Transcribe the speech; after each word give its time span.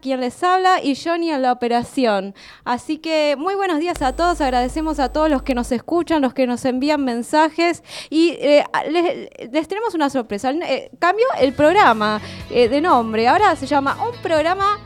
quien 0.00 0.20
les 0.20 0.42
habla 0.42 0.82
y 0.82 0.94
Johnny 0.94 1.30
en 1.30 1.42
la 1.42 1.52
operación. 1.52 2.34
Así 2.64 2.98
que 2.98 3.36
muy 3.36 3.54
buenos 3.54 3.80
días 3.80 4.00
a 4.02 4.14
todos, 4.14 4.40
agradecemos 4.40 4.98
a 4.98 5.12
todos 5.12 5.28
los 5.28 5.42
que 5.42 5.54
nos 5.54 5.72
escuchan, 5.72 6.22
los 6.22 6.32
que 6.32 6.46
nos 6.46 6.64
envían 6.64 7.04
mensajes 7.04 7.82
y 8.08 8.30
eh, 8.40 8.64
les, 8.90 9.68
tenemos 9.68 9.94
una 9.94 10.10
sorpresa. 10.10 10.50
Eh, 10.50 10.90
cambió 10.98 11.26
el 11.40 11.52
programa 11.52 12.20
eh, 12.50 12.68
de 12.68 12.80
nombre, 12.80 13.26
ahora 13.26 13.56
se 13.56 13.66
llama 13.66 13.98
Un 14.08 14.16
programa, 14.22 14.78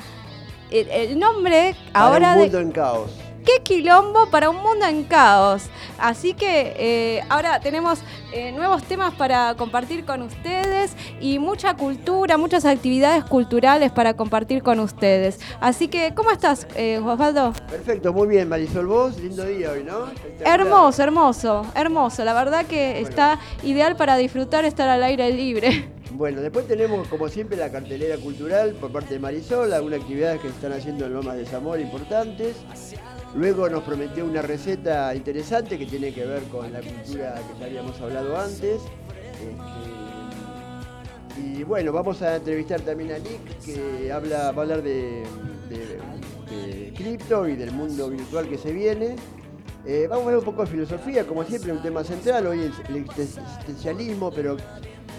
el 0.70 1.18
nombre 1.18 1.76
ahora... 1.92 2.32
un 2.32 2.38
mundo 2.40 2.60
en 2.60 2.72
caos 2.72 3.31
qué 3.44 3.62
quilombo 3.62 4.30
para 4.30 4.50
un 4.50 4.56
mundo 4.56 4.86
en 4.86 5.04
caos. 5.04 5.64
Así 5.98 6.34
que 6.34 6.74
eh, 6.76 7.22
ahora 7.28 7.60
tenemos 7.60 8.00
eh, 8.32 8.52
nuevos 8.52 8.82
temas 8.84 9.14
para 9.14 9.54
compartir 9.56 10.04
con 10.04 10.22
ustedes 10.22 10.96
y 11.20 11.38
mucha 11.38 11.74
cultura, 11.74 12.36
muchas 12.36 12.64
actividades 12.64 13.24
culturales 13.24 13.92
para 13.92 14.14
compartir 14.14 14.62
con 14.62 14.80
ustedes. 14.80 15.38
Así 15.60 15.88
que, 15.88 16.14
¿cómo 16.14 16.30
estás, 16.30 16.66
eh, 16.74 16.98
Osvaldo? 16.98 17.52
Perfecto, 17.68 18.12
muy 18.12 18.28
bien, 18.28 18.48
Marisol. 18.48 18.86
Vos, 18.86 19.18
lindo 19.18 19.44
día 19.44 19.70
hoy, 19.70 19.84
¿no? 19.84 20.06
Hermoso, 20.44 21.02
hermoso, 21.02 21.66
hermoso. 21.74 22.24
La 22.24 22.34
verdad 22.34 22.66
que 22.66 23.00
está 23.00 23.38
ideal 23.62 23.96
para 23.96 24.16
disfrutar 24.16 24.64
estar 24.64 24.88
al 24.88 25.02
aire 25.02 25.30
libre. 25.32 25.90
Bueno, 26.14 26.42
después 26.42 26.68
tenemos, 26.68 27.08
como 27.08 27.28
siempre, 27.28 27.56
la 27.56 27.70
cartelera 27.70 28.16
cultural 28.18 28.72
por 28.72 28.92
parte 28.92 29.14
de 29.14 29.20
Marisol, 29.20 29.72
algunas 29.72 30.00
actividades 30.00 30.40
que 30.42 30.48
se 30.48 30.54
están 30.54 30.72
haciendo 30.72 31.06
en 31.06 31.14
Lomas 31.14 31.36
de 31.36 31.46
Zamora 31.46 31.80
importantes. 31.80 32.56
Luego 33.34 33.68
nos 33.68 33.82
prometió 33.82 34.26
una 34.26 34.42
receta 34.42 35.14
interesante 35.14 35.78
que 35.78 35.86
tiene 35.86 36.12
que 36.12 36.26
ver 36.26 36.42
con 36.44 36.70
la 36.70 36.80
cultura 36.80 37.34
que 37.34 37.58
ya 37.58 37.66
habíamos 37.66 37.98
hablado 38.00 38.38
antes. 38.38 38.82
Este, 39.40 40.02
y 41.40 41.62
bueno, 41.64 41.92
vamos 41.92 42.20
a 42.20 42.36
entrevistar 42.36 42.82
también 42.82 43.12
a 43.12 43.18
Nick, 43.18 43.58
que 43.64 44.12
habla, 44.12 44.52
va 44.52 44.58
a 44.58 44.64
hablar 44.64 44.82
de, 44.82 45.22
cripto 46.94 47.48
y 47.48 47.56
del 47.56 47.72
mundo 47.72 48.10
virtual 48.10 48.48
que 48.48 48.58
se 48.58 48.70
viene. 48.70 49.16
Eh, 49.86 50.06
vamos 50.08 50.26
a 50.26 50.28
ver 50.28 50.38
un 50.38 50.44
poco 50.44 50.62
de 50.62 50.70
filosofía, 50.70 51.26
como 51.26 51.42
siempre, 51.44 51.72
un 51.72 51.80
tema 51.82 52.04
central. 52.04 52.46
Hoy 52.46 52.60
es 52.60 52.72
el 52.90 52.96
existencialismo, 52.96 54.30
pero 54.30 54.58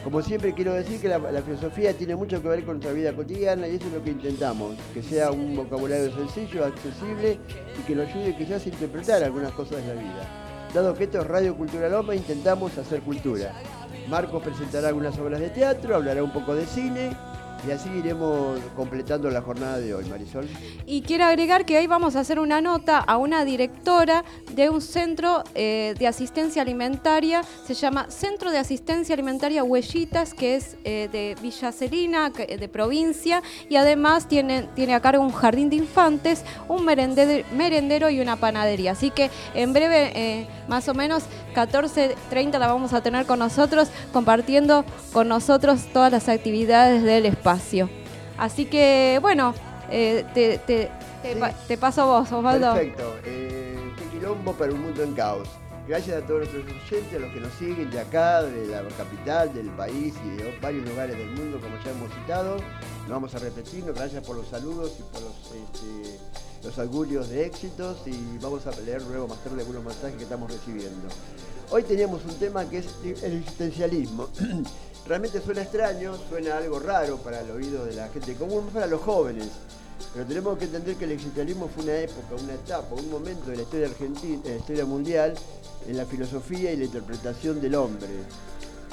como 0.03 0.21
siempre 0.21 0.53
quiero 0.53 0.73
decir 0.73 0.99
que 0.99 1.07
la, 1.07 1.19
filosofía 1.41 1.93
tiene 1.93 2.15
mucho 2.15 2.41
que 2.41 2.47
ver 2.47 2.65
con 2.65 2.75
nuestra 2.75 2.91
vida 2.91 3.13
cotidiana 3.13 3.67
y 3.67 3.75
eso 3.75 3.87
es 3.87 3.93
lo 3.93 4.03
que 4.03 4.11
intentamos, 4.11 4.75
que 4.93 5.01
sea 5.01 5.31
un 5.31 5.55
vocabulario 5.55 6.13
sencillo, 6.13 6.65
accesible 6.65 7.39
y 7.79 7.83
que 7.83 7.95
nos 7.95 8.07
ayude 8.09 8.35
quizás 8.35 8.65
a 8.65 8.69
interpretar 8.69 9.23
algunas 9.23 9.53
cosas 9.53 9.77
de 9.77 9.95
la 9.95 10.01
vida. 10.01 10.69
Dado 10.73 10.93
que 10.93 11.05
esto 11.05 11.21
es 11.21 11.27
Radio 11.27 11.55
Cultura 11.55 11.87
Loma, 11.87 12.15
intentamos 12.15 12.77
hacer 12.77 13.01
cultura. 13.01 13.53
Marcos 14.09 14.43
presentará 14.43 14.89
algunas 14.89 15.17
obras 15.19 15.39
de 15.39 15.49
teatro, 15.49 15.95
hablará 15.95 16.21
un 16.21 16.33
poco 16.33 16.53
de 16.53 16.65
cine 16.65 17.15
y 17.67 17.71
así 17.71 17.89
iremos 17.89 18.59
completando 18.75 19.29
la 19.29 19.41
jornada 19.41 19.79
de 19.79 19.93
hoy, 19.93 20.05
Marisol. 20.05 20.47
Y 20.85 21.01
quiero 21.01 21.25
agregar 21.25 21.65
que 21.65 21.77
hoy 21.77 21.87
vamos 21.87 22.15
a 22.15 22.19
hacer 22.19 22.39
una 22.39 22.61
nota 22.61 22.97
a 22.99 23.17
una 23.17 23.45
directora 23.45 24.25
de 24.51 24.69
un 24.69 24.81
centro 24.81 25.43
eh, 25.55 25.95
de 25.97 26.07
asistencia 26.07 26.61
alimentaria, 26.61 27.43
se 27.65 27.73
llama 27.73 28.07
Centro 28.09 28.51
de 28.51 28.57
Asistencia 28.57 29.13
Alimentaria 29.13 29.63
Huellitas, 29.63 30.33
que 30.33 30.55
es 30.55 30.77
eh, 30.83 31.07
de 31.11 31.35
Villa 31.41 31.71
Celina, 31.71 32.29
de 32.29 32.69
provincia, 32.69 33.41
y 33.69 33.77
además 33.77 34.27
tiene, 34.27 34.63
tiene 34.75 34.93
a 34.93 34.99
cargo 34.99 35.23
un 35.23 35.31
jardín 35.31 35.69
de 35.69 35.77
infantes, 35.77 36.43
un 36.67 36.83
merendero, 36.83 38.09
y 38.09 38.19
una 38.19 38.35
panadería. 38.35 38.91
Así 38.91 39.11
que 39.11 39.29
en 39.53 39.71
breve, 39.71 40.11
eh, 40.15 40.47
más 40.67 40.89
o 40.89 40.93
menos 40.93 41.23
14.30 41.55 42.59
la 42.59 42.67
vamos 42.67 42.93
a 42.93 43.01
tener 43.01 43.25
con 43.25 43.39
nosotros, 43.39 43.89
compartiendo 44.11 44.83
con 45.13 45.27
nosotros 45.27 45.85
todas 45.93 46.11
las 46.11 46.27
actividades 46.27 47.03
del 47.03 47.25
espacio. 47.25 47.52
Así 48.37 48.65
que, 48.65 49.19
bueno, 49.21 49.53
eh, 49.89 50.25
te, 50.33 50.57
te, 50.57 51.77
paso 51.77 52.01
a 52.01 52.05
vos, 52.05 52.31
Osvaldo. 52.31 52.73
Perfecto. 52.73 53.15
Eh, 53.25 53.77
qué 53.97 54.17
quilombo 54.17 54.53
para 54.53 54.71
un 54.73 54.81
mundo 54.81 55.03
en 55.03 55.13
caos. 55.13 55.47
Gracias 55.87 56.23
a 56.23 56.25
todos 56.25 56.39
nuestros 56.39 56.63
oyentes, 56.63 57.13
a 57.13 57.19
los 57.19 57.33
que 57.33 57.39
nos 57.41 57.53
siguen 57.55 57.91
de 57.91 57.99
acá, 57.99 58.41
de 58.41 58.67
la 58.67 58.83
capital, 58.97 59.53
del 59.53 59.69
país 59.71 60.13
y 60.25 60.29
de 60.37 60.57
varios 60.61 60.87
lugares 60.87 61.17
del 61.17 61.29
mundo, 61.31 61.59
como 61.59 61.75
ya 61.83 61.91
hemos 61.91 62.09
citado. 62.13 62.57
No 63.07 63.15
vamos 63.15 63.35
a 63.35 63.39
repetirnos. 63.39 63.93
Gracias 63.93 64.25
por 64.25 64.37
los 64.37 64.47
saludos 64.47 64.93
y 64.97 65.03
por 65.03 65.21
los, 65.21 65.35
este, 65.35 66.19
los 66.63 66.79
augurios 66.79 67.29
de 67.29 67.45
éxitos. 67.45 67.97
Y 68.05 68.37
vamos 68.41 68.65
a 68.65 68.71
leer 68.81 69.01
luego 69.01 69.27
más 69.27 69.43
tarde 69.43 69.59
algunos 69.59 69.83
mensajes 69.83 70.15
que 70.15 70.23
estamos 70.23 70.49
recibiendo. 70.49 71.09
Hoy 71.69 71.83
teníamos 71.83 72.23
un 72.23 72.35
tema 72.35 72.63
que 72.65 72.77
es 72.77 72.87
el 73.23 73.39
existencialismo. 73.39 74.29
realmente 75.07 75.41
suena 75.41 75.61
extraño, 75.61 76.15
suena 76.29 76.57
algo 76.57 76.79
raro 76.79 77.17
para 77.17 77.41
el 77.41 77.51
oído 77.51 77.85
de 77.85 77.95
la 77.95 78.07
gente 78.09 78.35
común, 78.35 78.69
para 78.73 78.87
los 78.87 79.01
jóvenes. 79.01 79.49
Pero 80.13 80.25
tenemos 80.25 80.57
que 80.57 80.65
entender 80.65 80.95
que 80.95 81.05
el 81.05 81.11
existencialismo 81.11 81.69
fue 81.69 81.83
una 81.83 81.97
época, 81.97 82.35
una 82.43 82.53
etapa, 82.53 82.95
un 82.95 83.09
momento 83.09 83.49
de 83.49 83.57
la 83.57 83.63
historia 83.63 83.87
argentina, 83.87 84.41
de 84.43 84.49
la 84.49 84.55
historia 84.57 84.85
mundial, 84.85 85.33
en 85.87 85.97
la 85.97 86.05
filosofía 86.05 86.71
y 86.71 86.77
la 86.77 86.85
interpretación 86.85 87.61
del 87.61 87.75
hombre. 87.75 88.09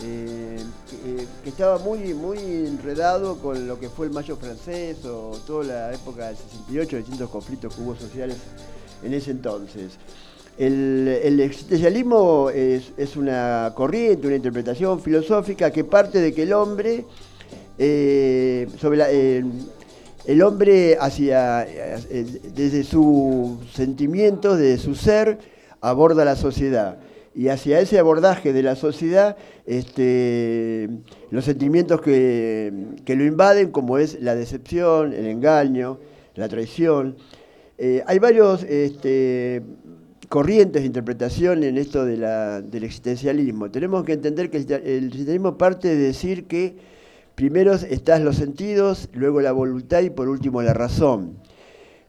Eh, 0.03 0.57
eh, 1.05 1.27
que, 1.45 1.51
estaba 1.51 1.79
muy, 1.79 2.15
muy 2.15 2.39
enredado 2.39 3.37
con 3.37 3.69
lo 3.69 3.79
que 3.79 3.91
fue 3.91 4.07
el 4.07 4.13
Mayo 4.13 4.37
francés 4.37 5.05
o 5.05 5.39
toda 5.47 5.65
la 5.65 5.93
época 5.93 6.29
del 6.29 6.37
68, 6.37 6.97
distintos 6.97 7.29
conflictos 7.29 7.75
que 7.75 7.83
hubo 7.83 7.95
sociales 7.95 8.39
en 9.03 9.13
ese 9.13 9.33
entonces. 9.33 9.93
El, 10.61 11.41
existencialismo 11.41 12.51
es, 12.51 13.17
una 13.17 13.73
corriente, 13.75 14.27
una 14.27 14.37
interpretación 14.37 15.01
filosófica 15.01 15.71
que 15.71 15.85
parte 15.85 16.21
de 16.21 16.35
que 16.35 16.43
el 16.43 16.53
hombre, 16.53 17.07
eh, 17.79 18.69
sobre 18.79 19.43
el 20.27 20.43
hombre 20.43 20.99
hacia, 21.01 21.63
eh, 21.63 22.27
desde 22.55 22.85
sus 22.85 23.71
sentimientos, 23.73 24.59
desde 24.59 24.77
su 24.77 24.95
ser, 24.95 25.39
aborda 25.81 26.27
la 26.27 26.37
sociedad. 26.37 26.99
Y 27.35 27.49
hacia 27.49 27.81
ese 27.81 27.99
abordaje 27.99 28.53
de 28.53 28.63
la 28.63 28.77
sociedad, 28.77 29.39
este, 29.65 30.91
los 31.31 31.47
sentimientos 31.47 32.03
que, 32.03 32.71
lo 33.07 33.25
invaden, 33.25 33.71
como 33.71 33.97
es 33.97 34.21
la 34.21 34.35
decepción, 34.35 35.15
el 35.15 35.25
engaño, 35.25 36.01
la 36.35 36.51
traición. 36.51 37.17
Eh, 37.79 38.03
hay 38.07 38.19
varios 38.19 38.63
este, 38.65 39.63
corrientes 40.31 40.83
de 40.83 40.87
interpretación 40.87 41.65
en 41.65 41.77
esto 41.77 42.07
del 42.07 42.85
existencialismo. 42.85 43.69
Tenemos 43.73 44.05
que 44.05 44.13
entender 44.13 44.49
que 44.49 44.59
el 44.59 45.07
existencialismo 45.07 45.59
parte 45.59 45.89
de 45.89 45.97
decir 45.97 46.47
que 46.47 46.77
primero 47.35 47.73
están 47.73 48.25
los 48.25 48.37
sentidos, 48.37 49.09
luego 49.13 49.41
la 49.41 49.51
voluntad 49.51 50.03
y 50.03 50.11
por 50.11 50.29
último 50.29 50.63
la 50.63 50.73
razón. 50.73 51.35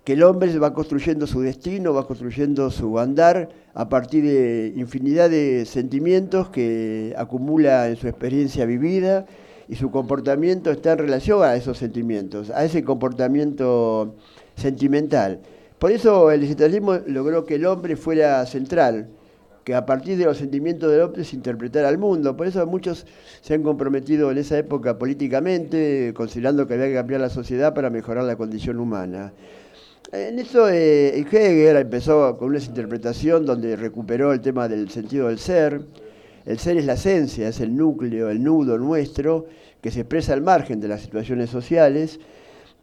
Que 0.03 0.13
el 0.13 0.21
hombre 0.21 0.55
va 0.59 0.71
construyendo 0.71 1.25
su 1.25 1.41
destino, 1.41 1.95
va 1.95 2.05
construyendo 2.05 2.69
su 2.69 2.99
andar 2.99 3.49
a 3.73 3.89
partir 3.89 4.23
de 4.23 4.71
infinidad 4.75 5.31
de 5.31 5.65
sentimientos 5.65 6.51
que 6.51 7.15
acumula 7.17 7.89
en 7.89 7.95
su 7.95 8.07
experiencia 8.07 8.67
vivida 8.67 9.25
y 9.67 9.77
su 9.77 9.89
comportamiento 9.89 10.69
está 10.69 10.91
en 10.91 10.99
relación 10.99 11.41
a 11.41 11.55
esos 11.55 11.79
sentimientos, 11.79 12.51
a 12.51 12.63
ese 12.65 12.83
comportamiento 12.83 14.15
sentimental. 14.55 15.39
Por 15.81 15.92
eso 15.92 16.30
el 16.30 16.44
existencialismo 16.44 17.00
logró 17.08 17.44
que 17.44 17.56
el 17.56 17.66
hombre 17.66 17.96
fuera 17.96 18.46
central, 18.46 19.08
que 19.64 19.74
a 19.74 19.84
partir 19.84 20.16
de 20.16 20.25
los 20.25 20.38
sentimientos 20.38 20.92
del 20.92 21.02
hombre 21.02 21.24
se 21.24 21.36
interpretara 21.36 21.90
al 21.90 21.97
mundo. 21.97 22.38
Por 22.38 22.46
eso 22.46 22.64
muchos 22.68 23.08
se 23.42 23.56
han 23.56 23.64
comprometido 23.64 24.30
en 24.30 24.38
esa 24.38 24.59
época 24.59 25.00
políticamente, 25.00 26.14
considerando 26.16 26.68
que 26.68 26.75
había 26.75 26.86
que 26.86 26.94
cambiar 26.94 27.19
la 27.22 27.31
sociedad 27.31 27.74
para 27.74 27.90
mejorar 27.90 28.25
la 28.25 28.36
condición 28.36 28.80
humana. 28.80 29.34
En 30.12 30.38
eso 30.38 30.69
eh, 30.69 31.18
Hegel 31.18 31.78
empezó 31.78 32.38
con 32.38 32.50
una 32.50 32.59
interpretación 32.59 33.48
donde 33.48 33.75
recuperó 33.75 34.34
el 34.34 34.42
tema 34.42 34.68
del 34.68 34.88
sentido 34.92 35.30
del 35.30 35.40
ser. 35.40 35.81
El 36.46 36.59
ser 36.59 36.78
es 36.78 36.86
la 36.86 36.94
esencia, 36.94 37.48
es 37.48 37.59
el 37.59 37.75
núcleo, 37.75 38.30
el 38.30 38.44
nudo 38.44 38.78
nuestro, 38.78 39.48
que 39.81 39.90
se 39.90 40.02
expresa 40.02 40.34
al 40.34 40.44
margen 40.44 40.80
de 40.80 40.90
las 40.90 41.02
situaciones 41.02 41.50
sociales 41.50 42.19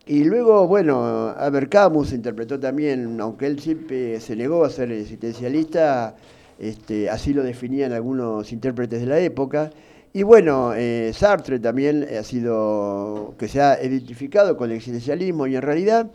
y 0.08 0.24
luego, 0.24 0.66
bueno, 0.66 1.34
Albert 1.36 1.70
Camus 1.70 2.14
interpretó 2.14 2.58
también, 2.58 3.20
aunque 3.20 3.44
él 3.46 3.60
siempre 3.60 4.18
se 4.20 4.34
negó 4.34 4.64
a 4.64 4.70
ser 4.70 4.90
existencialista, 4.90 6.16
este, 6.58 7.10
así 7.10 7.34
lo 7.34 7.42
definían 7.42 7.92
algunos 7.92 8.50
intérpretes 8.50 9.02
de 9.02 9.06
la 9.06 9.18
época. 9.18 9.70
Y 10.14 10.22
bueno, 10.22 10.72
eh, 10.74 11.12
Sartre 11.12 11.58
también 11.58 12.08
ha 12.18 12.22
sido, 12.22 13.34
que 13.38 13.48
se 13.48 13.60
ha 13.60 13.84
identificado 13.84 14.56
con 14.56 14.70
el 14.70 14.76
existencialismo 14.76 15.46
y 15.46 15.56
en 15.56 15.62
realidad 15.62 16.10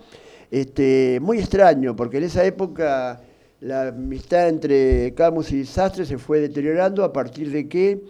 este, 0.49 1.19
muy 1.21 1.37
extraño, 1.37 1.95
porque 1.95 2.17
en 2.17 2.23
esa 2.23 2.43
época 2.43 3.21
la 3.61 3.89
amistad 3.89 4.49
entre 4.49 5.13
Camus 5.13 5.51
y 5.51 5.65
Sartre 5.65 6.05
se 6.05 6.17
fue 6.17 6.39
deteriorando 6.39 7.03
a 7.03 7.13
partir 7.13 7.51
de 7.51 7.69
que 7.69 8.01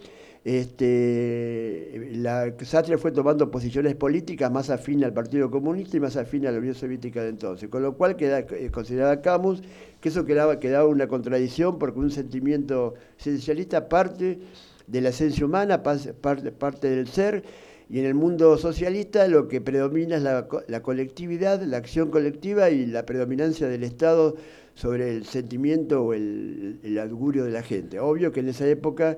este, 0.44 2.10
la 2.12 2.52
Sartre 2.62 2.98
fue 2.98 3.12
tomando 3.12 3.50
posiciones 3.50 3.94
políticas 3.94 4.52
más 4.52 4.68
afines 4.68 5.06
al 5.06 5.14
Partido 5.14 5.50
Comunista 5.50 5.96
y 5.96 6.00
más 6.00 6.16
afines 6.18 6.50
a 6.50 6.52
la 6.52 6.58
Unión 6.58 6.74
Soviética 6.74 7.22
de 7.22 7.30
entonces, 7.30 7.70
con 7.70 7.82
lo 7.82 7.96
cual 7.96 8.14
queda, 8.14 8.40
eh, 8.40 8.68
consideraba 8.70 9.22
Camus 9.22 9.62
que 10.02 10.10
eso 10.10 10.26
quedaba, 10.26 10.60
quedaba 10.60 10.86
una 10.86 11.08
contradicción 11.08 11.78
porque 11.78 11.98
un 11.98 12.10
sentimiento 12.10 12.92
esencialista 13.18 13.88
parte 13.88 14.38
de 14.86 15.00
la 15.00 15.08
esencia 15.08 15.46
humana, 15.46 15.82
parte, 15.82 16.12
parte 16.52 16.90
del 16.90 17.08
ser, 17.08 17.42
Y 17.88 18.00
en 18.00 18.04
el 18.04 18.14
mundo 18.14 18.58
socialista 18.58 19.26
lo 19.28 19.48
que 19.48 19.62
predomina 19.62 20.16
es 20.16 20.22
la, 20.22 20.82
colectividad, 20.82 21.62
la 21.62 21.78
acción 21.78 22.10
colectiva 22.10 22.68
y 22.68 22.84
la 22.84 23.06
predominancia 23.06 23.66
del 23.66 23.82
Estado 23.82 24.36
sobre 24.74 25.10
el 25.10 25.24
sentimiento 25.24 26.02
o 26.02 26.12
el, 26.12 26.80
el 26.82 26.98
augurio 26.98 27.44
de 27.44 27.50
la 27.50 27.62
gente. 27.62 27.98
Obvio 27.98 28.30
que 28.30 28.40
en 28.40 28.48
esa 28.48 28.66
época 28.66 29.16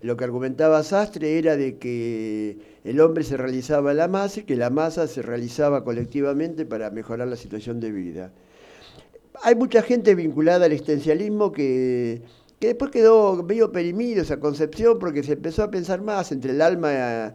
lo 0.00 0.16
que 0.16 0.24
argumentaba 0.24 0.82
Sastre 0.82 1.38
era 1.38 1.56
de 1.56 1.76
que 1.76 2.58
el 2.84 3.00
hombre 3.00 3.24
se 3.24 3.36
realizaba 3.36 3.94
la 3.94 4.06
masa 4.06 4.40
y 4.40 4.42
que 4.44 4.56
la 4.56 4.70
masa 4.70 5.08
se 5.08 5.22
realizaba 5.22 5.84
colectivamente 5.84 6.64
para 6.64 6.90
mejorar 6.90 7.26
la 7.28 7.36
situación 7.36 7.80
de 7.80 7.90
vida. 7.90 8.30
Hay 9.42 9.54
mucha 9.54 9.82
gente 9.82 10.14
vinculada 10.14 10.66
al 10.66 10.72
existencialismo 10.72 11.52
que, 11.52 12.22
después 12.60 12.90
quedó 12.90 13.42
medio 13.42 13.72
perimido 13.72 14.22
esa 14.22 14.38
concepción 14.38 14.98
porque 14.98 15.22
se 15.22 15.32
empezó 15.32 15.64
a 15.64 15.70
pensar 15.70 16.00
más 16.00 16.30
entre 16.32 16.52
el 16.52 16.62
alma, 16.62 17.34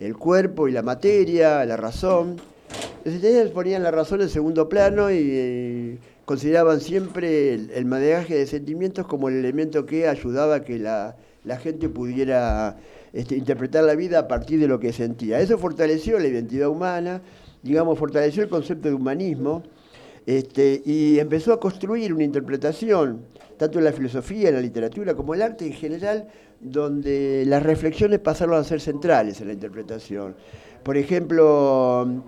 el 0.00 0.16
cuerpo 0.16 0.68
y 0.68 0.72
la 0.72 0.82
materia, 0.82 1.64
la 1.64 1.76
razón. 1.76 2.36
Los 3.04 3.14
existencialistas 3.14 3.52
ponían 3.52 3.82
la 3.82 3.90
razón 3.90 4.22
en 4.22 4.28
segundo 4.30 4.68
plano 4.68 5.10
y, 5.10 5.28
eh, 5.30 5.98
consideraban 6.24 6.80
siempre 6.80 7.54
el, 7.54 7.70
el 7.70 7.84
manejaje 7.86 8.34
de 8.34 8.46
sentimientos 8.46 9.06
como 9.06 9.28
el 9.28 9.36
elemento 9.36 9.86
que 9.86 10.08
ayudaba 10.08 10.56
a 10.56 10.64
que 10.64 10.78
la 10.78 11.16
la 11.48 11.56
gente 11.56 11.88
pudiera 11.88 12.76
este, 13.14 13.34
interpretar 13.34 13.82
la 13.82 13.94
vida 13.94 14.18
a 14.18 14.28
partir 14.28 14.60
de 14.60 14.68
lo 14.68 14.78
que 14.78 14.92
sentía. 14.92 15.40
Eso 15.40 15.56
fortaleció 15.56 16.18
la 16.18 16.28
identidad 16.28 16.68
humana, 16.68 17.22
digamos, 17.62 17.98
fortaleció 17.98 18.42
el 18.42 18.50
concepto 18.50 18.88
de 18.88 18.94
humanismo 18.94 19.62
este, 20.26 20.82
y 20.84 21.18
empezó 21.18 21.54
a 21.54 21.58
construir 21.58 22.12
una 22.12 22.22
interpretación, 22.22 23.22
tanto 23.56 23.78
en 23.78 23.84
la 23.86 23.92
filosofía, 23.92 24.50
en 24.50 24.56
la 24.56 24.60
literatura, 24.60 25.14
como 25.14 25.34
en 25.34 25.40
el 25.40 25.46
arte 25.46 25.66
en 25.66 25.72
general, 25.72 26.28
donde 26.60 27.44
las 27.46 27.62
reflexiones 27.62 28.18
pasaron 28.18 28.56
a 28.56 28.62
ser 28.62 28.82
centrales 28.82 29.40
en 29.40 29.46
la 29.46 29.54
interpretación. 29.54 30.36
Por 30.82 30.98
ejemplo, 30.98 32.24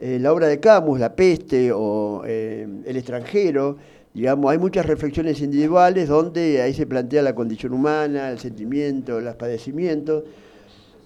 eh, 0.00 0.18
la 0.20 0.32
obra 0.32 0.48
de 0.48 0.58
Camus, 0.58 0.98
La 0.98 1.14
peste 1.14 1.70
o 1.72 2.24
eh, 2.26 2.66
El 2.84 2.96
extranjero, 2.96 3.76
digamos, 4.14 4.50
hay 4.50 4.58
muchas 4.58 4.86
reflexiones 4.86 5.40
individuales 5.40 6.08
donde 6.08 6.62
ahí 6.62 6.72
se 6.72 6.86
plantea 6.86 7.20
la 7.20 7.34
condición 7.34 7.72
humana, 7.72 8.30
el 8.30 8.38
sentimiento, 8.38 9.20
los 9.20 9.34
padecimientos, 9.34 10.22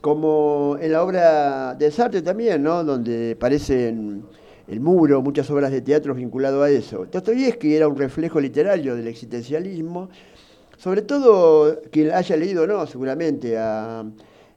como 0.03 0.77
en 0.81 0.93
la 0.93 1.03
obra 1.03 1.75
de 1.75 1.91
Sartre 1.91 2.23
también, 2.23 2.63
¿no? 2.63 2.85
donde 2.85 3.33
aparecen 3.33 4.23
El 4.69 4.81
Muro, 4.81 5.23
muchas 5.23 5.51
obras 5.51 5.73
de 5.73 5.81
teatro 5.81 6.15
vinculadas 6.15 6.61
a 6.61 6.71
eso. 6.71 7.07
que 7.11 7.77
era 7.77 7.89
un 7.89 7.97
reflejo 7.97 8.41
literario 8.41 8.95
del 8.95 9.09
existencialismo, 9.09 10.11
sobre 10.77 11.03
todo 11.03 11.81
quien 11.91 12.13
haya 12.13 12.37
leído, 12.37 12.67
no, 12.67 12.87
seguramente, 12.87 13.57
a 13.59 14.05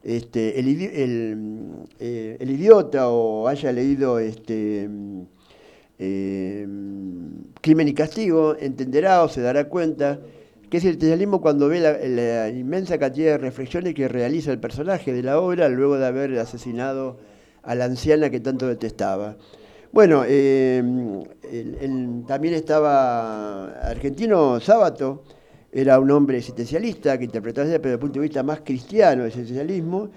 este, 0.02 0.58
el, 0.58 1.86
eh, 1.98 2.36
el, 2.38 2.50
idiota 2.50 3.08
o 3.08 3.48
haya 3.48 3.72
leído 3.72 4.18
este, 4.18 4.88
eh, 6.04 6.66
Crimen 7.60 7.86
y 7.86 7.94
Castigo, 7.94 8.56
entenderá 8.58 9.22
o 9.22 9.28
se 9.28 9.40
dará 9.40 9.68
cuenta 9.68 10.18
que 10.68 10.78
es 10.78 10.84
el 10.84 10.90
existencialismo 10.90 11.40
cuando 11.40 11.68
ve 11.68 11.78
la, 11.78 12.48
inmensa 12.48 12.98
cantidad 12.98 13.32
de 13.32 13.38
reflexiones 13.38 13.94
que 13.94 14.08
realiza 14.08 14.50
el 14.50 14.58
personaje 14.58 15.12
de 15.12 15.22
la 15.22 15.38
obra 15.38 15.68
luego 15.68 15.96
de 15.98 16.06
haber 16.06 16.36
asesinado 16.40 17.18
a 17.62 17.76
la 17.76 17.84
anciana 17.84 18.30
que 18.30 18.40
tanto 18.40 18.66
detestaba. 18.66 19.36
Bueno, 19.92 20.24
eh, 20.26 20.82
también 22.26 22.54
estaba 22.54 23.66
Argentino 23.82 24.58
Sábato, 24.58 25.22
era 25.70 26.00
un 26.00 26.10
hombre 26.10 26.38
existencialista 26.38 27.16
que 27.16 27.24
interpretaba 27.24 27.68
desde 27.68 27.92
el 27.92 27.98
punto 28.00 28.18
de 28.18 28.26
vista 28.26 28.42
más 28.42 28.62
cristiano 28.62 29.22
del 29.22 29.28
existencialismo. 29.28 30.10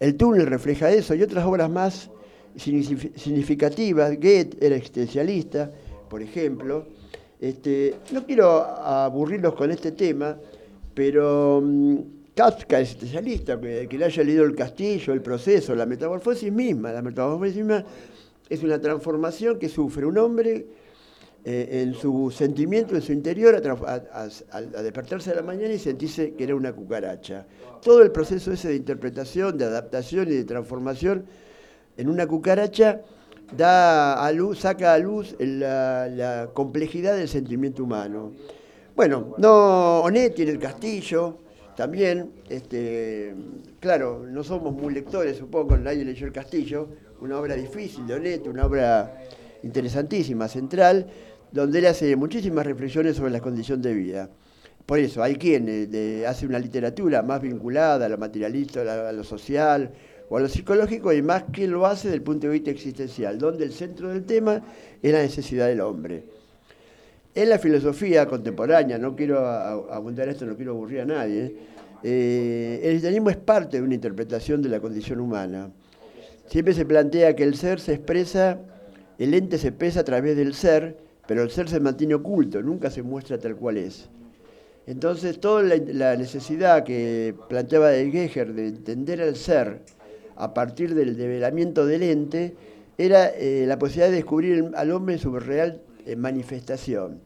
El 0.00 0.16
túnel 0.16 0.46
refleja 0.46 0.90
eso 0.90 1.14
y 1.14 1.22
otras 1.22 1.44
obras 1.44 1.68
más 1.68 2.10
significativas. 2.58 4.16
Goethe 4.16 4.56
era 4.60 4.76
existencialista, 4.76 5.70
por 6.08 6.22
ejemplo. 6.22 6.86
Este, 7.40 7.94
no 8.12 8.24
quiero 8.26 8.60
aburrirlos 8.60 9.54
con 9.54 9.70
este 9.70 9.92
tema, 9.92 10.36
pero 10.94 11.60
mm, 11.62 11.96
Kafka 12.34 12.80
es 12.80 12.88
existencialista, 12.88 13.60
que, 13.60 13.86
que 13.88 13.98
le 13.98 14.04
haya 14.04 14.22
leído 14.24 14.44
El 14.44 14.54
Castillo, 14.54 15.12
El 15.12 15.22
Proceso, 15.22 15.74
la 15.74 15.86
metamorfosis 15.86 16.52
misma. 16.52 16.92
La 16.92 17.02
metamorfosis 17.02 17.56
misma 17.56 17.84
es 18.48 18.62
una 18.62 18.80
transformación 18.80 19.58
que 19.58 19.68
sufre 19.68 20.06
un 20.06 20.18
hombre 20.18 20.66
eh, 21.44 21.82
en 21.82 21.94
su 21.94 22.30
sentimiento, 22.30 22.96
en 22.96 23.00
su 23.00 23.12
interior, 23.12 23.54
a, 23.54 24.82
despertarse 24.82 25.30
a 25.30 25.36
la 25.36 25.42
mañana 25.42 25.72
y 25.72 25.78
sentirse 25.78 26.34
que 26.34 26.44
era 26.44 26.54
una 26.54 26.72
cucaracha. 26.72 27.46
Todo 27.80 28.02
el 28.02 28.10
proceso 28.10 28.52
ese 28.52 28.68
de 28.68 28.76
interpretación, 28.76 29.56
de 29.56 29.64
adaptación 29.64 30.28
y 30.28 30.32
de 30.32 30.44
transformación 30.44 31.24
en 31.98 32.08
una 32.08 32.26
cucaracha 32.26 33.02
da 33.56 34.24
a 34.24 34.32
luz, 34.32 34.60
saca 34.60 34.94
a 34.94 34.98
luz 34.98 35.34
la, 35.38 36.48
complejidad 36.54 37.16
del 37.16 37.28
sentimiento 37.28 37.84
humano. 37.84 38.32
Bueno, 38.96 39.34
no, 39.38 40.00
Onetti 40.00 40.42
en 40.42 40.48
el 40.48 40.58
castillo, 40.58 41.38
también, 41.76 42.30
este, 42.48 43.34
claro, 43.80 44.24
no 44.28 44.42
somos 44.42 44.72
muy 44.72 44.94
lectores, 44.94 45.36
supongo, 45.36 45.76
nadie 45.76 46.04
leyó 46.04 46.26
el 46.26 46.32
castillo, 46.32 46.88
una 47.20 47.38
obra 47.38 47.54
difícil 47.54 48.06
de 48.06 48.14
Onetti, 48.14 48.48
una 48.48 48.66
obra 48.66 49.18
interesantísima, 49.62 50.48
central, 50.48 51.06
donde 51.50 51.80
él 51.80 51.86
hace 51.86 52.14
muchísimas 52.16 52.66
reflexiones 52.66 53.16
sobre 53.16 53.32
la 53.32 53.40
condición 53.40 53.82
de 53.82 53.94
vida. 53.94 54.30
Por 54.86 54.98
eso, 54.98 55.22
hay 55.22 55.36
quien 55.36 55.68
hace 56.26 56.46
una 56.46 56.58
literatura 56.58 57.22
más 57.22 57.42
vinculada 57.42 58.06
a 58.06 58.08
lo 58.08 58.18
materialista, 58.18 59.08
a 59.08 59.12
lo 59.12 59.22
social, 59.22 59.92
o 60.28 60.36
a 60.36 60.40
lo 60.40 60.48
psicológico 60.48 61.12
y 61.12 61.22
más 61.22 61.44
que 61.44 61.66
lo 61.66 61.86
hace 61.86 62.08
desde 62.08 62.16
el 62.16 62.22
punto 62.22 62.46
de 62.46 62.52
vista 62.54 62.70
existencial, 62.70 63.38
donde 63.38 63.64
el 63.64 63.72
centro 63.72 64.08
del 64.08 64.24
tema 64.24 64.62
es 65.02 65.12
la 65.12 65.22
necesidad 65.22 65.68
del 65.68 65.80
hombre. 65.80 66.24
En 67.34 67.48
la 67.48 67.58
filosofía 67.58 68.26
contemporánea, 68.26 68.98
no 68.98 69.14
quiero 69.14 69.46
abundar 69.46 70.28
esto, 70.28 70.44
no 70.44 70.56
quiero 70.56 70.72
aburrir 70.72 71.00
a 71.00 71.04
nadie, 71.04 71.54
eh, 72.02 72.80
el 72.82 72.90
cristianismo 72.90 73.30
es 73.30 73.36
parte 73.36 73.78
de 73.78 73.82
una 73.82 73.94
interpretación 73.94 74.62
de 74.62 74.68
la 74.68 74.80
condición 74.80 75.20
humana. 75.20 75.70
Siempre 76.46 76.74
se 76.74 76.84
plantea 76.84 77.34
que 77.36 77.44
el 77.44 77.54
ser 77.54 77.80
se 77.80 77.94
expresa, 77.94 78.58
el 79.18 79.34
ente 79.34 79.58
se 79.58 79.68
expresa 79.68 80.00
a 80.00 80.04
través 80.04 80.36
del 80.36 80.54
ser, 80.54 80.96
pero 81.26 81.42
el 81.42 81.50
ser 81.50 81.68
se 81.68 81.80
mantiene 81.80 82.14
oculto, 82.14 82.62
nunca 82.62 82.90
se 82.90 83.02
muestra 83.02 83.38
tal 83.38 83.56
cual 83.56 83.76
es. 83.76 84.08
Entonces, 84.86 85.38
toda 85.38 85.62
la, 85.62 86.16
necesidad 86.16 86.82
que 86.82 87.34
planteaba 87.50 87.90
de 87.90 88.10
Geger 88.10 88.54
de 88.54 88.68
entender 88.68 89.20
al 89.20 89.36
ser, 89.36 89.82
a 90.38 90.54
partir 90.54 90.94
del 90.94 91.16
develamiento 91.16 91.84
del 91.84 92.04
ente, 92.04 92.54
era 92.96 93.28
eh, 93.28 93.64
la 93.66 93.78
posibilidad 93.78 94.08
de 94.08 94.16
descubrir 94.16 94.70
al 94.74 94.90
hombre 94.92 95.16
en 95.16 95.20
su 95.20 95.38
real 95.38 95.82
eh, 96.06 96.16
manifestación. 96.16 97.20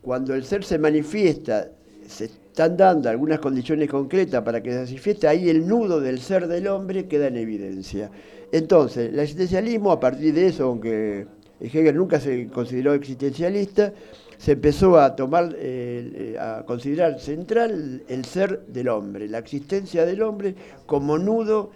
Cuando 0.00 0.34
el 0.34 0.44
ser 0.44 0.64
se 0.64 0.78
manifiesta, 0.78 1.68
se 2.06 2.26
están 2.26 2.76
dando 2.76 3.10
algunas 3.10 3.40
condiciones 3.40 3.90
concretas 3.90 4.42
para 4.42 4.62
que 4.62 4.70
se 4.70 4.78
manifieste, 4.78 5.26
ahí 5.26 5.48
el 5.48 5.66
nudo 5.66 6.00
del 6.00 6.20
ser 6.20 6.46
del 6.46 6.68
hombre 6.68 7.06
queda 7.06 7.26
en 7.26 7.36
evidencia. 7.36 8.10
Entonces, 8.52 9.12
el 9.12 9.18
existencialismo, 9.18 9.90
a 9.90 10.00
partir 10.00 10.32
de 10.34 10.46
eso, 10.46 10.64
aunque 10.64 11.26
Hegel 11.60 11.96
nunca 11.96 12.20
se 12.20 12.46
consideró 12.46 12.94
existencialista, 12.94 13.92
se 14.38 14.52
empezó 14.52 14.98
a 14.98 15.16
tomar, 15.16 15.54
eh, 15.58 16.36
a 16.40 16.62
considerar 16.64 17.18
central 17.18 18.02
el 18.08 18.24
ser 18.24 18.66
del 18.66 18.88
hombre, 18.88 19.28
la 19.28 19.38
existencia 19.38 20.06
del 20.06 20.22
hombre 20.22 20.54
como 20.86 21.18
nudo 21.18 21.70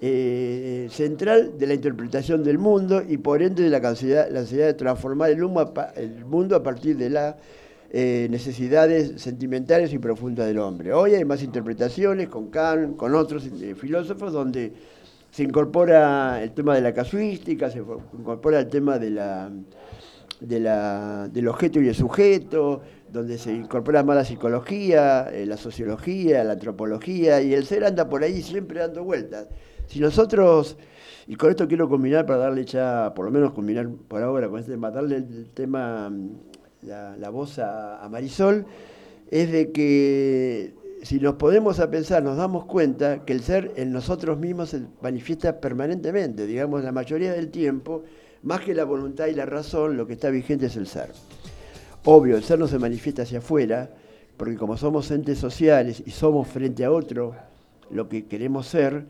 eh, 0.00 0.86
central 0.92 1.58
de 1.58 1.66
la 1.66 1.74
interpretación 1.74 2.44
del 2.44 2.56
mundo 2.56 3.02
y 3.06 3.16
por 3.16 3.42
ende 3.42 3.64
de 3.64 3.70
la 3.70 3.80
capacidad, 3.80 4.30
la 4.30 4.42
necesidad 4.42 4.66
de 4.66 4.74
transformar 4.74 5.28
el, 5.30 5.38
mundo 6.24 6.54
a 6.54 6.62
partir 6.62 6.96
de 6.96 7.10
las 7.10 7.34
eh, 7.90 8.28
necesidades 8.30 9.20
sentimentales 9.20 9.92
y 9.92 9.98
profundas 9.98 10.46
del 10.46 10.58
hombre. 10.58 10.92
Hoy 10.92 11.14
hay 11.14 11.24
más 11.24 11.42
interpretaciones 11.42 12.28
con 12.28 12.48
Kant, 12.48 12.96
con 12.96 13.12
otros 13.16 13.44
eh, 13.46 13.74
filósofos, 13.74 14.32
donde 14.32 14.72
se 15.32 15.42
incorpora 15.42 16.40
el 16.44 16.52
tema 16.52 16.76
de 16.76 16.80
la 16.80 16.94
casuística, 16.94 17.68
se 17.68 17.78
incorpora 17.78 18.60
el 18.60 18.68
tema 18.68 19.00
de 19.00 19.10
la, 19.10 19.50
del 20.38 21.48
objeto 21.48 21.80
y 21.80 21.88
el 21.88 21.96
sujeto, 21.96 22.82
donde 23.12 23.36
se 23.36 23.52
incorpora 23.52 24.04
más 24.04 24.14
la 24.14 24.24
psicología, 24.24 25.28
la 25.44 25.56
sociología, 25.56 26.44
la 26.44 26.52
antropología, 26.52 27.42
y 27.42 27.52
el 27.52 27.66
ser 27.66 27.84
anda 27.84 28.08
por 28.08 28.22
ahí 28.22 28.42
siempre 28.42 28.78
dando 28.78 29.02
vueltas. 29.02 29.48
Si 29.88 30.00
nosotros, 30.00 30.76
y 31.26 31.34
con 31.36 31.48
esto 31.48 31.66
quiero 31.66 31.88
combinar 31.88 32.26
para 32.26 32.40
darle 32.40 32.66
ya, 32.66 33.12
por 33.14 33.24
lo 33.24 33.30
menos 33.30 33.52
combinar 33.52 33.88
por 34.06 34.22
ahora 34.22 34.48
con 34.48 34.60
este 34.60 34.72
tema, 34.72 34.90
darle 34.90 35.16
el 35.16 35.50
tema, 35.54 36.12
la, 36.82 37.30
voz 37.30 37.58
a, 37.58 38.06
Marisol, 38.10 38.66
es 39.30 39.50
de 39.50 39.72
que 39.72 40.74
si 41.02 41.18
nos 41.20 41.36
podemos 41.36 41.80
a 41.80 41.90
pensar, 41.90 42.22
nos 42.22 42.36
damos 42.36 42.66
cuenta 42.66 43.24
que 43.24 43.32
el 43.32 43.40
ser 43.40 43.72
en 43.76 43.90
nosotros 43.90 44.38
mismos 44.38 44.70
se 44.70 44.82
manifiesta 45.00 45.58
permanentemente, 45.58 46.46
digamos, 46.46 46.84
la 46.84 46.92
mayoría 46.92 47.32
del 47.32 47.48
tiempo, 47.48 48.04
más 48.42 48.60
que 48.60 48.74
la 48.74 48.84
voluntad 48.84 49.28
y 49.28 49.34
la 49.34 49.46
razón, 49.46 49.96
lo 49.96 50.06
que 50.06 50.12
está 50.12 50.28
vigente 50.28 50.66
es 50.66 50.76
el 50.76 50.86
ser. 50.86 51.12
Obvio, 52.04 52.36
el 52.36 52.44
ser 52.44 52.58
no 52.58 52.68
se 52.68 52.78
manifiesta 52.78 53.22
hacia 53.22 53.38
afuera, 53.38 53.90
porque 54.36 54.56
como 54.56 54.76
somos 54.76 55.10
entes 55.10 55.38
sociales 55.38 56.02
y 56.04 56.10
somos 56.10 56.46
frente 56.46 56.84
a 56.84 56.90
otro 56.90 57.34
lo 57.90 58.08
que 58.08 58.26
queremos 58.26 58.66
ser, 58.66 59.06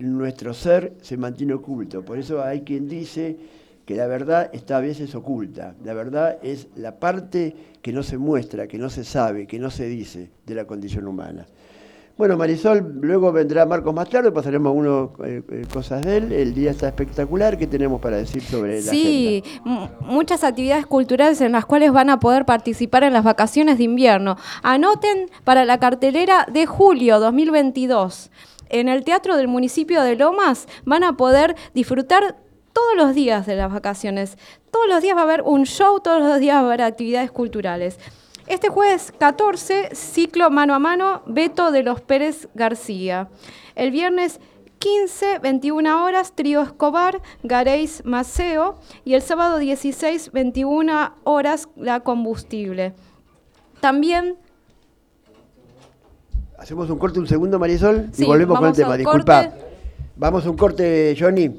nuestro 0.00 0.54
ser 0.54 0.94
se 1.02 1.16
mantiene 1.16 1.54
oculto. 1.54 2.04
Por 2.04 2.18
eso 2.18 2.42
hay 2.42 2.62
quien 2.62 2.88
dice 2.88 3.36
que 3.84 3.94
la 3.94 4.06
verdad 4.06 4.50
está 4.52 4.76
a 4.76 4.80
veces 4.80 5.14
oculta. 5.14 5.74
La 5.84 5.94
verdad 5.94 6.38
es 6.42 6.68
la 6.76 6.98
parte 6.98 7.54
que 7.82 7.92
no 7.92 8.02
se 8.02 8.18
muestra, 8.18 8.66
que 8.66 8.78
no 8.78 8.90
se 8.90 9.04
sabe, 9.04 9.46
que 9.46 9.58
no 9.58 9.70
se 9.70 9.86
dice 9.86 10.30
de 10.46 10.54
la 10.54 10.64
condición 10.64 11.06
humana. 11.06 11.46
Bueno, 12.20 12.36
Marisol, 12.36 12.98
luego 13.00 13.32
vendrá 13.32 13.64
Marcos 13.64 13.94
más 13.94 14.06
tarde, 14.10 14.30
pasaremos 14.30 14.68
algunas 14.68 15.08
eh, 15.26 15.42
eh, 15.50 15.64
cosas 15.72 16.02
de 16.02 16.18
él. 16.18 16.32
El 16.32 16.52
día 16.52 16.70
está 16.70 16.86
espectacular. 16.86 17.56
¿Qué 17.56 17.66
tenemos 17.66 17.98
para 17.98 18.18
decir 18.18 18.42
sobre 18.42 18.82
la 18.82 18.90
Sí, 18.90 19.42
muchas 20.00 20.44
actividades 20.44 20.84
culturales 20.84 21.40
en 21.40 21.52
las 21.52 21.64
cuales 21.64 21.92
van 21.92 22.10
a 22.10 22.20
poder 22.20 22.44
participar 22.44 23.04
en 23.04 23.14
las 23.14 23.24
vacaciones 23.24 23.78
de 23.78 23.84
invierno. 23.84 24.36
Anoten 24.62 25.30
para 25.44 25.64
la 25.64 25.80
cartelera 25.80 26.46
de 26.52 26.66
julio 26.66 27.20
2022. 27.20 28.30
En 28.70 28.88
el 28.88 29.04
Teatro 29.04 29.36
del 29.36 29.48
Municipio 29.48 30.02
de 30.02 30.16
Lomas 30.16 30.68
van 30.84 31.02
a 31.02 31.16
poder 31.16 31.56
disfrutar 31.74 32.36
todos 32.72 32.96
los 32.96 33.14
días 33.14 33.44
de 33.44 33.56
las 33.56 33.72
vacaciones. 33.72 34.38
Todos 34.70 34.86
los 34.88 35.02
días 35.02 35.16
va 35.16 35.22
a 35.22 35.24
haber 35.24 35.42
un 35.42 35.64
show, 35.66 36.00
todos 36.00 36.22
los 36.22 36.38
días 36.38 36.54
va 36.54 36.60
a 36.60 36.64
haber 36.66 36.82
actividades 36.82 37.32
culturales. 37.32 37.98
Este 38.46 38.68
jueves 38.68 39.12
14, 39.18 39.94
ciclo 39.94 40.50
mano 40.50 40.74
a 40.74 40.78
mano, 40.78 41.22
Beto 41.26 41.72
de 41.72 41.82
los 41.82 42.00
Pérez 42.00 42.48
García. 42.54 43.28
El 43.74 43.90
viernes 43.90 44.40
15, 44.78 45.40
21 45.40 46.04
horas, 46.04 46.34
Trío 46.34 46.62
Escobar, 46.62 47.20
Gareis 47.42 48.04
Maceo. 48.04 48.78
Y 49.04 49.14
el 49.14 49.22
sábado 49.22 49.58
16, 49.58 50.30
21 50.32 51.14
horas, 51.24 51.68
La 51.76 52.00
Combustible. 52.00 52.94
También... 53.80 54.38
Hacemos 56.60 56.90
un 56.90 56.98
corte 56.98 57.18
un 57.18 57.26
segundo, 57.26 57.58
Marisol, 57.58 58.10
y 58.18 58.24
volvemos 58.24 58.58
con 58.58 58.68
el 58.68 58.74
tema. 58.74 58.94
Disculpa. 58.94 59.50
Vamos 60.16 60.44
a 60.44 60.50
un 60.50 60.58
corte, 60.58 61.16
Johnny. 61.18 61.50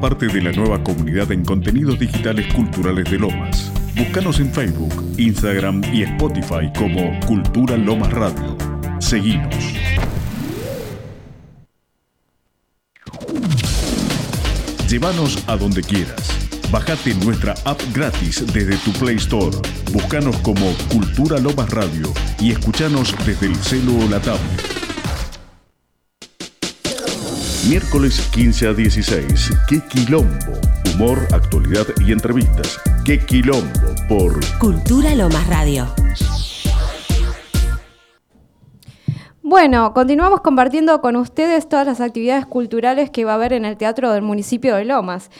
Parte 0.00 0.26
de 0.26 0.42
la 0.42 0.52
nueva 0.52 0.82
comunidad 0.84 1.32
en 1.32 1.42
contenidos 1.44 1.98
digitales 1.98 2.52
culturales 2.52 3.10
de 3.10 3.18
Lomas. 3.18 3.72
Búscanos 3.96 4.38
en 4.40 4.52
Facebook, 4.52 4.92
Instagram 5.16 5.82
y 5.92 6.02
Spotify 6.02 6.70
como 6.76 7.18
Cultura 7.26 7.76
Lomas 7.76 8.12
Radio. 8.12 8.56
Seguinos. 9.00 9.54
Llévanos 14.88 15.42
a 15.48 15.56
donde 15.56 15.82
quieras. 15.82 16.48
Bájate 16.70 17.14
nuestra 17.14 17.54
app 17.64 17.80
gratis 17.94 18.44
desde 18.52 18.76
tu 18.78 18.92
Play 18.92 19.16
Store. 19.16 19.56
Búscanos 19.92 20.36
como 20.38 20.72
Cultura 20.92 21.38
Lomas 21.38 21.70
Radio 21.70 22.12
y 22.38 22.52
escuchanos 22.52 23.14
desde 23.24 23.46
el 23.46 23.56
celo 23.56 23.96
o 23.96 24.08
la 24.08 24.20
tablet. 24.20 24.55
Miércoles 27.68 28.20
15 28.32 28.68
a 28.68 28.74
16. 28.74 29.50
¡Qué 29.68 29.80
quilombo! 29.88 30.52
Humor, 30.94 31.18
actualidad 31.32 31.84
y 31.98 32.12
entrevistas. 32.12 32.80
¡Qué 33.04 33.18
quilombo! 33.18 33.66
Por 34.08 34.38
Cultura 34.58 35.12
Lomas 35.16 35.44
Radio. 35.48 35.88
Bueno, 39.42 39.92
continuamos 39.94 40.42
compartiendo 40.42 41.00
con 41.00 41.16
ustedes 41.16 41.68
todas 41.68 41.88
las 41.88 42.00
actividades 42.00 42.46
culturales 42.46 43.10
que 43.10 43.24
va 43.24 43.32
a 43.32 43.34
haber 43.34 43.52
en 43.52 43.64
el 43.64 43.76
Teatro 43.76 44.12
del 44.12 44.22
Municipio 44.22 44.76
de 44.76 44.84
Lomas. 44.84 45.32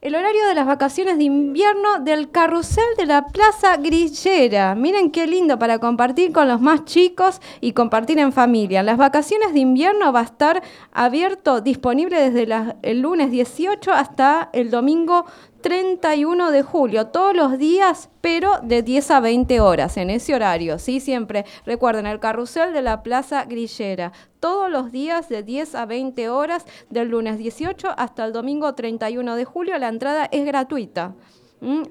El 0.00 0.14
horario 0.14 0.46
de 0.46 0.54
las 0.54 0.64
vacaciones 0.64 1.18
de 1.18 1.24
invierno 1.24 1.98
del 1.98 2.30
carrusel 2.30 2.84
de 2.96 3.06
la 3.06 3.26
Plaza 3.26 3.78
Grillera. 3.78 4.76
Miren 4.76 5.10
qué 5.10 5.26
lindo 5.26 5.58
para 5.58 5.80
compartir 5.80 6.32
con 6.32 6.46
los 6.46 6.60
más 6.60 6.84
chicos 6.84 7.40
y 7.60 7.72
compartir 7.72 8.20
en 8.20 8.32
familia. 8.32 8.84
Las 8.84 8.96
vacaciones 8.96 9.52
de 9.52 9.58
invierno 9.58 10.12
va 10.12 10.20
a 10.20 10.22
estar 10.22 10.62
abierto, 10.92 11.60
disponible 11.60 12.30
desde 12.30 12.46
el 12.82 13.00
lunes 13.00 13.32
18 13.32 13.92
hasta 13.92 14.50
el 14.52 14.70
domingo 14.70 15.26
31 15.60 16.50
de 16.50 16.62
julio, 16.62 17.08
todos 17.08 17.34
los 17.34 17.58
días, 17.58 18.10
pero 18.20 18.60
de 18.62 18.82
10 18.82 19.10
a 19.10 19.20
20 19.20 19.60
horas 19.60 19.96
en 19.96 20.10
ese 20.10 20.34
horario, 20.34 20.78
¿sí? 20.78 21.00
Siempre 21.00 21.44
recuerden 21.66 22.06
el 22.06 22.20
carrusel 22.20 22.72
de 22.72 22.82
la 22.82 23.02
Plaza 23.02 23.44
Grillera, 23.44 24.12
todos 24.40 24.70
los 24.70 24.92
días 24.92 25.28
de 25.28 25.42
10 25.42 25.74
a 25.74 25.86
20 25.86 26.28
horas, 26.28 26.64
del 26.90 27.08
lunes 27.08 27.38
18 27.38 27.88
hasta 27.96 28.24
el 28.24 28.32
domingo 28.32 28.74
31 28.74 29.36
de 29.36 29.44
julio, 29.44 29.78
la 29.78 29.88
entrada 29.88 30.28
es 30.30 30.44
gratuita. 30.44 31.14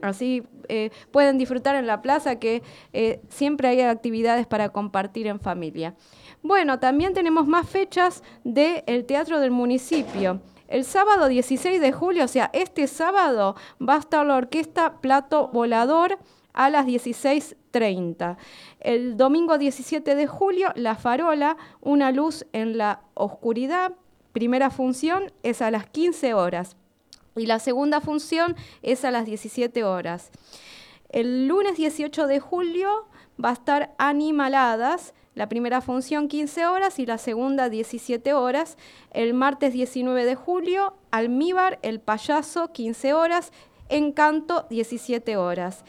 Así 0.02 0.44
eh, 0.70 0.92
pueden 1.12 1.38
disfrutar 1.38 1.76
en 1.76 1.88
la 1.88 2.02
plaza 2.02 2.40
que 2.40 2.64
eh, 2.94 3.22
siempre 3.30 3.68
hay 3.68 3.82
actividades 3.82 4.48
para 4.48 4.70
compartir 4.70 5.28
en 5.28 5.40
familia. 5.40 5.96
Bueno, 6.42 6.80
también 6.80 7.14
tenemos 7.14 7.48
más 7.48 7.68
fechas 7.68 8.24
del 8.44 9.06
Teatro 9.06 9.40
del 9.40 9.52
Municipio. 9.52 10.42
El 10.68 10.84
sábado 10.84 11.28
16 11.28 11.80
de 11.80 11.92
julio, 11.92 12.26
o 12.26 12.28
sea, 12.28 12.50
este 12.54 12.88
sábado 12.88 13.56
va 13.82 13.96
a 13.96 14.00
estar 14.00 14.26
la 14.26 14.36
orquesta 14.36 15.00
Plato 15.00 15.48
Volador 15.48 16.20
a 16.54 16.70
las 16.70 16.86
16.30. 16.86 18.38
El 18.80 19.16
domingo 19.16 19.58
17 19.58 20.16
de 20.16 20.28
julio, 20.28 20.74
La 20.76 20.96
Farola, 20.96 21.56
Una 21.82 22.12
luz 22.12 22.46
en 22.52 22.78
la 22.78 23.02
oscuridad. 23.14 23.94
Primera 24.34 24.70
función 24.70 25.32
es 25.44 25.62
a 25.62 25.72
las 25.72 25.88
15 25.88 26.34
horas 26.34 26.76
y 27.38 27.46
la 27.46 27.60
segunda 27.60 28.02
función 28.02 28.56
es 28.82 29.06
a 29.06 29.12
las 29.12 29.26
17 29.26 29.84
horas. 29.84 30.32
El 31.10 31.48
lunes 31.48 31.78
18 31.78 32.28
de 32.28 32.40
julio 32.40 33.08
va 33.44 33.50
a 33.50 33.54
estar 33.54 33.94
Animaladas, 33.98 35.14
la 35.38 35.48
primera 35.48 35.82
función 35.82 36.30
15 36.30 36.66
horas 36.66 36.98
y 36.98 37.06
la 37.06 37.20
segunda 37.20 37.70
17 37.70 38.34
horas. 38.34 38.76
El 39.12 39.36
martes 39.36 39.72
19 39.72 40.26
de 40.26 40.34
julio, 40.34 40.96
Almíbar, 41.12 41.78
El 41.84 42.00
Payaso, 42.00 42.72
15 42.72 43.14
horas. 43.14 43.54
Encanto, 43.88 44.66
17 44.72 45.38
horas. 45.38 45.86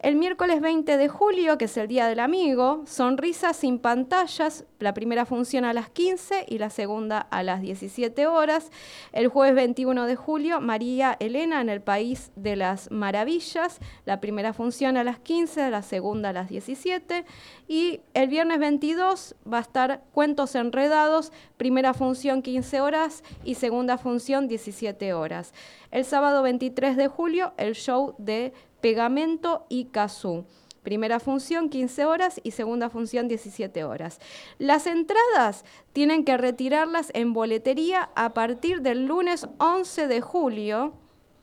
El 0.00 0.16
miércoles 0.16 0.60
20 0.60 0.98
de 0.98 1.08
julio, 1.08 1.56
que 1.56 1.64
es 1.64 1.76
el 1.78 1.88
Día 1.88 2.08
del 2.08 2.20
Amigo, 2.20 2.82
Sonrisas 2.84 3.56
sin 3.56 3.78
pantallas, 3.78 4.66
la 4.80 4.94
primera 4.94 5.26
función 5.26 5.64
a 5.64 5.72
las 5.72 5.90
15 5.90 6.46
y 6.48 6.58
la 6.58 6.70
segunda 6.70 7.18
a 7.18 7.42
las 7.42 7.60
17 7.60 8.26
horas. 8.26 8.70
El 9.12 9.28
jueves 9.28 9.54
21 9.54 10.06
de 10.06 10.16
julio, 10.16 10.60
María 10.60 11.16
Elena 11.20 11.60
en 11.60 11.68
el 11.68 11.82
País 11.82 12.32
de 12.34 12.56
las 12.56 12.90
Maravillas, 12.90 13.78
la 14.06 14.20
primera 14.20 14.52
función 14.52 14.96
a 14.96 15.04
las 15.04 15.18
15, 15.20 15.70
la 15.70 15.82
segunda 15.82 16.30
a 16.30 16.32
las 16.32 16.48
17. 16.48 17.24
Y 17.68 18.00
el 18.14 18.28
viernes 18.28 18.58
22 18.58 19.36
va 19.50 19.58
a 19.58 19.62
estar 19.62 20.02
Cuentos 20.12 20.54
Enredados, 20.54 21.32
primera 21.56 21.94
función 21.94 22.42
15 22.42 22.80
horas 22.80 23.22
y 23.44 23.54
segunda 23.54 23.98
función 23.98 24.48
17 24.48 25.12
horas. 25.12 25.52
El 25.90 26.04
sábado 26.04 26.42
23 26.42 26.96
de 26.96 27.08
julio, 27.08 27.52
el 27.58 27.74
show 27.74 28.14
de 28.18 28.52
Pegamento 28.80 29.66
y 29.68 29.86
Kazoo. 29.86 30.46
Primera 30.82 31.20
función 31.20 31.68
15 31.68 32.06
horas 32.06 32.40
y 32.42 32.52
segunda 32.52 32.88
función 32.88 33.28
17 33.28 33.84
horas. 33.84 34.18
Las 34.58 34.86
entradas 34.86 35.64
tienen 35.92 36.24
que 36.24 36.38
retirarlas 36.38 37.10
en 37.12 37.32
boletería 37.34 38.10
a 38.14 38.32
partir 38.32 38.80
del 38.80 39.06
lunes 39.06 39.46
11 39.58 40.06
de 40.06 40.20
julio, 40.20 40.94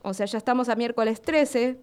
o 0.02 0.12
sea, 0.14 0.26
ya 0.26 0.38
estamos 0.38 0.68
a 0.68 0.74
miércoles 0.74 1.22
13, 1.22 1.78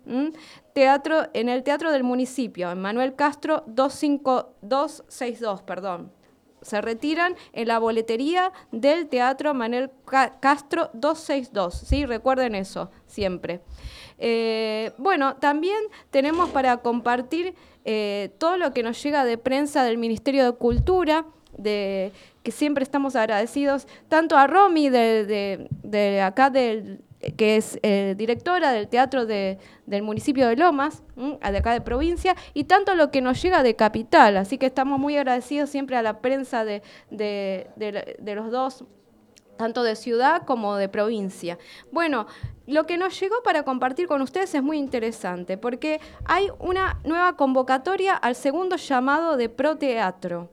teatro, 0.74 1.28
en 1.34 1.48
el 1.50 1.64
Teatro 1.64 1.92
del 1.92 2.04
Municipio, 2.04 2.72
en 2.72 2.82
Manuel 2.82 3.16
Castro 3.16 3.64
25262, 3.68 5.62
perdón. 5.64 6.12
Se 6.66 6.82
retiran 6.82 7.36
en 7.54 7.68
la 7.68 7.78
boletería 7.78 8.52
del 8.72 9.08
Teatro 9.08 9.54
Manuel 9.54 9.92
Castro 10.40 10.90
262, 10.94 11.76
¿sí? 11.76 12.08
Recuerden 12.08 12.56
eso, 12.56 12.90
siempre. 13.06 13.62
Eh, 14.18 14.92
bueno, 14.98 15.36
también 15.36 15.78
tenemos 16.10 16.50
para 16.50 16.78
compartir 16.78 17.54
eh, 17.84 18.32
todo 18.40 18.58
lo 18.58 18.74
que 18.74 18.82
nos 18.82 19.02
llega 19.04 19.24
de 19.24 19.38
prensa 19.38 19.84
del 19.84 20.00
Ministerio 20.00 20.44
de 20.44 20.58
Cultura, 20.58 21.26
de, 21.56 22.12
que 22.42 22.52
siempre 22.52 22.84
estamos 22.84 23.16
agradecidos, 23.16 23.88
tanto 24.10 24.36
a 24.36 24.48
Romy 24.48 24.90
de, 24.90 26.22
acá 26.26 26.50
del 26.50 27.04
que 27.38 27.58
es 27.58 27.80
eh, 27.84 28.16
directora 28.18 28.72
del 28.72 28.88
teatro 28.88 29.26
del 29.26 30.04
municipio 30.04 30.48
de 30.48 30.56
Lomas, 30.56 31.04
de 31.16 31.58
acá 31.58 31.74
de 31.74 31.82
provincia, 31.82 32.36
y 32.54 32.66
tanto 32.66 32.96
lo 32.96 33.12
que 33.12 33.22
nos 33.22 33.42
llega 33.42 33.64
de 33.64 33.76
capital. 33.76 34.38
Así 34.38 34.58
que 34.58 34.66
estamos 34.66 35.00
muy 35.00 35.18
agradecidos 35.18 35.70
siempre 35.70 35.98
a 35.98 36.02
la 36.02 36.20
prensa 36.20 36.66
de, 36.66 36.82
de 37.10 38.36
los 38.36 38.52
dos 38.52 38.86
tanto 39.58 39.84
de 39.84 39.96
ciudad 39.96 40.44
como 40.46 40.76
de 40.76 40.90
provincia. 40.90 41.58
Bueno, 41.92 42.28
lo 42.68 42.86
que 42.86 42.98
nos 42.98 43.20
llegó 43.20 43.42
para 43.44 43.64
compartir 43.64 44.08
con 44.08 44.22
ustedes 44.22 44.54
es 44.56 44.64
muy 44.64 44.78
interesante, 44.78 45.58
porque 45.58 46.00
hay 46.26 46.50
una 46.60 47.00
nueva 47.04 47.36
convocatoria 47.36 48.16
al 48.16 48.36
segundo 48.36 48.76
llamado 48.76 49.38
de 49.38 49.50
Proteatro. 49.50 50.50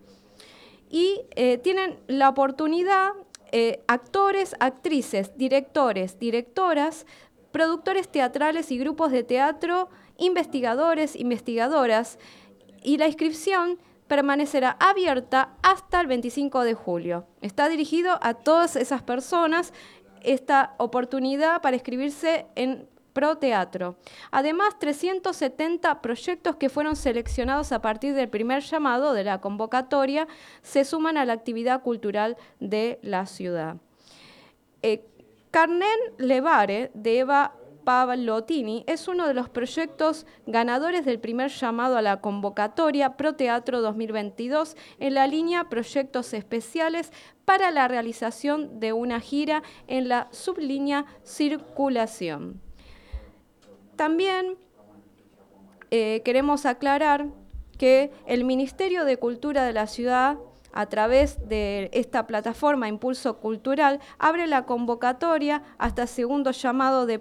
Y 0.88 1.22
eh, 1.36 1.58
tienen 1.58 2.00
la 2.06 2.28
oportunidad 2.28 3.12
eh, 3.52 3.82
actores, 3.86 4.56
actrices, 4.60 5.36
directores, 5.36 6.18
directoras, 6.18 7.06
productores 7.52 8.08
teatrales 8.08 8.70
y 8.70 8.78
grupos 8.78 9.12
de 9.12 9.24
teatro, 9.24 9.88
investigadores, 10.16 11.14
investigadoras, 11.14 12.18
y 12.82 12.96
la 12.96 13.06
inscripción 13.06 13.78
permanecerá 14.08 14.76
abierta 14.80 15.54
hasta 15.62 16.00
el 16.00 16.06
25 16.06 16.64
de 16.64 16.74
julio. 16.74 17.26
Está 17.40 17.68
dirigido 17.68 18.18
a 18.22 18.34
todas 18.34 18.76
esas 18.76 19.02
personas 19.02 19.72
esta 20.22 20.74
oportunidad 20.78 21.60
para 21.60 21.76
inscribirse 21.76 22.46
en 22.54 22.88
Pro 23.12 23.36
Teatro. 23.36 23.96
Además, 24.30 24.78
370 24.78 26.00
proyectos 26.02 26.56
que 26.56 26.68
fueron 26.68 26.96
seleccionados 26.96 27.72
a 27.72 27.82
partir 27.82 28.14
del 28.14 28.28
primer 28.28 28.62
llamado 28.62 29.12
de 29.12 29.24
la 29.24 29.40
convocatoria 29.40 30.28
se 30.62 30.84
suman 30.84 31.16
a 31.16 31.24
la 31.24 31.32
actividad 31.32 31.82
cultural 31.82 32.36
de 32.60 32.98
la 33.02 33.26
ciudad. 33.26 33.76
Eh, 34.82 35.04
Carmen 35.50 35.88
Levare, 36.18 36.90
de 36.94 37.18
Eva 37.18 37.52
Pavlotini 37.84 38.84
es 38.86 39.08
uno 39.08 39.26
de 39.26 39.34
los 39.34 39.48
proyectos 39.48 40.26
ganadores 40.46 41.04
del 41.04 41.18
primer 41.18 41.50
llamado 41.50 41.96
a 41.96 42.02
la 42.02 42.20
convocatoria 42.20 43.16
Proteatro 43.16 43.80
2022 43.80 44.76
en 44.98 45.14
la 45.14 45.26
línea 45.26 45.68
Proyectos 45.68 46.32
Especiales 46.32 47.12
para 47.44 47.70
la 47.70 47.88
realización 47.88 48.78
de 48.80 48.92
una 48.92 49.20
gira 49.20 49.62
en 49.88 50.08
la 50.08 50.28
sublínea 50.30 51.06
Circulación. 51.24 52.60
También 53.96 54.56
eh, 55.90 56.22
queremos 56.24 56.66
aclarar 56.66 57.28
que 57.78 58.10
el 58.26 58.44
Ministerio 58.44 59.04
de 59.04 59.18
Cultura 59.18 59.64
de 59.64 59.72
la 59.72 59.86
Ciudad 59.86 60.38
a 60.72 60.86
través 60.86 61.48
de 61.48 61.90
esta 61.92 62.26
plataforma 62.26 62.88
Impulso 62.88 63.38
Cultural, 63.38 64.00
abre 64.18 64.46
la 64.46 64.64
convocatoria 64.64 65.62
hasta 65.78 66.06
segundo 66.06 66.50
llamado 66.50 67.06
de 67.06 67.20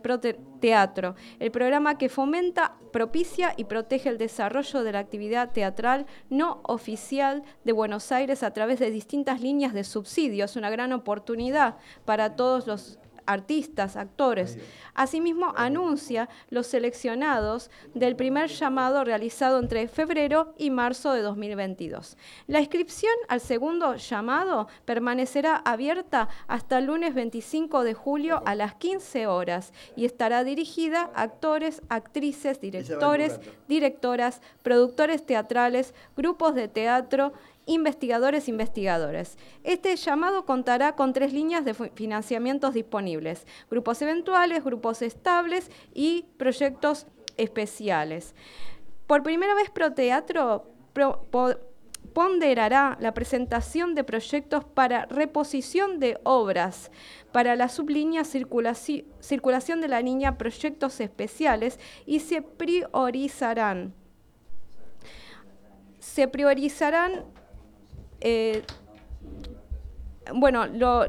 Teatro, 0.59 1.15
el 1.39 1.51
programa 1.51 1.97
que 1.97 2.07
fomenta, 2.07 2.75
propicia 2.93 3.53
y 3.57 3.65
protege 3.65 4.09
el 4.09 4.17
desarrollo 4.17 4.83
de 4.83 4.91
la 4.91 4.99
actividad 4.99 5.51
teatral 5.51 6.05
no 6.29 6.61
oficial 6.63 7.43
de 7.63 7.71
Buenos 7.71 8.11
Aires 8.11 8.43
a 8.43 8.51
través 8.51 8.79
de 8.79 8.91
distintas 8.91 9.41
líneas 9.41 9.73
de 9.73 9.83
subsidio. 9.83 10.45
Es 10.45 10.55
una 10.55 10.69
gran 10.69 10.93
oportunidad 10.93 11.77
para 12.05 12.35
todos 12.35 12.67
los 12.67 12.99
artistas, 13.25 13.95
actores. 13.95 14.57
Asimismo, 14.93 15.53
anuncia 15.55 16.29
los 16.49 16.67
seleccionados 16.67 17.69
del 17.93 18.15
primer 18.15 18.49
llamado 18.49 19.03
realizado 19.03 19.59
entre 19.59 19.87
febrero 19.87 20.53
y 20.57 20.69
marzo 20.69 21.13
de 21.13 21.21
2022. 21.21 22.17
La 22.47 22.59
inscripción 22.59 23.13
al 23.27 23.41
segundo 23.41 23.95
llamado 23.95 24.67
permanecerá 24.85 25.55
abierta 25.55 26.29
hasta 26.47 26.77
el 26.77 26.85
lunes 26.85 27.13
25 27.13 27.83
de 27.83 27.93
julio 27.93 28.41
a 28.45 28.55
las 28.55 28.75
15 28.75 29.27
horas 29.27 29.73
y 29.95 30.05
estará 30.05 30.43
dirigida 30.43 31.09
a 31.15 31.23
actores, 31.23 31.81
actrices, 31.89 32.59
directores, 32.59 33.39
directoras, 33.67 34.41
productores 34.63 35.25
teatrales, 35.25 35.93
grupos 36.15 36.55
de 36.55 36.67
teatro, 36.67 37.33
investigadores 37.71 38.47
investigadores. 38.47 39.37
Este 39.63 39.95
llamado 39.95 40.45
contará 40.45 40.95
con 40.95 41.13
tres 41.13 41.33
líneas 41.33 41.65
de 41.65 41.73
financiamientos 41.73 42.73
disponibles, 42.73 43.45
grupos 43.69 44.01
eventuales, 44.01 44.63
grupos 44.63 45.01
estables 45.01 45.71
y 45.93 46.25
proyectos 46.37 47.07
especiales. 47.37 48.35
Por 49.07 49.23
primera 49.23 49.55
vez 49.55 49.69
Proteatro 49.69 50.65
ponderará 52.13 52.97
la 52.99 53.13
presentación 53.13 53.95
de 53.95 54.03
proyectos 54.03 54.65
para 54.65 55.05
reposición 55.05 55.99
de 55.99 56.19
obras, 56.23 56.91
para 57.31 57.55
la 57.55 57.69
sublínea 57.69 58.23
circulación 58.25 59.81
de 59.81 59.87
la 59.87 60.01
niña 60.01 60.37
proyectos 60.37 60.99
especiales 60.99 61.79
y 62.05 62.19
se 62.19 62.41
priorizarán. 62.41 63.93
Se 65.99 66.27
priorizarán 66.27 67.25
eh, 68.21 68.63
bueno, 70.33 70.67
lo, 70.67 71.07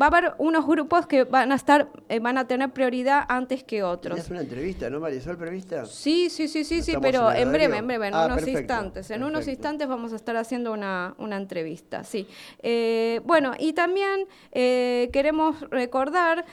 va 0.00 0.06
a 0.06 0.08
haber 0.08 0.34
unos 0.38 0.66
grupos 0.66 1.06
que 1.06 1.24
van 1.24 1.52
a 1.52 1.54
estar, 1.54 1.88
eh, 2.08 2.20
van 2.20 2.38
a 2.38 2.46
tener 2.46 2.70
prioridad 2.70 3.24
antes 3.28 3.64
que 3.64 3.82
otros. 3.82 4.18
Es 4.18 4.30
una 4.30 4.40
entrevista, 4.40 4.88
¿no, 4.90 5.00
Marisol, 5.00 5.36
prevista? 5.36 5.84
Sí, 5.86 6.30
sí, 6.30 6.48
sí, 6.48 6.64
sí, 6.64 6.82
sí, 6.82 6.94
pero 7.00 7.32
en, 7.32 7.52
breve, 7.52 7.78
en 7.78 7.86
breve, 7.86 8.08
en 8.08 8.14
ah, 8.14 8.26
unos 8.26 8.46
instantes. 8.46 9.10
En 9.10 9.24
unos 9.24 9.48
instantes 9.48 9.88
vamos 9.88 10.12
a 10.12 10.16
estar 10.16 10.36
haciendo 10.36 10.72
una, 10.72 11.14
entrevista, 11.18 12.04
sí. 12.04 12.26
Eh, 12.62 13.20
bueno, 13.24 13.52
y 13.58 13.72
también 13.72 14.26
eh, 14.52 15.10
queremos 15.12 15.60
recordar 15.70 16.44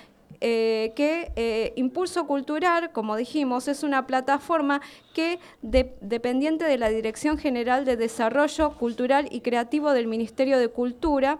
que 0.44 1.72
Impulso 1.78 2.28
Cultural, 2.28 2.92
como 2.92 3.16
dijimos, 3.16 3.70
es 3.70 3.82
una 3.82 4.06
plataforma 4.06 4.82
que, 5.14 5.40
dependiente 5.62 6.66
de 6.66 6.78
la 6.78 6.90
Dirección 6.90 7.38
General 7.38 7.86
de 7.86 7.96
Desarrollo 7.96 8.72
Cultural 8.78 9.28
y 9.32 9.40
Creativo 9.40 9.94
del 9.94 10.08
Ministerio 10.08 10.60
de 10.60 10.68
Cultura, 10.68 11.40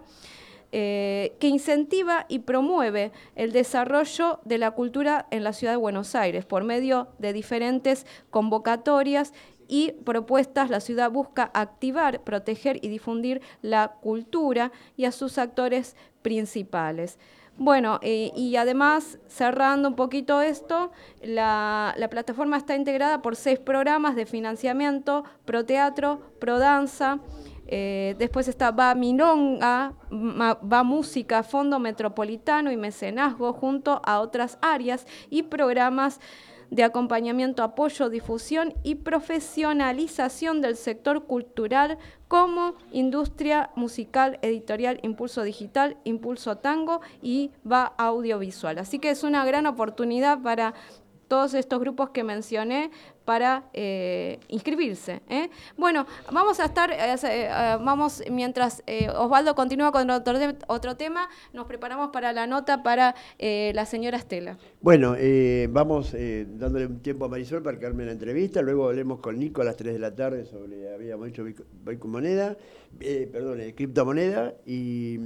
eh, 0.76 1.36
que 1.38 1.46
incentiva 1.46 2.26
y 2.28 2.40
promueve 2.40 3.12
el 3.36 3.52
desarrollo 3.52 4.40
de 4.44 4.58
la 4.58 4.72
cultura 4.72 5.28
en 5.30 5.44
la 5.44 5.52
ciudad 5.52 5.74
de 5.74 5.76
Buenos 5.76 6.16
Aires 6.16 6.44
por 6.44 6.64
medio 6.64 7.06
de 7.20 7.32
diferentes 7.32 8.06
convocatorias 8.30 9.32
y 9.68 9.92
propuestas, 10.04 10.70
la 10.70 10.80
ciudad 10.80 11.12
busca 11.12 11.48
activar, 11.54 12.24
proteger 12.24 12.84
y 12.84 12.88
difundir 12.88 13.40
la 13.62 13.92
cultura 14.00 14.72
y 14.96 15.04
a 15.04 15.12
sus 15.12 15.38
actores 15.38 15.94
principales. 16.22 17.20
Bueno, 17.56 18.00
eh, 18.02 18.32
y 18.34 18.56
además, 18.56 19.18
cerrando 19.28 19.88
un 19.88 19.94
poquito 19.94 20.40
esto, 20.42 20.90
la, 21.22 21.94
la, 21.96 22.10
plataforma 22.10 22.56
está 22.56 22.74
integrada 22.74 23.22
por 23.22 23.36
seis 23.36 23.60
programas 23.60 24.16
de 24.16 24.26
financiamiento, 24.26 25.22
Proteatro, 25.44 26.20
Prodanza, 26.40 27.20
eh, 27.66 28.14
después 28.18 28.48
está 28.48 28.70
Va 28.72 28.94
Milonga, 28.94 29.94
Va 30.10 30.82
Música, 30.82 31.42
Fondo 31.42 31.78
Metropolitano 31.78 32.70
y 32.70 32.76
Mecenazgo, 32.76 33.52
junto 33.52 34.02
a 34.04 34.20
otras 34.20 34.58
áreas 34.60 35.06
y 35.30 35.44
programas 35.44 36.20
de 36.70 36.84
acompañamiento, 36.84 37.62
apoyo, 37.62 38.08
difusión 38.08 38.74
y 38.82 38.96
profesionalización 38.96 40.60
del 40.60 40.76
sector 40.76 41.24
cultural 41.24 41.98
como 42.28 42.74
industria 42.92 43.70
musical, 43.76 44.38
editorial, 44.42 44.98
impulso 45.02 45.42
digital, 45.42 45.96
impulso 46.04 46.56
tango 46.58 47.00
y 47.22 47.50
va 47.70 47.94
audiovisual. 47.98 48.78
Así 48.78 48.98
que 48.98 49.10
es 49.10 49.22
una 49.22 49.44
gran 49.44 49.66
oportunidad 49.66 50.42
para 50.42 50.74
todos 51.28 51.54
estos 51.54 51.80
grupos 51.80 52.10
que 52.10 52.24
mencioné 52.24 52.90
para 53.24 53.64
eh, 53.72 54.38
inscribirse. 54.48 55.22
¿eh? 55.28 55.50
Bueno, 55.76 56.06
vamos 56.32 56.60
a 56.60 56.66
estar, 56.66 56.90
eh, 56.92 57.48
vamos, 57.82 58.22
mientras 58.30 58.82
Osvaldo 59.16 59.54
continúa 59.54 59.92
con 59.92 60.10
otro, 60.10 60.38
otro, 60.66 60.96
tema, 60.96 61.28
nos 61.52 61.66
preparamos 61.66 62.10
para 62.10 62.32
la 62.32 62.46
nota 62.46 62.82
para 62.82 63.14
la 63.38 63.86
señora 63.86 64.18
Estela. 64.18 64.58
Bueno, 64.80 65.16
vamos 65.70 66.12
dándole 66.12 66.86
un 66.86 67.00
tiempo 67.00 67.24
a 67.24 67.28
Marisol 67.28 67.62
para 67.62 67.78
que 67.78 67.86
arme 67.86 68.04
la 68.04 68.12
entrevista, 68.12 68.62
luego 68.62 68.88
hablemos 68.88 69.20
con 69.20 69.38
Nico 69.38 69.62
a 69.62 69.64
las 69.64 69.76
3 69.76 69.94
de 69.94 69.98
la 69.98 70.14
tarde 70.14 70.44
sobre, 70.44 70.92
habíamos 70.92 71.26
dicho, 71.26 71.44
Bitcoin 71.44 72.12
moneda, 72.12 72.56
perdón, 72.98 73.60
criptomoneda 73.74 74.54
y 74.66 75.18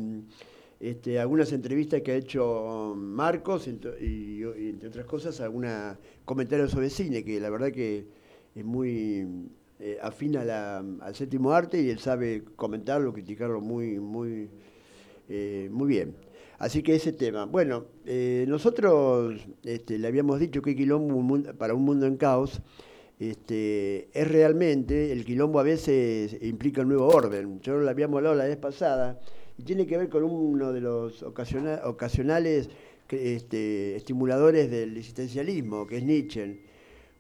este, 0.81 1.19
algunas 1.19 1.53
entrevistas 1.53 2.03
que 2.03 2.13
ha 2.13 2.17
hecho 2.17 2.95
Marcos 2.97 3.67
y, 3.67 4.43
entre 4.43 4.89
otras 4.89 5.07
cosas 5.07 5.41
algunos 5.41 5.97
comentarios 6.25 6.71
sobre 6.71 6.91
cine, 6.91 7.25
que 7.25 7.41
la 7.41 7.51
verdad 7.51 7.73
que 7.73 8.07
es 8.55 8.65
muy 8.65 9.27
eh, 9.81 9.99
afín 10.01 10.37
al 10.37 11.15
séptimo 11.15 11.53
arte 11.53 11.81
y 11.83 11.91
él 11.91 11.99
sabe 11.99 12.45
comentarlo, 12.57 13.13
criticarlo 13.13 13.61
muy, 13.61 13.99
muy, 13.99 14.49
eh, 15.29 15.69
muy 15.71 15.89
bien. 15.89 16.15
Así 16.59 16.83
que 16.83 16.97
ese 16.97 17.13
tema. 17.13 17.45
Bueno, 17.45 17.87
eh, 18.05 18.45
nosotros 18.49 19.47
este, 19.65 19.99
le 19.99 20.09
habíamos 20.09 20.41
dicho 20.41 20.61
que 20.61 20.75
Quilombo 20.75 21.55
para 21.57 21.75
un 21.75 21.85
mundo 21.85 22.07
en 22.07 22.17
caos 22.17 22.61
este, 23.19 24.09
es 24.13 24.29
realmente, 24.29 25.11
el 25.11 25.25
quilombo 25.25 25.59
a 25.59 25.65
veces 25.65 26.37
implica 26.41 26.83
un 26.83 26.89
nuevo 26.89 27.09
orden. 27.09 27.61
Yo 27.61 27.77
lo 27.77 27.89
habíamos 27.91 28.19
hablado 28.19 28.37
la 28.37 28.45
vez 28.45 28.57
pasada 28.57 29.19
tiene 29.65 29.87
que 29.87 29.97
ver 29.97 30.09
con 30.09 30.25
uno 30.25 30.73
de 30.73 30.81
los 30.81 31.23
ocasionales 31.23 32.71
este, 33.09 33.97
estimuladores 33.97 34.71
del 34.71 34.97
existencialismo, 34.97 35.87
que 35.87 35.99
es 35.99 36.05
Nietzsche. 36.05 36.61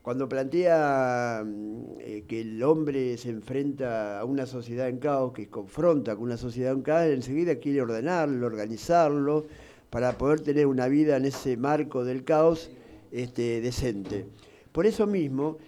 Cuando 0.03 0.29
plantea 0.29 1.43
mm, 1.45 1.83
eh, 2.01 2.25
que 2.27 2.41
el 2.41 2.63
hombre 2.63 3.17
se 3.19 3.31
enfrenta 3.31 4.21
a 4.21 4.25
una 4.25 4.47
sociedad 4.47 4.89
en 4.89 4.99
caos, 4.99 5.33
que 5.33 5.49
confronta 5.49 6.15
con 6.15 6.25
una 6.25 6.37
sociedad 6.37 6.73
en 6.73 6.83
caos, 6.83 7.07
enseguida 7.09 7.57
quiere 7.57 7.83
ordenarlo, 7.83 8.47
organizarlo, 8.47 9.47
para 9.91 10.17
poder 10.17 10.41
tener 10.41 10.67
una 10.67 10.89
vida 10.89 11.17
en 11.17 11.25
ese 11.25 11.57
marco 11.57 12.05
del 12.05 12.25
caos 12.25 12.71
este, 13.11 13.61
decente. 13.61 14.27
Por 14.73 14.87
eso 14.87 15.07
mismo, 15.07 15.59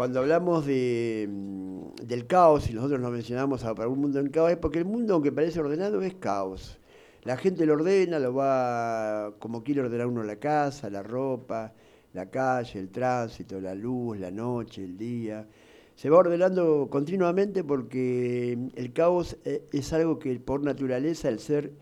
cuando 0.00 0.20
hablamos 0.20 0.64
de, 0.64 1.28
mm, 1.30 2.06
del 2.06 2.26
caos, 2.26 2.70
y 2.70 2.72
nosotros 2.72 2.98
nos 3.00 3.12
mencionamos 3.12 3.62
para 3.62 3.86
un 3.86 4.00
mundo 4.00 4.18
en 4.18 4.30
caos, 4.30 4.50
es 4.50 4.56
porque 4.56 4.78
el 4.78 4.86
mundo, 4.86 5.12
aunque 5.12 5.30
parece 5.30 5.60
ordenado, 5.60 6.00
es 6.00 6.14
caos. 6.14 6.78
La 7.24 7.36
gente 7.36 7.66
lo 7.66 7.74
ordena, 7.74 8.18
lo 8.18 8.32
va 8.32 9.34
como 9.38 9.62
quiere 9.62 9.82
ordenar 9.82 10.06
uno 10.06 10.22
la 10.22 10.36
casa, 10.36 10.88
la 10.88 11.02
ropa, 11.02 11.74
la 12.14 12.30
calle, 12.30 12.80
el 12.80 12.88
tránsito, 12.88 13.60
la 13.60 13.74
luz, 13.74 14.18
la 14.18 14.30
noche, 14.30 14.84
el 14.84 14.96
día. 14.96 15.46
Se 15.94 16.08
va 16.08 16.16
ordenando 16.16 16.88
continuamente 16.90 17.62
porque 17.62 18.56
el 18.76 18.92
caos 18.94 19.36
eh, 19.44 19.64
es 19.70 19.92
algo 19.92 20.18
que 20.18 20.34
por 20.40 20.62
naturaleza 20.62 21.28
el 21.28 21.40
ser 21.40 21.72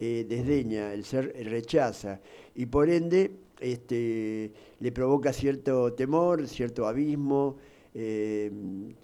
eh, 0.00 0.24
desdeña, 0.26 0.94
el 0.94 1.04
ser 1.04 1.30
rechaza. 1.44 2.20
Y 2.54 2.64
por 2.64 2.88
ende 2.88 3.32
este, 3.60 4.52
le 4.80 4.92
provoca 4.92 5.32
cierto 5.32 5.92
temor, 5.92 6.46
cierto 6.48 6.86
abismo, 6.86 7.56
eh, 7.94 8.50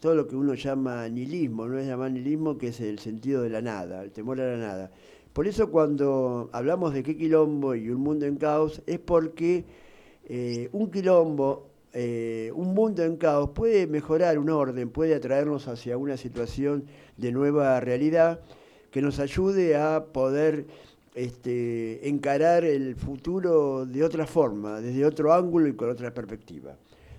todo 0.00 0.14
lo 0.14 0.28
que 0.28 0.36
uno 0.36 0.54
llama 0.54 1.08
nihilismo, 1.08 1.66
no 1.66 1.78
es 1.78 1.86
llamar 1.86 2.10
nihilismo, 2.10 2.58
que 2.58 2.68
es 2.68 2.80
el 2.80 2.98
sentido 2.98 3.42
de 3.42 3.48
la 3.48 3.62
nada, 3.62 4.02
el 4.02 4.12
temor 4.12 4.40
a 4.40 4.52
la 4.52 4.58
nada. 4.58 4.90
Por 5.32 5.46
eso 5.46 5.70
cuando 5.70 6.50
hablamos 6.52 6.92
de 6.92 7.02
qué 7.02 7.16
quilombo 7.16 7.74
y 7.74 7.88
un 7.88 8.02
mundo 8.02 8.26
en 8.26 8.36
caos, 8.36 8.82
es 8.86 8.98
porque 8.98 9.64
eh, 10.28 10.68
un 10.72 10.90
quilombo, 10.90 11.70
eh, 11.94 12.52
un 12.54 12.74
mundo 12.74 13.02
en 13.02 13.16
caos 13.16 13.50
puede 13.54 13.86
mejorar 13.86 14.38
un 14.38 14.50
orden, 14.50 14.90
puede 14.90 15.14
atraernos 15.14 15.68
hacia 15.68 15.96
una 15.96 16.18
situación 16.18 16.84
de 17.16 17.32
nueva 17.32 17.80
realidad 17.80 18.40
que 18.90 19.00
nos 19.00 19.18
ayude 19.20 19.74
a 19.74 20.04
poder 20.12 20.66
este, 21.14 22.08
encarar 22.08 22.64
el 22.64 22.96
futuro 22.96 23.84
de 23.86 24.02
otra 24.02 24.26
forma, 24.26 24.80
desde 24.80 25.04
otro 25.04 25.32
ángulo 25.32 25.68
y 25.68 25.74
con 25.74 25.90
otra 25.90 26.12
perspectiva. 26.12 26.76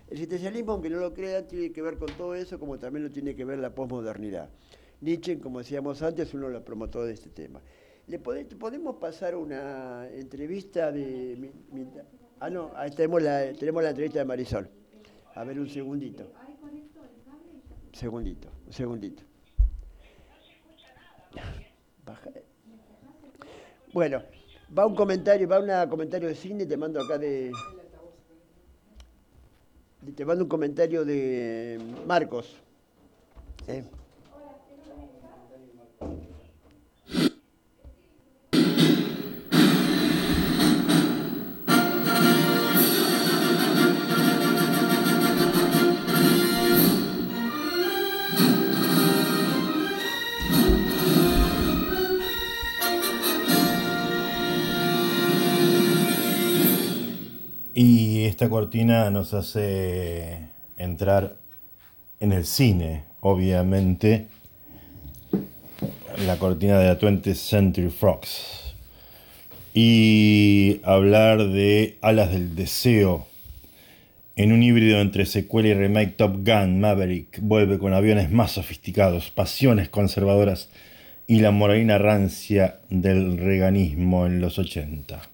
El 0.08 0.14
existencialismo, 0.14 0.74
aunque 0.74 0.90
no 0.90 1.00
lo 1.00 1.14
crean, 1.14 1.48
tiene 1.48 1.72
que 1.72 1.82
ver 1.82 1.98
con 1.98 2.10
todo 2.18 2.36
eso, 2.36 2.60
como 2.60 2.78
también 2.78 3.04
lo 3.04 3.12
tiene 3.12 3.36
que 3.36 3.46
ver 3.46 3.60
la 3.60 3.74
posmodernidad. 3.74 4.50
Nietzsche, 5.02 5.40
como 5.40 5.60
decíamos 5.60 6.02
antes, 6.02 6.28
es 6.28 6.34
uno 6.34 6.48
de 6.48 6.54
los 6.54 6.64
promotores 6.64 7.08
de 7.08 7.14
este 7.14 7.30
tema. 7.30 7.62
¿Le 8.08 8.20
podemos 8.20 8.96
pasar 8.98 9.36
una 9.36 10.08
entrevista 10.10 10.92
de... 10.92 11.52
ah, 12.40 12.50
no, 12.50 12.72
ahí 12.76 12.92
tenemos 12.92 13.22
la, 13.22 13.54
tenemos 13.54 13.82
la 13.82 13.90
entrevista 13.90 14.20
de 14.20 14.26
Marisol. 14.26 14.70
A 15.36 15.44
ver, 15.44 15.60
un 15.60 15.70
segundito. 15.70 16.26
Segundito, 17.94 18.50
un 18.68 18.74
segundito. 18.74 19.24
Baja. 22.06 22.30
Bueno, 23.94 24.24
va 24.76 24.88
un 24.88 24.96
comentario, 24.96 25.48
va 25.48 25.60
un 25.60 25.90
comentario 25.90 26.28
de 26.28 26.34
cine, 26.34 26.66
te 26.66 26.76
mando 26.78 27.00
acá 27.00 27.20
de. 27.20 27.54
Te 30.16 30.26
mando 30.26 30.44
un 30.44 30.50
comentario 30.50 31.06
de 31.06 31.80
Marcos. 32.08 32.58
Esta 58.34 58.50
cortina 58.50 59.12
nos 59.12 59.36
hace 59.36 60.40
entrar 60.76 61.36
en 62.20 62.32
el 62.32 62.46
cine, 62.46 63.04
obviamente. 63.20 64.26
La 66.26 66.40
cortina 66.40 66.80
de 66.80 66.88
la 66.88 66.98
20th 66.98 67.36
Century 67.36 67.92
Fox. 67.92 68.74
Y 69.76 70.82
hablar 70.84 71.48
de 71.50 72.00
Alas 72.02 72.32
del 72.32 72.56
Deseo. 72.56 73.28
En 74.36 74.52
un 74.52 74.64
híbrido 74.64 75.00
entre 75.00 75.28
secuela 75.28 75.68
y 75.68 75.76
remake, 75.76 76.18
Top 76.18 76.38
Gun 76.44 76.80
Maverick 76.80 77.40
vuelve 77.40 77.78
con 77.78 77.94
aviones 77.94 78.32
más 78.32 78.54
sofisticados, 78.54 79.30
pasiones 79.30 79.90
conservadoras 79.90 80.72
y 81.28 81.42
la 81.42 81.52
moralina 81.52 82.00
rancia 82.00 82.80
del 82.90 83.38
reganismo 83.38 84.26
en 84.26 84.42
los 84.42 84.58
80. 84.58 85.33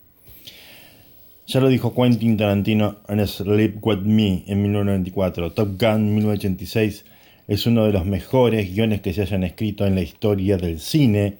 Ya 1.50 1.60
lo 1.60 1.68
dijo 1.68 1.96
Quentin 1.96 2.38
Tarantino 2.38 2.98
en 3.08 3.26
Sleep 3.26 3.84
With 3.84 4.02
Me 4.04 4.44
en 4.46 4.62
1994. 4.62 5.54
Top 5.54 5.82
Gun 5.82 6.14
1986 6.14 7.06
es 7.48 7.66
uno 7.66 7.86
de 7.86 7.92
los 7.92 8.06
mejores 8.06 8.72
guiones 8.72 9.02
que 9.02 9.14
se 9.14 9.24
hayan 9.24 9.44
escrito 9.44 9.88
en 9.88 9.96
la 9.96 10.02
historia 10.02 10.58
del 10.58 10.80
cine 10.80 11.40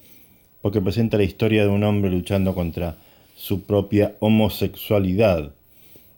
porque 0.64 0.82
presenta 0.82 1.18
la 1.18 1.26
historia 1.26 1.62
de 1.62 1.70
un 1.70 1.84
hombre 1.84 2.10
luchando 2.10 2.56
contra 2.56 2.98
su 3.36 3.68
propia 3.68 4.16
homosexualidad 4.20 5.52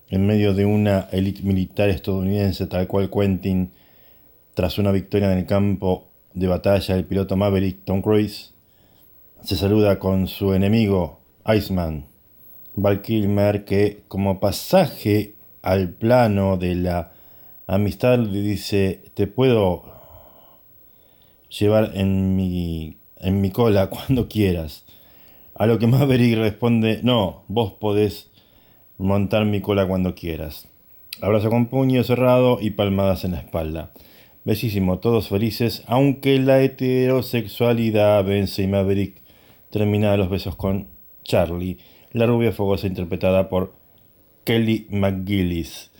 en 0.10 0.25
medio 0.25 0.54
de 0.54 0.63
una 0.63 1.10
élite 1.12 1.43
militar 1.43 1.89
estadounidense 1.89 2.67
tal 2.67 2.88
cual 2.88 3.10
Quentin 3.10 3.71
tras 4.54 4.77
una 4.77 4.93
victoria 4.93 5.34
en 5.34 5.39
el 5.39 5.45
campo 5.45 6.08
de 6.34 6.47
batalla 6.47 6.95
del 6.95 7.04
piloto 7.04 7.36
Maverick 7.36 7.84
Tom 7.84 8.01
Cruise 8.01 8.54
se 9.43 9.58
saluda 9.58 9.99
con 9.99 10.30
su 10.30 10.54
enemigo 10.54 11.19
Iceman 11.45 12.11
Val 12.75 13.01
Kilmer 13.01 13.65
que 13.65 14.03
como 14.07 14.39
pasaje 14.39 15.36
al 15.62 15.89
plano 15.89 16.57
de 16.57 16.75
la 16.75 17.12
amistad 17.67 18.19
le 18.19 18.41
dice 18.41 19.03
te 19.13 19.27
puedo 19.27 19.84
llevar 21.49 21.91
en 21.95 22.36
mi, 22.36 22.97
en 23.17 23.41
mi 23.41 23.51
cola 23.51 23.89
cuando 23.89 24.27
quieras. 24.27 24.86
A 25.53 25.67
lo 25.67 25.79
que 25.79 25.88
Maverick 25.88 26.38
responde 26.38 27.01
no, 27.03 27.43
vos 27.47 27.73
podés 27.73 28.31
montar 28.97 29.45
mi 29.45 29.62
cola 29.62 29.88
cuando 29.88 30.15
quieras. 30.15 30.67
Abrazo 31.21 31.49
con 31.49 31.67
puño 31.67 32.03
cerrado 32.03 32.57
y 32.62 32.71
palmadas 32.71 33.25
en 33.25 33.34
la 33.34 33.39
espalda. 33.39 33.91
Besísimo, 34.43 34.99
todos 34.99 35.27
felices, 35.27 35.84
aunque 35.86 36.39
la 36.39 36.62
heterosexualidad 36.63 38.23
vence 38.23 38.63
y 38.63 38.67
Maverick 38.67 39.21
termina 39.69 40.17
los 40.17 40.29
besos 40.29 40.55
con 40.55 40.88
Charlie 41.23 41.77
la 42.12 42.26
rubia 42.26 42.52
fogosa 42.52 42.88
interpretada 42.88 43.50
por 43.50 43.74
Kelly 44.43 44.88
McGillis. 44.89 45.91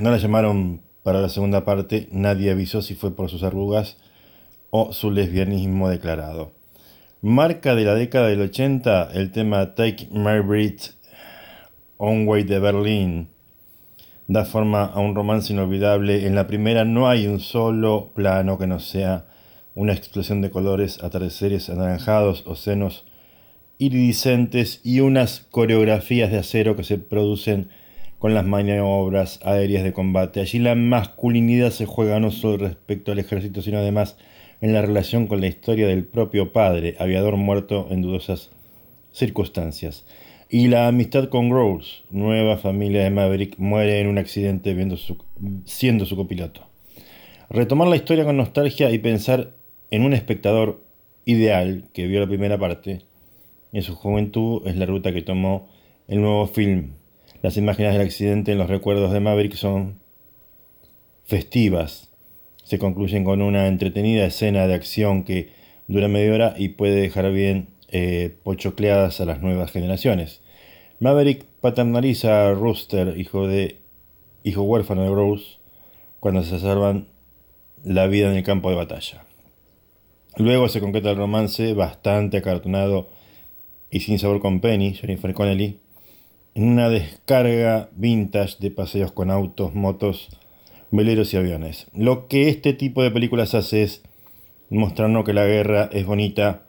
No 0.00 0.10
la 0.10 0.18
llamaron 0.18 0.82
para 1.02 1.20
la 1.20 1.28
segunda 1.28 1.64
parte, 1.64 2.08
nadie 2.10 2.50
avisó 2.50 2.80
si 2.80 2.94
fue 2.94 3.14
por 3.14 3.28
sus 3.28 3.42
arrugas 3.42 3.98
o 4.70 4.92
su 4.92 5.10
lesbianismo 5.10 5.88
declarado. 5.88 6.52
Marca 7.20 7.74
de 7.74 7.84
la 7.84 7.94
década 7.94 8.28
del 8.28 8.40
80, 8.40 9.10
el 9.14 9.32
tema 9.32 9.74
Take 9.74 10.08
My 10.10 10.40
Breath 10.40 10.94
On 11.96 12.26
Way 12.26 12.44
de 12.44 12.58
Berlin 12.58 13.28
da 14.26 14.44
forma 14.44 14.84
a 14.84 15.00
un 15.00 15.14
romance 15.14 15.52
inolvidable. 15.52 16.26
En 16.26 16.34
la 16.34 16.46
primera 16.46 16.84
no 16.84 17.08
hay 17.08 17.26
un 17.26 17.40
solo 17.40 18.12
plano 18.14 18.58
que 18.58 18.66
no 18.66 18.80
sea 18.80 19.26
una 19.74 19.92
explosión 19.92 20.40
de 20.40 20.50
colores, 20.50 21.02
atardeceres 21.02 21.68
anaranjados 21.68 22.44
o 22.46 22.54
senos 22.54 23.04
iridiscentes 23.78 24.80
y 24.84 25.00
unas 25.00 25.40
coreografías 25.50 26.30
de 26.30 26.38
acero 26.38 26.76
que 26.76 26.84
se 26.84 26.98
producen 26.98 27.68
con 28.18 28.34
las 28.34 28.46
maniobras 28.46 29.40
aéreas 29.44 29.84
de 29.84 29.92
combate. 29.92 30.40
Allí 30.40 30.58
la 30.58 30.74
masculinidad 30.74 31.70
se 31.70 31.86
juega 31.86 32.20
no 32.20 32.30
solo 32.30 32.56
respecto 32.56 33.12
al 33.12 33.18
ejército, 33.18 33.60
sino 33.60 33.78
además 33.78 34.16
en 34.60 34.72
la 34.72 34.80
relación 34.80 35.26
con 35.26 35.40
la 35.40 35.46
historia 35.46 35.86
del 35.86 36.04
propio 36.04 36.52
padre, 36.52 36.96
aviador 36.98 37.36
muerto 37.36 37.88
en 37.90 38.00
dudosas 38.00 38.50
circunstancias. 39.12 40.06
Y 40.48 40.68
la 40.68 40.88
amistad 40.88 41.28
con 41.28 41.50
Rose, 41.50 42.02
nueva 42.10 42.56
familia 42.56 43.02
de 43.02 43.10
Maverick, 43.10 43.58
muere 43.58 44.00
en 44.00 44.06
un 44.06 44.18
accidente 44.18 44.72
viendo 44.72 44.96
siendo 45.64 46.06
su 46.06 46.16
copiloto. 46.16 46.68
Retomar 47.50 47.88
la 47.88 47.96
historia 47.96 48.24
con 48.24 48.36
nostalgia 48.36 48.90
y 48.90 48.98
pensar 48.98 49.54
en 49.90 50.02
un 50.02 50.14
espectador 50.14 50.82
ideal 51.24 51.84
que 51.92 52.06
vio 52.06 52.20
la 52.20 52.26
primera 52.26 52.58
parte 52.58 53.02
en 53.74 53.82
su 53.82 53.96
juventud 53.96 54.62
es 54.66 54.76
la 54.76 54.86
ruta 54.86 55.12
que 55.12 55.20
tomó 55.20 55.68
el 56.06 56.22
nuevo 56.22 56.46
film. 56.46 56.92
Las 57.42 57.56
imágenes 57.56 57.92
del 57.92 58.02
accidente 58.02 58.52
en 58.52 58.58
los 58.58 58.70
recuerdos 58.70 59.12
de 59.12 59.18
Maverick 59.18 59.54
son 59.54 59.98
festivas. 61.24 62.12
Se 62.62 62.78
concluyen 62.78 63.24
con 63.24 63.42
una 63.42 63.66
entretenida 63.66 64.24
escena 64.24 64.68
de 64.68 64.74
acción 64.74 65.24
que 65.24 65.50
dura 65.88 66.06
media 66.06 66.32
hora 66.32 66.54
y 66.56 66.68
puede 66.68 66.94
dejar 66.94 67.30
bien 67.32 67.68
eh, 67.88 68.36
pochocleadas 68.44 69.20
a 69.20 69.24
las 69.24 69.42
nuevas 69.42 69.72
generaciones. 69.72 70.40
Maverick 71.00 71.44
paternaliza 71.60 72.48
a 72.48 72.54
Rooster, 72.54 73.18
hijo, 73.18 73.48
de, 73.48 73.80
hijo 74.44 74.62
huérfano 74.62 75.02
de 75.02 75.10
Rose, 75.10 75.58
cuando 76.20 76.44
se 76.44 76.60
salvan 76.60 77.08
la 77.82 78.06
vida 78.06 78.30
en 78.30 78.36
el 78.36 78.44
campo 78.44 78.70
de 78.70 78.76
batalla. 78.76 79.26
Luego 80.36 80.68
se 80.68 80.80
concreta 80.80 81.10
el 81.10 81.16
romance 81.16 81.74
bastante 81.74 82.36
acartonado 82.36 83.08
y 83.94 84.00
Sin 84.00 84.18
Sabor 84.18 84.40
con 84.40 84.58
Penny, 84.58 84.92
Jennifer 84.94 85.32
Connelly, 85.32 85.78
en 86.56 86.64
una 86.64 86.88
descarga 86.88 87.90
vintage 87.94 88.56
de 88.58 88.72
paseos 88.72 89.12
con 89.12 89.30
autos, 89.30 89.72
motos, 89.76 90.36
veleros 90.90 91.32
y 91.32 91.36
aviones. 91.36 91.86
Lo 91.94 92.26
que 92.26 92.48
este 92.48 92.72
tipo 92.72 93.04
de 93.04 93.12
películas 93.12 93.54
hace 93.54 93.84
es 93.84 94.02
mostrarnos 94.68 95.24
que 95.24 95.32
la 95.32 95.46
guerra 95.46 95.88
es 95.92 96.06
bonita, 96.06 96.64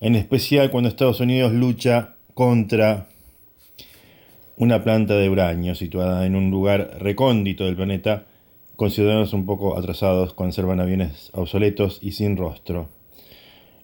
en 0.00 0.14
especial 0.14 0.70
cuando 0.70 0.88
Estados 0.88 1.18
Unidos 1.18 1.52
lucha 1.52 2.14
contra 2.34 3.08
una 4.56 4.84
planta 4.84 5.16
de 5.16 5.28
uranio 5.28 5.74
situada 5.74 6.26
en 6.26 6.36
un 6.36 6.52
lugar 6.52 6.98
recóndito 7.00 7.64
del 7.64 7.74
planeta, 7.74 8.26
con 8.76 8.92
ciudadanos 8.92 9.32
un 9.32 9.46
poco 9.46 9.76
atrasados, 9.76 10.32
conservan 10.32 10.78
aviones 10.78 11.32
obsoletos 11.34 11.98
y 12.00 12.12
sin 12.12 12.36
rostro. 12.36 12.88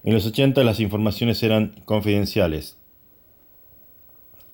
En 0.05 0.13
los 0.13 0.25
80 0.25 0.63
las 0.63 0.79
informaciones 0.79 1.43
eran 1.43 1.81
confidenciales, 1.83 2.77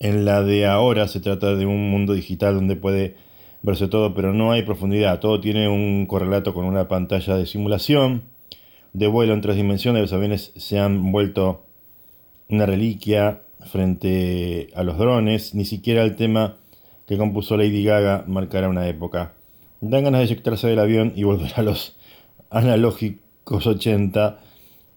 en 0.02 0.26
la 0.26 0.42
de 0.42 0.66
ahora 0.66 1.08
se 1.08 1.20
trata 1.20 1.56
de 1.56 1.68
un 1.68 1.92
mundo 1.92 2.14
digital 2.14 2.56
donde 2.56 2.76
puede 2.76 3.16
verse 3.62 3.88
todo, 3.88 4.16
pero 4.16 4.34
no 4.34 4.52
hay 4.52 4.64
profundidad. 4.64 5.20
Todo 5.20 5.40
tiene 5.40 5.70
un 5.70 6.08
correlato 6.08 6.56
con 6.56 6.66
una 6.66 6.88
pantalla 6.88 7.36
de 7.36 7.46
simulación 7.46 8.24
de 8.94 9.06
vuelo 9.06 9.36
en 9.36 9.42
tres 9.42 9.58
dimensiones. 9.58 10.02
Los 10.02 10.14
aviones 10.14 10.54
se 10.56 10.80
han 10.80 11.12
vuelto 11.12 11.66
una 12.50 12.66
reliquia 12.66 13.44
frente 13.60 14.70
a 14.74 14.82
los 14.82 14.98
drones. 14.98 15.54
Ni 15.54 15.66
siquiera 15.66 16.02
el 16.02 16.16
tema 16.16 16.58
que 17.06 17.20
compuso 17.20 17.56
Lady 17.56 17.84
Gaga 17.84 18.26
marcará 18.26 18.70
una 18.70 18.88
época. 18.88 19.34
Dan 19.82 20.04
ganas 20.04 20.22
de 20.22 20.26
eyectarse 20.26 20.68
del 20.68 20.80
avión 20.80 21.14
y 21.16 21.26
volver 21.26 21.52
a 21.58 21.62
los 21.62 21.96
analógicos 22.50 23.68
80, 23.68 24.40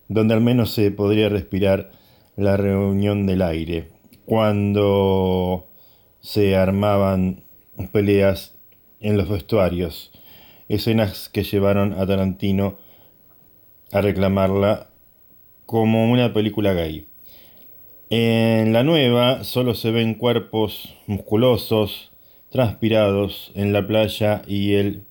donde 0.09 0.33
al 0.33 0.41
menos 0.41 0.71
se 0.71 0.91
podría 0.91 1.29
respirar 1.29 1.91
la 2.37 2.57
reunión 2.57 3.27
del 3.27 3.43
aire 3.43 3.94
cuando 4.27 5.67
se 6.21 6.57
armaban 6.57 7.45
peleas 7.93 8.55
en 9.01 9.17
los 9.17 9.29
vestuarios, 9.29 10.13
escenas 10.69 11.29
que 11.29 11.43
llevaron 11.45 11.93
a 11.93 12.07
Tarantino 12.07 12.79
a 13.93 14.01
reclamarla 14.01 14.91
como 15.67 16.11
una 16.11 16.33
película 16.33 16.73
gay. 16.73 17.07
En 18.11 18.73
la 18.73 18.83
nueva 18.83 19.45
solo 19.45 19.75
se 19.75 19.91
ven 19.91 20.15
cuerpos 20.15 20.95
musculosos, 21.07 22.13
transpirados 22.51 23.51
en 23.55 23.73
la 23.73 23.87
playa 23.87 24.43
y 24.47 24.75
el 24.75 25.05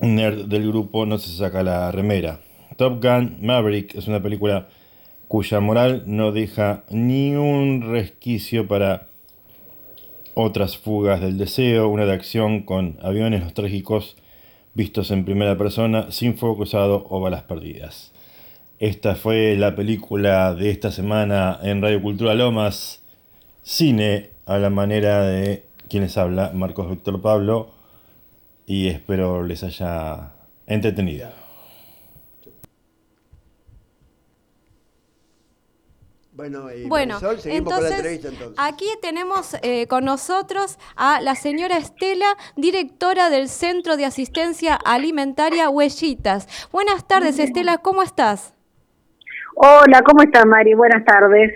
nerd 0.00 0.46
del 0.46 0.68
grupo 0.68 1.04
no 1.04 1.18
se 1.18 1.36
saca 1.36 1.62
la 1.62 1.90
remera. 1.92 2.40
Top 2.76 3.02
Gun 3.02 3.38
Maverick 3.42 3.94
es 3.94 4.08
una 4.08 4.22
película 4.22 4.68
cuya 5.28 5.60
moral 5.60 6.04
no 6.06 6.32
deja 6.32 6.84
ni 6.90 7.34
un 7.34 7.90
resquicio 7.90 8.68
para 8.68 9.08
otras 10.34 10.76
fugas 10.76 11.20
del 11.20 11.38
deseo, 11.38 11.88
una 11.88 12.04
de 12.04 12.12
acción 12.12 12.62
con 12.62 12.98
aviones 13.02 13.42
nostálgicos 13.42 14.16
vistos 14.74 15.10
en 15.10 15.24
primera 15.24 15.56
persona, 15.56 16.12
sin 16.12 16.36
fuego 16.36 16.56
cruzado 16.56 17.06
o 17.08 17.20
balas 17.20 17.44
perdidas. 17.44 18.12
Esta 18.78 19.14
fue 19.14 19.56
la 19.56 19.74
película 19.74 20.54
de 20.54 20.70
esta 20.70 20.92
semana 20.92 21.58
en 21.62 21.80
Radio 21.80 22.02
Cultura 22.02 22.34
Lomas, 22.34 23.02
cine 23.62 24.28
a 24.44 24.58
la 24.58 24.68
manera 24.68 25.22
de 25.22 25.64
quienes 25.88 26.18
habla, 26.18 26.52
Marcos 26.54 26.90
Víctor 26.90 27.22
Pablo, 27.22 27.70
y 28.66 28.88
espero 28.88 29.42
les 29.42 29.62
haya 29.62 30.32
entretenido. 30.66 31.35
Bueno, 36.36 36.70
y 36.70 36.86
Bueno, 36.86 37.14
Marisol, 37.14 37.40
seguimos 37.40 37.72
con 37.72 37.82
la 37.82 37.88
entonces, 37.88 37.96
entrevista 37.96 38.28
entonces. 38.28 38.56
aquí 38.58 38.86
tenemos 39.00 39.56
eh, 39.62 39.86
con 39.86 40.04
nosotros 40.04 40.78
a 40.94 41.22
la 41.22 41.34
señora 41.34 41.78
Estela, 41.78 42.26
directora 42.56 43.30
del 43.30 43.48
Centro 43.48 43.96
de 43.96 44.04
Asistencia 44.04 44.74
Alimentaria 44.74 45.70
Huellitas. 45.70 46.46
Buenas 46.72 47.06
tardes, 47.08 47.38
Estela, 47.38 47.78
¿cómo 47.78 48.02
estás? 48.02 48.52
Hola, 49.54 50.02
¿cómo 50.02 50.22
están, 50.24 50.50
Mari? 50.50 50.74
Buenas 50.74 51.06
tardes. 51.06 51.52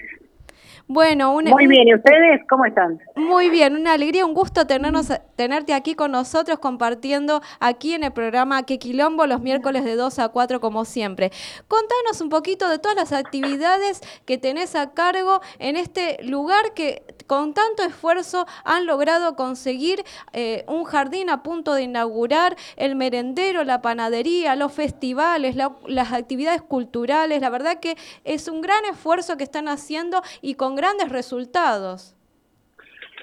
Bueno, 0.95 1.35
Muy 1.35 1.69
bien, 1.69 1.87
¿y 1.87 1.95
ustedes 1.95 2.41
cómo 2.49 2.65
están? 2.65 2.99
Muy 3.15 3.49
bien, 3.49 3.77
una 3.77 3.93
alegría, 3.93 4.27
un 4.27 4.35
gusto 4.35 4.67
tenernos, 4.67 5.07
tenerte 5.37 5.73
aquí 5.73 5.95
con 5.95 6.11
nosotros 6.11 6.59
compartiendo 6.59 7.43
aquí 7.61 7.95
en 7.95 8.03
el 8.03 8.13
programa 8.13 8.65
Que 8.65 8.81
Quilombo 8.81 9.25
los 9.29 9.41
miércoles 9.41 9.85
de 9.85 9.95
2 9.95 10.19
a 10.19 10.31
4 10.31 10.61
como 10.61 10.85
siempre. 10.85 11.31
Contanos 11.69 12.21
un 12.21 12.29
poquito 12.29 12.69
de 12.69 12.81
todas 12.81 12.97
las 12.97 13.13
actividades 13.13 14.01
que 14.25 14.37
tenés 14.37 14.75
a 14.75 14.91
cargo 14.93 15.41
en 15.61 15.77
este 15.77 16.21
lugar 16.25 16.75
que 16.75 17.05
con 17.29 17.55
tanto 17.55 17.85
esfuerzo 17.85 18.45
han 18.65 18.87
logrado 18.87 19.37
conseguir 19.37 20.03
eh, 20.33 20.65
un 20.67 20.83
jardín 20.83 21.31
a 21.31 21.45
punto 21.45 21.75
de 21.75 21.83
inaugurar, 21.85 22.57
el 22.75 22.97
merendero, 22.97 23.63
la 23.63 23.81
panadería, 23.81 24.57
los 24.57 24.73
festivales, 24.73 25.55
la- 25.55 25.77
las 25.87 26.13
actividades 26.13 26.63
culturales. 26.63 27.41
La 27.41 27.49
verdad 27.51 27.79
que 27.79 27.97
es 28.25 28.49
un 28.49 28.61
gran 28.61 28.85
esfuerzo 28.87 29.37
que 29.37 29.45
están 29.45 29.69
haciendo 29.69 30.21
y 30.43 30.55
con 30.55 30.80
grandes 30.81 31.11
resultados. 31.11 32.17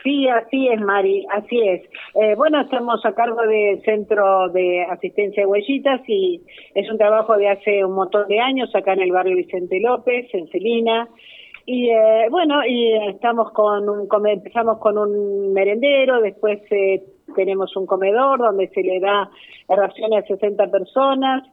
Sí, 0.03 0.27
así 0.27 0.67
es, 0.67 0.79
Mari, 0.79 1.25
así 1.31 1.59
es. 1.59 1.81
Eh, 2.15 2.35
bueno, 2.35 2.61
estamos 2.61 3.03
a 3.05 3.13
cargo 3.13 3.41
del 3.41 3.81
Centro 3.81 4.47
de 4.49 4.83
Asistencia 4.83 5.43
de 5.43 5.47
Huellitas 5.47 6.01
y 6.07 6.41
es 6.75 6.89
un 6.89 6.97
trabajo 6.97 7.35
de 7.35 7.49
hace 7.49 7.83
un 7.83 7.93
montón 7.93 8.27
de 8.27 8.39
años 8.39 8.73
acá 8.75 8.93
en 8.93 9.01
el 9.01 9.11
barrio 9.11 9.35
Vicente 9.35 9.79
López, 9.79 10.27
en 10.33 10.47
Celina. 10.49 11.09
Y 11.65 11.89
eh, 11.89 12.27
bueno, 12.29 12.65
y 12.65 12.93
estamos 13.09 13.51
con 13.51 13.89
un, 13.89 14.07
empezamos 14.27 14.77
con 14.77 14.97
un 14.97 15.51
merendero, 15.51 16.21
después 16.21 16.59
eh, 16.71 17.03
tenemos 17.35 17.75
un 17.75 17.85
comedor 17.85 18.39
donde 18.39 18.69
se 18.69 18.83
le 18.83 18.99
da 19.01 19.29
raciones 19.67 20.23
a 20.23 20.27
60 20.27 20.71
personas 20.71 21.43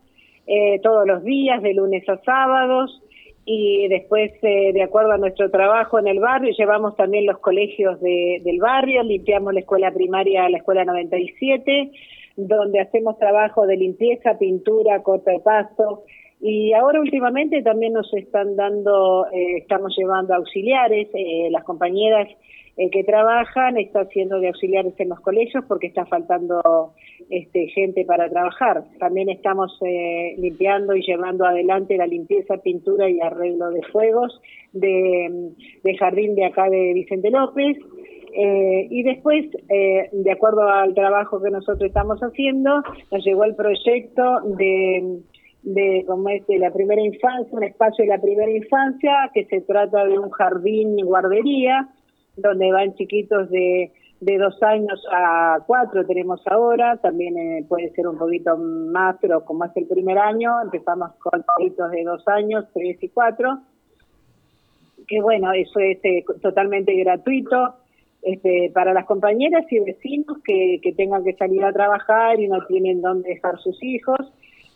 eh, 0.46 0.78
todos 0.82 1.06
los 1.06 1.24
días, 1.24 1.62
de 1.62 1.74
lunes 1.74 2.08
a 2.08 2.18
sábados. 2.18 3.00
Y 3.46 3.88
después, 3.88 4.32
eh, 4.42 4.72
de 4.72 4.82
acuerdo 4.82 5.12
a 5.12 5.18
nuestro 5.18 5.50
trabajo 5.50 5.98
en 5.98 6.06
el 6.08 6.18
barrio, 6.18 6.54
llevamos 6.56 6.96
también 6.96 7.26
los 7.26 7.38
colegios 7.38 8.00
de- 8.00 8.40
del 8.42 8.58
barrio, 8.58 9.02
limpiamos 9.02 9.52
la 9.52 9.60
escuela 9.60 9.90
primaria, 9.92 10.48
la 10.48 10.58
escuela 10.58 10.84
97, 10.84 11.90
donde 12.36 12.80
hacemos 12.80 13.18
trabajo 13.18 13.66
de 13.66 13.76
limpieza, 13.76 14.38
pintura, 14.38 15.02
corte 15.02 15.30
de 15.32 15.40
pasto. 15.40 16.04
Y 16.40 16.72
ahora 16.72 17.00
últimamente 17.00 17.62
también 17.62 17.92
nos 17.92 18.12
están 18.14 18.56
dando, 18.56 19.26
eh, 19.32 19.58
estamos 19.58 19.94
llevando 19.96 20.34
auxiliares, 20.34 21.08
eh, 21.14 21.48
las 21.50 21.64
compañeras 21.64 22.28
que 22.76 23.04
trabajan 23.04 23.76
están 23.78 24.06
haciendo 24.06 24.40
de 24.40 24.48
auxiliares 24.48 24.94
en 24.98 25.10
los 25.10 25.20
colegios 25.20 25.64
porque 25.68 25.86
está 25.86 26.06
faltando 26.06 26.92
este, 27.30 27.68
gente 27.68 28.04
para 28.04 28.28
trabajar. 28.28 28.84
También 28.98 29.28
estamos 29.28 29.78
eh, 29.86 30.34
limpiando 30.38 30.94
y 30.96 31.02
llevando 31.02 31.46
adelante 31.46 31.96
la 31.96 32.06
limpieza, 32.06 32.56
pintura 32.58 33.08
y 33.08 33.20
arreglo 33.20 33.70
de 33.70 33.82
fuegos 33.92 34.40
de, 34.72 35.54
jardín 35.98 36.34
de 36.34 36.46
acá 36.46 36.68
de 36.68 36.92
Vicente 36.94 37.30
López. 37.30 37.78
Eh, 38.36 38.88
y 38.90 39.04
después, 39.04 39.46
eh, 39.68 40.08
de 40.10 40.32
acuerdo 40.32 40.68
al 40.68 40.92
trabajo 40.94 41.40
que 41.40 41.50
nosotros 41.50 41.86
estamos 41.86 42.18
haciendo, 42.20 42.82
nos 43.12 43.24
llegó 43.24 43.44
el 43.44 43.54
proyecto 43.54 44.40
de 44.56 45.20
de 45.64 46.04
como 46.06 46.28
es 46.28 46.46
de 46.46 46.58
la 46.58 46.70
primera 46.70 47.00
infancia, 47.00 47.48
un 47.50 47.64
espacio 47.64 48.04
de 48.04 48.10
la 48.10 48.20
primera 48.20 48.50
infancia, 48.50 49.30
que 49.32 49.46
se 49.46 49.62
trata 49.62 50.04
de 50.04 50.18
un 50.18 50.28
jardín 50.30 50.96
guardería, 51.06 51.88
donde 52.36 52.72
van 52.72 52.94
chiquitos 52.94 53.50
de, 53.50 53.92
de 54.20 54.38
dos 54.38 54.62
años 54.62 55.04
a 55.12 55.58
cuatro 55.66 56.04
tenemos 56.06 56.40
ahora, 56.46 56.96
también 56.96 57.36
eh, 57.36 57.64
puede 57.68 57.90
ser 57.90 58.08
un 58.08 58.18
poquito 58.18 58.56
más, 58.56 59.16
pero 59.20 59.44
como 59.44 59.64
es 59.64 59.76
el 59.76 59.86
primer 59.86 60.18
año, 60.18 60.62
empezamos 60.62 61.12
con 61.16 61.44
chiquitos 61.58 61.90
de 61.90 62.04
dos 62.04 62.26
años, 62.28 62.64
tres 62.72 63.02
y 63.02 63.08
cuatro, 63.08 63.58
que 65.06 65.20
bueno, 65.20 65.52
eso 65.52 65.78
es 65.80 65.98
eh, 66.04 66.24
totalmente 66.40 66.94
gratuito, 66.94 67.74
este, 68.22 68.70
para 68.72 68.94
las 68.94 69.04
compañeras 69.04 69.70
y 69.70 69.80
vecinos 69.80 70.38
que, 70.42 70.80
que 70.82 70.92
tengan 70.92 71.22
que 71.24 71.34
salir 71.34 71.62
a 71.62 71.74
trabajar 71.74 72.40
y 72.40 72.48
no 72.48 72.64
tienen 72.66 73.02
dónde 73.02 73.28
dejar 73.28 73.58
sus 73.58 73.82
hijos. 73.82 74.18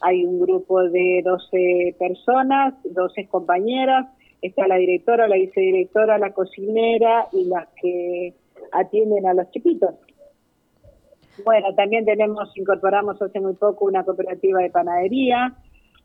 Hay 0.03 0.27
un 0.27 0.39
grupo 0.39 0.83
de 0.83 1.23
12 1.25 1.97
personas, 1.99 2.75
12 2.85 3.27
compañeras, 3.29 4.07
está 4.43 4.67
la 4.69 4.77
directora, 4.77 5.29
la 5.29 5.37
vicedirectora, 5.37 6.19
la 6.19 6.33
cocinera 6.33 7.27
y 7.33 7.45
las 7.45 7.69
que 7.81 8.35
atienden 8.73 9.27
a 9.27 9.35
los 9.35 9.51
chiquitos. 9.51 9.95
Bueno, 11.45 11.75
también 11.75 12.05
tenemos, 12.05 12.51
incorporamos 12.57 13.21
hace 13.23 13.41
muy 13.41 13.55
poco 13.55 13.85
una 13.85 14.05
cooperativa 14.05 14.61
de 14.61 14.71
panadería, 14.71 15.55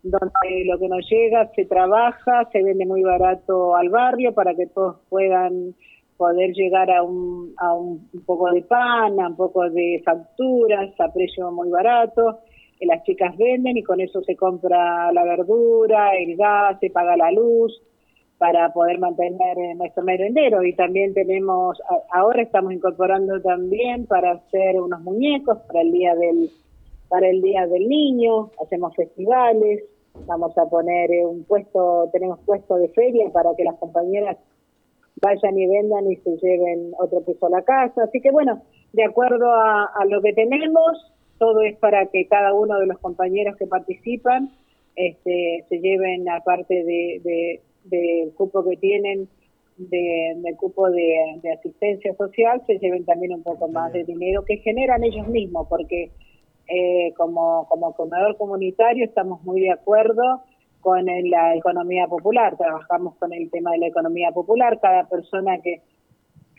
donde 0.04 0.65
lo 0.65 0.78
que 0.78 0.88
nos 0.88 1.10
llega 1.10 1.50
se 1.56 1.65
trabaja, 1.65 2.48
se 2.52 2.62
vende 2.62 2.86
muy 2.86 3.02
barato 3.04 3.76
al 3.76 3.89
barrio 3.89 4.34
para 4.34 4.54
que 4.54 4.67
todos 4.67 4.98
puedan 5.10 5.74
poder 6.17 6.52
llegar 6.54 6.91
a 6.91 7.02
un, 7.02 7.54
a 7.58 7.74
un, 7.74 8.10
poco 8.26 8.52
de 8.52 8.62
pan, 8.62 9.19
a 9.19 9.30
un 9.30 9.36
poco 9.36 9.67
de 9.69 10.02
facturas 10.06 10.91
a 11.00 11.12
precio 11.12 11.52
muy 11.52 11.69
barato. 11.69 12.39
Las 12.82 13.04
chicas 13.04 13.36
venden 13.38 13.78
y 13.78 13.84
con 13.84 14.02
eso 14.02 14.22
se 14.24 14.36
compra 14.36 15.12
la 15.13 15.24
verdura, 15.24 16.15
el 16.15 16.36
gas, 16.36 16.78
se 16.80 16.89
paga 16.89 17.15
la 17.15 17.32
luz 17.32 17.82
para 18.38 18.74
poder 18.74 19.00
mantener 19.00 19.58
eh, 19.58 19.76
nuestro 19.76 20.04
merendero. 20.04 20.63
Y 20.63 20.74
también 20.74 21.13
tenemos, 21.13 21.82
ahora 22.12 22.41
estamos 22.41 22.74
incorporando 22.74 23.39
también 23.41 24.06
para 24.06 24.32
hacer 24.34 24.80
unos 24.82 25.02
muñecos 25.02 25.60
para 25.67 25.82
el 25.82 25.91
día 25.91 26.15
del 26.15 26.50
para 27.10 27.30
el 27.30 27.41
día 27.43 27.67
del 27.67 27.88
niño, 27.88 28.50
hacemos 28.60 28.96
festivales, 28.96 29.84
vamos 30.26 30.58
a 30.58 30.65
poner 30.65 31.12
eh, 31.12 31.24
un 31.24 31.43
puesto, 31.43 32.10
tenemos 32.12 32.39
puesto 32.39 32.76
de 32.78 32.88
feria 32.89 33.30
para 33.32 33.52
que 33.56 33.63
las 33.63 33.76
compañeras 33.76 34.38
vayan 35.22 35.58
y 35.60 35.67
vendan 35.67 36.12
y 36.12 36.15
se 36.17 36.36
lleven 36.38 36.91
otro 37.00 37.22
peso 37.22 37.46
a 37.46 37.50
la 37.52 37.62
casa. 37.62 38.04
Así 38.04 38.19
que 38.19 38.32
bueno, 38.32 38.63
de 38.93 39.04
acuerdo 39.06 39.48
a, 39.52 39.86
a 39.93 40.06
lo 40.06 40.22
que 40.24 40.34
tenemos, 40.34 41.13
todo 41.38 41.62
es 41.62 41.78
para 41.78 42.08
que 42.08 42.28
cada 42.28 42.52
uno 42.54 42.80
de 42.80 42.88
los 42.88 42.98
compañeros 42.98 43.58
que 43.58 43.67
participan 43.67 44.50
este, 44.96 45.65
se 45.69 45.80
lleven, 45.80 46.28
aparte 46.30 46.74
de, 46.84 47.22
de- 47.24 47.62
del 47.86 48.34
cupo 48.34 48.63
que 48.63 48.78
tienen, 48.78 49.28
de, 49.78 50.34
del 50.38 50.56
cupo 50.56 50.89
de, 50.89 51.39
de 51.41 51.52
asistencia 51.52 52.13
social, 52.15 52.62
se 52.67 52.78
lleven 52.80 53.06
también 53.06 53.34
un 53.34 53.43
poco 53.43 53.67
más 53.67 53.91
de 53.91 54.04
dinero 54.04 54.43
que 54.46 54.58
generan 54.58 55.04
ellos 55.04 55.28
mismos, 55.28 55.67
porque 55.67 56.12
eh, 56.67 57.12
como, 57.17 57.67
como 57.67 57.93
comedor 57.93 58.38
comunitario 58.38 59.04
estamos 59.06 59.43
muy 59.43 59.62
de 59.62 59.72
acuerdo 59.72 60.41
con 60.80 61.10
el- 61.10 61.30
la 61.30 61.56
economía 61.56 62.08
popular, 62.08 62.56
trabajamos 62.58 63.15
con 63.17 63.34
el 63.34 63.50
tema 63.50 63.72
de 63.72 63.80
la 63.80 63.88
economía 63.88 64.32
popular, 64.32 64.80
cada 64.82 65.08
persona 65.10 65.60
que, 65.62 65.82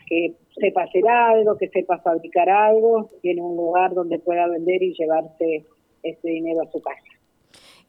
que 0.07 0.33
sepa 0.59 0.83
hacer 0.83 1.07
algo, 1.07 1.57
que 1.57 1.69
sepa 1.69 1.97
fabricar 1.99 2.49
algo, 2.49 3.09
tiene 3.21 3.41
un 3.41 3.55
lugar 3.55 3.93
donde 3.93 4.19
pueda 4.19 4.47
vender 4.47 4.83
y 4.83 4.93
llevarse 4.93 5.65
ese 6.03 6.27
dinero 6.27 6.61
a 6.61 6.71
su 6.71 6.81
casa. 6.81 7.01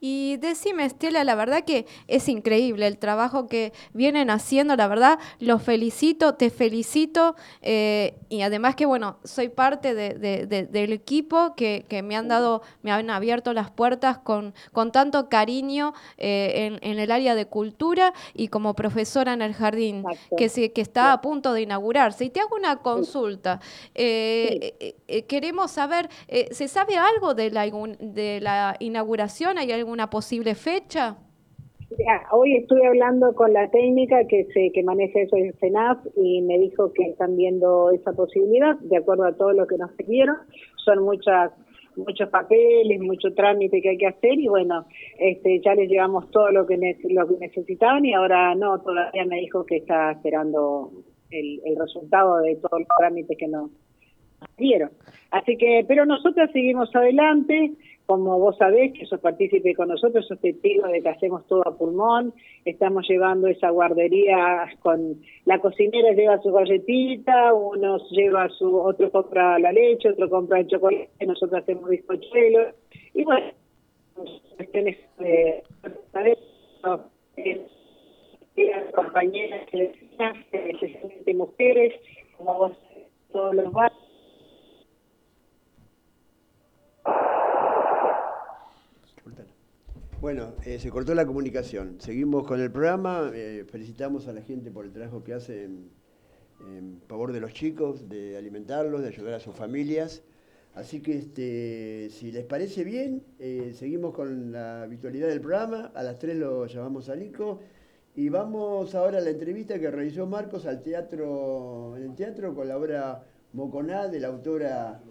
Y 0.01 0.37
decime, 0.37 0.85
Estela, 0.85 1.25
la 1.25 1.35
verdad 1.35 1.65
que 1.65 1.87
es 2.07 2.29
increíble 2.29 2.87
el 2.87 2.99
trabajo 2.99 3.47
que 3.49 3.73
vienen 3.95 4.29
haciendo, 4.29 4.77
la 4.77 4.89
verdad, 4.89 5.19
los 5.41 5.63
felicito, 5.63 6.35
te 6.35 6.51
felicito, 6.51 7.35
eh, 7.63 8.15
y 8.29 8.43
además 8.43 8.75
que, 8.77 8.85
bueno, 8.85 9.17
soy 9.25 9.49
parte 9.49 9.95
de- 9.95 10.15
de- 10.15 10.47
de- 10.47 10.67
del 10.67 10.93
equipo 10.93 11.55
que, 11.57 11.87
que 11.89 12.03
me 12.03 12.15
han 12.15 12.29
dado, 12.29 12.63
me 12.83 12.93
han 12.93 13.09
abierto 13.09 13.55
las 13.55 13.71
puertas 13.71 14.19
con, 14.19 14.55
con 14.73 14.93
tanto 14.93 15.29
cariño 15.31 15.95
eh, 16.19 16.67
en, 16.67 16.79
en 16.89 16.99
el 16.99 17.11
área 17.11 17.35
de 17.35 17.47
cultura 17.47 18.13
y 18.35 18.49
como 18.49 18.75
profesora 18.75 19.33
en 19.33 19.41
el 19.41 19.55
jardín, 19.55 20.05
Exacto. 20.09 20.37
que, 20.37 20.49
se, 20.51 20.73
que 20.73 20.83
está 20.83 21.13
a 21.13 21.21
punto 21.23 21.55
de 21.55 21.63
inaugurarse. 21.63 22.25
Y 22.27 22.31
te 22.31 22.41
hago 22.41 22.55
una 22.57 22.77
consulta. 22.77 23.61
Eh, 23.95 24.75
eh, 24.79 24.97
eh, 25.09 25.23
queremos 25.25 25.71
saber, 25.71 26.11
¿se 26.51 26.69
sabe 26.69 26.97
algo 26.97 27.33
de 27.35 27.51
la, 27.51 27.65
de 27.67 28.41
la 28.43 28.77
inauguración? 28.79 29.57
¿Hay 29.59 29.73
alguna 29.87 30.11
posible 30.11 30.57
fecha? 30.57 31.17
Hoy 32.33 32.57
estuve 32.57 32.85
hablando 32.85 33.33
con 33.37 33.53
la 33.53 33.71
técnica 33.71 34.27
que 34.27 34.45
se 34.53 34.73
que 34.73 34.83
maneja 34.83 35.21
eso 35.21 35.37
en 35.37 35.53
CENAF 35.61 35.99
y 36.17 36.43
me 36.43 36.59
dijo 36.59 36.93
que 36.93 37.05
están 37.05 37.37
viendo 37.37 37.93
esa 37.93 38.13
posibilidad 38.13 38.77
de 38.81 38.97
acuerdo 38.97 39.25
a 39.25 39.37
todo 39.37 39.53
lo 39.53 39.67
que 39.69 39.79
nos 39.79 39.93
pidieron. 39.93 40.37
Son 40.85 41.05
muchas 41.05 41.53
muchos 41.95 42.29
papeles, 42.29 43.01
mucho 43.01 43.33
trámite 43.33 43.81
que 43.81 43.91
hay 43.91 43.97
que 43.97 44.09
hacer 44.09 44.39
y 44.39 44.49
bueno, 44.49 44.87
este 45.19 45.61
ya 45.61 45.75
les 45.75 45.89
llevamos 45.89 46.31
todo 46.31 46.51
lo 46.51 46.67
que, 46.67 46.77
lo 47.09 47.27
que 47.29 47.37
necesitaban 47.39 48.05
y 48.05 48.13
ahora 48.13 48.55
no, 48.57 48.81
todavía 48.81 49.25
me 49.25 49.39
dijo 49.39 49.65
que 49.65 49.77
está 49.77 50.11
esperando 50.11 50.91
el, 51.31 51.61
el 51.65 51.77
resultado 51.77 52.39
de 52.39 52.57
todos 52.57 52.81
los 52.81 52.89
trámites 52.99 53.39
que 53.39 53.47
nos 53.47 53.71
dieron. 54.59 54.91
Así 55.31 55.57
que, 55.57 55.85
pero 55.87 56.05
nosotros 56.05 56.51
seguimos 56.53 56.95
adelante, 56.95 57.73
como 58.07 58.39
vos 58.39 58.57
sabés, 58.57 58.93
que 58.93 59.05
sos 59.05 59.21
partícipe 59.21 59.75
con 59.75 59.89
nosotros, 59.89 60.27
sos 60.27 60.41
testigo 60.41 60.87
de 60.87 61.03
que 61.03 61.09
hacemos 61.09 61.47
todo 61.49 61.67
a 61.67 61.77
pulmón, 61.77 62.33
estamos 62.65 63.07
llevando 63.09 63.49
esa 63.49 63.71
guardería 63.71 64.69
con, 64.81 65.21
la 65.45 65.59
cocinera 65.59 66.13
lleva 66.13 66.41
su 66.41 66.53
galletita, 66.53 67.53
uno 67.53 67.99
lleva 68.11 68.49
su, 68.51 68.77
otro 68.77 69.11
compra 69.11 69.59
la 69.59 69.73
leche, 69.73 70.11
otro 70.11 70.31
compra 70.31 70.61
el 70.61 70.69
chocolate, 70.69 71.11
nosotros 71.27 71.61
hacemos 71.61 71.91
bizcochuelos, 71.91 72.75
y 73.13 73.25
bueno, 73.25 73.47
cuestiones 74.57 74.99
de, 75.19 75.65
compañeras, 78.95 79.67
especialmente 80.53 81.35
mujeres, 81.35 81.95
como 82.37 82.55
vos, 82.55 82.73
todos 83.33 83.55
los 83.55 83.73
barrios, 83.73 84.06
Bueno, 90.19 90.55
eh, 90.65 90.79
se 90.79 90.89
cortó 90.89 91.15
la 91.15 91.27
comunicación. 91.27 92.01
Seguimos 92.01 92.47
con 92.47 92.59
el 92.59 92.73
programa. 92.73 93.31
Eh, 93.35 93.67
felicitamos 93.71 94.27
a 94.29 94.33
la 94.33 94.41
gente 94.41 94.71
por 94.71 94.87
el 94.87 94.93
trabajo 94.93 95.23
que 95.23 95.35
hace 95.35 95.65
en, 95.65 97.03
favor 97.07 97.33
de 97.33 97.41
los 97.41 97.53
chicos, 97.53 98.09
de 98.09 98.39
alimentarlos, 98.39 99.03
de 99.03 99.09
ayudar 99.09 99.35
a 99.35 99.41
sus 99.41 99.55
familias. 99.55 100.23
Así 100.75 101.03
que 101.03 101.19
este, 101.19 102.09
si 102.11 102.33
les 102.33 102.47
parece 102.47 102.83
bien, 102.83 103.25
eh, 103.39 103.75
seguimos 103.75 104.15
con 104.15 104.53
la 104.53 104.85
habitualidad 104.85 105.29
del 105.29 105.43
programa. 105.43 105.93
A 105.95 106.03
las 106.03 106.19
3 106.19 106.37
lo 106.37 106.67
llamamos 106.67 107.11
a 107.11 107.17
Nico. 107.17 107.61
Y 108.15 108.31
vamos 108.31 108.95
ahora 108.95 109.19
a 109.19 109.21
la 109.21 109.31
entrevista 109.31 109.79
que 109.79 109.91
realizó 109.91 110.27
Marcos 110.27 110.65
al 110.65 110.83
teatro, 110.83 111.95
en 111.95 112.05
el 112.05 112.15
teatro 112.15 112.55
con 112.55 112.69
la 112.69 112.79
obra 112.79 113.23
Moconá 113.53 114.09
de 114.09 114.21
la 114.21 114.29
autora 114.29 115.03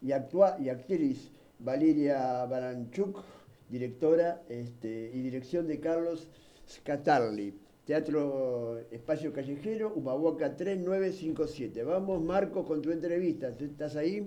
y, 0.00 0.08
y 0.08 0.68
actriz 0.70 1.30
Valeria 1.58 2.46
Baranchuk 2.46 3.22
directora 3.70 4.42
este, 4.48 5.10
y 5.14 5.20
dirección 5.22 5.66
de 5.66 5.80
Carlos 5.80 6.28
Scatarli. 6.68 7.54
Teatro 7.84 8.78
Espacio 8.90 9.32
Callejero, 9.32 9.92
Humahuaca 9.94 10.54
3957. 10.56 11.82
Vamos, 11.82 12.22
Marcos, 12.22 12.66
con 12.66 12.82
tu 12.82 12.90
entrevista. 12.90 13.48
¿Estás 13.48 13.96
ahí? 13.96 14.24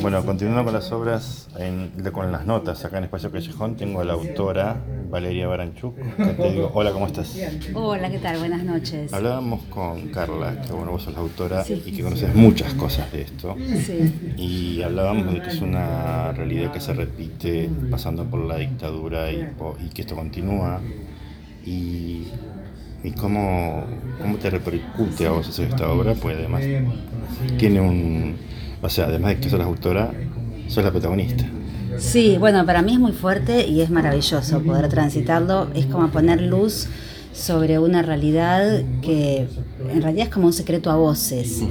Bueno, 0.00 0.24
continuando 0.24 0.64
con 0.64 0.72
las 0.72 0.90
obras, 0.90 1.48
con 2.10 2.32
las 2.32 2.46
notas 2.46 2.82
acá 2.86 2.96
en 2.96 3.04
Espacio 3.04 3.30
Callejón, 3.30 3.76
tengo 3.76 4.00
a 4.00 4.04
la 4.04 4.14
autora 4.14 4.82
Valeria 5.10 5.46
Baranchuk, 5.48 5.94
que 6.16 6.24
te 6.24 6.52
digo, 6.52 6.70
hola, 6.72 6.92
¿cómo 6.92 7.06
estás? 7.06 7.36
Hola, 7.74 8.10
¿qué 8.10 8.18
tal? 8.18 8.38
Buenas 8.38 8.64
noches. 8.64 9.12
Hablábamos 9.12 9.64
con 9.64 10.08
Carla, 10.08 10.62
que 10.62 10.72
bueno, 10.72 10.92
vos 10.92 11.02
sos 11.02 11.12
la 11.12 11.20
autora 11.20 11.62
y 11.68 11.92
que 11.92 12.02
conoces 12.02 12.34
muchas 12.34 12.72
cosas 12.72 13.12
de 13.12 13.22
esto. 13.22 13.54
Sí. 13.84 14.34
Y 14.38 14.82
hablábamos 14.82 15.34
de 15.34 15.42
que 15.42 15.48
es 15.48 15.60
una 15.60 16.32
realidad 16.32 16.72
que 16.72 16.80
se 16.80 16.94
repite 16.94 17.68
pasando 17.90 18.24
por 18.24 18.40
la 18.40 18.56
dictadura 18.56 19.30
y, 19.30 19.46
que 19.92 20.02
esto 20.02 20.16
continúa. 20.16 20.80
Y, 21.66 22.28
y 23.04 23.10
cómo, 23.10 23.84
cómo 24.22 24.38
te 24.38 24.48
repercute 24.48 25.26
a 25.26 25.32
vos 25.32 25.46
hacer 25.46 25.68
esta 25.68 25.90
obra, 25.90 26.14
pues 26.14 26.34
además 26.34 26.62
tiene 27.58 27.80
un 27.80 28.36
o 28.86 28.90
sea, 28.90 29.06
además 29.06 29.34
de 29.34 29.40
que 29.40 29.50
sos 29.50 29.58
la 29.58 29.64
autora, 29.64 30.12
sos 30.68 30.82
la 30.82 30.90
protagonista. 30.90 31.44
Sí, 31.98 32.36
bueno, 32.38 32.64
para 32.64 32.82
mí 32.82 32.92
es 32.92 32.98
muy 32.98 33.12
fuerte 33.12 33.66
y 33.66 33.80
es 33.80 33.90
maravilloso 33.90 34.60
poder 34.62 34.88
transitarlo. 34.88 35.68
Es 35.74 35.86
como 35.86 36.08
poner 36.08 36.40
luz 36.42 36.88
sobre 37.32 37.78
una 37.78 38.02
realidad 38.02 38.82
que 39.02 39.48
en 39.90 40.02
realidad 40.02 40.26
es 40.26 40.32
como 40.32 40.46
un 40.46 40.52
secreto 40.52 40.90
a 40.90 40.96
voces. 40.96 41.62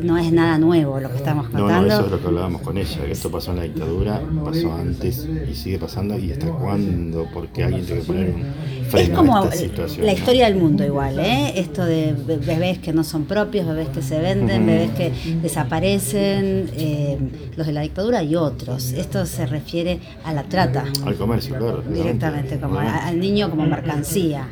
No 0.00 0.18
es 0.18 0.32
nada 0.32 0.58
nuevo 0.58 1.00
lo 1.00 1.10
que 1.10 1.16
estamos 1.16 1.48
contando. 1.48 1.72
No, 1.72 1.82
no, 1.82 1.86
eso 1.88 2.04
es 2.06 2.10
lo 2.10 2.20
que 2.20 2.26
hablábamos 2.26 2.62
con 2.62 2.78
ella, 2.78 3.04
que 3.04 3.12
esto 3.12 3.30
pasó 3.30 3.50
en 3.52 3.56
la 3.58 3.62
dictadura, 3.64 4.20
pasó 4.44 4.72
antes 4.72 5.28
y 5.50 5.54
sigue 5.54 5.78
pasando 5.78 6.18
y 6.18 6.32
hasta 6.32 6.46
cuándo, 6.46 7.26
porque 7.32 7.64
alguien 7.64 7.84
tiene 7.84 8.00
que 8.00 8.06
poner 8.06 8.26
un 8.30 8.44
freno 8.90 9.08
Es 9.08 9.10
como 9.10 9.36
a 9.36 9.44
esta 9.44 9.56
situación, 9.56 10.06
la 10.06 10.12
historia 10.12 10.46
del 10.46 10.56
mundo 10.56 10.84
igual, 10.84 11.18
¿eh? 11.18 11.52
Esto 11.56 11.84
de 11.84 12.12
bebés 12.12 12.78
que 12.78 12.92
no 12.92 13.04
son 13.04 13.24
propios, 13.24 13.66
bebés 13.66 13.88
que 13.88 14.02
se 14.02 14.18
venden, 14.20 14.66
bebés 14.66 14.90
que 14.92 15.12
desaparecen, 15.40 16.70
eh, 16.74 17.18
los 17.56 17.66
de 17.66 17.72
la 17.72 17.82
dictadura 17.82 18.22
y 18.22 18.36
otros. 18.36 18.92
Esto 18.92 19.26
se 19.26 19.46
refiere 19.46 20.00
a 20.24 20.32
la 20.32 20.44
trata. 20.44 20.84
Al 21.04 21.14
comercio, 21.16 21.56
claro. 21.56 21.82
Directamente, 21.82 22.58
como 22.58 22.78
al 22.78 23.18
niño 23.18 23.50
como 23.50 23.66
mercancía, 23.66 24.48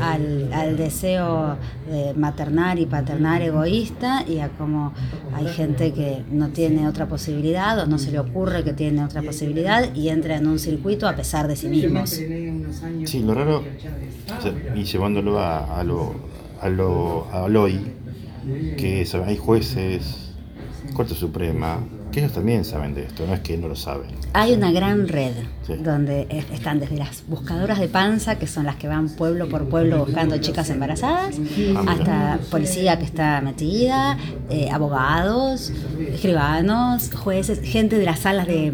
al, 0.00 0.52
al 0.52 0.76
deseo 0.76 1.56
de 1.90 2.14
maternar 2.52 2.78
y 2.78 2.86
paternar 2.86 3.42
egoísta 3.42 4.24
y 4.28 4.38
a 4.38 4.48
cómo 4.50 4.92
hay 5.34 5.46
gente 5.46 5.92
que 5.92 6.22
no 6.30 6.48
tiene 6.48 6.86
otra 6.86 7.06
posibilidad 7.06 7.78
o 7.78 7.86
no 7.86 7.98
se 7.98 8.10
le 8.12 8.18
ocurre 8.18 8.62
que 8.62 8.72
tiene 8.72 9.04
otra 9.04 9.22
posibilidad 9.22 9.94
y 9.94 10.08
entra 10.08 10.36
en 10.36 10.46
un 10.46 10.58
circuito 10.58 11.08
a 11.08 11.16
pesar 11.16 11.48
de 11.48 11.56
sí 11.56 11.68
mismos. 11.68 12.10
Sí, 12.10 13.20
lo 13.20 13.34
raro, 13.34 13.64
y 14.74 14.84
llevándolo 14.84 15.38
a, 15.38 15.80
a 15.80 15.84
lo, 15.84 16.14
a 16.60 16.68
lo, 16.68 17.26
a 17.32 17.44
hoy, 17.44 17.80
que 18.76 19.06
hay 19.26 19.36
jueces, 19.36 20.32
Corte 20.94 21.14
Suprema, 21.14 21.78
que 22.10 22.20
ellos 22.20 22.32
también 22.32 22.64
saben 22.64 22.94
de 22.94 23.04
esto, 23.04 23.26
no 23.26 23.32
es 23.32 23.40
que 23.40 23.56
no 23.56 23.68
lo 23.68 23.76
saben. 23.76 24.10
Hay 24.34 24.52
una 24.52 24.70
gran 24.72 25.08
red 25.08 25.32
donde 25.68 26.26
están 26.52 26.80
desde 26.80 26.96
las 26.96 27.24
buscadoras 27.26 27.78
de 27.78 27.88
panza, 27.88 28.38
que 28.38 28.46
son 28.46 28.66
las 28.66 28.76
que 28.76 28.88
van 28.88 29.08
pueblo 29.08 29.48
por 29.48 29.68
pueblo 29.68 30.04
buscando 30.04 30.36
chicas 30.38 30.70
embarazadas, 30.70 31.36
ah, 31.76 31.84
hasta 31.88 32.38
policía 32.50 32.98
que 32.98 33.04
está 33.04 33.40
metida, 33.40 34.18
eh, 34.50 34.68
abogados, 34.70 35.72
escribanos, 36.12 37.10
jueces, 37.14 37.60
gente 37.62 37.98
de 37.98 38.04
las 38.04 38.20
salas 38.20 38.46
de, 38.46 38.72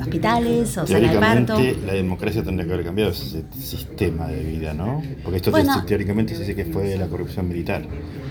hospitales 0.00 0.78
o 0.78 0.86
salas 0.86 1.12
de 1.12 1.18
parto. 1.18 1.58
La 1.86 1.94
democracia 1.94 2.42
tendría 2.42 2.66
que 2.66 2.72
haber 2.72 2.86
cambiado 2.86 3.10
ese 3.10 3.44
sistema 3.58 4.28
de 4.28 4.42
vida, 4.42 4.72
¿no? 4.72 5.02
Porque 5.22 5.38
esto 5.38 5.52
teóricamente 5.86 6.34
se 6.34 6.40
dice 6.40 6.54
que 6.54 6.64
fue 6.64 6.96
la 6.96 7.06
corrupción 7.06 7.48
militar, 7.48 7.82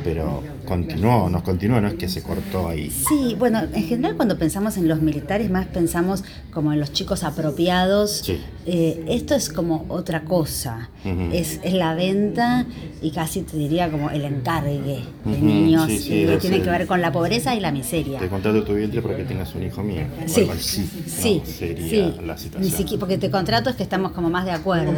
pero 0.03 0.43
continuó, 0.65 1.29
nos 1.29 1.43
continúa, 1.43 1.81
no 1.81 1.87
es 1.87 1.95
que 1.95 2.07
se 2.07 2.23
cortó 2.23 2.67
ahí. 2.67 2.89
Sí, 2.89 3.35
bueno, 3.37 3.61
en 3.73 3.83
general 3.83 4.15
cuando 4.15 4.37
pensamos 4.37 4.77
en 4.77 4.87
los 4.87 5.01
militares 5.01 5.49
más 5.49 5.67
pensamos 5.67 6.23
como 6.51 6.73
en 6.73 6.79
los 6.79 6.91
chicos 6.91 7.10
apropiados. 7.23 8.27
Eh, 8.65 9.03
esto 9.07 9.35
es 9.35 9.49
como 9.49 9.85
otra 9.89 10.21
cosa. 10.23 10.89
es, 11.31 11.59
la 11.71 11.95
venta 11.95 12.65
y 13.01 13.11
casi 13.11 13.41
te 13.41 13.57
diría 13.57 13.89
como 13.89 14.09
el 14.09 14.25
encargue 14.25 14.79
de 15.25 15.39
niños. 15.39 15.87
tiene 16.39 16.61
que 16.61 16.69
ver 16.69 16.87
con 16.87 17.01
la 17.01 17.11
pobreza 17.11 17.55
y 17.55 17.59
la 17.59 17.71
miseria. 17.71 18.19
Te 18.19 18.29
contrato 18.29 18.63
tu 18.63 18.73
vientre 18.73 19.01
para 19.01 19.17
que 19.17 19.23
tengas 19.23 19.53
un 19.55 19.63
hijo 19.63 19.83
mío. 19.83 20.03
Sí, 20.25 20.47
sí, 21.05 21.41
sería 21.45 22.13
la 22.25 22.37
situación. 22.37 22.99
porque 22.99 23.17
te 23.17 23.29
contrato 23.29 23.69
es 23.69 23.75
que 23.75 23.83
estamos 23.83 24.11
como 24.11 24.29
más 24.29 24.45
de 24.45 24.51
acuerdo. 24.51 24.93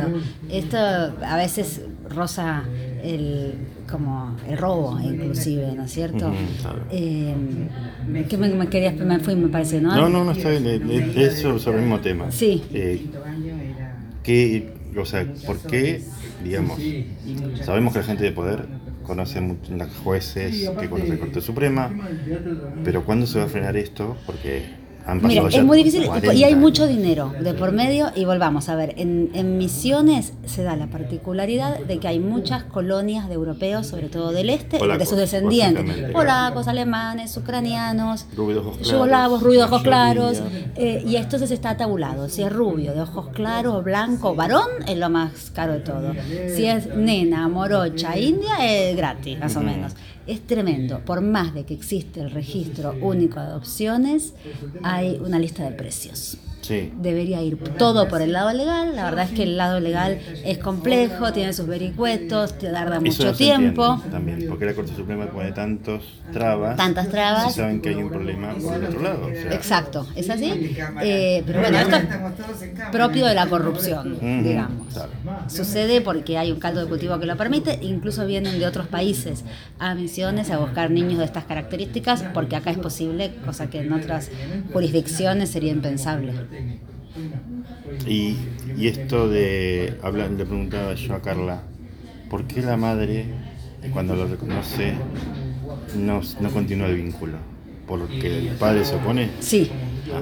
Esto 0.49 0.77
a 0.77 1.37
veces 1.37 1.81
rosa 2.09 2.63
el 3.03 3.53
como 3.93 4.35
el 4.49 4.57
robo 4.57 4.99
inclusive, 4.99 5.71
¿no 5.75 5.83
es 5.83 5.91
cierto? 5.91 6.33
eh, 6.89 7.35
¿Qué 8.27 8.37
me, 8.37 8.67
querías? 8.67 8.95
Me 8.95 9.19
fui, 9.19 9.35
me 9.35 9.49
parece, 9.49 9.79
¿no? 9.79 9.95
No, 9.95 10.09
no, 10.09 10.25
no 10.25 10.31
está 10.31 10.49
bien, 10.49 10.65
es 11.15 11.41
sobre 11.41 11.77
el 11.77 11.83
mismo 11.83 11.99
tema. 11.99 12.31
Sí. 12.31 12.63
Eh, 12.73 13.05
¿qué, 14.23 14.73
o 14.97 15.05
sea, 15.05 15.31
¿por 15.45 15.59
qué, 15.59 16.01
digamos, 16.43 16.79
sabemos 17.63 17.93
que 17.93 17.99
la 17.99 18.05
gente 18.05 18.23
de 18.23 18.31
poder 18.31 18.65
conoce 19.03 19.39
los 19.69 19.95
jueces, 20.03 20.71
que 20.79 20.89
conoce 20.89 21.09
la 21.09 21.19
Corte 21.19 21.41
Suprema, 21.41 21.91
pero 22.83 23.05
¿cuándo 23.05 23.27
se 23.27 23.37
va 23.37 23.45
a 23.45 23.47
frenar 23.47 23.77
esto? 23.77 24.17
Porque 24.25 24.63
Mira, 25.21 25.47
es 25.49 25.63
muy 25.63 25.77
difícil 25.77 26.09
y 26.33 26.43
hay 26.43 26.55
mucho 26.55 26.87
dinero 26.87 27.33
de 27.39 27.53
por 27.53 27.71
medio 27.71 28.11
y 28.15 28.25
volvamos 28.25 28.69
a 28.69 28.75
ver, 28.75 28.93
en, 28.97 29.31
en, 29.33 29.57
Misiones 29.57 30.33
se 30.45 30.63
da 30.63 30.75
la 30.75 30.87
particularidad 30.87 31.79
de 31.79 31.99
que 31.99 32.07
hay 32.07 32.19
muchas 32.19 32.63
colonias 32.63 33.27
de 33.27 33.35
europeos, 33.35 33.87
sobre 33.87 34.07
todo 34.07 34.31
del 34.31 34.49
este, 34.49 34.79
de 34.79 35.05
sus 35.05 35.17
descendientes, 35.17 36.11
polacos, 36.11 36.67
alemanes, 36.67 37.35
ucranianos, 37.37 38.25
yugoslavos, 38.35 39.43
ruidos 39.43 39.67
ojos 39.67 39.83
claros, 39.83 40.41
eh, 40.75 41.03
y 41.05 41.17
esto 41.17 41.37
se 41.37 41.53
está 41.53 41.77
tabulado, 41.77 42.29
si 42.29 42.41
es 42.41 42.51
rubio, 42.51 42.93
de 42.93 43.01
ojos 43.01 43.27
claros, 43.33 43.83
blanco, 43.83 44.35
varón, 44.35 44.69
es 44.87 44.97
lo 44.97 45.09
más 45.09 45.51
caro 45.53 45.73
de 45.73 45.79
todo, 45.79 46.13
si 46.55 46.65
es 46.65 46.87
nena, 46.95 47.47
morocha, 47.47 48.17
india, 48.17 48.57
es 48.61 48.95
gratis, 48.95 49.39
más 49.39 49.55
o 49.55 49.61
menos 49.61 49.93
es 50.27 50.41
tremendo. 50.45 50.99
Por 51.05 51.21
más 51.21 51.53
de 51.53 51.65
que 51.65 51.73
existe 51.73 52.21
el 52.21 52.31
registro 52.31 52.95
único 53.01 53.39
de 53.39 53.47
adopciones, 53.47 54.33
hay 54.83 55.19
una 55.23 55.39
lista 55.39 55.63
de 55.63 55.71
precios. 55.71 56.37
Debería 56.67 57.41
ir 57.41 57.57
todo 57.77 58.07
por 58.07 58.21
el 58.21 58.33
lado 58.33 58.53
legal. 58.53 58.95
La 58.95 59.05
verdad 59.05 59.25
es 59.25 59.31
que 59.31 59.43
el 59.43 59.57
lado 59.57 59.79
legal 59.79 60.19
es 60.45 60.57
complejo, 60.57 61.33
tiene 61.33 61.53
sus 61.53 61.67
vericuetos, 61.67 62.57
te 62.57 62.71
tarda 62.71 62.99
mucho 62.99 63.33
tiempo. 63.33 64.01
También, 64.11 64.45
porque 64.47 64.65
la 64.65 64.73
Corte 64.73 64.95
Suprema 64.95 65.27
pone 65.27 65.51
tantos 65.51 66.03
trabas. 66.31 66.77
Tantas 66.77 67.09
trabas. 67.09 67.51
Y 67.51 67.59
saben 67.59 67.81
que 67.81 67.89
hay 67.89 67.95
un 67.95 68.09
problema 68.09 68.53
por 68.53 68.75
el 68.75 68.85
otro 68.85 69.01
lado. 69.01 69.29
Exacto, 69.29 70.07
es 70.15 70.29
así. 70.29 70.75
Eh, 71.01 71.43
pero 71.45 71.59
bueno, 71.59 71.77
esto 71.77 71.95
es 71.95 72.89
propio 72.91 73.25
de 73.25 73.35
la 73.35 73.47
corrupción, 73.47 74.17
digamos. 74.43 74.87
Sucede 75.47 76.01
porque 76.01 76.37
hay 76.37 76.51
un 76.51 76.59
caldo 76.59 76.81
de 76.81 76.87
cultivo 76.87 77.19
que 77.19 77.25
lo 77.25 77.37
permite, 77.37 77.79
incluso 77.81 78.25
vienen 78.25 78.59
de 78.59 78.67
otros 78.67 78.87
países 78.87 79.43
a 79.79 79.95
misiones 79.95 80.49
a 80.51 80.57
buscar 80.57 80.91
niños 80.91 81.19
de 81.19 81.25
estas 81.25 81.45
características, 81.45 82.23
porque 82.33 82.55
acá 82.55 82.71
es 82.71 82.77
posible, 82.77 83.33
cosa 83.45 83.69
que 83.69 83.81
en 83.81 83.91
otras 83.91 84.29
jurisdicciones 84.71 85.49
sería 85.49 85.71
impensable. 85.71 86.33
Y, 88.07 88.35
y 88.77 88.87
esto 88.87 89.29
de, 89.29 89.97
habla, 90.01 90.27
le 90.27 90.45
preguntaba 90.45 90.93
yo 90.95 91.13
a 91.13 91.21
Carla, 91.21 91.61
¿por 92.29 92.45
qué 92.45 92.61
la 92.61 92.77
madre, 92.77 93.25
cuando 93.91 94.15
lo 94.15 94.27
reconoce, 94.27 94.93
no, 95.95 96.21
no 96.39 96.49
continúa 96.51 96.87
el 96.87 96.95
vínculo? 96.95 97.37
¿Porque 97.87 98.49
el 98.49 98.55
padre 98.55 98.85
se 98.85 98.95
opone? 98.95 99.29
Sí. 99.39 99.69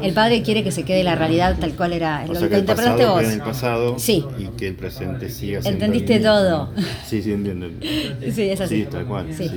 El 0.01 0.13
padre 0.13 0.41
quiere 0.41 0.63
que 0.63 0.71
se 0.71 0.83
quede 0.83 1.03
la 1.03 1.15
realidad 1.15 1.57
tal 1.59 1.73
cual 1.73 1.93
era. 1.93 2.23
O 2.27 2.33
lo, 2.33 2.39
sea 2.39 2.49
que 2.49 2.59
interpretaste 2.59 3.05
vos. 3.05 3.23
En 3.23 3.31
el 3.31 3.41
pasado 3.41 3.99
sí. 3.99 4.25
y 4.37 4.45
que 4.57 4.67
el 4.67 4.75
presente 4.75 5.29
siga 5.29 5.59
Entendiste 5.63 6.19
todo. 6.19 6.71
Sí, 7.05 7.21
sí, 7.21 7.33
entiendo. 7.33 7.67
Sí, 7.81 8.49
es 8.49 8.61
así. 8.61 8.81
Sí, 8.81 8.87
tal 8.89 9.05
cual. 9.05 9.27
Sí. 9.33 9.49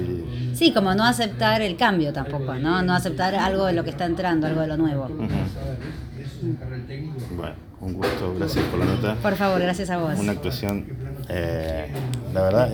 sí. 0.55 0.73
como 0.73 0.95
no 0.95 1.05
aceptar 1.05 1.63
el 1.63 1.77
cambio 1.77 2.13
tampoco, 2.13 2.55
¿no? 2.55 2.83
No 2.83 2.95
aceptar 2.95 3.35
algo 3.35 3.67
de 3.67 3.75
lo 3.75 3.85
que 3.85 3.91
está 3.91 4.07
entrando, 4.07 4.47
algo 4.47 4.61
de 4.63 4.69
lo 4.69 4.77
nuevo. 4.77 5.09
Bueno, 7.37 7.57
un 7.81 7.95
gusto, 7.95 8.35
gracias 8.35 8.65
por 8.67 8.79
la 8.79 8.85
nota. 8.85 9.17
Por 9.17 9.35
favor, 9.35 9.61
gracias 9.61 9.89
a 9.91 9.99
vos. 9.99 10.19
Una 10.19 10.33
actuación, 10.33 10.87
eh, 11.29 11.89
la 12.33 12.43
verdad. 12.43 12.73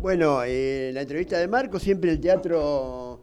Bueno, 0.00 0.44
en 0.44 0.94
la 0.94 1.00
entrevista 1.00 1.38
de 1.38 1.48
Marco 1.48 1.78
siempre 1.78 2.12
el 2.12 2.20
teatro, 2.20 3.20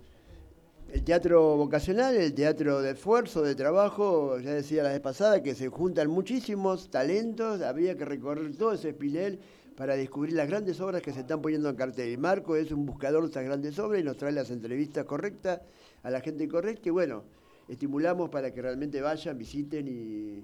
el 0.91 1.03
teatro 1.03 1.55
vocacional, 1.55 2.15
el 2.15 2.33
teatro 2.33 2.81
de 2.81 2.91
esfuerzo, 2.91 3.43
de 3.43 3.55
trabajo, 3.55 4.39
ya 4.39 4.51
decía 4.51 4.83
la 4.83 4.89
vez 4.89 4.99
pasada 4.99 5.41
que 5.41 5.55
se 5.55 5.69
juntan 5.69 6.09
muchísimos 6.09 6.89
talentos, 6.89 7.61
había 7.61 7.95
que 7.95 8.03
recorrer 8.03 8.55
todo 8.57 8.73
ese 8.73 8.89
espinel 8.89 9.39
para 9.75 9.95
descubrir 9.95 10.33
las 10.33 10.47
grandes 10.47 10.79
obras 10.79 11.01
que 11.01 11.11
se 11.11 11.21
están 11.21 11.41
poniendo 11.41 11.69
en 11.69 11.75
cartel. 11.75 12.11
Y 12.11 12.17
Marco 12.17 12.55
es 12.55 12.71
un 12.71 12.85
buscador 12.85 13.21
de 13.21 13.27
estas 13.27 13.43
grandes 13.43 13.77
obras 13.79 14.01
y 14.01 14.03
nos 14.03 14.17
trae 14.17 14.31
las 14.31 14.49
entrevistas 14.49 15.05
correctas 15.05 15.61
a 16.03 16.09
la 16.09 16.21
gente 16.21 16.47
correcta. 16.47 16.87
Y 16.87 16.91
bueno, 16.91 17.23
estimulamos 17.67 18.29
para 18.29 18.53
que 18.53 18.61
realmente 18.61 19.01
vayan, 19.01 19.37
visiten 19.37 19.87
y, 19.87 20.43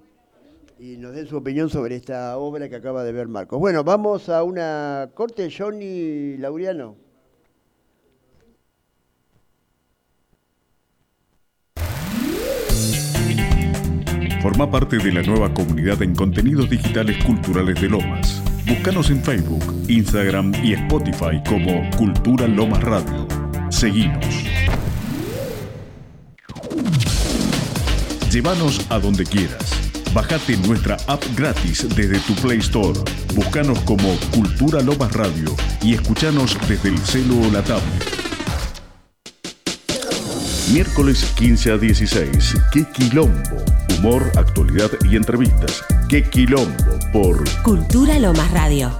nos 0.98 1.14
den 1.14 1.26
su 1.28 1.36
opinión 1.36 1.70
sobre 1.70 1.94
esta 1.94 2.36
obra 2.38 2.68
que 2.68 2.76
acaba 2.76 3.04
de 3.04 3.12
ver 3.12 3.28
Marco. 3.28 3.58
Bueno, 3.58 3.84
vamos 3.84 4.28
a 4.28 4.42
una 4.42 5.10
corte, 5.14 5.48
Johnny 5.56 6.36
Lauriano. 6.38 6.96
Forma 14.42 14.68
parte 14.68 14.98
de 14.98 15.12
la 15.12 15.22
nueva 15.22 15.54
comunidad 15.54 16.02
en 16.02 16.16
contenidos 16.16 16.68
digitales 16.68 17.22
culturales 17.24 17.80
de 17.80 17.88
Lomas. 17.88 18.51
Búscanos 18.66 19.10
en 19.10 19.22
Facebook, 19.22 19.84
Instagram 19.88 20.52
y 20.64 20.74
Spotify 20.74 21.42
como 21.48 21.88
Cultura 21.96 22.46
Lomas 22.46 22.82
Radio. 22.82 23.26
Seguimos. 23.70 24.24
Llévanos 28.30 28.86
a 28.90 28.98
donde 28.98 29.24
quieras. 29.24 29.92
Bájate 30.14 30.56
nuestra 30.58 30.96
app 31.06 31.22
gratis 31.36 31.86
desde 31.96 32.18
tu 32.20 32.34
Play 32.36 32.58
Store. 32.58 32.98
Búscanos 33.34 33.80
como 33.80 34.14
Cultura 34.32 34.80
Lomas 34.80 35.12
Radio 35.12 35.54
y 35.82 35.94
escuchanos 35.94 36.56
desde 36.68 36.90
el 36.90 36.98
celo 36.98 37.40
o 37.40 37.50
la 37.50 37.62
tablet. 37.62 38.21
Miércoles 40.70 41.24
15 41.36 41.72
a 41.72 41.76
16. 41.76 42.54
¡Qué 42.72 42.84
quilombo! 42.84 43.64
Humor, 43.98 44.22
actualidad 44.36 44.90
y 45.04 45.16
entrevistas. 45.16 45.84
¡Qué 46.08 46.22
quilombo! 46.22 46.98
Por 47.12 47.44
Cultura 47.62 48.18
Lomas 48.18 48.50
Radio. 48.52 48.90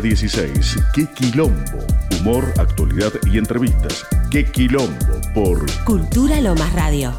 16. 0.00 0.76
¿Qué 0.94 1.06
quilombo? 1.14 1.78
Humor, 2.20 2.44
actualidad 2.58 3.12
y 3.30 3.38
entrevistas. 3.38 4.06
¿Qué 4.30 4.44
quilombo? 4.50 5.20
Por 5.34 5.66
Cultura 5.84 6.40
Lomas 6.40 6.72
Radio. 6.72 7.12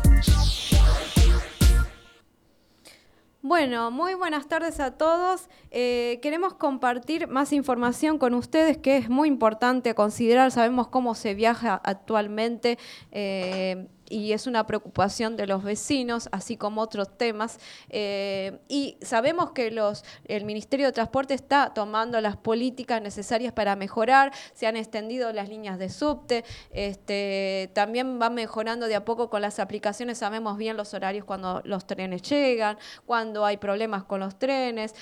Bueno, 3.42 3.92
muy 3.92 4.14
buenas 4.16 4.48
tardes 4.48 4.80
a 4.80 4.92
todos. 4.92 5.50
Eh, 6.14 6.20
queremos 6.20 6.54
compartir 6.54 7.28
más 7.28 7.52
información 7.54 8.20
con 8.20 8.36
ustedes 8.36 8.78
que 8.78 8.98
es 8.98 9.10
muy 9.10 9.28
importante 9.28 9.96
considerar. 9.96 10.52
Sabemos 10.52 10.88
cómo 10.88 11.16
se 11.16 11.34
viaja 11.34 11.82
actualmente 11.84 12.78
eh, 13.12 13.88
y 14.10 14.34
es 14.34 14.46
una 14.46 14.68
preocupación 14.68 15.38
de 15.38 15.48
los 15.48 15.64
vecinos, 15.64 16.30
así 16.32 16.56
como 16.56 16.82
otros 16.82 17.18
temas. 17.18 17.58
Eh, 17.90 18.60
y 18.68 18.98
sabemos 19.02 19.54
que 19.54 19.74
el 20.26 20.46
Ministerio 20.46 20.86
de 20.86 20.92
Transporte 20.92 21.34
está 21.34 21.74
tomando 21.74 22.22
las 22.22 22.38
políticas 22.38 23.02
necesarias 23.02 23.54
para 23.54 23.76
mejorar. 23.76 24.32
Se 24.54 24.68
han 24.68 24.78
extendido 24.78 25.34
las 25.34 25.50
líneas 25.50 25.80
de 25.80 25.90
subte. 25.90 26.44
Este, 26.72 27.72
también 27.74 28.22
va 28.22 28.30
mejorando 28.30 28.88
de 28.88 28.94
a 28.94 29.04
poco 29.04 29.32
con 29.32 29.42
las 29.42 29.58
aplicaciones. 29.58 30.20
Sabemos 30.20 30.58
bien 30.58 30.78
los 30.78 30.94
horarios 30.94 31.26
cuando 31.26 31.64
los 31.66 31.88
trenes 31.88 32.22
llegan, 32.22 32.78
cuando 33.08 33.46
hay 33.46 33.58
problemas 33.58 34.04
con 34.04 34.20
los 34.20 34.38
trenes. 34.38 34.94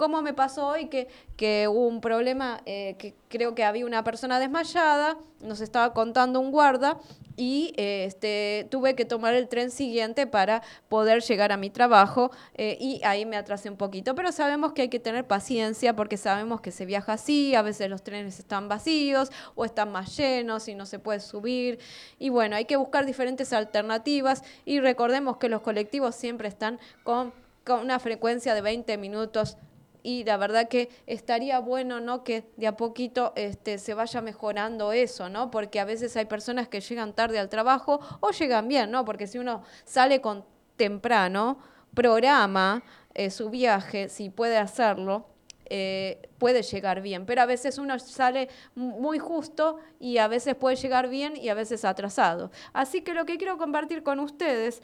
¿Cómo 0.00 0.22
me 0.22 0.32
pasó 0.32 0.66
hoy 0.66 0.86
que, 0.86 1.08
que 1.36 1.68
hubo 1.68 1.86
un 1.86 2.00
problema, 2.00 2.62
eh, 2.64 2.94
que 2.98 3.12
creo 3.28 3.54
que 3.54 3.64
había 3.64 3.84
una 3.84 4.02
persona 4.02 4.40
desmayada, 4.40 5.18
nos 5.42 5.60
estaba 5.60 5.92
contando 5.92 6.40
un 6.40 6.50
guarda, 6.50 6.96
y 7.36 7.74
eh, 7.76 8.04
este, 8.06 8.66
tuve 8.70 8.94
que 8.94 9.04
tomar 9.04 9.34
el 9.34 9.46
tren 9.46 9.70
siguiente 9.70 10.26
para 10.26 10.62
poder 10.88 11.20
llegar 11.20 11.52
a 11.52 11.58
mi 11.58 11.68
trabajo 11.68 12.30
eh, 12.54 12.78
y 12.80 13.02
ahí 13.04 13.26
me 13.26 13.36
atrasé 13.36 13.68
un 13.68 13.76
poquito. 13.76 14.14
Pero 14.14 14.32
sabemos 14.32 14.72
que 14.72 14.80
hay 14.80 14.88
que 14.88 15.00
tener 15.00 15.26
paciencia 15.26 15.94
porque 15.94 16.16
sabemos 16.16 16.62
que 16.62 16.70
se 16.70 16.86
viaja 16.86 17.12
así, 17.12 17.54
a 17.54 17.60
veces 17.60 17.90
los 17.90 18.02
trenes 18.02 18.38
están 18.38 18.70
vacíos 18.70 19.30
o 19.54 19.66
están 19.66 19.92
más 19.92 20.16
llenos 20.16 20.66
y 20.68 20.74
no 20.74 20.86
se 20.86 20.98
puede 20.98 21.20
subir. 21.20 21.78
Y 22.18 22.30
bueno, 22.30 22.56
hay 22.56 22.64
que 22.64 22.76
buscar 22.76 23.04
diferentes 23.04 23.52
alternativas 23.52 24.44
y 24.64 24.80
recordemos 24.80 25.36
que 25.36 25.50
los 25.50 25.60
colectivos 25.60 26.14
siempre 26.14 26.48
están 26.48 26.80
con, 27.02 27.34
con 27.66 27.80
una 27.80 27.98
frecuencia 27.98 28.54
de 28.54 28.62
20 28.62 28.96
minutos 28.96 29.58
y 30.02 30.24
la 30.24 30.36
verdad 30.36 30.68
que 30.68 30.88
estaría 31.06 31.58
bueno 31.58 32.00
no 32.00 32.24
que 32.24 32.44
de 32.56 32.66
a 32.66 32.76
poquito 32.76 33.32
este, 33.36 33.78
se 33.78 33.94
vaya 33.94 34.20
mejorando 34.20 34.92
eso 34.92 35.28
no 35.28 35.50
porque 35.50 35.80
a 35.80 35.84
veces 35.84 36.16
hay 36.16 36.26
personas 36.26 36.68
que 36.68 36.80
llegan 36.80 37.14
tarde 37.14 37.38
al 37.38 37.48
trabajo 37.48 38.00
o 38.20 38.30
llegan 38.30 38.68
bien 38.68 38.90
no 38.90 39.04
porque 39.04 39.26
si 39.26 39.38
uno 39.38 39.62
sale 39.84 40.20
con 40.20 40.44
temprano 40.76 41.58
programa 41.94 42.82
eh, 43.14 43.30
su 43.30 43.50
viaje 43.50 44.08
si 44.08 44.30
puede 44.30 44.56
hacerlo 44.56 45.26
eh, 45.72 46.28
puede 46.38 46.62
llegar 46.62 47.00
bien, 47.00 47.26
pero 47.26 47.42
a 47.42 47.46
veces 47.46 47.78
uno 47.78 47.96
sale 48.00 48.48
muy 48.74 49.20
justo 49.20 49.78
y 50.00 50.18
a 50.18 50.26
veces 50.26 50.56
puede 50.56 50.74
llegar 50.74 51.08
bien 51.08 51.36
y 51.36 51.48
a 51.48 51.54
veces 51.54 51.84
atrasado. 51.84 52.50
Así 52.72 53.02
que 53.02 53.14
lo 53.14 53.24
que 53.24 53.38
quiero 53.38 53.56
compartir 53.56 54.02
con 54.02 54.18
ustedes 54.18 54.82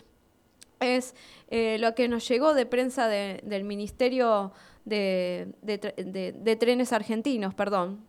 es 0.79 1.17
eh, 1.49 1.79
lo 1.81 1.97
que 1.97 2.07
nos 2.07 2.29
llegó 2.29 2.55
de 2.55 2.67
prensa 2.67 3.09
de, 3.09 3.41
del 3.43 3.65
Ministerio 3.65 4.53
de, 4.87 5.49
de, 5.61 6.33
de, 6.33 6.57
trenes 6.57 6.93
argentinos, 6.93 7.53
perdón. 7.55 8.01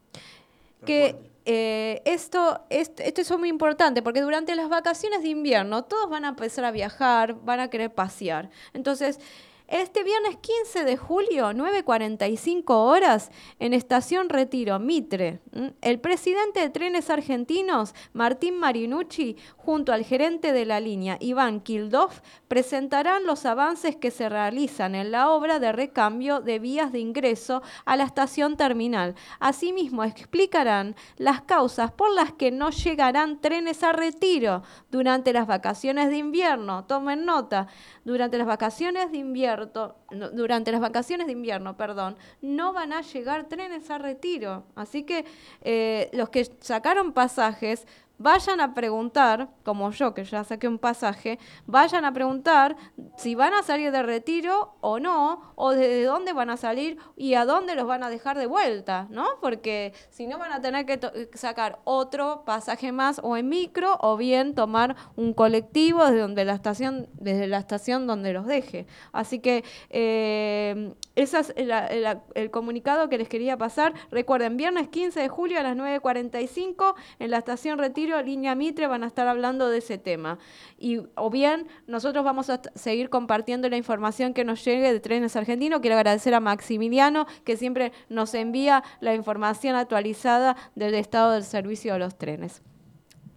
Que 0.85 1.15
eh, 1.43 2.01
esto, 2.05 2.61
esto, 2.69 3.03
esto 3.03 3.21
es 3.21 3.37
muy 3.37 3.49
importante 3.49 4.01
porque 4.01 4.21
durante 4.21 4.55
las 4.55 4.69
vacaciones 4.69 5.23
de 5.23 5.29
invierno 5.29 5.83
todos 5.83 6.09
van 6.09 6.23
a 6.23 6.29
empezar 6.29 6.63
a 6.63 6.71
viajar, 6.71 7.35
van 7.43 7.59
a 7.59 7.69
querer 7.69 7.93
pasear. 7.93 8.49
Entonces, 8.73 9.19
este 9.67 10.03
viernes 10.03 10.37
15 10.37 10.85
de 10.85 10.95
julio, 10.95 11.51
9.45 11.51 12.63
horas, 12.69 13.31
en 13.59 13.73
Estación 13.73 14.29
Retiro, 14.29 14.79
Mitre, 14.79 15.41
el 15.81 15.99
presidente 15.99 16.61
de 16.61 16.69
Trenes 16.69 17.09
Argentinos, 17.09 17.93
Martín 18.13 18.57
Marinucci, 18.59 19.35
junto 19.57 19.91
al 19.91 20.05
gerente 20.05 20.53
de 20.53 20.65
la 20.65 20.79
línea, 20.79 21.17
Iván 21.19 21.59
Kildoff, 21.59 22.21
presentarán 22.47 23.25
los 23.25 23.45
avances 23.45 23.97
que 23.97 24.09
se 24.09 24.29
realizan 24.29 24.95
en 24.95 25.11
la 25.11 25.31
obra 25.31 25.59
de 25.59 25.73
recambio 25.73 26.39
de 26.39 26.59
vías 26.59 26.93
de 26.93 26.99
ingreso 26.99 27.61
a 27.83 27.97
la 27.97 28.05
estación 28.05 28.55
terminal. 28.55 29.15
Asimismo, 29.39 30.05
explicarán 30.05 30.95
las 31.17 31.41
causas 31.41 31.91
por 31.91 32.09
las 32.13 32.31
que 32.31 32.51
no 32.51 32.69
llegarán 32.69 33.41
trenes 33.41 33.83
a 33.83 33.91
retiro 33.91 34.63
durante 34.91 35.33
las 35.33 35.45
vacaciones 35.45 36.09
de 36.09 36.17
invierno. 36.17 36.85
Tomen 36.85 37.25
nota, 37.25 37.67
durante 38.05 38.37
las 38.37 38.47
vacaciones 38.47 39.11
de 39.11 39.17
invierno 39.17 39.56
durante 40.33 40.71
las 40.71 40.81
vacaciones 40.81 41.27
de 41.27 41.33
invierno, 41.33 41.77
perdón, 41.77 42.17
no 42.41 42.73
van 42.73 42.93
a 42.93 43.01
llegar 43.01 43.47
trenes 43.47 43.89
a 43.89 43.97
retiro. 43.97 44.63
Así 44.75 45.03
que 45.03 45.25
eh, 45.61 46.09
los 46.13 46.29
que 46.29 46.45
sacaron 46.59 47.13
pasajes 47.13 47.87
vayan 48.17 48.61
a 48.61 48.73
preguntar, 48.73 49.49
como 49.63 49.91
yo 49.91 50.13
que 50.13 50.23
ya 50.23 50.43
saqué 50.43 50.67
un 50.67 50.79
pasaje, 50.79 51.39
vayan 51.65 52.05
a 52.05 52.13
preguntar 52.13 52.75
si 53.15 53.35
van 53.35 53.53
a 53.53 53.63
salir 53.63 53.91
de 53.91 54.03
retiro 54.03 54.75
o 54.81 54.99
no, 54.99 55.53
o 55.55 55.71
desde 55.71 56.03
dónde 56.03 56.33
van 56.33 56.49
a 56.49 56.57
salir 56.57 56.97
y 57.15 57.35
a 57.35 57.45
dónde 57.45 57.75
los 57.75 57.85
van 57.85 58.03
a 58.03 58.09
dejar 58.09 58.37
de 58.37 58.47
vuelta, 58.47 59.07
¿no? 59.09 59.25
Porque 59.41 59.93
si 60.09 60.27
no 60.27 60.37
van 60.37 60.51
a 60.51 60.61
tener 60.61 60.85
que 60.85 61.29
sacar 61.33 61.79
otro 61.83 62.43
pasaje 62.45 62.91
más 62.91 63.19
o 63.23 63.37
en 63.37 63.49
micro 63.49 63.97
o 64.01 64.17
bien 64.17 64.55
tomar 64.55 64.95
un 65.15 65.33
colectivo 65.33 66.05
desde 66.05 66.45
la 66.45 66.53
estación, 66.53 67.07
desde 67.13 67.47
la 67.47 67.59
estación 67.59 68.07
donde 68.07 68.33
los 68.33 68.45
deje. 68.45 68.87
Así 69.11 69.39
que 69.39 69.63
eh, 69.89 70.93
ese 71.15 71.39
es 71.39 71.53
el, 71.55 71.71
el, 71.71 72.19
el 72.33 72.51
comunicado 72.51 73.09
que 73.09 73.17
les 73.17 73.29
quería 73.29 73.57
pasar. 73.57 73.93
Recuerden, 74.11 74.57
viernes 74.57 74.87
15 74.87 75.19
de 75.19 75.29
julio 75.29 75.59
a 75.59 75.63
las 75.63 75.75
9.45 75.75 76.95
en 77.19 77.31
la 77.31 77.37
estación 77.37 77.77
Retiro 77.77 78.06
línea 78.21 78.55
Mitre 78.55 78.87
van 78.87 79.03
a 79.03 79.07
estar 79.07 79.27
hablando 79.27 79.69
de 79.69 79.79
ese 79.79 79.97
tema. 79.97 80.39
Y, 80.77 81.01
o 81.15 81.29
bien, 81.29 81.67
nosotros 81.87 82.23
vamos 82.23 82.49
a 82.49 82.61
seguir 82.75 83.09
compartiendo 83.09 83.69
la 83.69 83.77
información 83.77 84.33
que 84.33 84.43
nos 84.43 84.63
llegue 84.63 84.91
de 84.93 84.99
Trenes 84.99 85.35
Argentinos. 85.35 85.81
Quiero 85.81 85.95
agradecer 85.95 86.33
a 86.33 86.39
Maximiliano, 86.39 87.27
que 87.43 87.57
siempre 87.57 87.91
nos 88.09 88.33
envía 88.33 88.83
la 88.99 89.13
información 89.13 89.75
actualizada 89.75 90.55
del 90.75 90.95
estado 90.95 91.31
del 91.31 91.43
servicio 91.43 91.93
de 91.93 91.99
los 91.99 92.17
trenes. 92.17 92.61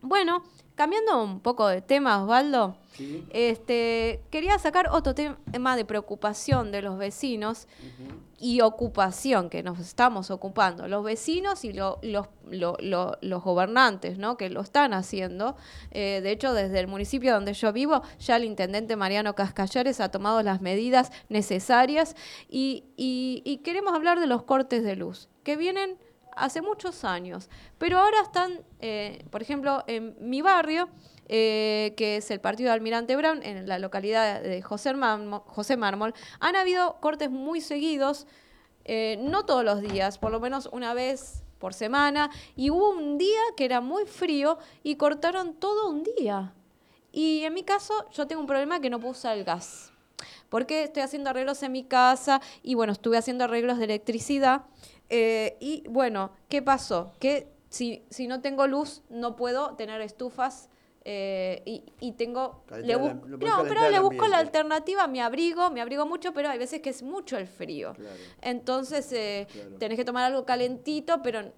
Bueno, 0.02 0.42
cambiando 0.80 1.22
un 1.22 1.40
poco 1.40 1.68
de 1.68 1.82
tema, 1.82 2.22
Osvaldo, 2.22 2.74
sí. 2.96 3.22
este, 3.28 4.22
quería 4.30 4.58
sacar 4.58 4.88
otro 4.90 5.14
tema 5.14 5.76
de 5.76 5.84
preocupación 5.84 6.72
de 6.72 6.80
los 6.80 6.96
vecinos 6.96 7.68
uh 7.82 7.84
-huh. 7.84 8.14
y 8.38 8.62
ocupación 8.62 9.50
que 9.50 9.62
nos 9.62 9.78
estamos 9.78 10.30
ocupando, 10.30 10.88
los 10.88 11.04
vecinos 11.04 11.66
y 11.66 11.74
lo, 11.74 11.98
los, 12.00 12.28
lo, 12.48 12.78
lo, 12.80 13.18
los 13.20 13.44
gobernantes 13.44 14.16
¿no? 14.16 14.38
que 14.38 14.48
lo 14.48 14.62
están 14.62 14.94
haciendo. 14.94 15.54
Eh, 15.90 16.20
de 16.22 16.30
hecho, 16.30 16.54
desde 16.54 16.80
el 16.80 16.86
municipio 16.86 17.34
donde 17.34 17.52
yo 17.52 17.74
vivo, 17.74 18.00
ya 18.18 18.36
el 18.36 18.44
intendente 18.44 18.96
Mariano 18.96 19.34
Cascallares 19.34 20.00
ha 20.00 20.10
tomado 20.10 20.42
las 20.42 20.62
medidas 20.62 21.12
necesarias 21.28 22.16
y, 22.48 22.84
y, 22.96 23.42
y 23.44 23.58
queremos 23.58 23.92
hablar 23.92 24.18
de 24.18 24.26
los 24.26 24.44
cortes 24.44 24.82
de 24.82 24.96
luz, 24.96 25.28
que 25.44 25.58
vienen 25.58 25.98
hace 26.36 26.62
muchos 26.62 27.04
años. 27.04 27.48
Pero 27.78 27.98
ahora 27.98 28.20
están, 28.22 28.60
eh, 28.80 29.24
por 29.30 29.42
ejemplo, 29.42 29.84
en 29.86 30.16
mi 30.20 30.42
barrio, 30.42 30.88
eh, 31.28 31.94
que 31.96 32.16
es 32.16 32.30
el 32.30 32.40
partido 32.40 32.70
de 32.70 32.74
Almirante 32.74 33.14
Brown, 33.16 33.42
en 33.42 33.68
la 33.68 33.78
localidad 33.78 34.42
de 34.42 34.62
José, 34.62 34.94
Mármol, 35.76 36.14
han 36.40 36.56
habido 36.56 37.00
cortes 37.00 37.30
muy 37.30 37.60
seguidos, 37.60 38.26
eh, 38.84 39.16
no 39.20 39.44
todos 39.44 39.64
los 39.64 39.80
días, 39.80 40.18
por 40.18 40.32
lo 40.32 40.40
menos 40.40 40.68
una 40.72 40.92
vez 40.92 41.44
por 41.58 41.72
semana, 41.74 42.30
y 42.56 42.70
hubo 42.70 42.90
un 42.90 43.18
día 43.18 43.40
que 43.56 43.64
era 43.64 43.80
muy 43.80 44.06
frío 44.06 44.58
y 44.82 44.96
cortaron 44.96 45.54
todo 45.54 45.88
un 45.88 46.02
día. 46.02 46.52
Y 47.12 47.44
en 47.44 47.54
mi 47.54 47.62
caso, 47.62 47.94
yo 48.12 48.26
tengo 48.26 48.40
un 48.40 48.48
problema 48.48 48.80
que 48.80 48.90
no 48.90 48.98
puedo 48.98 49.12
usar 49.12 49.36
el 49.36 49.44
gas. 49.44 49.92
Porque 50.48 50.82
estoy 50.82 51.02
haciendo 51.02 51.30
arreglos 51.30 51.62
en 51.62 51.72
mi 51.72 51.84
casa 51.84 52.40
y 52.62 52.74
bueno, 52.74 52.92
estuve 52.92 53.16
haciendo 53.16 53.44
arreglos 53.44 53.78
de 53.78 53.84
electricidad 53.84 54.62
eh, 55.10 55.56
y 55.60 55.84
bueno, 55.88 56.32
¿qué 56.48 56.62
pasó? 56.62 57.12
Que 57.18 57.48
si, 57.68 58.04
si 58.10 58.28
no 58.28 58.40
tengo 58.40 58.66
luz, 58.66 59.02
no 59.10 59.36
puedo 59.36 59.74
tener 59.76 60.00
estufas. 60.00 60.68
Eh, 61.04 61.82
y, 61.98 62.12
tengo 62.12 62.62
le 62.82 62.94
no 62.94 63.22
pero 63.66 63.88
le 63.88 63.98
busco 64.00 64.28
la 64.28 64.36
alternativa 64.36 65.06
me 65.06 65.22
abrigo 65.22 65.70
me 65.70 65.80
abrigo 65.80 66.04
mucho 66.04 66.34
pero 66.34 66.50
hay 66.50 66.58
veces 66.58 66.82
que 66.82 66.90
es 66.90 67.02
mucho 67.02 67.38
el 67.38 67.46
frío 67.46 67.94
entonces 68.42 69.10
eh, 69.12 69.48
tenés 69.78 69.96
que 69.96 70.04
tomar 70.04 70.24
algo 70.24 70.44
calentito 70.44 71.22
pero 71.22 71.54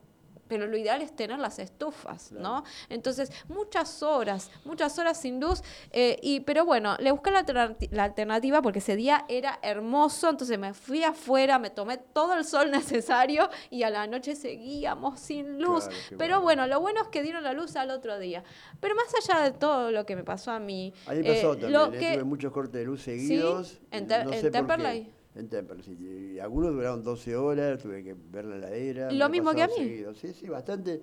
pero 0.53 0.67
lo 0.67 0.77
ideal 0.77 1.01
es 1.01 1.17
tener 1.17 1.39
las 1.39 1.59
estufas, 1.59 2.31
¿no? 2.31 2.63
Entonces, 2.91 3.33
muchas 3.49 4.03
horas, 4.03 4.51
muchas 4.67 4.99
horas 4.99 5.19
sin 5.19 5.41
luz, 5.41 5.63
eh, 5.93 6.19
y, 6.21 6.41
pero 6.41 6.67
bueno, 6.67 6.95
le 7.01 7.11
busqué 7.11 7.31
la, 7.31 7.43
la, 7.91 8.05
alternativa 8.05 8.61
porque 8.61 8.81
ese 8.81 8.95
día 8.95 9.25
era 9.29 9.59
hermoso, 9.63 10.29
entonces 10.29 10.59
me 10.59 10.75
fui 10.75 11.05
afuera, 11.05 11.59
me 11.59 11.71
tomé 11.71 11.97
todo 11.97 12.35
el 12.35 12.45
sol 12.45 12.71
necesario 12.71 13.49
y 13.71 13.83
a 13.83 13.89
la 13.89 14.07
noche 14.07 14.37
seguíamos 14.37 15.21
sin 15.21 15.59
luz. 15.59 15.89
pero 16.19 16.43
bueno. 16.43 16.67
lo 16.67 16.81
bueno 16.81 17.01
es 17.01 17.09
que 17.09 17.23
dieron 17.23 17.45
la 17.45 17.55
luz 17.55 17.75
al 17.77 17.91
otro 17.91 18.19
día. 18.19 18.45
Pero 18.79 18.95
más 18.95 19.07
allá 19.27 19.43
de 19.43 19.53
todo 19.53 19.91
lo 19.91 20.05
que 20.05 20.17
me 20.17 20.25
pasó 20.25 20.51
a 20.51 20.59
mí... 20.59 20.93
A 21.07 21.15
mí 21.15 21.23
pasó 21.23 21.55
eh, 21.55 21.57
también, 21.57 21.73
lo 21.73 21.87
¿eh? 21.87 21.99
que, 21.99 22.13
tuve 22.13 22.25
muchos 22.25 22.53
cortes 22.53 22.75
de 22.75 22.85
luz 22.85 23.01
seguidos. 23.01 23.69
¿Sí? 23.69 23.79
En, 23.91 24.07
no 24.07 24.33
sé 24.33 24.51
en 24.53 25.22
Y 25.35 26.39
algunos 26.39 26.73
duraron 26.73 27.03
12 27.03 27.37
horas, 27.37 27.83
tuve 27.83 28.05
que 28.05 28.15
ver 28.15 28.45
la 28.45 28.57
heladera. 28.57 29.11
Lo 29.11 29.29
mismo 29.29 29.55
que 29.55 29.63
a 29.63 29.67
mí. 29.67 30.05
Sí, 30.21 30.33
sí, 30.33 30.49
bastante. 30.49 31.03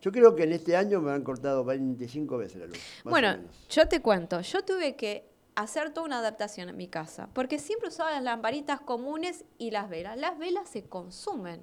Yo 0.00 0.10
creo 0.12 0.34
que 0.34 0.44
en 0.44 0.52
este 0.52 0.76
año 0.76 1.00
me 1.00 1.12
han 1.12 1.22
cortado 1.22 1.64
25 1.64 2.38
veces 2.38 2.60
la 2.60 2.66
luz. 2.66 2.78
Bueno, 3.04 3.36
yo 3.68 3.86
te 3.88 4.00
cuento, 4.00 4.40
yo 4.40 4.64
tuve 4.64 4.96
que 4.96 5.28
hacer 5.54 5.92
toda 5.92 6.06
una 6.06 6.18
adaptación 6.20 6.68
en 6.68 6.76
mi 6.76 6.88
casa, 6.88 7.28
porque 7.34 7.58
siempre 7.58 7.88
usaba 7.88 8.10
las 8.12 8.22
lamparitas 8.22 8.80
comunes 8.80 9.44
y 9.58 9.70
las 9.70 9.90
velas. 9.90 10.18
Las 10.18 10.38
velas 10.38 10.68
se 10.68 10.84
consumen. 10.84 11.60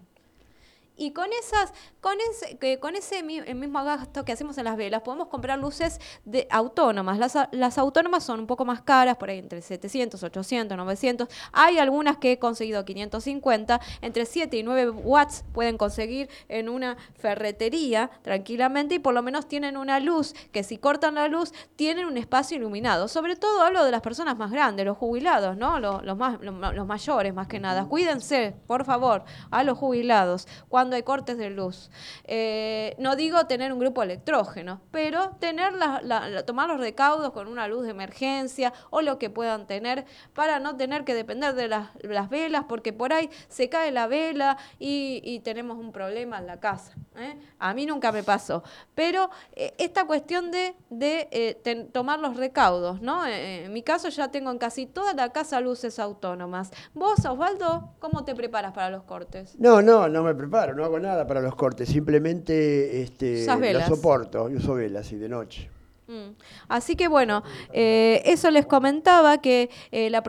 Y 0.97 1.11
con 1.11 1.27
esas, 1.31 1.73
con 2.01 2.15
ese, 2.31 2.79
con 2.79 2.95
ese 2.95 3.23
mismo 3.23 3.83
gasto 3.83 4.25
que 4.25 4.31
hacemos 4.31 4.57
en 4.57 4.65
las 4.65 4.77
velas, 4.77 5.03
podemos 5.03 5.27
comprar 5.27 5.59
luces 5.59 5.99
de 6.25 6.47
autónomas. 6.49 7.19
Las, 7.19 7.37
las 7.51 7.77
autónomas 7.77 8.23
son 8.23 8.39
un 8.41 8.47
poco 8.47 8.65
más 8.65 8.81
caras, 8.81 9.17
por 9.17 9.29
ahí 9.29 9.37
entre 9.37 9.61
700, 9.61 10.21
800, 10.23 10.75
900. 10.75 11.27
Hay 11.51 11.77
algunas 11.77 12.17
que 12.17 12.33
he 12.33 12.39
conseguido 12.39 12.83
550, 12.83 13.79
entre 14.01 14.25
7 14.25 14.57
y 14.57 14.63
9 14.63 14.89
watts 14.89 15.43
pueden 15.53 15.77
conseguir 15.77 16.29
en 16.47 16.67
una 16.67 16.97
ferretería 17.15 18.09
tranquilamente 18.23 18.95
y 18.95 18.99
por 18.99 19.13
lo 19.13 19.21
menos 19.21 19.47
tienen 19.47 19.77
una 19.77 19.99
luz 19.99 20.33
que 20.51 20.63
si 20.63 20.77
cortan 20.77 21.15
la 21.15 21.27
luz 21.27 21.53
tienen 21.75 22.05
un 22.05 22.17
espacio 22.17 22.57
iluminado. 22.57 23.07
Sobre 23.07 23.35
todo 23.35 23.61
hablo 23.61 23.83
de 23.83 23.91
las 23.91 24.01
personas 24.01 24.37
más 24.37 24.51
grandes, 24.51 24.85
los 24.85 24.97
jubilados, 24.97 25.57
¿no? 25.57 25.79
Los, 25.79 26.03
los, 26.03 26.17
más, 26.17 26.39
los, 26.41 26.87
mayores 26.87 27.33
más 27.33 27.47
que 27.47 27.59
nada. 27.59 27.85
Cuídense, 27.85 28.55
por 28.65 28.85
favor, 28.85 29.23
a 29.51 29.63
los 29.63 29.77
jubilados. 29.77 30.47
Cuando 30.69 30.86
hay 30.95 31.03
cortes 31.03 31.37
de 31.37 31.49
luz. 31.49 31.89
Eh, 32.23 32.95
no 32.99 33.15
digo 33.15 33.45
tener 33.45 33.71
un 33.73 33.79
grupo 33.79 34.03
electrógeno, 34.03 34.81
pero 34.91 35.31
tener 35.39 35.73
la, 35.73 36.43
tomar 36.45 36.69
los 36.69 36.79
recaudos 36.79 37.31
con 37.31 37.47
una 37.47 37.67
luz 37.67 37.83
de 37.83 37.91
emergencia 37.91 38.73
o 38.89 39.01
lo 39.01 39.17
que 39.17 39.29
puedan 39.29 39.67
tener 39.67 40.05
para 40.33 40.59
no 40.59 40.75
tener 40.77 41.03
que 41.03 41.13
depender 41.13 41.55
de 41.55 41.67
las, 41.67 42.29
velas, 42.29 42.65
porque 42.67 42.93
por 42.93 43.13
ahí 43.13 43.29
se 43.47 43.69
cae 43.69 43.91
la 43.91 44.07
vela 44.07 44.57
y, 44.79 45.41
tenemos 45.43 45.77
un 45.77 45.91
problema 45.91 46.39
en 46.39 46.47
la 46.47 46.59
casa. 46.59 46.93
¿eh? 47.15 47.37
A 47.59 47.73
mí 47.73 47.85
nunca 47.85 48.11
me 48.11 48.23
pasó. 48.23 48.63
Pero 48.95 49.29
eh, 49.55 49.73
esta 49.77 50.05
cuestión 50.05 50.51
de, 50.51 50.75
de 50.89 51.89
tomar 51.93 52.19
los 52.19 52.35
recaudos, 52.35 53.01
¿no? 53.01 53.25
en 53.25 53.71
mi 53.71 53.83
caso 53.83 54.09
ya 54.09 54.29
tengo 54.29 54.51
en 54.51 54.57
casi 54.57 54.85
toda 54.85 55.13
la 55.13 55.31
casa 55.31 55.61
luces 55.61 55.99
autónomas. 55.99 56.71
¿Vos, 56.93 57.25
Osvaldo, 57.25 57.93
cómo 57.99 58.25
te 58.25 58.35
preparas 58.35 58.73
para 58.73 58.89
los 58.89 59.03
cortes? 59.03 59.55
No, 59.59 59.81
no, 59.81 60.07
no 60.07 60.23
me 60.23 60.33
preparo 60.35 60.73
no 60.77 60.85
hago 60.85 60.99
nada 60.99 61.25
para 61.25 61.41
los 61.41 61.55
cortes, 61.55 61.89
simplemente 61.89 63.01
este, 63.01 63.45
soporto, 63.85 64.47
yo 64.47 64.57
uso 64.57 64.75
velas 64.75 65.11
y 65.11 65.17
de 65.17 65.27
noche. 65.27 65.69
Mm. 66.07 66.35
Así 66.69 66.95
que 66.95 67.09
bueno, 67.09 67.43
eh, 67.73 68.21
eso 68.25 68.49
les 68.49 68.65
comentaba 68.65 69.39
que 69.39 69.69
eh, 69.91 70.09
la, 70.09 70.21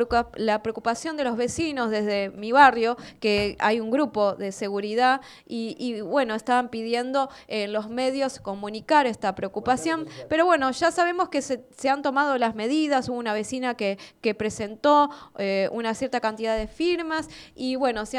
preocupación 0.63 1.17
de 1.17 1.23
los 1.23 1.37
vecinos 1.37 1.91
desde 1.91 2.31
mi 2.31 2.51
barrio, 2.51 2.97
que 3.21 3.57
hay 3.61 3.79
un 3.79 3.91
grupo 3.91 4.35
de 4.35 4.51
seguridad 4.51 5.21
y, 5.47 6.01
bueno, 6.01 6.35
estaban 6.35 6.69
pidiendo 6.69 7.31
en 7.47 7.73
los 7.73 7.89
medios 7.89 8.41
comunicar 8.41 9.07
esta 9.07 9.35
preocupación, 9.37 10.09
pero 10.29 10.45
bueno, 10.47 10.71
ya 10.73 10.91
sabemos 10.91 11.29
que 11.29 11.43
se, 11.43 11.65
han 11.89 12.03
tomado 12.03 12.37
las 12.39 12.57
medidas, 12.57 13.09
hubo 13.09 13.17
una 13.17 13.33
vecina 13.33 13.75
que, 13.75 13.99
que 14.21 14.35
presentó 14.35 15.11
eh, 15.39 15.69
una 15.73 15.95
cierta 15.95 16.21
cantidad 16.21 16.57
de 16.57 16.67
firmas 16.67 17.29
y 17.55 17.77
bueno, 17.77 18.05
se 18.05 18.19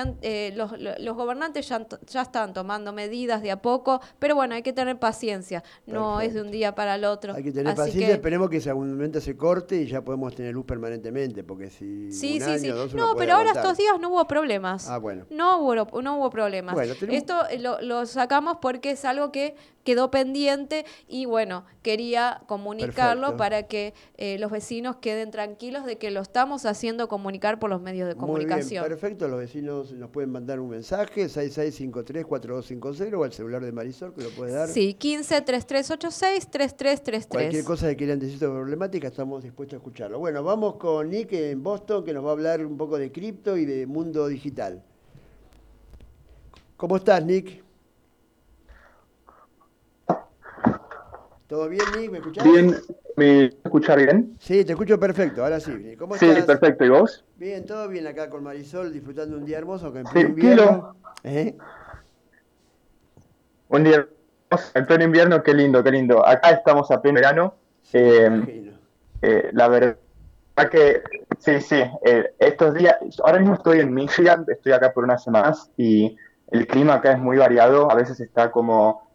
los, 0.55 0.71
gobernantes 1.15 1.67
ya, 1.67 1.85
ya 2.07 2.21
están 2.21 2.53
tomando 2.53 2.93
medidas 2.93 3.41
de 3.41 3.51
a 3.51 3.61
poco, 3.61 3.99
pero 4.17 4.35
bueno, 4.35 4.55
hay 4.55 4.61
que 4.61 4.71
tener 4.71 4.97
paciencia, 4.97 5.63
no 5.85 6.21
es 6.21 6.33
de 6.33 6.41
un 6.41 6.51
día 6.51 6.73
para 6.73 6.95
el 6.95 7.03
otro 7.03 7.35
tener 7.53 7.75
paciencia, 7.75 8.13
esperemos 8.13 8.49
que 8.49 8.57
ese 8.57 8.73
momento 8.73 9.21
se 9.21 9.35
corte 9.35 9.81
y 9.81 9.87
ya 9.87 10.01
podemos 10.01 10.35
tener 10.35 10.53
luz 10.53 10.65
permanentemente, 10.65 11.43
porque 11.43 11.69
si 11.69 12.11
sí, 12.11 12.33
un 12.33 12.39
sí, 12.39 12.43
año, 12.43 12.59
sí. 12.59 12.67
Dos, 12.69 12.93
no, 12.93 13.15
pero 13.15 13.35
ahora 13.35 13.51
estos 13.51 13.77
días 13.77 13.99
no 13.99 14.09
hubo 14.09 14.27
problemas. 14.27 14.89
Ah, 14.89 14.97
bueno. 14.97 15.25
No 15.29 15.61
hubo, 15.61 16.01
no 16.01 16.17
hubo 16.17 16.29
problemas. 16.29 16.77
Esto 17.09 17.35
lo, 17.59 17.81
lo, 17.81 18.05
sacamos 18.05 18.57
porque 18.61 18.91
es 18.91 19.05
algo 19.05 19.31
que 19.31 19.55
quedó 19.83 20.11
pendiente 20.11 20.85
y 21.07 21.25
bueno, 21.25 21.65
quería 21.81 22.43
comunicarlo 22.45 23.37
para 23.37 23.63
que 23.63 23.95
eh, 24.17 24.37
los 24.37 24.51
vecinos 24.51 24.97
queden 24.97 25.31
tranquilos 25.31 25.83
de 25.85 25.97
que 25.97 26.11
lo 26.11 26.21
estamos 26.21 26.67
haciendo 26.67 27.07
comunicar 27.07 27.57
por 27.59 27.71
los 27.71 27.81
medios 27.81 28.07
de 28.07 28.13
comunicación. 28.15 28.83
Muy 28.83 28.89
bien, 28.89 28.99
perfecto, 28.99 29.27
los 29.27 29.39
vecinos 29.39 29.91
nos 29.93 30.11
pueden 30.11 30.31
mandar 30.31 30.59
un 30.59 30.69
mensaje, 30.69 31.25
6653-4250 31.25 33.17
o 33.17 33.23
al 33.23 33.33
celular 33.33 33.63
de 33.63 33.71
Marisol 33.71 34.13
que 34.13 34.21
lo 34.23 34.29
puede 34.29 34.51
dar. 34.51 34.69
Sí, 34.69 34.95
15-3386-3333. 34.99 37.38
Cualquier 37.39 37.63
cosa 37.63 37.87
que 37.87 37.95
quieran 37.95 38.19
decir 38.19 38.37
sobre 38.37 38.59
problemática, 38.59 39.07
estamos 39.07 39.43
dispuestos 39.43 39.75
a 39.75 39.77
escucharlo. 39.77 40.19
Bueno, 40.19 40.43
vamos 40.43 40.75
con 40.75 41.09
Nick 41.09 41.31
en 41.33 41.63
Boston 41.63 42.03
que 42.03 42.13
nos 42.13 42.25
va 42.25 42.29
a 42.29 42.33
hablar 42.33 42.65
un 42.65 42.77
poco 42.77 42.97
de 42.97 43.11
cripto 43.11 43.55
y 43.55 43.65
de 43.65 43.87
mundo 43.87 44.27
digital. 44.27 44.83
¿Cómo 46.75 46.97
estás, 46.97 47.23
Nick? 47.25 47.63
¿Todo 51.47 51.67
bien, 51.67 51.83
Nick? 51.97 52.11
¿Me 52.11 52.17
escuchás? 52.19 52.43
Bien, 52.43 52.75
¿me 53.15 53.45
escuchas 53.45 53.95
bien? 53.97 54.35
Sí, 54.39 54.63
te 54.65 54.73
escucho 54.73 54.99
perfecto, 54.99 55.43
ahora 55.43 55.59
sí. 55.59 55.95
¿Cómo 55.97 56.15
estás? 56.15 56.35
Sí, 56.35 56.41
perfecto, 56.43 56.85
¿y 56.85 56.89
vos? 56.89 57.25
Bien, 57.37 57.65
todo 57.65 57.87
bien 57.87 58.05
acá 58.05 58.29
con 58.29 58.43
Marisol, 58.43 58.93
disfrutando 58.93 59.37
un 59.37 59.45
día 59.45 59.57
hermoso 59.57 59.91
que 59.91 59.99
en 59.99 60.27
invierno. 60.27 60.95
¿Eh? 61.23 61.57
Un 63.69 63.83
día 63.83 63.95
hermoso, 63.95 64.18
en 64.73 64.85
pleno 64.85 65.03
invierno, 65.03 65.43
qué 65.43 65.53
lindo, 65.53 65.83
qué 65.83 65.91
lindo. 65.91 66.25
Acá 66.25 66.51
estamos 66.51 66.89
a 66.91 67.01
pleno 67.01 67.15
verano. 67.15 67.53
Eh, 67.93 68.73
eh, 69.21 69.49
la 69.53 69.67
verdad 69.67 69.97
que, 70.71 71.01
sí, 71.39 71.61
sí, 71.61 71.81
eh, 72.05 72.33
estos 72.39 72.73
días, 72.73 72.95
ahora 73.23 73.39
mismo 73.39 73.55
estoy 73.55 73.79
en 73.79 73.93
Michigan, 73.93 74.45
estoy 74.47 74.71
acá 74.71 74.93
por 74.93 75.03
unas 75.03 75.23
semanas 75.23 75.71
y 75.77 76.17
el 76.51 76.67
clima 76.67 76.95
acá 76.95 77.13
es 77.13 77.19
muy 77.19 77.37
variado, 77.37 77.91
a 77.91 77.95
veces 77.95 78.19
está 78.19 78.51
como 78.51 79.07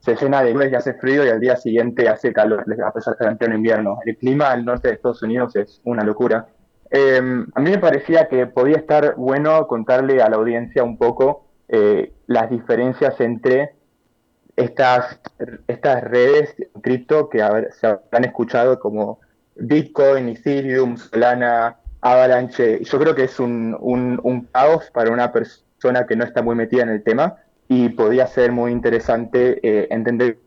se 0.00 0.16
llena 0.16 0.42
de 0.42 0.54
nubes 0.54 0.72
y 0.72 0.74
hace 0.74 0.94
frío 0.94 1.24
y 1.26 1.28
al 1.28 1.40
día 1.40 1.56
siguiente 1.56 2.08
hace 2.08 2.32
calor, 2.32 2.64
a 2.82 2.92
pesar 2.92 3.16
de 3.18 3.36
que 3.36 3.44
en 3.44 3.54
invierno. 3.54 3.98
El 4.06 4.16
clima 4.16 4.50
al 4.50 4.64
norte 4.64 4.88
de 4.88 4.94
Estados 4.94 5.22
Unidos 5.22 5.54
es 5.56 5.80
una 5.84 6.02
locura. 6.02 6.46
Em, 6.90 7.46
a 7.54 7.60
mí 7.60 7.70
me 7.70 7.78
parecía 7.78 8.26
que 8.26 8.46
podía 8.46 8.78
estar 8.78 9.14
bueno 9.16 9.66
contarle 9.66 10.22
a 10.22 10.30
la 10.30 10.36
audiencia 10.36 10.82
un 10.82 10.96
poco 10.96 11.44
eh, 11.68 12.12
las 12.26 12.50
diferencias 12.50 13.20
entre 13.20 13.74
estas, 14.60 15.20
estas 15.66 16.04
redes 16.04 16.54
cripto 16.82 17.28
que 17.28 17.38
se 17.72 17.86
han 17.86 18.24
escuchado 18.24 18.78
como 18.78 19.20
Bitcoin, 19.56 20.28
Ethereum, 20.28 20.96
Solana, 20.96 21.76
Avalanche. 22.00 22.82
Yo 22.84 22.98
creo 22.98 23.14
que 23.14 23.24
es 23.24 23.40
un, 23.40 23.76
un, 23.80 24.48
caos 24.52 24.90
para 24.92 25.10
una 25.10 25.32
persona 25.32 26.06
que 26.06 26.16
no 26.16 26.24
está 26.24 26.42
muy 26.42 26.54
metida 26.54 26.82
en 26.82 26.90
el 26.90 27.02
tema 27.02 27.36
y 27.68 27.90
podía 27.90 28.26
ser 28.26 28.52
muy 28.52 28.72
interesante 28.72 29.60
eh, 29.62 29.88
entender 29.90 30.38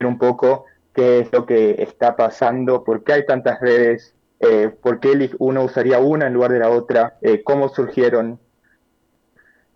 un 0.00 0.18
poco 0.18 0.64
qué 0.94 1.20
es 1.20 1.32
lo 1.32 1.46
que 1.46 1.82
está 1.82 2.16
pasando, 2.16 2.84
por 2.84 3.04
qué 3.04 3.12
hay 3.14 3.26
tantas 3.26 3.60
redes, 3.60 4.14
eh, 4.40 4.70
por 4.82 4.98
qué 4.98 5.30
uno 5.38 5.64
usaría 5.64 5.98
una 5.98 6.26
en 6.26 6.34
lugar 6.34 6.52
de 6.52 6.58
la 6.58 6.70
otra, 6.70 7.18
eh, 7.20 7.42
cómo 7.44 7.68
surgieron. 7.68 8.40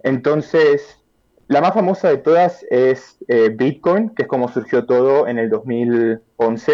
Entonces, 0.02 1.03
la 1.48 1.60
más 1.60 1.74
famosa 1.74 2.08
de 2.08 2.16
todas 2.18 2.64
es 2.70 3.18
eh, 3.28 3.50
Bitcoin, 3.50 4.10
que 4.10 4.22
es 4.22 4.28
como 4.28 4.48
surgió 4.48 4.86
todo 4.86 5.28
en 5.28 5.38
el 5.38 5.50
2011. 5.50 6.72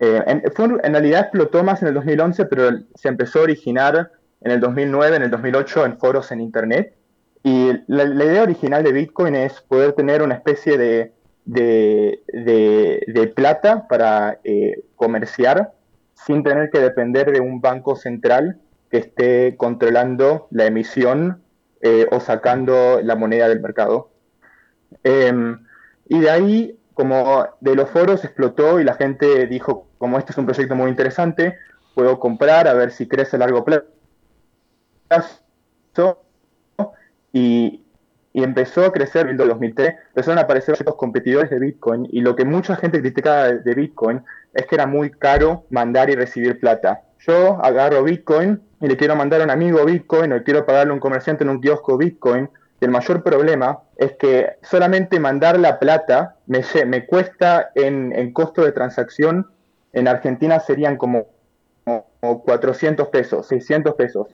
Eh, 0.00 0.22
en, 0.26 0.42
en, 0.46 0.92
realidad 0.92 1.22
explotó 1.22 1.64
más 1.64 1.82
en 1.82 1.88
el 1.88 1.94
2011, 1.94 2.44
pero 2.46 2.70
se 2.94 3.08
empezó 3.08 3.40
a 3.40 3.42
originar 3.42 4.12
en 4.40 4.52
el 4.52 4.60
2009, 4.60 5.16
en 5.16 5.22
el 5.22 5.30
2008 5.30 5.86
en 5.86 5.98
foros 5.98 6.30
en 6.30 6.40
Internet. 6.40 6.94
Y 7.42 7.72
la, 7.86 8.04
idea 8.04 8.42
original 8.42 8.84
de 8.84 8.92
Bitcoin 8.92 9.34
es 9.34 9.60
poder 9.62 9.92
tener 9.94 10.22
una 10.22 10.34
especie 10.34 10.76
de, 10.76 11.12
de, 11.44 13.32
plata 13.34 13.86
para 13.88 14.38
eh, 14.44 14.82
comerciar 14.96 15.72
sin 16.14 16.42
tener 16.42 16.70
que 16.70 16.80
depender 16.80 17.32
de 17.32 17.40
un 17.40 17.60
banco 17.60 17.96
central 17.96 18.58
que 18.90 18.98
esté 18.98 19.56
controlando 19.56 20.48
la 20.50 20.66
emisión 20.66 21.42
eh, 21.80 22.06
o 22.10 22.20
sacando 22.20 23.00
la 23.02 23.16
moneda 23.16 23.48
del 23.48 23.60
mercado. 23.60 24.10
Em, 25.04 25.64
y 26.08 26.20
de 26.20 26.30
ahí, 26.30 26.78
como 26.94 27.46
de 27.60 27.74
los 27.74 27.90
foros 27.90 28.24
explotó 28.24 28.80
y 28.80 28.84
la 28.84 28.94
gente 28.94 29.46
dijo, 29.46 29.88
como 29.98 30.18
este 30.18 30.32
es 30.32 30.38
un 30.38 30.46
proyecto 30.46 30.74
muy 30.74 30.90
interesante, 30.90 31.58
puedo 31.94 32.18
comprar 32.18 32.66
a 32.68 32.74
ver 32.74 32.90
si 32.90 33.06
crece 33.06 33.36
a 33.36 33.40
largo 33.40 33.64
plazo. 33.64 33.84
Y, 37.32 37.84
y 38.32 38.42
empezó 38.42 38.84
a 38.84 38.92
crecer 38.92 39.26
en 39.26 39.40
el 39.40 39.48
2003, 39.48 39.94
empezaron 40.08 40.38
a 40.38 40.42
aparecer 40.42 40.76
ciertos 40.76 40.96
competidores 40.96 41.50
de 41.50 41.58
Bitcoin 41.58 42.08
y 42.10 42.20
lo 42.20 42.36
que 42.36 42.44
mucha 42.44 42.76
gente 42.76 43.00
criticaba 43.00 43.48
de 43.48 43.74
Bitcoin 43.74 44.22
es 44.54 44.66
que 44.66 44.76
era 44.76 44.86
muy 44.86 45.10
caro 45.10 45.66
mandar 45.70 46.10
y 46.10 46.14
recibir 46.14 46.58
plata. 46.60 47.02
Yo 47.20 47.62
agarro 47.64 48.02
Bitcoin 48.02 48.60
y 48.80 48.86
le 48.86 48.96
quiero 48.96 49.16
mandar 49.16 49.40
a 49.40 49.44
un 49.44 49.50
amigo 49.50 49.84
Bitcoin 49.84 50.32
o 50.32 50.42
quiero 50.42 50.64
pagarle 50.64 50.92
a 50.92 50.94
un 50.94 51.00
comerciante 51.00 51.44
en 51.44 51.50
un 51.50 51.60
kiosco 51.60 51.96
Bitcoin. 51.96 52.48
Y 52.80 52.84
el 52.84 52.90
mayor 52.90 53.22
problema 53.22 53.80
es 53.96 54.12
que 54.12 54.56
solamente 54.62 55.18
mandar 55.18 55.58
la 55.58 55.78
plata 55.78 56.36
me, 56.46 56.62
me 56.86 57.06
cuesta 57.06 57.70
en, 57.74 58.12
en 58.14 58.32
costo 58.32 58.62
de 58.62 58.72
transacción. 58.72 59.50
En 59.92 60.06
Argentina 60.06 60.60
serían 60.60 60.96
como, 60.96 61.26
400 62.20 63.08
pesos, 63.08 63.46
600 63.46 63.94
pesos. 63.94 64.26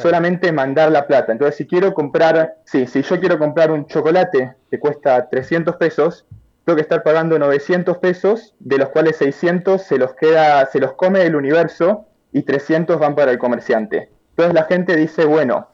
solamente 0.00 0.52
mandar 0.52 0.90
la 0.90 1.06
plata. 1.06 1.32
Entonces, 1.32 1.56
si 1.56 1.66
quiero 1.66 1.94
comprar, 1.94 2.56
sí, 2.64 2.86
si 2.86 3.02
yo 3.02 3.20
quiero 3.20 3.38
comprar 3.38 3.70
un 3.70 3.86
chocolate 3.86 4.54
que 4.70 4.78
cuesta 4.80 5.28
300 5.28 5.76
pesos, 5.76 6.26
tengo 6.64 6.76
que 6.76 6.82
estar 6.82 7.02
pagando 7.02 7.38
900 7.38 7.98
pesos, 7.98 8.54
de 8.58 8.78
los 8.78 8.88
cuales 8.88 9.16
600 9.16 9.82
se 9.82 9.98
los 9.98 10.14
queda, 10.14 10.66
se 10.66 10.80
los 10.80 10.94
come 10.94 11.22
el 11.22 11.36
universo 11.36 12.06
y 12.36 12.42
300 12.42 12.98
van 12.98 13.14
para 13.14 13.30
el 13.30 13.38
comerciante. 13.38 14.10
Entonces 14.28 14.52
la 14.52 14.64
gente 14.64 14.94
dice, 14.94 15.24
bueno, 15.24 15.68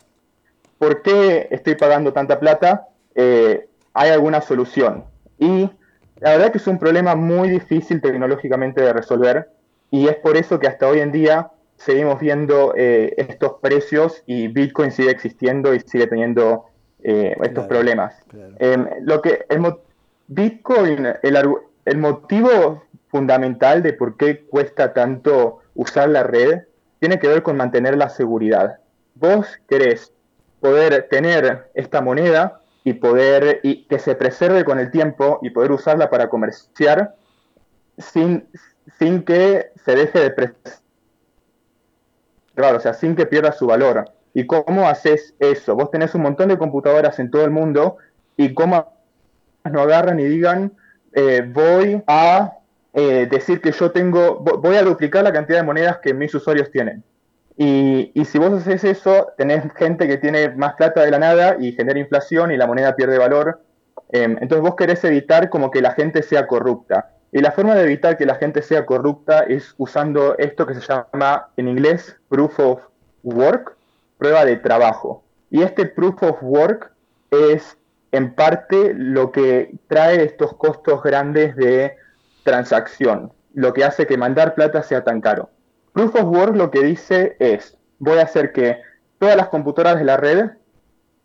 ¿por 0.78 1.02
qué 1.02 1.48
estoy 1.50 1.74
pagando 1.74 2.12
tanta 2.12 2.38
plata? 2.38 2.86
Eh, 3.16 3.66
¿Hay 3.94 4.10
alguna 4.10 4.40
solución? 4.40 5.02
Y 5.40 5.68
la 6.20 6.30
verdad 6.30 6.52
que 6.52 6.58
es 6.58 6.66
un 6.68 6.78
problema 6.78 7.16
muy 7.16 7.48
difícil 7.50 8.00
tecnológicamente 8.00 8.80
de 8.80 8.92
resolver 8.92 9.50
y 9.90 10.06
es 10.06 10.14
por 10.14 10.36
eso 10.36 10.60
que 10.60 10.68
hasta 10.68 10.86
hoy 10.86 11.00
en 11.00 11.10
día 11.10 11.50
seguimos 11.74 12.20
viendo 12.20 12.74
eh, 12.76 13.12
estos 13.16 13.54
precios 13.60 14.22
y 14.26 14.46
Bitcoin 14.46 14.92
sigue 14.92 15.10
existiendo 15.10 15.74
y 15.74 15.80
sigue 15.80 16.06
teniendo 16.06 16.66
eh, 17.02 17.36
estos 17.42 17.66
problemas. 17.66 18.14
Em, 18.60 18.86
lo 19.00 19.20
que 19.20 19.46
el 19.48 19.60
Bitcoin, 20.28 21.08
el, 21.24 21.38
el 21.86 21.98
motivo 21.98 22.84
fundamental 23.08 23.82
de 23.82 23.94
por 23.94 24.16
qué 24.16 24.44
cuesta 24.44 24.92
tanto 24.92 25.61
usar 25.74 26.08
la 26.08 26.22
red 26.22 26.62
tiene 26.98 27.18
que 27.18 27.28
ver 27.28 27.42
con 27.42 27.56
mantener 27.56 27.96
la 27.96 28.08
seguridad. 28.08 28.78
Vos 29.14 29.46
querés 29.68 30.12
poder 30.60 31.08
tener 31.10 31.70
esta 31.74 32.00
moneda 32.00 32.60
y 32.84 32.94
poder 32.94 33.60
y 33.62 33.84
que 33.84 33.98
se 33.98 34.14
preserve 34.14 34.64
con 34.64 34.78
el 34.78 34.90
tiempo 34.90 35.38
y 35.42 35.50
poder 35.50 35.72
usarla 35.72 36.10
para 36.10 36.28
comerciar 36.28 37.14
sin, 37.98 38.48
sin 38.98 39.24
que 39.24 39.72
se 39.84 39.94
deje 39.94 40.20
de 40.20 40.30
preservar, 40.30 40.80
o 42.76 42.80
sea, 42.80 42.94
sin 42.94 43.14
que 43.16 43.26
pierda 43.26 43.52
su 43.52 43.66
valor. 43.66 44.10
¿Y 44.34 44.46
cómo 44.46 44.88
haces 44.88 45.34
eso? 45.38 45.74
Vos 45.74 45.90
tenés 45.90 46.14
un 46.14 46.22
montón 46.22 46.48
de 46.48 46.58
computadoras 46.58 47.18
en 47.18 47.30
todo 47.30 47.44
el 47.44 47.50
mundo 47.50 47.98
y 48.36 48.54
cómo 48.54 48.92
no 49.64 49.80
agarran 49.80 50.18
y 50.20 50.24
digan, 50.24 50.72
eh, 51.12 51.42
voy 51.46 52.02
a 52.06 52.52
eh, 52.94 53.26
decir 53.30 53.60
que 53.60 53.72
yo 53.72 53.90
tengo, 53.90 54.38
voy 54.38 54.76
a 54.76 54.82
duplicar 54.82 55.24
la 55.24 55.32
cantidad 55.32 55.58
de 55.58 55.64
monedas 55.64 55.98
que 55.98 56.12
mis 56.12 56.34
usuarios 56.34 56.70
tienen. 56.70 57.02
Y, 57.56 58.12
si 58.24 58.38
vos 58.38 58.52
haces 58.52 58.84
eso, 58.84 59.28
tenés 59.36 59.64
gente 59.74 60.08
que 60.08 60.16
tiene 60.16 60.50
más 60.50 60.74
plata 60.74 61.02
de 61.02 61.10
la 61.10 61.18
nada 61.18 61.56
y 61.58 61.72
genera 61.72 61.98
inflación 61.98 62.50
y 62.50 62.56
la 62.56 62.66
moneda 62.66 62.96
pierde 62.96 63.18
valor. 63.18 63.60
Em, 64.10 64.32
entonces 64.40 64.60
vos 64.60 64.74
querés 64.74 65.04
evitar 65.04 65.48
como 65.48 65.70
que 65.70 65.82
la 65.82 65.92
gente 65.92 66.22
sea 66.22 66.46
corrupta. 66.46 67.10
Y 67.30 67.40
la 67.40 67.52
forma 67.52 67.74
de 67.74 67.84
evitar 67.84 68.16
que 68.16 68.26
la 68.26 68.34
gente 68.34 68.62
sea 68.62 68.84
corrupta 68.84 69.40
es 69.40 69.74
usando 69.78 70.36
esto 70.38 70.66
que 70.66 70.74
se 70.74 70.80
llama 70.80 71.48
en 71.56 71.68
inglés 71.68 72.16
proof 72.28 72.58
of 72.58 72.80
work, 73.22 73.76
prueba 74.18 74.44
de 74.44 74.56
trabajo. 74.56 75.22
Y 75.50 75.62
este 75.62 75.86
proof 75.86 76.22
of 76.22 76.38
work 76.42 76.92
es 77.30 77.76
en 78.12 78.34
parte 78.34 78.92
lo 78.94 79.32
que 79.32 79.74
trae 79.88 80.24
estos 80.24 80.54
costos 80.56 81.02
grandes 81.02 81.56
de 81.56 81.96
transacción, 82.42 83.32
lo 83.54 83.72
que 83.72 83.84
hace 83.84 84.06
que 84.06 84.16
mandar 84.16 84.54
plata 84.54 84.82
sea 84.82 85.04
tan 85.04 85.20
caro. 85.20 85.50
Proof 85.92 86.14
of 86.16 86.24
Work 86.24 86.56
lo 86.56 86.70
que 86.70 86.82
dice 86.82 87.36
es, 87.38 87.76
voy 87.98 88.18
a 88.18 88.22
hacer 88.22 88.52
que 88.52 88.80
todas 89.18 89.36
las 89.36 89.48
computadoras 89.48 89.98
de 89.98 90.04
la 90.04 90.16
red 90.16 90.50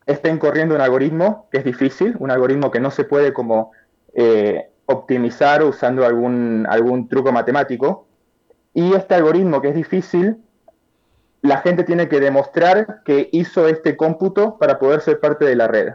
estén 0.05 0.37
corriendo 0.39 0.75
un 0.75 0.81
algoritmo 0.81 1.47
que 1.51 1.59
es 1.59 1.63
difícil, 1.63 2.15
un 2.19 2.31
algoritmo 2.31 2.71
que 2.71 2.79
no 2.79 2.91
se 2.91 3.03
puede 3.03 3.33
como 3.33 3.71
eh, 4.13 4.69
optimizar 4.85 5.63
usando 5.63 6.05
algún, 6.05 6.65
algún 6.69 7.07
truco 7.07 7.31
matemático. 7.31 8.07
Y 8.73 8.93
este 8.93 9.15
algoritmo 9.15 9.61
que 9.61 9.69
es 9.69 9.75
difícil, 9.75 10.37
la 11.41 11.57
gente 11.57 11.83
tiene 11.83 12.07
que 12.07 12.19
demostrar 12.19 13.01
que 13.03 13.29
hizo 13.31 13.67
este 13.67 13.97
cómputo 13.97 14.57
para 14.57 14.79
poder 14.79 15.01
ser 15.01 15.19
parte 15.19 15.45
de 15.45 15.55
la 15.55 15.67
red. 15.67 15.93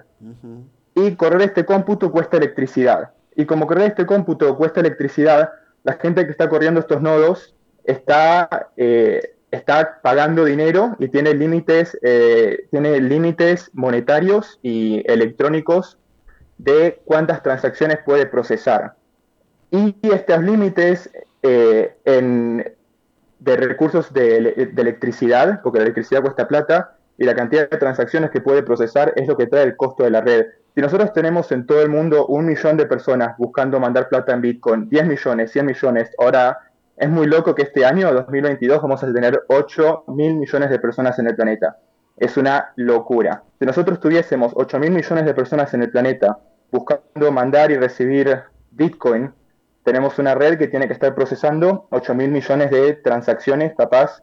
Y 0.94 1.14
correr 1.16 1.42
este 1.42 1.64
cómputo 1.64 2.12
cuesta 2.12 2.36
electricidad. 2.36 3.10
Y 3.36 3.46
como 3.46 3.66
correr 3.66 3.88
este 3.88 4.06
cómputo 4.06 4.56
cuesta 4.56 4.80
electricidad, 4.80 5.50
la 5.84 5.94
gente 5.94 6.24
que 6.24 6.30
está 6.30 6.48
corriendo 6.48 6.80
estos 6.80 7.00
nodos 7.00 7.54
está, 7.84 8.70
eh, 8.76 9.34
está 9.50 10.00
pagando 10.02 10.44
dinero 10.44 10.96
y 10.98 11.08
tiene 11.08 11.34
límites, 11.34 11.98
eh, 12.02 12.66
tiene 12.70 13.00
límites 13.00 13.70
monetarios 13.72 14.58
y 14.62 15.02
electrónicos 15.10 15.98
de 16.58 17.00
cuántas 17.04 17.42
transacciones 17.42 17.98
puede 18.04 18.26
procesar. 18.26 18.94
Y 19.70 19.96
estos 20.02 20.42
límites 20.42 21.10
eh, 21.42 21.94
de 22.04 23.56
recursos 23.56 24.12
de, 24.12 24.70
de, 24.72 24.82
electricidad, 24.82 25.60
porque 25.62 25.78
la 25.78 25.84
electricidad 25.84 26.22
cuesta 26.22 26.46
plata, 26.46 26.96
y 27.18 27.24
la 27.24 27.34
cantidad 27.34 27.68
de 27.68 27.78
transacciones 27.78 28.30
que 28.30 28.40
puede 28.40 28.62
procesar 28.62 29.12
es 29.16 29.26
lo 29.26 29.36
que 29.36 29.46
trae 29.46 29.64
el 29.64 29.76
costo 29.76 30.04
de 30.04 30.10
la 30.10 30.20
red. 30.20 30.46
Si 30.74 30.80
nosotros 30.80 31.12
tenemos 31.12 31.52
en 31.52 31.66
todo 31.66 31.82
el 31.82 31.90
mundo 31.90 32.26
un 32.26 32.46
millón 32.46 32.78
de 32.78 32.86
personas 32.86 33.36
buscando 33.36 33.78
mandar 33.78 34.08
plata 34.08 34.32
en 34.32 34.40
Bitcoin, 34.40 34.88
10 34.88 35.06
millones, 35.06 35.52
100 35.52 35.66
millones, 35.66 36.10
ahora 36.18 36.58
es 36.96 37.10
muy 37.10 37.26
loco 37.26 37.54
que 37.54 37.62
este 37.62 37.84
año, 37.84 38.12
2022, 38.12 38.80
vamos 38.80 39.02
a 39.04 39.12
tener 39.12 39.42
8 39.48 40.04
mil 40.08 40.36
millones 40.36 40.70
de 40.70 40.78
personas 40.78 41.18
en 41.18 41.26
el 41.26 41.36
planeta. 41.36 41.76
Es 42.16 42.38
una 42.38 42.72
locura. 42.76 43.42
Si 43.58 43.66
nosotros 43.66 44.00
tuviésemos 44.00 44.52
8 44.54 44.78
mil 44.78 44.92
millones 44.92 45.26
de 45.26 45.34
personas 45.34 45.74
en 45.74 45.82
el 45.82 45.90
planeta 45.90 46.38
buscando 46.70 47.30
mandar 47.32 47.70
y 47.70 47.76
recibir 47.76 48.42
Bitcoin, 48.70 49.30
tenemos 49.84 50.18
una 50.18 50.34
red 50.34 50.58
que 50.58 50.68
tiene 50.68 50.86
que 50.86 50.94
estar 50.94 51.14
procesando 51.14 51.86
8 51.90 52.14
mil 52.14 52.30
millones 52.30 52.70
de 52.70 52.94
transacciones 52.94 53.74
capaz 53.76 54.22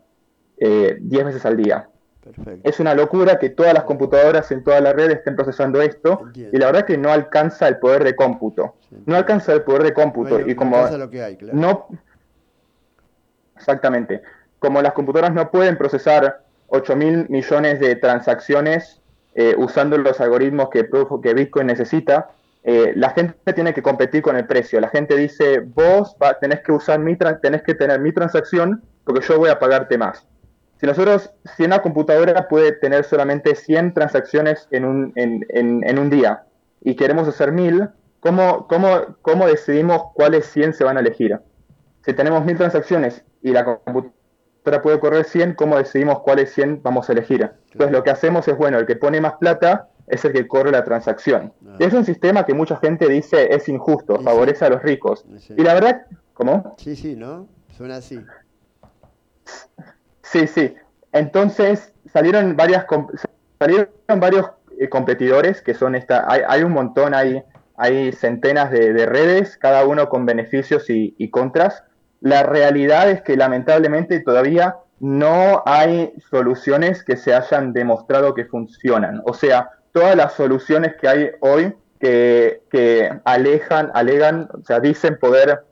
eh, 0.58 0.98
10 1.00 1.26
veces 1.26 1.46
al 1.46 1.58
día. 1.58 1.90
Es 2.64 2.80
una 2.80 2.94
locura 2.94 3.40
que 3.40 3.50
todas 3.50 3.74
las 3.74 3.84
computadoras 3.84 4.52
en 4.52 4.64
toda 4.64 4.80
la 4.82 4.94
red 4.94 5.12
estén 5.12 5.36
procesando 5.36 5.82
esto 5.82 6.24
y 6.36 6.58
la 6.58 6.68
verdad 6.68 6.82
es 6.82 6.86
que 6.86 6.98
no 6.98 7.12
alcanza 7.12 7.68
el 7.68 7.78
poder 7.78 8.04
de 8.04 8.16
cómputo. 8.16 8.76
no 9.06 9.16
alcanza 9.16 9.54
el 9.54 9.64
poder 9.64 9.84
de 9.84 9.94
cómputo 9.94 10.40
y 10.40 10.56
como 10.56 10.88
no 11.54 11.88
exactamente, 13.56 14.22
como 14.60 14.82
las 14.82 14.94
computadoras 14.94 15.34
no 15.34 15.52
pueden 15.52 15.78
procesar 15.78 16.44
8 16.68 16.96
mil 16.96 17.30
millones 17.30 17.80
de 17.80 17.96
transacciones 17.96 19.02
eh, 19.36 19.56
usando 19.58 19.98
los 19.98 20.20
algoritmos 20.22 20.70
que, 20.70 20.90
que 21.22 21.34
Bitcoin 21.34 21.68
necesita, 21.68 22.30
eh, 22.64 22.94
la 22.96 23.12
gente 23.12 23.54
tiene 23.54 23.74
que 23.74 23.82
competir 23.82 24.22
con 24.22 24.36
el 24.36 24.46
precio. 24.46 24.80
La 24.80 24.90
gente 24.90 25.16
dice, 25.16 25.60
vos 25.60 26.16
tenés 26.42 26.62
que 26.62 26.72
usar 26.72 27.00
mi 27.00 27.16
tenés 27.16 27.64
que 27.64 27.74
tener 27.74 28.00
mi 28.00 28.12
transacción 28.12 28.84
porque 29.04 29.26
yo 29.26 29.38
voy 29.38 29.50
a 29.50 29.60
pagarte 29.60 29.98
más. 29.98 30.26
Si 30.80 30.86
nosotros, 30.88 31.32
si 31.58 31.64
una 31.64 31.82
computadora 31.82 32.48
puede 32.48 32.72
tener 32.72 33.04
solamente 33.04 33.54
100 33.56 33.94
transacciones 33.94 34.68
en 34.72 34.86
un, 34.86 35.12
en, 35.16 35.46
en, 35.50 36.00
un 36.00 36.10
día 36.10 36.44
y 36.82 36.96
queremos 36.96 37.28
hacer 37.28 37.52
1000, 37.52 37.90
¿cómo, 38.22 38.66
cómo, 38.68 39.18
¿cómo 39.22 39.46
decidimos 39.46 40.04
cuáles 40.14 40.46
100 40.46 40.74
se 40.74 40.86
van 40.86 40.96
a 40.96 41.02
elegir? 41.02 41.38
Si 42.06 42.14
tenemos 42.14 42.46
1000 42.46 42.58
transacciones 42.58 43.26
y 43.42 43.52
la 43.52 43.66
computadora 43.66 44.82
puede 44.82 45.00
correr 45.02 45.26
100, 45.26 45.56
¿cómo 45.56 45.78
decidimos 45.78 46.22
cuáles 46.22 46.54
100 46.54 46.82
vamos 46.82 47.10
a 47.10 47.12
elegir? 47.12 47.52
Entonces 47.72 47.92
lo 47.92 48.02
que 48.04 48.12
hacemos 48.12 48.48
es, 48.48 48.58
bueno, 48.58 48.80
el 48.80 48.86
que 48.86 48.96
pone 48.96 49.20
más 49.20 49.34
plata 49.34 49.90
es 50.08 50.24
el 50.24 50.32
que 50.32 50.48
corre 50.48 50.72
la 50.72 50.86
transacción. 50.86 51.52
Ah. 51.68 51.76
Es 51.80 51.94
un 51.94 52.06
sistema 52.06 52.46
que 52.46 52.54
mucha 52.54 52.78
gente 52.78 53.10
dice 53.10 53.54
es 53.54 53.68
injusto, 53.68 54.18
Sí, 54.18 54.24
favorece 54.24 54.60
sí. 54.60 54.66
a 54.66 54.70
los 54.70 54.82
ricos. 54.82 55.26
Sí. 55.40 55.56
Y 55.58 55.62
la 55.62 55.74
verdad, 55.74 56.06
¿cómo? 56.34 56.76
Sí, 56.78 56.96
sí, 56.96 57.18
¿no? 57.18 57.50
Suena 57.76 57.98
así. 57.98 58.24
Sí, 60.32 60.48
sí. 60.48 60.76
Entonces 61.12 61.94
salieron 62.12 62.56
varias 62.56 62.86
salieron 63.58 63.90
varios 64.18 64.52
eh, 64.80 64.88
competidores 64.90 65.62
que 65.62 65.74
son 65.74 65.96
esta. 65.96 66.26
Hay, 66.32 66.42
hay 66.48 66.64
un 66.64 66.72
montón, 66.72 67.14
hay, 67.14 67.44
hay 67.78 68.12
centenas 68.12 68.72
de, 68.72 68.94
de 68.94 69.06
redes, 69.06 69.58
cada 69.58 69.86
uno 69.86 70.08
con 70.08 70.26
beneficios 70.26 70.90
y, 70.90 71.16
y 71.18 71.30
contras. 71.32 71.84
La 72.22 72.44
realidad 72.44 73.10
es 73.10 73.22
que 73.22 73.36
lamentablemente 73.36 74.20
todavía 74.20 74.76
no 75.00 75.64
hay 75.66 76.14
soluciones 76.30 77.04
que 77.04 77.16
se 77.16 77.34
hayan 77.34 77.74
demostrado 77.74 78.36
que 78.36 78.46
funcionan. 78.46 79.22
O 79.26 79.34
sea, 79.34 79.70
todas 79.94 80.16
las 80.16 80.34
soluciones 80.34 80.96
que 80.96 81.08
hay 81.08 81.32
hoy 81.40 81.74
que, 82.00 82.62
que 82.70 83.10
alejan, 83.24 83.90
alegan, 83.94 84.48
o 84.54 84.64
sea, 84.64 84.80
dicen 84.80 85.18
poder 85.18 85.64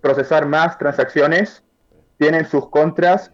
procesar 0.00 0.46
más 0.46 0.78
transacciones, 0.78 1.63
tienen 2.18 2.46
sus 2.46 2.68
contras, 2.70 3.30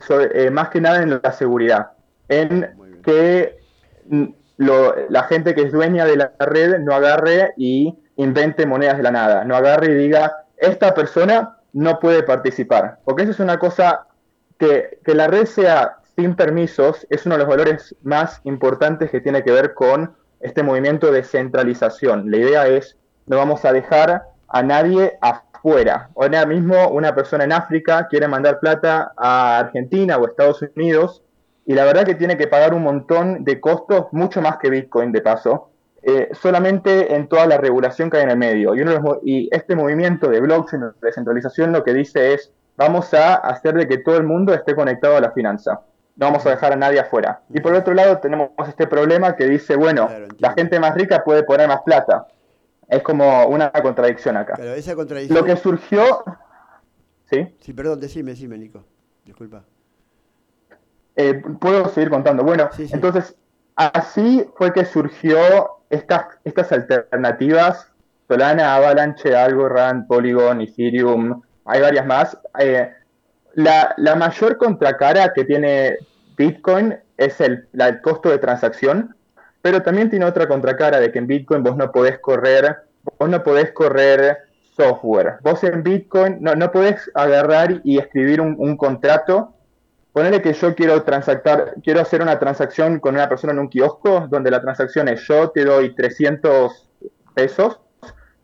so- 0.00 0.20
eh, 0.20 0.50
más 0.50 0.68
que 0.70 0.80
nada 0.80 1.02
en 1.02 1.20
la 1.22 1.32
seguridad, 1.32 1.90
en 2.28 2.70
que 3.04 3.58
mm, 4.06 4.24
lo- 4.58 4.94
la 5.08 5.24
gente 5.24 5.54
que 5.54 5.62
es 5.62 5.72
dueña 5.72 6.04
de 6.04 6.16
la 6.16 6.32
red 6.38 6.78
no 6.78 6.94
agarre 6.94 7.52
y 7.56 7.94
invente 8.16 8.66
monedas 8.66 8.96
de 8.96 9.02
la 9.02 9.10
nada, 9.10 9.44
no 9.44 9.56
agarre 9.56 9.92
y 9.92 9.94
diga, 9.94 10.44
esta 10.56 10.94
persona 10.94 11.56
no 11.72 11.98
puede 11.98 12.22
participar, 12.22 12.98
porque 13.04 13.22
eso 13.22 13.32
es 13.32 13.40
una 13.40 13.58
cosa 13.58 14.06
que, 14.58 14.98
que 15.04 15.14
la 15.14 15.26
red 15.26 15.46
sea 15.46 15.96
sin 16.16 16.34
permisos 16.36 17.06
es 17.08 17.24
uno 17.26 17.36
de 17.36 17.40
los 17.40 17.48
valores 17.48 17.96
más 18.02 18.40
importantes 18.44 19.10
que 19.10 19.20
tiene 19.20 19.42
que 19.42 19.50
ver 19.50 19.72
con 19.74 20.14
este 20.40 20.62
movimiento 20.62 21.10
de 21.10 21.22
centralización. 21.24 22.30
La 22.30 22.36
idea 22.36 22.66
es, 22.66 22.96
no 23.26 23.38
vamos 23.38 23.64
a 23.64 23.72
dejar 23.72 24.24
a 24.48 24.62
nadie 24.62 25.16
afuera. 25.22 25.48
Ahora 26.16 26.44
mismo 26.46 26.88
una 26.88 27.14
persona 27.14 27.44
en 27.44 27.52
África 27.52 28.06
quiere 28.08 28.26
mandar 28.28 28.58
plata 28.60 29.12
a 29.16 29.58
Argentina 29.58 30.16
o 30.18 30.26
Estados 30.26 30.62
Unidos 30.76 31.22
y 31.64 31.74
la 31.74 31.84
verdad 31.84 32.04
que 32.04 32.14
tiene 32.16 32.36
que 32.36 32.48
pagar 32.48 32.74
un 32.74 32.82
montón 32.82 33.44
de 33.44 33.60
costos, 33.60 34.06
mucho 34.12 34.40
más 34.42 34.56
que 34.58 34.70
Bitcoin 34.70 35.12
de 35.12 35.20
paso, 35.20 35.68
eh, 36.02 36.28
solamente 36.32 37.14
en 37.14 37.28
toda 37.28 37.46
la 37.46 37.58
regulación 37.58 38.10
que 38.10 38.16
hay 38.16 38.24
en 38.24 38.30
el 38.30 38.36
medio. 38.36 38.74
Y, 38.74 38.80
uno 38.82 38.90
de 38.90 38.96
los 38.96 39.04
mo- 39.04 39.20
y 39.22 39.48
este 39.52 39.76
movimiento 39.76 40.28
de 40.28 40.40
blockchain, 40.40 40.82
de 40.82 40.88
descentralización, 41.00 41.70
lo 41.72 41.84
que 41.84 41.94
dice 41.94 42.34
es, 42.34 42.50
vamos 42.76 43.14
a 43.14 43.34
hacer 43.34 43.74
de 43.74 43.86
que 43.86 43.98
todo 43.98 44.16
el 44.16 44.24
mundo 44.24 44.52
esté 44.52 44.74
conectado 44.74 45.16
a 45.16 45.20
la 45.20 45.30
finanza. 45.30 45.80
No 46.16 46.26
vamos 46.26 46.44
a 46.44 46.50
dejar 46.50 46.72
a 46.72 46.76
nadie 46.76 46.98
afuera. 46.98 47.40
Y 47.54 47.60
por 47.60 47.72
otro 47.74 47.94
lado 47.94 48.18
tenemos 48.18 48.50
este 48.68 48.86
problema 48.88 49.36
que 49.36 49.46
dice, 49.46 49.76
bueno, 49.76 50.08
la 50.38 50.52
gente 50.52 50.80
más 50.80 50.94
rica 50.94 51.22
puede 51.24 51.44
poner 51.44 51.68
más 51.68 51.82
plata. 51.82 52.26
Es 52.92 53.02
como 53.02 53.46
una 53.46 53.70
contradicción 53.72 54.36
acá. 54.36 54.52
Pero 54.56 54.74
esa 54.74 54.94
contradicción. 54.94 55.38
Lo 55.38 55.44
que 55.46 55.56
surgió... 55.56 56.22
¿Sí? 57.30 57.56
Sí, 57.60 57.72
perdón, 57.72 57.98
decime, 58.00 58.32
decime, 58.32 58.58
Nico. 58.58 58.84
Disculpa. 59.24 59.64
Eh, 61.16 61.42
Puedo 61.58 61.88
seguir 61.88 62.10
contando. 62.10 62.42
Bueno, 62.44 62.68
entonces, 62.78 63.34
así 63.76 64.46
fue 64.56 64.74
que 64.74 64.84
surgió 64.84 65.38
estas, 65.88 66.26
estas 66.44 66.70
alternativas, 66.72 67.90
Solana, 68.28 68.74
Avalanche, 68.76 69.34
Algorand, 69.34 70.06
Polygon, 70.06 70.60
Ethereum, 70.60 71.40
hay 71.64 71.80
varias 71.80 72.04
más. 72.04 72.38
Eh, 72.58 72.90
la, 73.54 73.94
la 73.96 74.14
mayor 74.16 74.58
contracara 74.58 75.32
que 75.32 75.44
tiene 75.44 75.96
Bitcoin 76.36 76.94
es 77.16 77.40
el, 77.40 77.68
la- 77.72 77.88
el 77.88 78.00
costo 78.02 78.28
de 78.28 78.38
transacción, 78.38 79.16
pero 79.62 79.82
también 79.82 80.10
tiene 80.10 80.26
otra 80.26 80.46
contracara 80.46 81.00
de 81.00 81.10
que 81.10 81.18
en 81.18 81.26
Bitcoin 81.26 81.62
vos 81.62 81.76
no 81.76 81.90
podés 81.90 82.18
correr, 82.18 82.78
vos 83.18 83.30
no 83.30 83.42
podés 83.42 83.72
correr 83.72 84.38
software. 84.76 85.36
Vos 85.42 85.64
en 85.64 85.82
Bitcoin 85.82 86.38
no, 86.40 86.54
no 86.54 86.70
podés 86.70 87.10
agarrar 87.14 87.80
y 87.84 87.98
escribir 87.98 88.40
un, 88.40 88.56
un 88.58 88.76
contrato 88.76 89.54
Ponele 90.12 90.42
que 90.42 90.52
yo 90.52 90.74
quiero 90.74 91.02
transactar, 91.04 91.76
quiero 91.82 92.00
hacer 92.00 92.20
una 92.20 92.38
transacción 92.38 93.00
con 93.00 93.14
una 93.14 93.30
persona 93.30 93.54
en 93.54 93.60
un 93.60 93.68
kiosco, 93.68 94.26
donde 94.28 94.50
la 94.50 94.60
transacción 94.60 95.08
es 95.08 95.22
yo 95.22 95.50
te 95.50 95.64
doy 95.64 95.94
300 95.94 96.90
pesos 97.34 97.80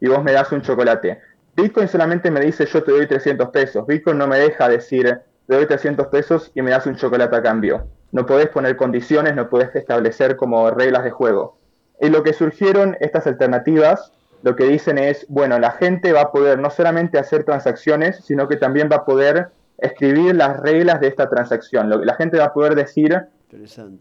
y 0.01 0.09
vos 0.09 0.25
me 0.25 0.33
das 0.33 0.51
un 0.51 0.63
chocolate. 0.63 1.21
Bitcoin 1.55 1.87
solamente 1.89 2.31
me 2.31 2.41
dice 2.41 2.65
yo 2.65 2.83
te 2.83 2.93
doy 2.93 3.07
300 3.07 3.51
pesos. 3.51 3.87
Bitcoin 3.87 4.17
no 4.17 4.27
me 4.27 4.39
deja 4.39 4.67
decir 4.67 5.21
te 5.47 5.55
doy 5.55 5.67
300 5.67 6.07
pesos 6.07 6.51
y 6.55 6.63
me 6.63 6.71
das 6.71 6.87
un 6.87 6.97
chocolate 6.97 7.37
a 7.37 7.43
cambio. 7.43 7.87
No 8.13 8.25
podés 8.27 8.49
poner 8.49 8.77
condiciones, 8.77 9.35
no 9.35 9.49
podés 9.51 9.75
establecer 9.77 10.37
como 10.37 10.71
reglas 10.71 11.05
de 11.05 11.11
juego. 11.11 11.59
Y 12.01 12.09
lo 12.09 12.23
que 12.23 12.33
surgieron 12.33 12.97
estas 13.01 13.27
alternativas, 13.27 14.13
lo 14.43 14.55
que 14.57 14.65
dicen 14.65 14.99
es, 14.99 15.27
bueno, 15.29 15.59
la 15.59 15.73
gente 15.73 16.13
va 16.13 16.23
a 16.23 16.33
poder 16.33 16.59
no 16.59 16.71
solamente 16.71 17.19
hacer 17.19 17.45
transacciones, 17.45 18.25
sino 18.25 18.49
que 18.49 18.57
también 18.57 18.89
va 18.91 18.97
a 18.97 19.05
poder 19.05 19.49
escribir 19.79 20.35
las 20.35 20.61
reglas 20.61 21.01
de 21.01 21.09
esta 21.09 21.29
transacción. 21.29 21.89
Lo- 21.91 22.05
La 22.05 22.15
gente 22.15 22.39
va 22.39 22.45
a 22.47 22.53
poder 22.53 22.75
decir, 22.75 23.19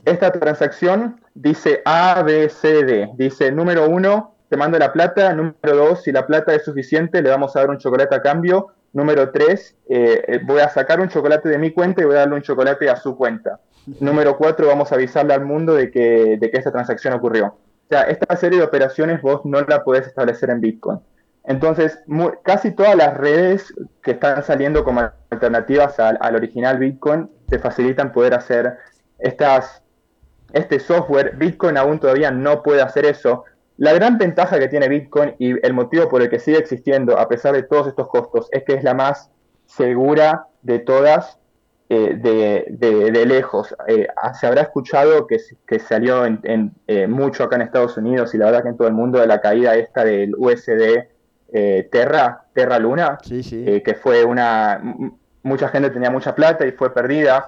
esta 0.06 0.32
transacción 0.32 1.20
dice 1.34 1.82
A, 1.86 2.22
B, 2.24 2.50
C, 2.50 2.84
D. 2.84 3.10
Dice, 3.16 3.52
número 3.52 3.88
uno, 3.90 4.36
te 4.50 4.58
mando 4.58 4.78
la 4.80 4.92
plata. 4.94 5.34
Número 5.34 5.56
dos, 5.76 6.04
si 6.04 6.12
la 6.12 6.26
plata 6.26 6.54
es 6.54 6.64
suficiente, 6.66 7.22
le 7.22 7.30
vamos 7.30 7.56
a 7.56 7.60
dar 7.62 7.70
un 7.70 7.78
chocolate 7.78 8.16
a 8.16 8.22
cambio. 8.22 8.68
Número 8.94 9.32
tres, 9.32 9.76
eh, 9.90 10.24
eh, 10.28 10.40
voy 10.44 10.60
a 10.62 10.70
sacar 10.70 11.00
un 11.00 11.10
chocolate 11.10 11.50
de 11.50 11.58
mi 11.58 11.72
cuenta 11.72 12.02
y 12.02 12.06
voy 12.06 12.16
a 12.16 12.20
darle 12.20 12.36
un 12.36 12.42
chocolate 12.42 12.90
a 12.90 12.96
su 12.96 13.16
cuenta. 13.18 13.60
Número 14.00 14.38
cuatro, 14.38 14.68
vamos 14.68 14.92
a 14.92 14.96
avisarle 14.96 15.34
al 15.34 15.46
mundo 15.46 15.74
de 15.74 15.90
que, 15.90 16.38
esta 16.52 16.72
transacción 16.72 17.14
ocurrió. 17.14 17.46
O 17.48 17.90
sea, 17.90 18.02
esta 18.02 18.36
serie 18.36 18.60
de 18.60 18.66
operaciones 18.66 19.22
vos 19.22 19.46
no 19.46 19.62
la 19.62 19.84
podés 19.84 20.06
establecer 20.06 20.50
en 20.50 20.60
Bitcoin. 20.60 21.00
Entonces, 21.46 21.98
casi 22.44 22.72
todas 22.72 22.98
las 22.98 23.16
redes 23.16 23.74
que 24.04 24.12
están 24.12 24.44
saliendo 24.44 24.84
como 24.84 25.10
alternativas 25.30 25.98
al, 26.02 26.18
al 26.20 26.36
original 26.36 26.78
Bitcoin 26.78 27.30
te 27.48 27.60
facilitan 27.60 28.12
poder 28.12 28.34
hacer 28.34 28.78
estas, 29.20 29.82
este 30.52 30.82
software. 30.82 31.38
Bitcoin 31.38 31.78
aún 31.78 32.00
todavía 32.00 32.30
no 32.30 32.64
puede 32.64 32.82
hacer 32.82 33.06
eso. 33.06 33.46
La 33.78 33.94
gran 33.94 34.18
ventaja 34.18 34.60
que 34.60 34.68
tiene 34.68 34.90
Bitcoin 34.90 35.36
y 35.40 35.66
el 35.66 35.74
motivo 35.74 36.10
por 36.10 36.22
el 36.22 36.30
que 36.30 36.40
sigue 36.40 36.58
existiendo 36.58 37.18
a 37.18 37.30
pesar 37.30 37.54
de 37.54 37.64
todos 37.64 37.88
estos 37.88 38.10
costos 38.10 38.50
es 38.52 38.64
que 38.64 38.74
es 38.74 38.84
la 38.84 38.94
más 38.94 39.32
segura 39.66 40.48
de 40.64 40.80
todas 40.80 41.40
eh, 41.90 42.16
de, 42.16 42.66
de- 42.70 43.12
de 43.12 43.26
lejos. 43.26 43.76
Eh, 43.88 44.08
se 44.40 44.48
habrá 44.48 44.62
escuchado 44.64 45.26
que, 45.28 45.38
que 45.66 45.80
salió 45.80 46.26
en, 46.26 46.40
en, 46.44 46.72
eh, 46.88 47.08
mucho 47.08 47.44
acá 47.44 47.56
en 47.56 47.62
Estados 47.64 47.98
Unidos 47.98 48.34
y 48.36 48.38
la 48.38 48.46
verdad 48.48 48.64
que 48.64 48.70
en 48.70 48.78
todo 48.78 48.88
el 48.88 48.94
mundo 48.94 49.20
de 49.20 49.28
la 49.28 49.40
caída 49.42 49.76
esta 49.76 50.04
del 50.04 50.36
USD 50.38 51.06
eh, 51.54 51.88
Terra, 51.92 52.44
Terra 52.54 52.78
Luna, 52.80 53.18
eh, 53.68 53.82
que 53.84 53.94
fue 53.96 54.24
una... 54.26 54.82
Mucha 55.44 55.70
gente 55.70 55.90
tenía 55.92 56.12
mucha 56.12 56.36
plata 56.36 56.66
y 56.68 56.74
fue 56.74 56.94
perdida. 56.94 57.48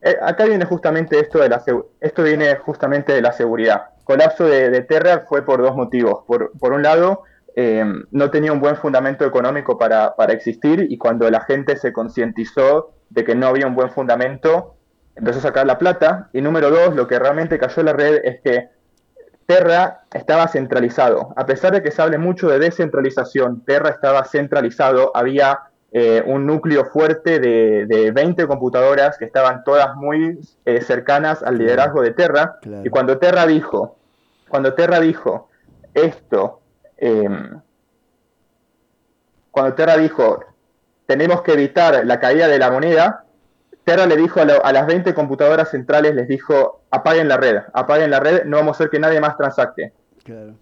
Eh, 0.00 0.16
acá 0.22 0.44
viene 0.44 0.66
justamente 0.66 1.18
esto 1.18 1.40
de 1.40 1.48
la 1.48 1.60
esto 2.00 2.22
viene 2.22 2.54
justamente 2.56 3.12
de 3.12 3.20
la 3.22 3.32
seguridad. 3.32 3.86
Colapso 4.04 4.44
de, 4.44 4.70
de 4.70 4.82
Terra 4.82 5.24
fue 5.28 5.44
por 5.44 5.60
dos 5.60 5.74
motivos. 5.74 6.22
Por, 6.28 6.52
por 6.60 6.72
un 6.72 6.84
lado, 6.84 7.22
eh, 7.56 7.84
no 8.12 8.30
tenía 8.30 8.52
un 8.52 8.60
buen 8.60 8.76
fundamento 8.76 9.24
económico 9.24 9.76
para, 9.78 10.14
para 10.14 10.32
existir 10.32 10.86
y 10.88 10.96
cuando 10.96 11.28
la 11.28 11.40
gente 11.40 11.76
se 11.76 11.92
concientizó 11.92 12.92
de 13.14 13.24
que 13.24 13.34
no 13.34 13.46
había 13.46 13.66
un 13.66 13.74
buen 13.74 13.90
fundamento, 13.90 14.74
empezó 15.14 15.38
a 15.38 15.42
sacar 15.42 15.66
la 15.66 15.78
plata. 15.78 16.28
Y 16.32 16.40
número 16.40 16.70
dos, 16.70 16.94
lo 16.94 17.06
que 17.06 17.18
realmente 17.18 17.58
cayó 17.58 17.82
la 17.82 17.92
red 17.92 18.20
es 18.24 18.40
que 18.40 18.68
Terra 19.46 20.02
estaba 20.12 20.48
centralizado. 20.48 21.32
A 21.36 21.46
pesar 21.46 21.72
de 21.72 21.82
que 21.82 21.90
se 21.90 22.02
hable 22.02 22.18
mucho 22.18 22.48
de 22.48 22.58
descentralización, 22.58 23.64
Terra 23.64 23.90
estaba 23.90 24.24
centralizado. 24.24 25.12
Había 25.14 25.60
eh, 25.92 26.24
un 26.26 26.44
núcleo 26.44 26.86
fuerte 26.86 27.38
de, 27.38 27.86
de 27.86 28.10
20 28.10 28.48
computadoras 28.48 29.16
que 29.16 29.26
estaban 29.26 29.62
todas 29.62 29.94
muy 29.94 30.40
eh, 30.64 30.80
cercanas 30.80 31.42
al 31.42 31.58
liderazgo 31.58 32.02
de 32.02 32.10
Terra. 32.10 32.58
Y 32.82 32.88
cuando 32.88 33.18
Terra 33.18 33.46
dijo, 33.46 33.96
cuando 34.48 34.74
Terra 34.74 34.98
dijo 34.98 35.50
esto, 35.94 36.60
em, 36.96 37.60
cuando 39.52 39.74
Terra 39.74 39.96
dijo, 39.96 40.40
tenemos 41.06 41.42
que 41.42 41.52
evitar 41.52 42.04
la 42.06 42.18
caída 42.20 42.48
de 42.48 42.58
la 42.58 42.70
moneda, 42.70 43.24
Terra 43.84 44.06
le 44.06 44.16
dijo 44.16 44.40
a, 44.40 44.44
lo- 44.46 44.64
a 44.64 44.72
las 44.72 44.86
20 44.86 45.12
computadoras 45.14 45.70
centrales, 45.70 46.14
les 46.14 46.26
dijo, 46.26 46.82
apaguen 46.90 47.28
la 47.28 47.36
red, 47.36 47.58
apaguen 47.74 48.10
la 48.10 48.20
red, 48.20 48.44
no 48.44 48.56
vamos 48.56 48.72
a 48.72 48.76
hacer 48.78 48.90
que 48.90 48.98
nadie 48.98 49.20
más 49.20 49.36
transacte. 49.36 49.92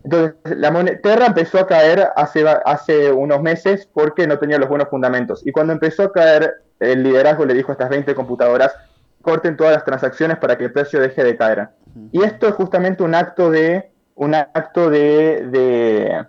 Entonces, 0.02 0.34
la 0.56 0.72
Terra 1.02 1.26
empezó 1.26 1.60
a 1.60 1.66
caer 1.68 2.08
hace, 2.16 3.12
unos 3.12 3.40
meses 3.40 3.88
porque 3.94 4.26
no 4.26 4.38
tenía 4.40 4.58
los 4.58 4.68
buenos 4.68 4.88
fundamentos. 4.88 5.46
Y 5.46 5.52
cuando 5.52 5.72
empezó 5.72 6.02
a 6.02 6.12
caer, 6.12 6.54
el 6.80 7.04
liderazgo 7.04 7.44
le 7.44 7.54
dijo 7.54 7.70
a 7.70 7.74
estas 7.74 7.88
20 7.90 8.12
computadoras, 8.16 8.74
corten 9.20 9.56
todas 9.56 9.72
las 9.74 9.84
transacciones 9.84 10.38
para 10.38 10.58
que 10.58 10.64
el 10.64 10.72
precio 10.72 10.98
deje 11.00 11.22
de 11.22 11.36
caer. 11.36 11.68
Y 12.10 12.24
esto 12.24 12.48
es 12.48 12.54
justamente 12.54 13.04
un 13.04 13.14
acto 13.14 13.52
de, 13.52 13.92
un 14.16 14.34
acto 14.34 14.90
de, 14.90 15.46
de- 15.46 16.26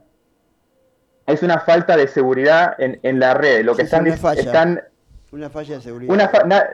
es 1.28 1.41
una 1.43 1.59
falta 1.59 1.95
de 1.97 2.07
seguridad 2.07 2.76
en, 2.78 2.99
en 3.03 3.19
la 3.19 3.34
red. 3.34 3.63
Lo 3.63 3.74
que 3.76 3.84
Sí, 3.84 3.86
están, 3.86 4.05
una 4.07 4.17
falla. 4.17 4.41
están 4.41 4.82
Una 5.32 5.49
falla 5.49 5.76
de 5.76 5.82
seguridad. 5.82 6.13
una 6.13 6.28
fa- 6.30 6.43
na- 6.43 6.65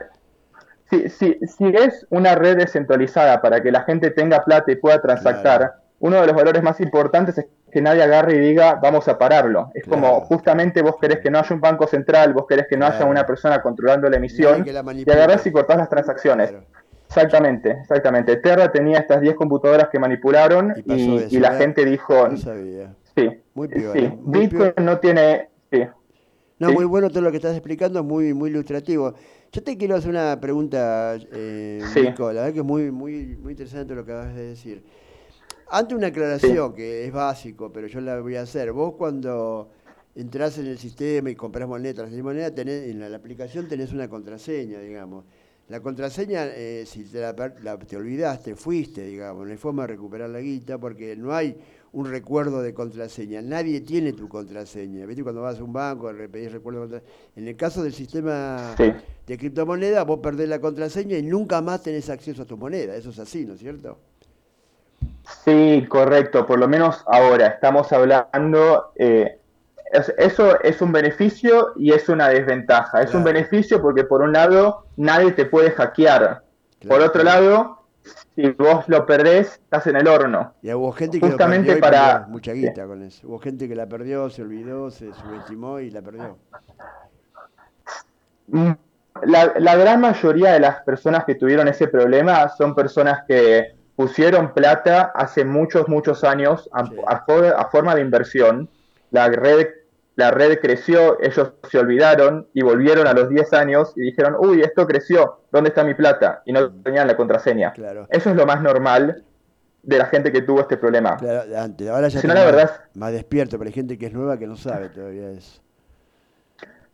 si, 0.90 1.08
si, 1.08 1.38
si 1.46 1.66
es 1.68 2.06
una 2.10 2.34
red 2.34 2.56
descentralizada 2.56 3.40
para 3.40 3.62
que 3.62 3.70
la 3.70 3.82
gente 3.82 4.10
tenga 4.10 4.44
plata 4.44 4.72
y 4.72 4.76
pueda 4.76 5.00
transactar, 5.00 5.74
uno 6.00 6.20
de 6.20 6.26
los 6.26 6.34
valores 6.34 6.62
más 6.62 6.80
importantes 6.80 7.38
es 7.38 7.46
que 7.70 7.80
nadie 7.80 8.02
agarre 8.02 8.34
y 8.34 8.38
diga 8.40 8.74
vamos 8.82 9.06
a 9.06 9.16
pararlo. 9.16 9.70
Es 9.74 9.84
como 9.84 10.20
justamente 10.22 10.82
vos 10.82 10.96
querés 11.00 11.20
que 11.20 11.30
no 11.30 11.38
haya 11.38 11.54
un 11.54 11.60
banco 11.60 11.86
central, 11.86 12.32
vos 12.32 12.46
querés 12.48 12.66
que 12.66 12.76
no 12.76 12.86
haya 12.86 13.04
una 13.04 13.24
persona 13.24 13.62
controlando 13.62 14.08
la 14.10 14.16
emisión 14.16 14.66
y 14.66 15.10
agarrás 15.10 15.46
y 15.46 15.52
cortás 15.52 15.76
las 15.76 15.88
transacciones. 15.88 16.52
Exactamente, 17.06 17.70
exactamente. 17.82 18.36
Terra 18.36 18.70
tenía 18.72 18.98
estas 18.98 19.20
10 19.20 19.34
computadoras 19.34 19.88
que 19.88 19.98
manipularon 19.98 20.74
y, 20.86 21.38
la 21.38 21.52
gente 21.54 21.84
dijo... 21.84 22.28
Sí, 23.16 23.42
muy 23.68 23.92
sí. 23.92 24.12
Bitcoin 24.24 24.72
no 24.82 24.98
tiene... 24.98 25.48
Sí. 25.70 25.82
No, 26.58 26.72
muy 26.72 26.84
bueno 26.84 27.08
todo 27.08 27.22
lo 27.22 27.30
que 27.30 27.38
estás 27.38 27.56
explicando, 27.56 28.04
muy 28.04 28.34
muy 28.34 28.50
ilustrativo. 28.50 29.14
Yo 29.50 29.62
te 29.62 29.78
quiero 29.78 29.96
hacer 29.96 30.10
una 30.10 30.38
pregunta, 30.40 31.16
eh, 31.32 31.80
la 31.94 32.24
verdad 32.26 32.52
que 32.52 32.58
es 32.58 32.64
muy, 32.64 32.90
muy, 32.90 33.36
muy 33.36 33.52
interesante 33.52 33.94
lo 33.94 34.04
que 34.04 34.12
acabas 34.12 34.34
de 34.34 34.48
decir. 34.48 34.84
Ante 35.70 35.94
una 35.94 36.08
aclaración 36.08 36.74
que 36.74 37.06
es 37.06 37.12
básico, 37.12 37.72
pero 37.72 37.86
yo 37.86 38.00
la 38.00 38.20
voy 38.20 38.36
a 38.36 38.42
hacer. 38.42 38.72
Vos 38.72 38.94
cuando 38.98 39.70
entras 40.14 40.58
en 40.58 40.66
el 40.66 40.78
sistema 40.78 41.30
y 41.30 41.34
compras 41.34 41.66
monedas, 41.66 42.12
moneda, 42.12 42.54
tenés, 42.54 42.88
en 42.88 43.00
la, 43.00 43.16
aplicación 43.16 43.66
tenés 43.66 43.92
una 43.92 44.08
contraseña, 44.08 44.80
digamos. 44.80 45.24
La 45.68 45.80
contraseña, 45.80 46.46
eh, 46.46 46.84
si 46.86 47.04
te, 47.04 47.20
la, 47.20 47.78
te 47.78 47.96
olvidaste, 47.96 48.54
fuiste, 48.54 49.06
digamos, 49.06 49.46
no 49.46 49.52
hay 49.52 49.56
forma 49.56 49.82
de 49.82 49.88
recuperar 49.88 50.28
la 50.28 50.40
guita 50.40 50.78
porque 50.78 51.16
no 51.16 51.32
hay 51.32 51.56
un 51.92 52.10
recuerdo 52.10 52.62
de 52.62 52.72
contraseña. 52.72 53.42
Nadie 53.42 53.80
tiene 53.80 54.12
tu 54.12 54.28
contraseña. 54.28 55.06
¿Viste? 55.06 55.22
Cuando 55.22 55.42
vas 55.42 55.58
a 55.58 55.64
un 55.64 55.72
banco, 55.72 56.10
pedís 56.30 56.52
recuerdo 56.52 56.80
de 56.80 56.86
contraseña. 56.86 57.12
En 57.36 57.48
el 57.48 57.56
caso 57.56 57.82
del 57.82 57.92
sistema 57.92 58.74
de 58.78 59.38
criptomonedas, 59.38 60.06
vos 60.06 60.20
perdés 60.20 60.48
la 60.48 60.60
contraseña 60.60 61.16
y 61.18 61.22
nunca 61.22 61.60
más 61.60 61.82
tenés 61.82 62.08
acceso 62.10 62.42
a 62.42 62.46
tu 62.46 62.56
moneda. 62.56 62.94
Eso 62.94 63.10
es 63.10 63.18
así, 63.18 63.44
¿no 63.44 63.54
es 63.54 63.60
cierto? 63.60 63.98
Sí, 65.44 65.86
correcto. 65.88 66.46
Por 66.46 66.58
lo 66.58 66.68
menos 66.68 67.02
ahora 67.06 67.48
estamos 67.48 67.92
hablando. 67.92 68.92
Eh, 68.96 69.38
eso 70.18 70.60
es 70.60 70.80
un 70.80 70.92
beneficio 70.92 71.72
y 71.76 71.92
es 71.92 72.08
una 72.08 72.28
desventaja. 72.28 73.02
Es 73.02 73.12
un 73.14 73.24
beneficio 73.24 73.82
porque, 73.82 74.04
por 74.04 74.22
un 74.22 74.32
lado, 74.32 74.86
nadie 74.96 75.32
te 75.32 75.46
puede 75.46 75.72
hackear. 75.72 76.44
por 76.88 77.00
otro 77.00 77.24
lado, 77.24 77.79
si 78.34 78.50
vos 78.50 78.88
lo 78.88 79.06
perdés, 79.06 79.52
estás 79.52 79.86
en 79.86 79.96
el 79.96 80.08
horno. 80.08 80.54
Y 80.62 80.72
hubo 80.72 80.92
gente 80.92 81.20
que 81.20 81.26
Justamente 81.26 81.74
lo 81.74 81.80
perdió 81.80 81.90
para... 81.90 82.26
mucha 82.28 82.52
guita 82.52 82.86
con 82.86 83.02
eso. 83.02 83.26
Hubo 83.28 83.38
gente 83.38 83.68
que 83.68 83.74
la 83.74 83.86
perdió, 83.86 84.30
se 84.30 84.42
olvidó, 84.42 84.90
se 84.90 85.12
subestimó 85.12 85.80
y 85.80 85.90
la 85.90 86.02
perdió. 86.02 86.38
Mm, 88.48 88.72
la, 89.24 89.52
la 89.58 89.76
gran 89.76 90.00
mayoría 90.00 90.52
de 90.52 90.60
las 90.60 90.82
personas 90.82 91.24
que 91.24 91.34
tuvieron 91.34 91.68
ese 91.68 91.88
problema 91.88 92.48
son 92.48 92.74
personas 92.74 93.24
que 93.26 93.74
pusieron 94.00 94.54
plata 94.54 95.12
hace 95.14 95.44
muchos, 95.44 95.86
muchos 95.86 96.24
años 96.24 96.70
a, 96.72 97.66
forma 97.70 97.94
de 97.94 98.00
inversión. 98.00 98.66
La 99.10 99.28
red, 99.28 99.66
la 100.20 100.30
red 100.30 100.60
creció, 100.60 101.18
ellos 101.20 101.54
se 101.68 101.78
olvidaron 101.78 102.46
y 102.52 102.62
volvieron 102.62 103.06
a 103.06 103.12
los 103.12 103.28
10 103.28 103.52
años 103.54 103.92
y 103.96 104.02
dijeron, 104.02 104.36
uy, 104.38 104.60
esto 104.60 104.86
creció, 104.86 105.40
¿dónde 105.50 105.70
está 105.70 105.82
mi 105.82 105.94
plata? 105.94 106.42
Y 106.44 106.52
no 106.52 106.70
tenían 106.82 107.06
la 107.06 107.16
contraseña. 107.16 107.72
Eso 108.10 108.30
es 108.30 108.36
lo 108.36 108.46
más 108.46 108.62
normal 108.62 109.24
de 109.82 109.98
la 109.98 110.06
gente 110.06 110.30
que 110.30 110.42
tuvo 110.42 110.60
este 110.60 110.76
problema. 110.76 111.16
antes, 111.56 111.88
ahora 111.88 112.08
ya 112.08 112.20
está 112.20 112.52
más, 112.52 112.80
más 112.94 113.12
despierto, 113.12 113.58
pero 113.58 113.68
hay 113.68 113.74
gente 113.74 113.96
que 113.96 114.06
es 114.06 114.12
nueva 114.12 114.38
que 114.38 114.46
no 114.46 114.56
sabe 114.56 114.90
todavía 114.90 115.30
eso. 115.30 115.62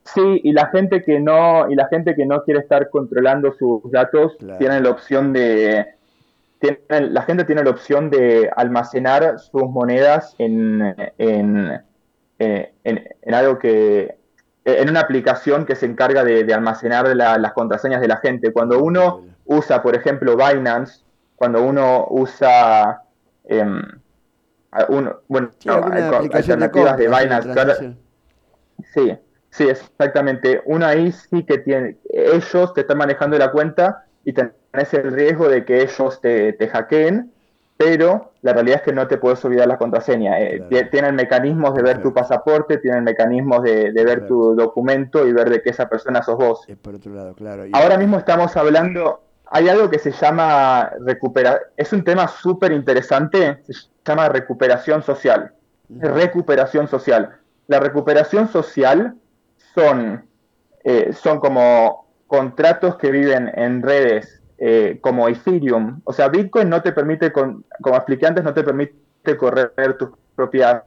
Sí, 0.05 0.41
y 0.45 0.53
la 0.53 0.69
gente 0.69 1.03
que 1.03 1.19
no, 1.19 1.69
y 1.69 1.75
la 1.75 1.89
gente 1.89 2.15
que 2.15 2.25
no 2.27 2.45
quiere 2.45 2.61
estar 2.61 2.91
controlando 2.91 3.53
sus 3.59 3.91
datos 3.91 4.37
tiene 4.59 4.81
la 4.81 4.91
opción 4.91 5.33
de 5.33 5.85
la 6.89 7.23
gente 7.23 7.45
tiene 7.45 7.63
la 7.65 7.71
opción 7.71 8.09
de 8.09 8.51
almacenar 8.57 9.39
sus 9.39 9.65
monedas 9.65 10.35
en, 10.39 10.95
en, 11.19 11.83
eh, 12.39 12.73
algo 13.33 13.59
que 13.59 14.17
en 14.67 14.91
una 14.91 15.01
aplicación 15.01 15.65
que 15.65 15.77
se 15.77 15.87
encarga 15.87 16.25
de, 16.25 16.53
almacenar 16.53 17.07
las 17.15 17.53
contraseñas 17.53 18.01
de 18.01 18.09
la 18.09 18.17
gente. 18.17 18.53
Cuando 18.53 18.83
uno 18.83 19.23
usa, 19.45 19.81
por 19.81 19.95
ejemplo, 19.95 20.37
Binance, 20.37 21.05
cuando 21.37 21.63
uno 21.63 22.07
usa 22.11 23.03
em, 23.45 23.81
bueno, 25.29 25.51
alternativas 26.33 26.97
de, 26.97 27.07
Binance, 27.07 27.97
sí, 28.93 29.17
sí, 29.51 29.69
exactamente. 29.69 30.61
Uno 30.65 30.85
ahí 30.85 31.13
sí 31.13 31.45
que 31.45 31.59
tiene, 31.59 31.99
ellos 32.11 32.75
te 32.75 32.81
están 32.81 32.99
manejando 32.99 33.39
la 33.39 33.53
cuenta 33.53 34.05
y 34.25 34.33
tenés 34.33 34.93
el 34.93 35.13
riesgo 35.13 35.49
de 35.49 35.65
que 35.65 35.83
ellos 35.83 36.21
te, 36.21 36.53
te 36.55 36.67
hackeen, 36.67 37.33
pero 37.77 38.33
la 38.41 38.55
realidad 38.55 38.79
es 38.79 38.83
que 38.83 38.93
no 38.93 39.07
te 39.07 39.19
puedes 39.19 39.45
olvidar 39.45 39.69
la 39.69 39.77
contraseña. 39.77 40.41
Eh, 40.41 40.89
tienen 40.91 41.15
mecanismos 41.15 41.75
de 41.75 41.83
ver 41.83 42.03
tu 42.03 42.13
pasaporte, 42.13 42.79
tienen 42.79 43.05
mecanismos 43.05 43.63
de, 43.63 43.93
ver 43.93 44.27
tu 44.27 44.55
documento 44.55 45.27
y 45.27 45.33
ver 45.33 45.51
de 45.51 45.61
que 45.63 45.71
esa 45.71 45.89
persona 45.89 46.23
sos 46.23 46.37
vos. 46.37 46.67
por 46.81 46.95
otro 46.95 47.13
lado, 47.13 47.35
claro. 47.35 47.65
Ahora 47.73 47.99
mismo 47.99 48.17
estamos 48.19 48.57
hablando, 48.57 49.21
hay 49.51 49.69
algo 49.69 49.91
que 49.91 49.99
se 49.99 50.13
llama 50.13 50.91
recuperación, 51.01 51.69
es 51.77 51.93
un 51.93 52.03
tema 52.03 52.29
súper 52.29 52.73
interesante, 52.73 53.63
se 53.65 53.89
llama 54.07 54.29
recuperación 54.31 55.03
social. 55.03 55.53
Recuperación 55.89 56.89
social. 56.89 57.37
La 57.67 57.79
recuperación 57.79 58.49
social 58.49 59.17
son, 59.75 60.25
eh, 60.83 61.13
son 61.13 61.41
como 61.41 62.07
contratos 62.27 62.97
que 62.97 63.11
viven 63.11 63.53
en 63.55 63.83
redes 63.83 64.36
eh, 64.59 64.99
como 65.01 65.29
Ethereum. 65.29 66.01
O 66.05 66.13
sea, 66.13 66.29
Bitcoin 66.29 66.69
no 66.69 66.83
te 66.83 66.93
permite, 66.93 67.33
como 67.33 67.65
expliqué 67.85 68.27
antes, 68.27 68.45
no 68.45 68.55
te 68.55 68.63
permite 68.63 68.97
correr 69.37 69.97
tus 69.99 70.11
propias 70.35 70.83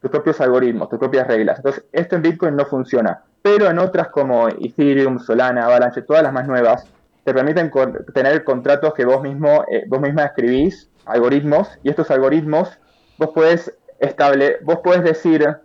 tus 0.00 0.10
propios 0.10 0.38
algoritmos, 0.42 0.90
tus 0.90 0.98
propias 0.98 1.26
reglas. 1.26 1.56
Entonces, 1.56 1.82
esto 1.90 2.16
en 2.16 2.20
Bitcoin 2.20 2.54
no 2.54 2.66
funciona. 2.66 3.22
Pero 3.40 3.70
en 3.70 3.78
otras 3.78 4.08
como 4.08 4.48
Ethereum, 4.48 5.18
Solana, 5.18 5.64
Avalanche, 5.64 6.02
todas 6.02 6.22
las 6.22 6.30
más 6.30 6.46
nuevas, 6.46 6.86
te 7.24 7.32
permiten 7.32 7.70
tener 8.12 8.44
contratos 8.44 8.92
que 8.92 9.06
vos 9.06 9.22
mismo, 9.22 9.64
eh, 9.70 9.84
vos 9.88 10.02
misma 10.02 10.24
escribís, 10.24 10.90
algoritmos, 11.06 11.78
y 11.82 11.88
estos 11.88 12.10
algoritmos 12.10 12.78
vos 13.16 13.30
puedes 13.34 13.74
estable, 13.98 14.58
vos 14.62 14.80
puedes 14.84 15.02
decir 15.02 15.56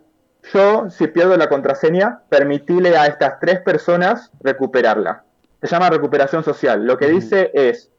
yo, 0.54 0.88
si 0.88 1.06
pierdo 1.08 1.36
la 1.36 1.50
contraseña, 1.50 2.22
permitile 2.30 2.96
a 2.96 3.06
estas 3.06 3.40
tres 3.40 3.60
personas 3.60 4.30
recuperarla. 4.40 5.24
Se 5.60 5.66
llama 5.66 5.90
recuperación 5.90 6.42
social. 6.42 6.86
Lo 6.86 6.96
que 6.96 7.08
dice 7.08 7.50
es, 7.54 7.90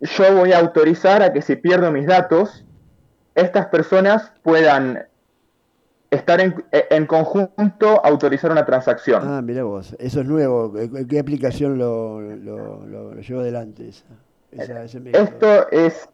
yo 0.00 0.34
voy 0.34 0.52
a 0.52 0.58
autorizar 0.58 1.22
a 1.22 1.32
que 1.32 1.42
si 1.42 1.56
pierdo 1.56 1.92
mis 1.92 2.06
datos, 2.06 2.64
estas 3.34 3.66
personas 3.66 4.32
puedan 4.42 5.06
estar 6.10 6.40
en, 6.40 7.06
conjunto 7.06 8.04
autorizar 8.04 8.50
una 8.50 8.64
transacción. 8.64 9.22
Ah, 9.24 9.42
mira 9.42 9.64
vos, 9.64 9.96
eso 9.98 10.20
es 10.20 10.26
nuevo. 10.26 10.72
¿Qué 11.08 11.18
aplicación 11.18 11.78
lo, 11.78 12.20
lo, 12.20 13.14
llevó 13.20 13.40
adelante? 13.40 13.90
esto 15.12 15.70
es 15.70 16.08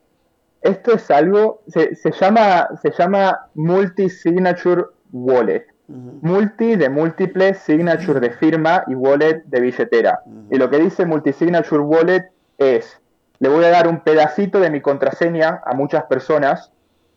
esto 0.63 0.95
es 0.95 1.11
algo 1.11 1.63
se, 1.69 1.95
se 1.95 2.11
llama 2.13 2.69
se 2.81 2.91
llama 2.91 3.49
multi-signature 3.55 4.87
wallet. 5.13 5.72
Multi 5.89 6.77
de 6.77 6.89
múltiple, 6.89 7.55
signature 7.55 8.21
de 8.21 8.31
firma 8.31 8.85
y 8.87 8.95
wallet 8.95 9.43
de 9.45 9.61
billetera. 9.61 10.21
Y 10.51 10.57
lo 10.57 10.71
que 10.71 10.79
dice 10.79 11.05
multisignature 11.05 11.83
wallet 11.83 12.31
es, 12.59 13.01
le 13.41 13.49
voy 13.49 13.65
a 13.65 13.71
dar 13.71 13.89
un 13.89 14.01
pedacito 14.01 14.61
de 14.61 14.71
mi 14.71 14.81
contraseña 14.81 15.61
a 15.67 15.75
muchas 15.75 16.05
personas 16.05 16.71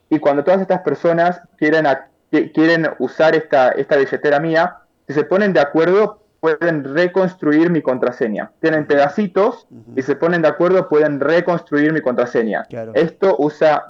y 0.09 0.19
cuando 0.19 0.43
todas 0.43 0.61
estas 0.61 0.81
personas 0.81 1.41
quieren, 1.57 1.85
quieren 2.53 2.89
usar 2.99 3.35
esta, 3.35 3.69
esta 3.69 3.97
billetera 3.97 4.39
mía, 4.39 4.77
si 5.07 5.13
se 5.13 5.23
ponen 5.23 5.53
de 5.53 5.59
acuerdo, 5.59 6.25
pueden 6.39 6.83
reconstruir 6.83 7.69
mi 7.69 7.81
contraseña. 7.81 8.51
Tienen 8.59 8.85
pedacitos 8.85 9.67
y 9.95 10.01
se 10.01 10.15
ponen 10.15 10.41
de 10.41 10.47
acuerdo, 10.47 10.87
pueden 10.89 11.19
reconstruir 11.19 11.91
mi 11.91 12.01
contraseña. 12.01 12.67
Esto 12.93 13.35
usa 13.39 13.85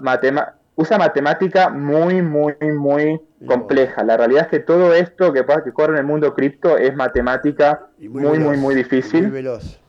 usa 0.78 0.98
matemática 0.98 1.70
muy, 1.70 2.22
muy, 2.22 2.56
muy 2.62 3.22
compleja. 3.46 4.04
La 4.04 4.18
realidad 4.18 4.44
es 4.44 4.48
que 4.50 4.60
todo 4.60 4.94
esto 4.94 5.34
que, 5.34 5.46
que 5.64 5.74
corre 5.74 5.94
en 5.94 6.00
el 6.00 6.06
mundo 6.06 6.34
cripto 6.34 6.78
es 6.78 6.96
matemática 6.96 7.88
muy, 8.00 8.40
muy, 8.40 8.58
muy, 8.58 8.76
difícil. 8.76 9.24
Muy 9.24 9.32
veloz. 9.32 9.80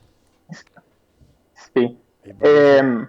Sí. 1.73 1.99
Em, 2.23 3.07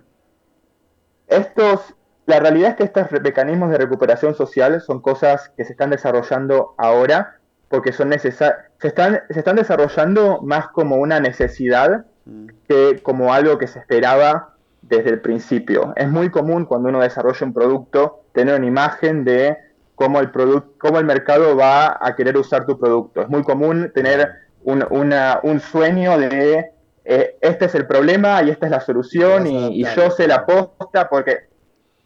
estos, 1.27 1.95
la 2.27 2.41
realidad 2.41 2.71
es 2.71 2.77
que 2.77 2.85
estos 2.85 3.11
mecanismos 3.23 3.71
de 3.71 3.79
recuperación 3.79 4.35
social 4.35 4.81
son 4.81 5.01
cosas 5.01 5.51
que 5.57 5.65
se 5.65 5.73
están 5.73 5.91
desarrollando 5.91 6.75
ahora 6.79 7.39
porque 7.69 7.93
son 7.93 8.09
necesarios. 8.09 8.65
Se 8.81 8.89
están, 8.89 9.23
se 9.31 9.39
están 9.39 9.57
desarrollando 9.57 10.41
más 10.43 10.69
como 10.69 10.97
una 10.97 11.21
necesidad 11.21 12.07
mm. 12.25 12.47
que 12.69 13.01
como 13.03 13.33
algo 13.33 13.59
que 13.59 13.67
se 13.67 13.79
esperaba 13.79 14.55
desde 14.83 15.11
el 15.11 15.21
principio. 15.21 15.93
Es 15.97 16.09
muy 16.09 16.31
común 16.31 16.65
cuando 16.65 16.89
uno 16.89 17.01
desarrolla 17.01 17.47
un 17.47 17.53
producto 17.53 18.25
tener 18.33 18.55
una 18.55 18.67
imagen 18.67 19.25
de 19.25 19.57
cómo 19.99 20.21
el, 20.21 20.31
cómo 20.79 20.99
el 21.01 21.05
mercado 21.05 21.57
va 21.57 21.99
a 22.01 22.15
querer 22.15 22.37
usar 22.37 22.65
tu 22.65 22.79
producto. 22.79 23.23
Es 23.23 23.29
muy 23.29 23.43
común 23.43 23.91
tener 23.93 24.31
un, 24.63 24.87
una, 24.91 25.41
un 25.43 25.59
sueño 25.59 26.17
de 26.17 26.71
eh, 27.05 27.37
este 27.41 27.65
es 27.65 27.75
el 27.75 27.87
problema 27.87 28.43
y 28.43 28.51
esta 28.51 28.67
es 28.67 28.71
la 28.71 28.81
solución 28.81 29.47
y, 29.47 29.85
yo 29.97 30.11
sé 30.11 30.29
la 30.29 30.47
posta 30.47 31.09
porque 31.09 31.49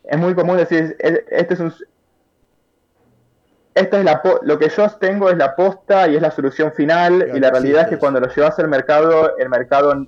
es 0.05 0.19
muy 0.19 0.35
común 0.35 0.57
decir, 0.57 0.97
este 0.99 1.55
es 1.55 1.61
un... 1.61 1.73
Esta 3.75 3.99
es 3.99 4.05
la, 4.05 4.23
lo 4.43 4.59
que 4.59 4.69
yo 4.69 4.89
tengo 4.99 5.31
es 5.31 5.37
la 5.37 5.55
posta 5.55 6.09
y 6.09 6.17
es 6.17 6.23
la 6.23 6.31
solución 6.31 6.73
final 6.73 7.31
y 7.35 7.41
la 7.41 7.51
realidad 7.51 7.83
es 7.83 7.89
que 7.89 7.99
cuando 7.99 8.21
lo 8.21 8.29
llevas 8.29 8.59
al 8.59 8.69
mercado, 8.69 9.37
el 9.39 9.49
mercado 9.49 10.07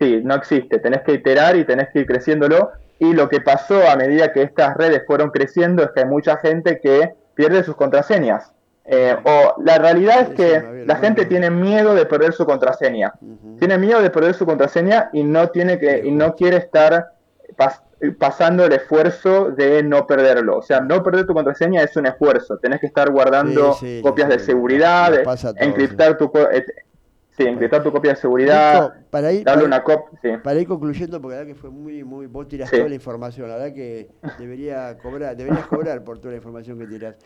sí, 0.00 0.20
no 0.24 0.34
existe, 0.34 0.78
tenés 0.78 1.02
que 1.02 1.12
iterar 1.12 1.56
y 1.56 1.64
tenés 1.64 1.88
que 1.92 2.00
ir 2.00 2.06
creciéndolo 2.06 2.72
y 2.98 3.12
lo 3.12 3.28
que 3.28 3.40
pasó 3.40 3.88
a 3.88 3.96
medida 3.96 4.32
que 4.32 4.42
estas 4.42 4.76
redes 4.76 5.02
fueron 5.06 5.30
creciendo 5.30 5.82
es 5.82 5.90
que 5.90 6.00
hay 6.00 6.06
mucha 6.06 6.36
gente 6.38 6.80
que 6.80 7.14
pierde 7.34 7.62
sus 7.62 7.76
contraseñas. 7.76 8.52
Eh, 8.88 9.16
o 9.24 9.60
la 9.62 9.78
realidad 9.78 10.20
es 10.20 10.28
que 10.30 10.84
la 10.86 10.96
gente 10.96 11.26
tiene 11.26 11.50
miedo 11.50 11.94
de 11.94 12.06
perder 12.06 12.32
su 12.32 12.46
contraseña. 12.46 13.14
Tiene 13.58 13.78
miedo 13.78 14.00
de 14.00 14.10
perder 14.10 14.34
su 14.34 14.46
contraseña 14.46 15.10
y 15.12 15.24
no 15.24 15.48
tiene 15.50 15.78
que 15.78 16.02
y 16.04 16.12
no 16.12 16.34
quiere 16.34 16.58
estar 16.58 17.08
pasando 18.18 18.64
el 18.64 18.72
esfuerzo 18.72 19.50
de 19.50 19.82
no 19.82 20.06
perderlo. 20.06 20.58
O 20.58 20.62
sea, 20.62 20.80
no 20.80 21.02
perder 21.02 21.26
tu 21.26 21.34
contraseña 21.34 21.82
es 21.82 21.96
un 21.96 22.06
esfuerzo. 22.06 22.58
Tenés 22.58 22.80
que 22.80 22.86
estar 22.86 23.10
guardando 23.10 23.76
copias 24.02 24.28
de 24.28 24.38
seguridad, 24.38 25.12
encriptar 25.56 26.16
tu 26.16 26.30
Sí, 27.36 27.42
encriptar 27.44 27.82
tu 27.82 27.92
copia 27.92 28.12
de 28.12 28.16
seguridad, 28.16 28.94
para 29.10 29.30
ir, 29.30 29.44
darle 29.44 29.66
una 29.66 29.82
copia. 29.82 30.42
Para 30.42 30.58
ir 30.58 30.66
concluyendo, 30.66 31.20
porque 31.20 31.34
la 31.34 31.42
verdad 31.42 31.54
que 31.54 31.60
fue 31.60 31.68
muy, 31.68 32.02
muy, 32.02 32.26
vos 32.26 32.48
tirás 32.48 32.70
toda 32.70 32.88
la 32.88 32.94
información, 32.94 33.46
la 33.50 33.56
verdad 33.56 33.74
que 33.74 34.08
debería 34.38 34.96
cobrar, 34.96 35.36
deberías 35.36 35.66
cobrar 35.66 36.02
por 36.02 36.18
toda 36.18 36.30
la 36.30 36.38
información 36.38 36.78
que 36.78 36.86
tirás. 36.86 37.16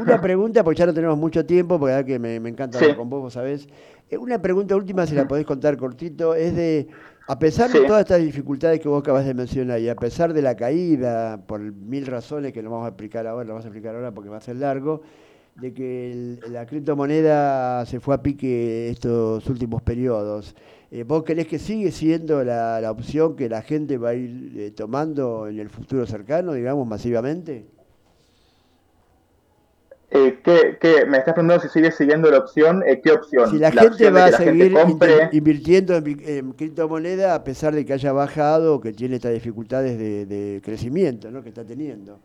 Una 0.00 0.20
pregunta, 0.20 0.62
porque 0.62 0.78
ya 0.78 0.86
no 0.86 0.94
tenemos 0.94 1.18
mucho 1.18 1.44
tiempo, 1.44 1.76
porque 1.76 1.90
la 1.90 1.96
verdad 1.96 2.06
que 2.06 2.18
me, 2.20 2.36
encanta 2.48 2.78
hablar 2.78 2.96
con 2.96 3.10
vos, 3.10 3.20
vos 3.20 3.32
sabés. 3.32 3.68
Una 4.16 4.40
pregunta 4.40 4.76
última, 4.76 5.06
si 5.06 5.16
la 5.16 5.26
podés 5.26 5.44
contar 5.44 5.76
cortito, 5.76 6.36
es 6.36 6.54
de, 6.54 6.86
a 7.26 7.36
pesar 7.40 7.68
de 7.68 7.80
todas 7.80 8.02
estas 8.02 8.20
dificultades 8.20 8.78
que 8.78 8.88
vos 8.88 9.00
acabas 9.00 9.26
de 9.26 9.34
mencionar, 9.34 9.80
y 9.80 9.88
a 9.88 9.96
pesar 9.96 10.32
de 10.32 10.40
la 10.40 10.54
caída, 10.54 11.42
por 11.48 11.60
mil 11.60 12.06
razones 12.06 12.52
que 12.52 12.62
no 12.62 12.70
vamos 12.70 12.86
a 12.86 12.90
explicar 12.90 13.26
ahora, 13.26 13.44
lo 13.44 13.54
vamos 13.54 13.64
a 13.64 13.68
explicar 13.68 13.96
ahora 13.96 14.12
porque 14.12 14.30
va 14.30 14.36
a 14.36 14.40
ser 14.40 14.54
largo, 14.54 15.02
de 15.60 15.74
que 15.74 16.38
la 16.50 16.66
criptomoneda 16.66 17.84
se 17.84 17.98
fue 18.00 18.14
a 18.14 18.22
pique 18.22 18.90
estos 18.90 19.46
últimos 19.48 19.82
periodos. 19.82 20.54
Eh, 20.90 21.02
¿Vos 21.02 21.24
crees 21.24 21.46
que 21.48 21.58
sigue 21.58 21.90
siendo 21.90 22.44
la, 22.44 22.88
opción 22.90 23.36
que 23.36 23.48
la 23.48 23.62
gente 23.62 23.98
va 23.98 24.10
a 24.10 24.14
ir 24.14 24.54
eh, 24.56 24.70
tomando 24.70 25.48
en 25.48 25.58
el 25.58 25.68
futuro 25.68 26.06
cercano, 26.06 26.52
digamos, 26.52 26.86
masivamente? 26.86 27.66
Eh, 30.10 30.38
¿qué, 30.42 31.04
me 31.06 31.18
estás 31.18 31.34
preguntando 31.34 31.62
si 31.62 31.68
sigue 31.68 31.90
siguiendo 31.90 32.30
la 32.30 32.38
opción? 32.38 32.82
Eh, 32.86 33.00
¿Qué 33.02 33.10
opción? 33.10 33.50
Si 33.50 33.58
la, 33.58 33.72
gente 33.72 34.10
va 34.10 34.26
a 34.26 34.32
seguir 34.32 34.74
invirtiendo 35.32 35.96
en, 35.96 36.52
criptomoneda 36.52 37.34
a 37.34 37.44
pesar 37.44 37.74
de 37.74 37.84
que 37.84 37.92
haya 37.92 38.12
bajado 38.12 38.76
o 38.76 38.80
que 38.80 38.92
tiene 38.92 39.16
estas 39.16 39.34
dificultades 39.34 39.98
de, 39.98 40.24
de 40.24 40.62
crecimiento 40.62 41.30
¿no? 41.30 41.42
que 41.42 41.50
está 41.50 41.64
teniendo 41.64 42.20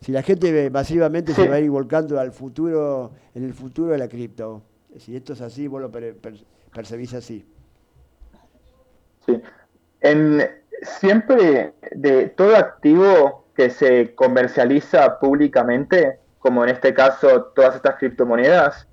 si 0.00 0.12
la 0.12 0.22
gente 0.22 0.70
masivamente 0.70 1.32
se 1.32 1.48
va 1.48 1.56
a 1.56 1.60
ir 1.60 1.70
volcando 1.70 2.18
al 2.20 2.32
futuro, 2.32 3.12
en 3.34 3.44
el 3.44 3.54
futuro 3.54 3.92
de 3.92 3.98
la 3.98 4.08
cripto. 4.08 4.62
Si 4.98 5.16
esto 5.16 5.32
es 5.32 5.40
así, 5.40 5.66
vos 5.66 5.80
lo 5.80 5.90
percibís 6.70 7.14
así. 7.14 7.46
Sí. 9.26 9.40
En, 10.00 10.42
siempre 10.82 11.74
de 11.92 12.28
todo 12.28 12.56
activo 12.56 13.46
que 13.54 13.70
se 13.70 14.14
comercializa 14.14 15.18
públicamente, 15.18 16.20
como 16.38 16.64
en 16.64 16.70
este 16.70 16.94
caso 16.94 17.44
todas 17.54 17.76
estas 17.76 17.96
criptomonedas, 17.96 18.86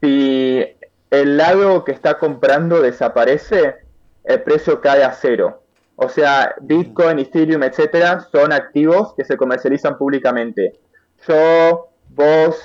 si 0.00 0.64
el 1.10 1.36
lado 1.36 1.84
que 1.84 1.92
está 1.92 2.18
comprando 2.18 2.80
desaparece, 2.82 3.76
el 4.24 4.42
precio 4.42 4.80
cae 4.80 5.04
a 5.04 5.12
cero. 5.12 5.61
O 6.02 6.08
sea, 6.08 6.54
Bitcoin, 6.60 7.20
Ethereum, 7.20 7.62
etcétera, 7.62 8.26
son 8.32 8.52
activos 8.52 9.14
que 9.14 9.24
se 9.24 9.36
comercializan 9.36 9.96
públicamente. 9.96 10.72
Yo, 11.28 11.90
vos, 12.08 12.60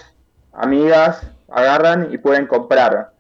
amigas, 0.54 1.22
agarran 1.48 2.12
y 2.12 2.18
pueden 2.18 2.48
comprar. 2.48 3.12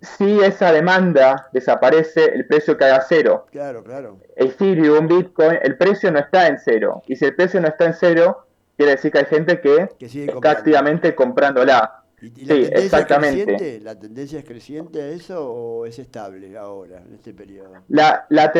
Si 0.00 0.40
esa 0.40 0.70
demanda 0.70 1.48
desaparece, 1.52 2.26
el 2.26 2.46
precio 2.46 2.76
cae 2.76 2.92
a 2.92 3.00
cero. 3.00 3.46
Claro, 3.50 3.82
claro. 3.82 4.18
Ethereum, 4.36 5.08
Bitcoin, 5.08 5.58
el 5.62 5.76
precio 5.76 6.12
no 6.12 6.18
está 6.18 6.46
en 6.46 6.58
cero. 6.58 7.02
Y 7.06 7.16
si 7.16 7.24
el 7.24 7.34
precio 7.34 7.60
no 7.60 7.68
está 7.68 7.86
en 7.86 7.94
cero, 7.94 8.46
quiere 8.76 8.92
decir 8.92 9.10
que 9.10 9.18
hay 9.18 9.24
gente 9.24 9.60
que, 9.60 9.88
está 9.98 10.50
activamente 10.50 11.14
comprándola. 11.14 11.97
¿Y, 12.20 12.30
la 12.30 12.32
sí, 12.32 12.44
tendencia 12.62 12.78
exactamente. 12.78 13.44
Creciente, 13.44 13.80
¿La 13.84 13.98
tendencia 13.98 14.38
es 14.40 14.44
creciente 14.44 15.00
a 15.00 15.08
eso 15.08 15.50
o 15.50 15.86
es 15.86 15.98
estable 15.98 16.56
ahora, 16.58 17.02
en 17.06 17.14
este 17.14 17.32
periodo? 17.32 17.70
La, 17.88 18.26
la, 18.28 18.52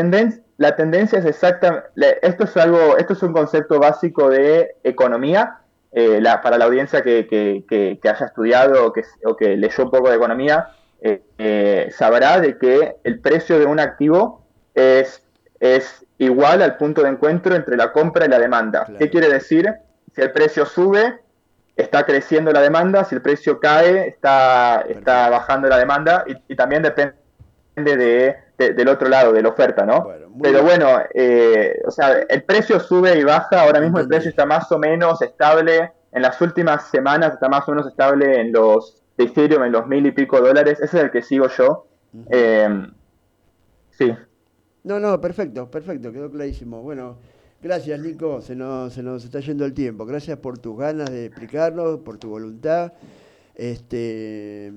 la 0.59 0.77
tendencia 0.77 1.19
es 1.19 1.25
exactamente, 1.25 1.89
esto 2.23 2.45
es 2.45 2.57
algo, 2.57 2.97
esto 2.97 3.15
es 3.15 3.23
un 3.23 3.33
concepto 3.33 3.81
básico 3.81 4.31
de 4.31 4.77
economía, 4.85 5.59
eh, 5.91 6.21
la, 6.21 6.41
para 6.43 6.59
la 6.59 6.67
audiencia 6.67 7.03
que, 7.03 7.27
que, 7.27 7.65
que, 7.69 8.09
haya 8.09 8.27
estudiado 8.27 8.87
o 8.87 8.93
que, 8.93 9.03
o 9.25 9.37
que 9.37 9.57
leyó 9.57 9.85
un 9.85 9.91
poco 9.91 10.11
de 10.11 10.17
economía, 10.17 10.69
eh, 11.01 11.23
eh, 11.39 11.89
sabrá 11.91 12.41
de 12.41 12.59
que 12.59 12.97
el 13.05 13.21
precio 13.21 13.59
de 13.59 13.67
un 13.67 13.81
activo 13.81 14.45
es, 14.75 15.23
es 15.61 16.05
igual 16.19 16.63
al 16.63 16.77
punto 16.77 17.03
de 17.03 17.09
encuentro 17.09 17.55
entre 17.55 17.77
la 17.77 17.93
compra 17.93 18.27
y 18.27 18.29
la 18.29 18.39
demanda. 18.39 18.87
¿Qué 18.99 19.09
quiere 19.09 19.29
decir? 19.29 19.73
Si 20.15 20.21
el 20.21 20.33
precio 20.33 20.67
sube, 20.67 21.21
está 21.79 22.05
creciendo 22.05 22.53
la 22.53 22.61
demanda, 22.61 23.05
si 23.05 23.15
el 23.15 23.23
precio 23.23 23.61
cae, 23.61 24.09
está, 24.09 24.85
está 24.89 25.31
bajando 25.31 25.69
la 25.69 25.79
demanda 25.79 26.25
y, 26.27 26.57
también 26.57 26.83
depende 26.83 27.17
de, 27.77 28.37
del 28.57 28.89
otro 28.89 29.09
lado, 29.09 29.33
de 29.33 29.43
la 29.43 29.51
oferta, 29.51 29.87
¿no? 29.87 30.09
Pero 30.43 30.65
bueno, 30.65 30.89
eh, 31.15 31.81
o 31.87 31.91
sea, 31.93 32.19
el 32.29 32.43
precio 32.43 32.81
sube 32.81 33.17
y 33.17 33.23
baja, 33.23 33.63
ahora 33.63 33.81
mismo 33.81 34.01
el 34.01 34.09
precio 34.09 34.29
está 34.29 34.45
más 34.45 34.71
o 34.73 34.79
menos 34.79 35.23
estable, 35.23 35.93
en 36.11 36.23
las 36.23 36.41
últimas 36.41 36.89
semanas 36.91 37.35
está 37.35 37.49
más 37.49 37.69
o 37.69 37.73
menos 37.73 37.87
estable 37.87 38.41
en 38.41 38.53
los 38.53 39.01
de 39.17 39.25
Ethereum, 39.25 39.63
en 39.63 39.73
los 39.73 39.87
mil 39.87 40.05
y 40.05 40.11
pico 40.11 40.41
dólares, 40.41 40.81
ese 40.81 40.97
es 40.97 41.05
el 41.05 41.11
que 41.13 41.23
sigo 41.23 41.47
yo. 41.49 41.87
Em, 42.29 42.93
sí. 43.91 44.13
No, 44.83 44.99
no, 44.99 45.21
perfecto, 45.21 45.71
perfecto, 45.71 46.11
quedó 46.11 46.29
clarísimo. 46.29 46.83
Bueno, 46.83 47.19
Gracias, 47.61 47.99
Nico. 47.99 48.41
Se 48.41 48.55
nos, 48.55 48.93
se 48.93 49.03
nos 49.03 49.25
está 49.25 49.41
yendo 49.41 49.65
el 49.65 49.75
tiempo. 49.75 50.07
Gracias 50.07 50.39
por 50.39 50.59
tus 50.59 50.79
ganas 50.79 51.11
de 51.11 51.27
explicarnos, 51.27 51.99
por 52.01 52.17
tu 52.17 52.29
voluntad. 52.29 52.93
Este, 53.55 54.73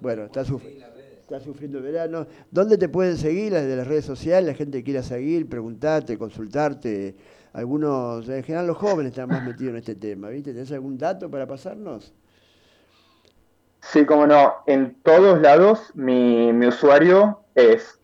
bueno, 0.00 0.24
está, 0.24 0.44
sufriendo 0.44 1.78
el 1.78 1.84
verano. 1.84 2.26
¿Dónde 2.50 2.76
te 2.78 2.88
pueden 2.88 3.16
seguir? 3.16 3.52
Las 3.52 3.64
de 3.64 3.76
las 3.76 3.86
redes 3.86 4.04
sociales, 4.04 4.48
la 4.48 4.54
gente 4.54 4.78
que 4.78 4.84
quiera 4.84 5.04
seguir, 5.04 5.48
preguntarte, 5.48 6.18
consultarte. 6.18 7.14
Algunos, 7.52 8.28
en 8.28 8.42
general 8.42 8.66
los 8.66 8.76
jóvenes 8.76 9.12
están 9.12 9.28
más 9.28 9.44
metidos 9.44 9.70
en 9.70 9.76
este 9.76 9.94
tema, 9.94 10.28
¿viste? 10.28 10.52
¿Tenés 10.52 10.72
algún 10.72 10.98
dato 10.98 11.30
para 11.30 11.46
pasarnos? 11.46 12.12
Sí, 13.80 14.04
como 14.04 14.26
no. 14.26 14.52
En 14.66 14.96
todos 15.04 15.40
lados 15.40 15.92
mi, 15.94 16.52
mi 16.52 16.66
usuario 16.66 17.40
es 17.54 18.00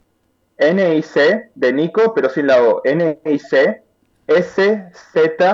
NIC 0.59 1.51
de 1.57 1.73
Nico, 1.73 2.15
pero 2.15 2.31
sin 2.31 2.47
la 2.47 2.62
O. 2.62 2.81
NIC 2.85 3.82
S-Z-E-R-M-A-N. 4.27 5.53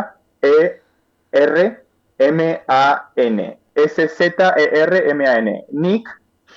S-Z-E-R-M-A-N. 3.74 5.65
Nick 5.73 6.09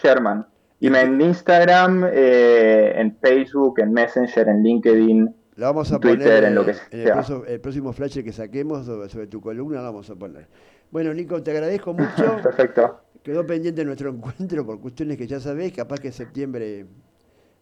Sherman. 0.01 0.45
Y 0.79 0.87
en 0.87 1.21
Instagram, 1.21 2.05
eh, 2.11 2.93
en 2.95 3.15
Facebook, 3.17 3.79
en 3.79 3.93
Messenger, 3.93 4.47
en 4.47 4.63
LinkedIn, 4.63 5.35
lo 5.61 5.67
vamos 5.67 5.91
a 5.91 5.99
Twitter, 5.99 6.43
en 6.45 6.55
lo 6.55 6.65
que 6.65 6.73
sea. 6.73 7.23
El, 7.47 7.59
próximo 7.59 7.93
flash 7.93 8.23
que 8.23 8.31
saquemos 8.31 8.85
sobre, 8.85 9.27
tu 9.27 9.41
columna 9.41 9.77
lo 9.77 9.83
vamos 9.83 10.09
a 10.09 10.15
poner. 10.15 10.47
Bueno, 10.89 11.13
Nico, 11.13 11.43
te 11.43 11.51
agradezco 11.51 11.93
mucho. 11.93 12.37
Perfecto. 12.43 13.01
Quedó 13.21 13.45
pendiente 13.45 13.85
nuestro 13.85 14.09
encuentro 14.09 14.65
por 14.65 14.79
cuestiones 14.79 15.17
que 15.17 15.27
ya 15.27 15.39
sabéis. 15.39 15.73
Capaz 15.73 15.99
que 15.99 16.07
en 16.07 16.13
septiembre, 16.13 16.87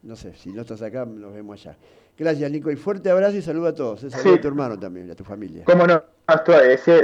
no 0.03 0.15
sé, 0.15 0.33
si 0.35 0.53
no 0.53 0.61
estás 0.61 0.81
acá, 0.81 1.05
nos 1.05 1.33
vemos 1.33 1.59
allá. 1.59 1.77
Gracias, 2.19 2.51
Nico. 2.51 2.69
Y 2.69 2.75
fuerte 2.75 3.09
abrazo 3.09 3.37
y 3.37 3.41
saludo 3.41 3.67
a 3.69 3.73
todos. 3.73 4.03
Eh. 4.03 4.09
Saludo 4.11 4.35
a 4.35 4.41
tu 4.41 4.47
hermano 4.49 4.77
también 4.77 5.07
y 5.07 5.11
a 5.11 5.15
tu 5.15 5.23
familia. 5.23 5.63
Cómo 5.63 5.87
no. 5.87 6.03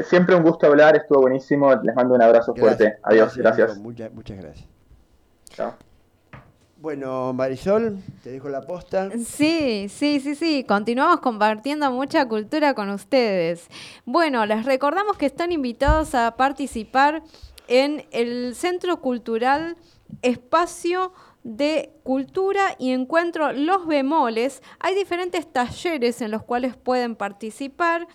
siempre 0.04 0.36
un 0.36 0.44
gusto 0.44 0.68
hablar, 0.68 0.98
estuvo 0.98 1.22
buenísimo. 1.22 1.74
Les 1.82 1.96
mando 1.96 2.16
un 2.16 2.22
abrazo 2.22 2.54
fuerte. 2.54 2.98
Adiós, 3.02 3.38
gracias. 3.38 3.78
Muchas, 3.78 4.14
muchas 4.14 4.38
gracias. 4.38 4.68
Chao. 5.52 5.74
Bueno, 6.78 7.32
Marisol, 7.32 7.98
te 8.22 8.32
dejo 8.32 8.50
la 8.50 8.62
posta. 8.62 9.10
Sí, 9.12 9.88
sí, 9.90 10.20
sí, 10.20 10.36
sí. 10.36 10.66
Continuamos 10.68 11.22
compartiendo 11.22 11.90
mucha 11.92 12.28
cultura 12.28 12.74
con 12.74 12.90
ustedes. 12.90 13.70
Bueno, 14.06 14.46
les 14.46 14.66
recordamos 14.66 15.18
que 15.18 15.26
están 15.28 15.54
invitados 15.54 16.14
a 16.14 16.36
participar 16.36 17.24
en 17.70 18.06
el 18.12 18.54
Centro 18.54 19.00
Cultural 19.00 19.78
Espacio 20.22 21.14
de 21.46 21.94
cultura 22.02 22.76
y 22.80 22.92
encuentro 22.92 23.54
Los 23.54 23.86
Bemoles. 23.86 24.64
Hay 24.80 24.96
diferentes 24.96 25.50
talleres 25.50 26.20
en 26.22 26.32
los 26.32 26.44
cuales 26.44 26.76
pueden 26.76 27.16
participar. 27.16 28.08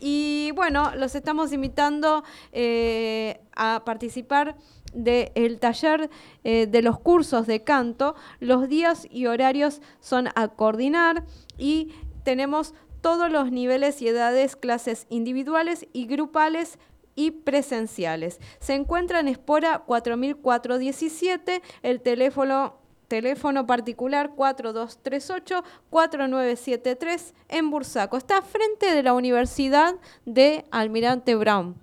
Y 0.00 0.52
bueno, 0.56 0.92
los 0.96 1.14
estamos 1.14 1.52
invitando 1.52 2.24
eh, 2.52 3.40
a 3.54 3.82
participar 3.84 4.56
del 4.94 5.58
taller 5.60 6.08
eh, 6.44 6.66
de 6.66 6.80
los 6.80 6.98
cursos 6.98 7.46
de 7.46 7.62
canto, 7.62 8.14
los 8.40 8.70
días 8.70 9.06
y 9.10 9.26
horarios 9.26 9.82
son 10.00 10.28
a 10.34 10.48
coordinar 10.48 11.24
y 11.58 11.92
tenemos 12.24 12.72
todos 13.02 13.30
los 13.30 13.52
niveles 13.52 14.00
y 14.00 14.08
edades, 14.08 14.56
clases 14.56 15.06
individuales 15.10 15.86
y 15.92 16.06
grupales 16.06 16.78
y 17.18 17.32
presenciales. 17.32 18.40
Se 18.60 18.74
encuentra 18.74 19.18
en 19.18 19.26
Espora 19.26 19.80
4417, 19.80 21.60
el 21.82 22.00
teléfono 22.00 22.76
teléfono 23.08 23.66
particular 23.66 24.30
4238-4973 24.36 27.32
en 27.48 27.70
Bursaco. 27.70 28.16
Está 28.18 28.42
frente 28.42 28.94
de 28.94 29.02
la 29.02 29.14
Universidad 29.14 29.94
de 30.26 30.66
Almirante 30.70 31.34
Brown. 31.34 31.74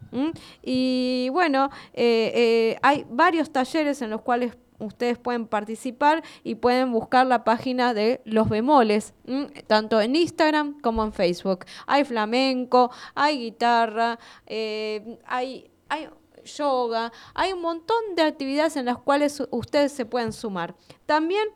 Y 0.62 1.30
bueno, 1.32 1.72
eh, 1.94 2.32
eh, 2.36 2.78
hay 2.84 3.07
varios 3.10 3.52
talleres 3.52 4.03
en 4.03 4.12
los 4.12 4.22
cuales 4.22 4.56
ustedes 4.80 5.18
pueden 5.18 5.47
participar 5.47 6.23
y 6.43 6.56
pueden 6.56 6.91
buscar 6.91 7.26
la 7.27 7.43
página 7.43 7.93
de 7.93 8.22
Los 8.26 8.49
Bemoles, 8.49 9.14
tanto 9.68 10.02
en 10.02 10.15
Instagram 10.15 10.80
como 10.81 11.03
en 11.03 11.14
Facebook. 11.14 11.65
Hay 11.88 12.06
flamenco, 12.06 12.91
hay 13.14 13.39
guitarra, 13.39 14.19
eh, 14.45 15.19
hay, 15.26 15.69
hay 15.89 16.10
yoga, 16.45 17.11
hay 17.34 17.53
un 17.53 17.61
montón 17.61 17.97
de 18.15 18.23
actividades 18.23 18.76
en 18.77 18.85
las 18.85 18.97
cuales 18.97 19.41
ustedes 19.52 19.91
se 19.91 20.06
pueden 20.06 20.34
sumar. 20.34 20.76
También 21.06 21.47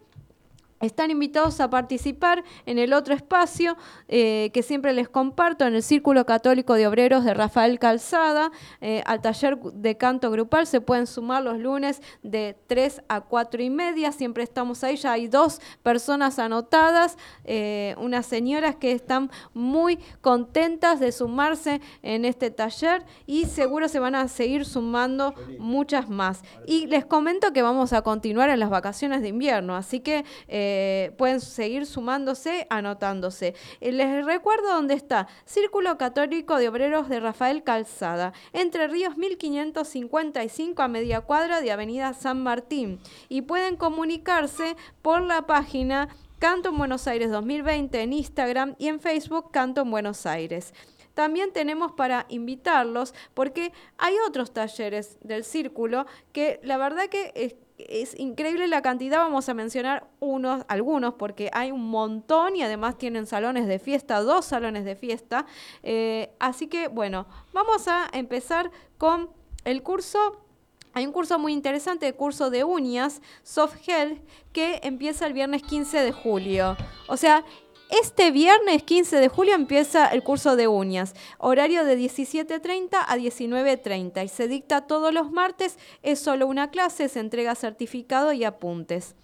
están 0.80 1.12
invitados 1.12 1.60
a 1.60 1.70
participar 1.70 2.44
en 2.66 2.80
el 2.80 2.94
otro 2.94 3.14
espacio 3.14 3.76
eh, 4.08 4.50
que 4.54 4.64
siempre 4.64 4.94
les 4.94 5.10
comparto, 5.10 5.66
en 5.66 5.76
el 5.76 5.84
Círculo 5.84 6.26
Católico 6.26 6.74
de 6.76 6.88
Obreros 6.88 7.26
de 7.26 7.34
Rafael 7.34 7.80
Calzada, 7.80 8.52
eh, 8.82 9.04
al 9.06 9.22
taller 9.22 9.58
de 9.58 9.98
canto 9.98 10.32
grupal. 10.32 10.68
Se 10.68 10.82
pueden 10.82 11.08
sumar 11.08 11.44
los 11.44 11.58
lunes 11.60 12.02
de 12.24 12.56
3 12.68 13.02
a 13.10 13.22
4 13.22 13.62
y 13.62 13.70
media. 13.70 14.12
Siempre 14.12 14.44
estamos 14.44 14.84
ahí. 14.84 14.96
Ya 14.96 15.14
hay 15.14 15.28
dos 15.28 15.62
personas 15.84 16.40
anotadas, 16.40 17.18
eh, 17.44 17.96
unas 17.98 18.26
señoras 18.26 18.76
que 18.76 18.92
están 18.92 19.30
muy 19.54 20.00
contentas 20.22 21.00
de 21.00 21.12
sumarse 21.12 21.82
en 22.04 22.26
este 22.26 22.52
taller 22.52 23.04
y 23.26 23.46
seguro 23.46 23.88
se 23.88 24.00
van 24.00 24.16
a 24.16 24.28
seguir 24.28 24.66
sumando 24.66 25.34
muchas 25.58 26.10
más. 26.10 26.42
Y 26.66 26.88
les 26.88 27.06
comento 27.06 27.52
que 27.52 27.62
vamos 27.62 27.94
a 27.94 28.02
continuar 28.02 28.50
en 28.50 28.60
las 28.60 28.70
vacaciones 28.70 29.22
de 29.22 29.28
invierno, 29.28 29.76
así 29.76 30.00
que... 30.00 30.24
Eh, 30.72 31.12
pueden 31.18 31.42
seguir 31.42 31.88
sumándose, 31.88 32.68
anotándose. 32.70 33.56
Eh, 33.82 33.92
les 33.92 34.24
recuerdo 34.24 34.68
dónde 34.68 34.94
está. 34.94 35.28
Círculo 35.46 35.98
Católico 35.98 36.58
de 36.58 36.70
Obreros 36.70 37.10
de 37.10 37.20
Rafael 37.20 37.64
Calzada, 37.64 38.34
Entre 38.54 38.88
Ríos 38.88 39.18
1555 39.18 40.82
a 40.84 40.88
media 40.88 41.22
cuadra 41.22 41.62
de 41.62 41.72
Avenida 41.72 42.14
San 42.14 42.44
Martín. 42.44 43.00
Y 43.30 43.42
pueden 43.42 43.78
comunicarse 43.78 44.76
por 45.02 45.22
la 45.24 45.48
página 45.48 46.10
Canto 46.38 46.70
en 46.70 46.78
Buenos 46.78 47.08
Aires 47.08 47.32
2020 47.32 48.02
en 48.02 48.14
Instagram 48.14 48.76
y 48.78 48.90
en 48.90 49.00
Facebook 49.00 49.50
Canto 49.52 49.82
en 49.82 49.92
Buenos 49.92 50.28
Aires 50.28 50.74
también 51.16 51.52
tenemos 51.52 51.92
para 51.92 52.26
invitarlos, 52.30 53.14
porque 53.34 53.74
hay 53.98 54.16
otros 54.26 54.54
talleres 54.54 55.18
del 55.22 55.44
círculo 55.44 56.06
que 56.32 56.62
la 56.64 56.78
verdad 56.78 57.10
que 57.10 57.58
es, 57.88 58.20
increíble 58.20 58.68
la 58.68 58.82
cantidad, 58.82 59.20
vamos 59.20 59.48
a 59.50 59.54
mencionar 59.54 60.08
unos, 60.20 60.64
algunos, 60.68 61.14
porque 61.14 61.50
hay 61.54 61.72
un 61.72 61.90
montón 61.90 62.56
y 62.56 62.64
además 62.64 62.98
tienen 62.98 63.26
salones 63.26 63.68
de 63.68 63.80
fiesta, 63.80 64.22
dos 64.22 64.46
salones 64.46 64.86
de 64.86 64.96
fiesta. 64.96 65.46
Eh, 65.84 66.32
así 66.40 66.68
que 66.68 66.88
bueno, 66.88 67.28
vamos 67.54 67.88
a 67.88 68.10
empezar 68.12 68.72
con 68.98 69.30
el 69.66 69.84
curso 69.84 70.46
hay 70.94 71.06
un 71.06 71.14
curso 71.14 71.38
muy 71.38 71.54
interesante, 71.54 72.08
el 72.08 72.16
curso 72.16 72.50
de 72.50 72.64
uñas, 72.64 73.22
Soft 73.44 73.88
Health, 73.88 74.20
que 74.52 74.80
empieza 74.84 75.28
el 75.28 75.34
viernes 75.34 75.62
15 75.62 76.00
de 76.00 76.12
julio. 76.12 76.76
O 77.08 77.16
sea, 77.16 77.46
este 77.90 78.30
viernes 78.30 78.84
15 78.84 79.18
de 79.18 79.30
julio 79.30 79.56
empieza 79.56 80.08
el 80.08 80.24
curso 80.24 80.56
de 80.56 80.68
uñas, 80.68 81.16
horario 81.40 81.86
de 81.86 81.98
17.30 81.98 82.90
a 83.08 83.18
19.30 83.18 84.24
y 84.24 84.28
se 84.28 84.48
dicta 84.48 84.86
todos 84.86 85.14
los 85.14 85.32
martes, 85.32 85.80
es 86.04 86.20
solo 86.20 86.46
una 86.46 86.70
clase, 86.70 87.10
se 87.10 87.20
entrega 87.20 87.56
certificado 87.56 88.32
y 88.32 88.44
apuntes. 88.44 89.16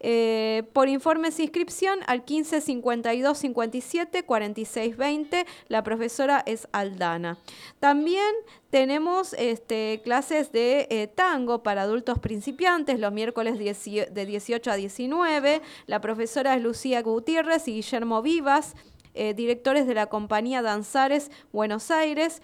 Eh, 0.00 0.62
por 0.72 0.88
informes 0.88 1.36
de 1.36 1.42
inscripción 1.44 1.98
al 2.06 2.24
15 2.24 2.60
52 2.60 3.38
57 3.38 4.22
46 4.22 4.96
20. 4.96 5.46
La 5.68 5.82
profesora 5.82 6.42
es 6.46 6.68
Aldana. 6.72 7.38
También 7.80 8.32
tenemos 8.70 9.34
este, 9.34 10.00
clases 10.04 10.52
de 10.52 10.86
eh, 10.90 11.08
tango 11.08 11.62
para 11.62 11.82
adultos 11.82 12.18
principiantes 12.18 13.00
los 13.00 13.12
miércoles 13.12 13.58
de 13.58 14.26
18 14.26 14.70
a 14.70 14.76
19. 14.76 15.62
La 15.86 16.00
profesora 16.00 16.54
es 16.54 16.62
Lucía 16.62 17.02
Gutiérrez 17.02 17.66
y 17.66 17.74
Guillermo 17.74 18.22
Vivas, 18.22 18.74
eh, 19.14 19.34
directores 19.34 19.86
de 19.86 19.94
la 19.94 20.06
compañía 20.06 20.62
Danzares 20.62 21.30
Buenos 21.52 21.90
Aires. 21.90 22.40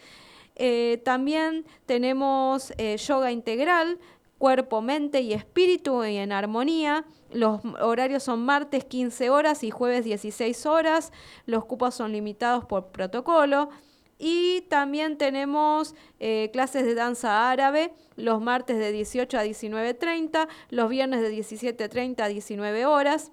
también 1.04 1.64
tenemos 1.86 2.72
yoga 2.96 3.32
integral, 3.32 3.98
cuerpo, 4.38 4.82
mente 4.82 5.20
y 5.20 5.32
espíritu 5.32 6.02
en 6.02 6.32
armonía. 6.32 7.04
Los 7.32 7.60
horarios 7.80 8.22
son 8.22 8.44
martes 8.44 8.84
15 8.84 9.30
horas 9.30 9.64
y 9.64 9.70
jueves 9.70 10.04
16 10.04 10.66
horas. 10.66 11.12
Los 11.46 11.64
cupos 11.64 11.94
son 11.94 12.12
limitados 12.12 12.64
por 12.64 12.92
protocolo. 12.92 13.70
Y 14.18 14.62
también 14.62 15.18
tenemos 15.18 15.94
eh, 16.20 16.50
clases 16.52 16.84
de 16.84 16.94
danza 16.94 17.50
árabe 17.50 17.92
los 18.16 18.40
martes 18.40 18.78
de 18.78 18.92
18 18.92 19.38
a 19.38 19.44
19.30, 19.44 20.48
los 20.70 20.88
viernes 20.88 21.20
de 21.20 21.36
17.30 21.36 22.22
a 22.22 22.28
19 22.28 22.86
horas. 22.86 23.32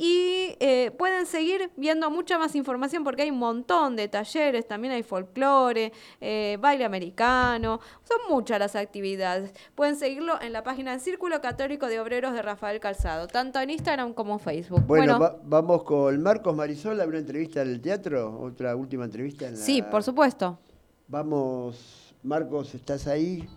Y 0.00 0.54
eh, 0.60 0.92
pueden 0.96 1.26
seguir 1.26 1.72
viendo 1.76 2.08
mucha 2.08 2.38
más 2.38 2.54
información 2.54 3.02
porque 3.02 3.22
hay 3.22 3.32
un 3.32 3.38
montón 3.40 3.96
de 3.96 4.06
talleres, 4.06 4.64
también 4.64 4.94
hay 4.94 5.02
folclore, 5.02 5.92
eh, 6.20 6.56
baile 6.60 6.84
americano, 6.84 7.80
son 8.04 8.18
muchas 8.28 8.60
las 8.60 8.76
actividades. 8.76 9.52
Pueden 9.74 9.96
seguirlo 9.96 10.40
en 10.40 10.52
la 10.52 10.62
página 10.62 10.92
del 10.92 11.00
Círculo 11.00 11.40
Católico 11.40 11.86
de 11.88 11.98
Obreros 11.98 12.32
de 12.32 12.42
Rafael 12.42 12.78
Calzado, 12.78 13.26
tanto 13.26 13.58
en 13.58 13.70
Instagram 13.70 14.12
como 14.14 14.34
en 14.34 14.38
Facebook. 14.38 14.84
Bueno, 14.86 15.40
vamos 15.42 15.82
con 15.82 16.22
Marcos 16.22 16.54
Marisol 16.54 17.00
a 17.00 17.04
una 17.04 17.18
entrevista 17.18 17.62
en 17.62 17.70
el 17.70 17.80
teatro, 17.80 18.40
otra 18.40 18.76
última 18.76 19.04
entrevista. 19.04 19.48
En 19.48 19.54
la... 19.54 19.58
Sí, 19.58 19.82
por 19.82 20.04
supuesto. 20.04 20.60
Vamos, 21.08 22.14
Marcos, 22.22 22.72
¿estás 22.72 23.08
ahí? 23.08 23.48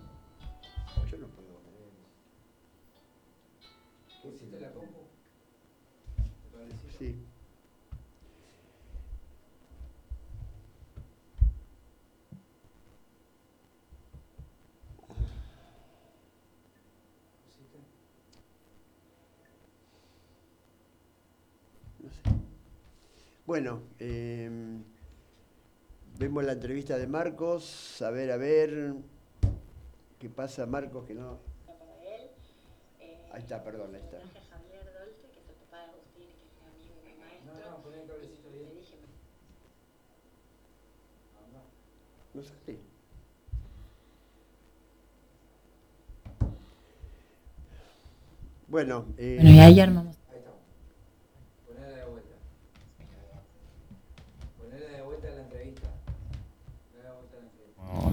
Bueno, 23.52 23.82
em, 23.98 24.82
vemos 26.18 26.42
la 26.42 26.52
entrevista 26.52 26.96
de 26.96 27.06
Marcos. 27.06 28.00
A 28.00 28.08
ver, 28.08 28.30
a 28.30 28.38
ver. 28.38 28.94
¿Qué 30.18 30.30
pasa, 30.30 30.64
Marcos? 30.64 31.04
Que 31.04 31.12
no. 31.12 31.38
Ahí 33.30 33.42
está, 33.42 33.62
perdón, 33.62 33.94
ahí 33.94 34.00
está. 34.00 34.20
No 42.32 42.42
sale. 42.42 42.78
Bueno, 48.66 49.04
eh, 49.18 49.36
bueno, 49.42 49.50
y 49.50 49.60
ahí 49.60 49.78
armamos. 49.78 50.21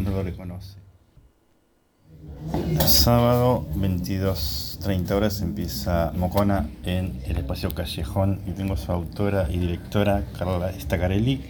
No 0.10 0.18
lo 0.18 0.24
reconoce. 0.24 0.78
Sábado 2.86 3.66
22.30 3.76 5.12
horas 5.12 5.42
empieza 5.42 6.12
Mocona 6.16 6.70
en 6.86 7.20
el 7.26 7.38
espacio 7.38 7.74
Callejón 7.74 8.42
y 8.48 8.52
tengo 8.52 8.78
su 8.78 8.92
autora 8.92 9.48
y 9.52 9.58
directora 9.58 10.24
Carla 10.38 10.72
Stacarelli 10.80 11.42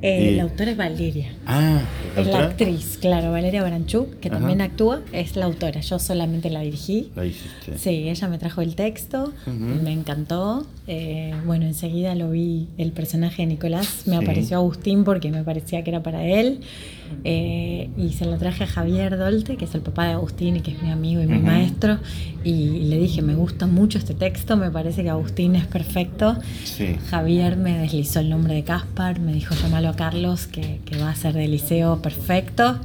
Eh, 0.00 0.34
la 0.36 0.44
autora 0.44 0.70
es 0.70 0.76
Valeria. 0.76 1.34
Ah, 1.44 1.82
¿la 2.14 2.22
es 2.22 2.26
la 2.28 2.44
actriz, 2.44 2.98
claro, 3.00 3.32
Valeria 3.32 3.64
Baranchuk, 3.64 4.20
que 4.20 4.30
también 4.30 4.60
actúa, 4.60 5.02
es 5.12 5.34
la 5.34 5.46
autora. 5.46 5.80
Yo 5.80 5.98
solamente 5.98 6.50
la 6.50 6.60
dirigí. 6.60 7.10
La 7.16 7.26
hiciste. 7.26 7.76
Sí, 7.78 8.08
ella 8.08 8.28
me 8.28 8.38
trajo 8.38 8.62
el 8.62 8.76
texto, 8.76 9.32
me 9.46 9.92
encantó. 9.92 10.66
Eh, 10.86 11.34
bueno, 11.44 11.66
enseguida 11.66 12.14
lo 12.14 12.30
vi 12.30 12.68
el 12.78 12.92
personaje 12.92 13.42
de 13.42 13.48
Nicolás, 13.48 14.04
me 14.06 14.16
apareció 14.16 14.58
Agustín 14.58 15.02
porque 15.02 15.32
me 15.32 15.42
parecía 15.42 15.82
que 15.82 15.90
era 15.90 16.02
para 16.02 16.24
él. 16.24 16.60
Eh, 17.24 17.90
y 17.96 18.10
se 18.10 18.24
lo 18.24 18.38
traje 18.38 18.64
a 18.64 18.66
Javier 18.66 19.16
Dolte, 19.16 19.56
que 19.56 19.64
es 19.64 19.74
el 19.74 19.80
papá 19.80 20.06
de 20.06 20.12
Agustín 20.12 20.56
y 20.56 20.60
que 20.60 20.72
es 20.72 20.82
mi 20.82 20.90
amigo 20.90 21.20
y 21.22 21.26
mi 21.26 21.38
maestro, 21.38 21.98
y 22.44 22.80
le 22.84 22.98
dije, 22.98 23.22
me 23.22 23.34
gusta 23.34 23.66
mucho 23.66 23.98
este 23.98 24.14
texto, 24.14 24.56
me 24.56 24.70
parece 24.70 25.02
que 25.02 25.10
Agustín 25.10 25.56
es 25.56 25.66
perfecto. 25.66 26.36
Javier 27.10 27.56
me 27.56 27.78
deslizó 27.78 28.20
el 28.20 28.30
nombre 28.30 28.54
de 28.54 28.64
Caspar, 28.64 29.20
me 29.20 29.32
dijo, 29.32 29.54
llámalo 29.54 29.88
a 29.88 29.96
Carlos, 29.96 30.46
que, 30.46 30.80
va 31.00 31.10
a 31.10 31.14
ser 31.14 31.34
de 31.34 31.48
liceo 31.48 32.00
perfecto. 32.00 32.78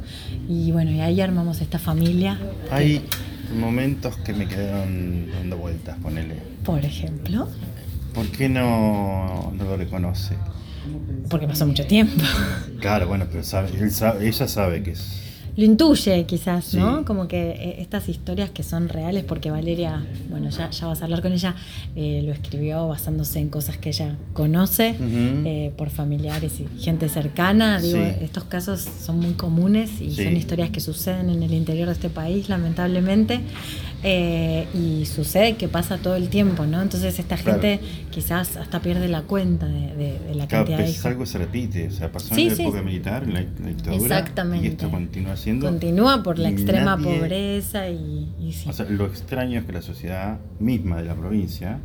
Y 0.50 0.72
bueno, 0.72 0.92
y 0.92 1.00
ahí 1.00 1.22
armamos 1.22 1.62
esta 1.62 1.80
familia. 1.80 2.38
Hay 2.72 3.02
momentos 3.58 4.18
que 4.18 4.34
me 4.34 4.48
quedaron 4.48 5.32
dando 5.32 5.58
vueltas, 5.58 5.98
ponele. 6.00 6.36
Por 6.64 6.84
ejemplo. 6.84 7.48
¿Por 8.14 8.28
qué 8.28 8.50
no, 8.50 9.52
no 9.56 9.64
lo 9.64 9.78
reconoce? 9.78 10.36
Porque 11.30 11.48
pasó 11.48 11.66
mucho 11.66 11.86
tiempo. 11.86 12.24
Claro, 12.80 13.08
bueno, 13.08 13.26
pero 13.32 13.44
ella 14.22 14.48
sabe 14.48 14.84
que 14.84 14.92
es 14.92 15.23
lo 15.56 15.64
intuye 15.66 16.26
quizás, 16.26 16.74
¿no? 16.74 17.06
Como 17.06 17.28
que 17.28 17.52
eh, 17.52 17.76
estas 17.80 18.10
historias 18.10 18.50
que 18.50 18.64
son 18.64 18.90
reales, 18.90 19.24
porque 19.24 19.52
Valeria, 19.52 20.04
bueno, 20.30 20.50
ya, 20.50 20.72
ya 20.72 20.88
vas 20.88 21.02
a 21.02 21.06
hablar 21.06 21.22
con 21.22 21.32
ella, 21.32 21.56
eh, 21.96 22.24
lo 22.26 22.32
escribió 22.32 22.88
basándose 22.88 23.40
en 23.40 23.50
cosas 23.50 23.78
que 23.78 23.90
ella 23.90 24.16
conoce 24.34 24.96
eh, 25.00 25.72
por 25.78 25.92
familiares 25.92 26.60
y 26.60 26.82
gente 26.82 27.08
cercana. 27.08 27.80
Digo, 27.80 28.00
estos 28.00 28.46
casos 28.46 28.82
son 28.82 29.20
muy 29.20 29.34
comunes 29.34 30.02
y 30.02 30.12
son 30.16 30.36
historias 30.36 30.72
que 30.72 30.80
suceden 30.80 31.30
en 31.30 31.44
el 31.44 31.54
interior 31.54 31.88
de 31.88 31.94
este 31.94 32.10
país, 32.10 32.50
lamentablemente. 32.50 33.42
y 34.74 35.06
sucede 35.06 35.56
que 35.56 35.68
pasa 35.68 35.98
todo 35.98 36.16
el 36.16 36.30
tiempo, 36.30 36.66
¿no? 36.66 36.82
Entonces 36.82 37.20
esta 37.20 37.38
gente 37.38 37.80
quizás 38.12 38.58
hasta 38.58 38.82
pierde 38.82 39.08
la 39.08 39.22
cuenta 39.22 39.68
de, 39.68 40.20
la 40.34 40.48
cantidad 40.48 40.80
de 40.80 40.96
algo 41.08 41.26
se 41.26 41.38
repite, 41.38 41.88
o 41.88 41.92
sea, 41.92 42.12
pasó 42.12 42.36
en 42.36 42.48
la 42.48 42.54
época 42.54 42.82
militar, 42.82 43.24
en 43.24 43.34
la, 43.34 43.42
dictadura, 43.42 44.20
Exactamente. 44.20 44.68
y 44.68 44.70
esto 44.72 44.90
continúa 44.90 45.38
Continúa 45.60 46.24
por 46.24 46.40
la 46.40 46.50
extrema 46.50 46.98
pobreza 46.98 47.90
y, 47.90 48.54
O 48.68 48.74
sea, 48.74 48.86
lo 48.90 49.06
extraño 49.06 49.60
es 49.60 49.66
que 49.66 49.74
la 49.74 49.82
sociedad 49.82 50.40
misma 50.60 50.98
de 50.98 51.06
la 51.06 51.16
provincia 51.16 51.80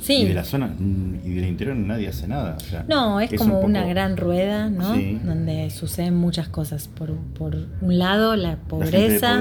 sí. 0.00 0.22
y 0.22 0.24
de 0.26 0.34
la 0.34 0.44
zona 0.44 0.74
y 0.78 1.34
del 1.34 1.46
interior 1.46 1.76
nadie 1.76 2.08
hace 2.08 2.26
nada. 2.26 2.56
no, 2.88 3.20
es, 3.20 3.32
como 3.34 3.60
una 3.60 3.84
gran 3.84 4.16
rueda, 4.16 4.70
¿no? 4.70 4.96
Donde 5.24 5.70
suceden 5.70 6.16
muchas 6.16 6.48
cosas. 6.48 6.88
Por, 6.88 7.14
por 7.16 7.56
un 7.80 7.98
lado, 7.98 8.36
la 8.36 8.56
pobreza. 8.56 9.40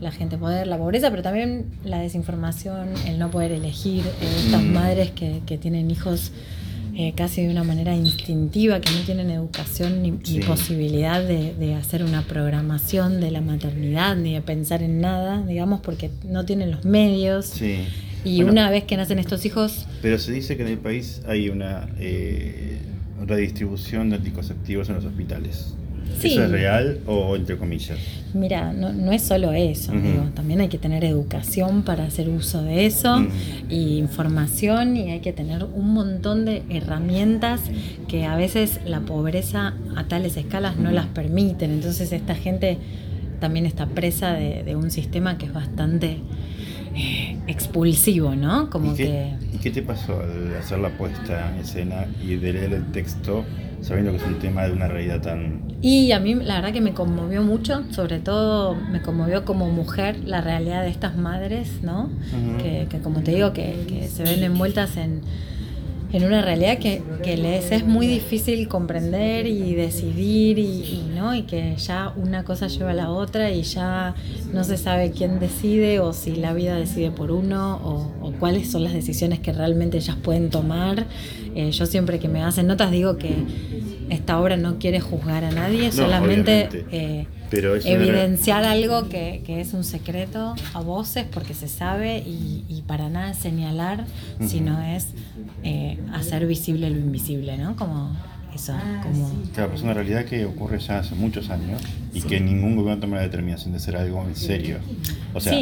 La 0.00 0.12
gente 0.12 0.36
de 0.36 0.40
poder, 0.40 0.66
la 0.66 0.78
pobreza, 0.78 1.10
pero 1.10 1.22
también 1.22 1.66
la 1.84 1.98
desinformación, 1.98 2.88
el 3.06 3.18
no 3.18 3.30
poder 3.30 3.52
elegir, 3.52 4.02
eh, 4.06 4.42
estas 4.46 4.62
mm. 4.62 4.72
madres 4.72 5.10
que, 5.10 5.42
que 5.44 5.58
tienen 5.58 5.90
hijos 5.90 6.32
eh, 6.96 7.12
casi 7.16 7.42
de 7.42 7.50
una 7.50 7.64
manera 7.64 7.94
instintiva, 7.94 8.80
que 8.80 8.92
no 8.92 9.00
tienen 9.00 9.30
educación 9.30 10.02
ni, 10.02 10.12
posibilidad 10.40 11.22
de, 11.22 11.74
hacer 11.74 12.02
una 12.04 12.22
programación 12.22 13.20
de 13.20 13.30
la 13.30 13.40
maternidad, 13.40 14.16
ni 14.16 14.34
de 14.34 14.42
pensar 14.42 14.82
en 14.82 15.00
nada, 15.00 15.44
digamos, 15.46 15.80
porque 15.80 16.10
no 16.24 16.44
tienen 16.44 16.70
los 16.70 16.84
medios. 16.84 17.60
Y 18.24 18.42
una 18.42 18.70
vez 18.70 18.84
que 18.84 18.96
nacen 18.96 19.18
estos 19.18 19.44
hijos... 19.46 19.86
Pero 20.02 20.18
se 20.18 20.32
dice 20.32 20.56
que 20.56 20.62
en 20.62 20.68
el 20.68 20.78
país 20.78 21.22
hay 21.26 21.48
una 21.48 21.88
eh, 21.98 22.78
redistribución 23.26 24.10
de 24.10 24.16
anticonceptivos 24.16 24.88
en 24.88 24.96
los 24.96 25.04
hospitales. 25.04 25.74
¿Eso 26.22 26.44
es 26.44 26.50
real 26.50 26.98
o 27.06 27.36
entre 27.36 27.56
comillas? 27.56 27.98
Mira, 28.32 28.72
no, 28.72 29.10
es 29.10 29.22
solo 29.22 29.52
eso, 29.52 29.92
también 30.34 30.60
hay 30.60 30.68
que 30.68 30.78
tener 30.78 31.04
educación 31.04 31.82
para 31.82 32.04
hacer 32.04 32.28
uso 32.28 32.62
de 32.62 32.86
eso, 32.86 33.26
y 33.68 33.98
información, 33.98 34.96
y 34.96 35.10
hay 35.10 35.20
que 35.20 35.32
tener 35.32 35.64
un 35.64 35.92
montón 35.94 36.44
de 36.44 36.62
herramientas 36.70 37.60
que 38.06 38.26
a 38.26 38.36
veces 38.36 38.80
la 38.86 39.00
pobreza 39.00 39.74
a 39.96 40.04
tales 40.04 40.36
escalas 40.36 40.76
no 40.76 40.90
las 40.90 41.06
permiten. 41.06 41.72
Entonces 41.72 42.12
esta 42.12 42.34
gente 42.34 42.78
también 43.40 43.66
está 43.66 43.86
presa 43.86 44.34
de, 44.34 44.76
un 44.76 44.90
sistema 44.90 45.38
que 45.38 45.46
es 45.46 45.52
bastante 45.52 46.18
eh, 46.94 47.36
expulsivo, 47.46 48.34
¿no? 48.34 48.70
Como 48.70 48.92
¿Y 48.92 48.96
qué, 48.96 49.04
que... 49.04 49.56
¿Y 49.56 49.58
qué 49.58 49.70
te 49.70 49.82
pasó 49.82 50.20
al 50.20 50.56
hacer 50.56 50.78
la 50.78 50.90
puesta 50.90 51.52
en 51.52 51.60
escena 51.60 52.06
y 52.22 52.36
de 52.36 52.52
leer 52.52 52.72
el 52.72 52.92
texto? 52.92 53.44
sabiendo 53.82 54.12
que 54.12 54.18
es 54.18 54.24
un 54.24 54.38
tema 54.38 54.64
de 54.64 54.72
una 54.72 54.88
realidad 54.88 55.20
tan... 55.20 55.62
Y 55.82 56.12
a 56.12 56.20
mí 56.20 56.34
la 56.34 56.56
verdad 56.56 56.72
que 56.72 56.80
me 56.80 56.92
conmovió 56.92 57.42
mucho, 57.42 57.84
sobre 57.90 58.18
todo 58.18 58.74
me 58.74 59.00
conmovió 59.00 59.44
como 59.44 59.70
mujer 59.70 60.20
la 60.24 60.40
realidad 60.40 60.82
de 60.82 60.90
estas 60.90 61.16
madres, 61.16 61.82
¿no? 61.82 62.10
que, 62.58 62.86
como 63.02 63.22
te 63.22 63.32
digo, 63.32 63.52
que, 63.52 64.08
se 64.12 64.22
ven 64.24 64.42
envueltas 64.42 64.96
en, 64.96 65.22
en 66.12 66.24
una 66.24 66.42
realidad 66.42 66.78
que, 66.78 67.02
les 67.36 67.70
es 67.70 67.86
muy 67.86 68.06
difícil 68.06 68.66
comprender 68.66 69.46
y 69.46 69.74
decidir 69.74 70.58
y, 70.58 71.04
¿no? 71.14 71.34
y 71.34 71.42
que 71.42 71.76
ya 71.76 72.12
una 72.16 72.44
cosa 72.44 72.66
lleva 72.66 72.90
a 72.90 72.94
la 72.94 73.10
otra 73.10 73.50
y 73.50 73.62
ya 73.62 74.14
no 74.52 74.64
se 74.64 74.76
sabe 74.76 75.12
quién 75.12 75.38
decide 75.38 76.00
o 76.00 76.12
si 76.12 76.34
la 76.34 76.52
vida 76.52 76.74
decide 76.74 77.10
por 77.10 77.30
uno 77.30 77.80
o, 77.84 78.32
cuáles 78.40 78.70
son 78.70 78.84
las 78.84 78.92
decisiones 78.92 79.40
que 79.40 79.52
realmente 79.52 79.98
ellas 79.98 80.16
pueden 80.16 80.50
tomar. 80.50 81.06
Eh, 81.54 81.70
yo 81.72 81.84
siempre 81.86 82.18
que 82.18 82.28
me 82.28 82.42
hacen 82.42 82.66
notas 82.66 82.90
digo 82.90 83.16
que 83.16 83.34
esta 84.08 84.40
obra 84.40 84.56
no 84.56 84.78
quiere 84.78 85.00
juzgar 85.00 85.44
a 85.44 85.50
nadie, 85.50 85.92
solamente 85.92 86.68
eh, 86.90 87.26
evidenciar 87.52 88.64
algo 88.64 89.08
que, 89.08 89.42
es 89.46 89.72
un 89.74 89.84
secreto 89.84 90.54
a 90.72 90.80
voces 90.80 91.26
porque 91.30 91.54
se 91.54 91.68
sabe 91.68 92.18
y, 92.18 92.82
para 92.86 93.08
nada 93.08 93.34
señalar, 93.34 94.04
sino 94.46 94.80
es 94.82 95.08
eh, 95.62 95.98
hacer 96.12 96.46
visible 96.46 96.90
lo 96.90 96.98
invisible, 96.98 97.56
¿no? 97.56 97.76
Como 97.76 98.16
eso, 98.54 98.72
ah, 98.74 99.00
como... 99.02 99.30
Claro, 99.54 99.74
es 99.74 99.82
una 99.82 99.94
realidad 99.94 100.24
que 100.24 100.44
ocurre 100.44 100.78
ya 100.78 100.98
hace 100.98 101.14
muchos 101.14 101.50
años 101.50 101.80
y 102.12 102.22
que 102.22 102.40
ningún 102.40 102.76
gobierno 102.76 103.00
toma 103.00 103.16
la 103.16 103.22
determinación 103.22 103.72
de 103.72 103.78
hacer 103.78 103.96
algo 103.96 104.24
en 104.26 104.34
serio. 104.34 104.78
O 105.34 105.40
sea, 105.40 105.56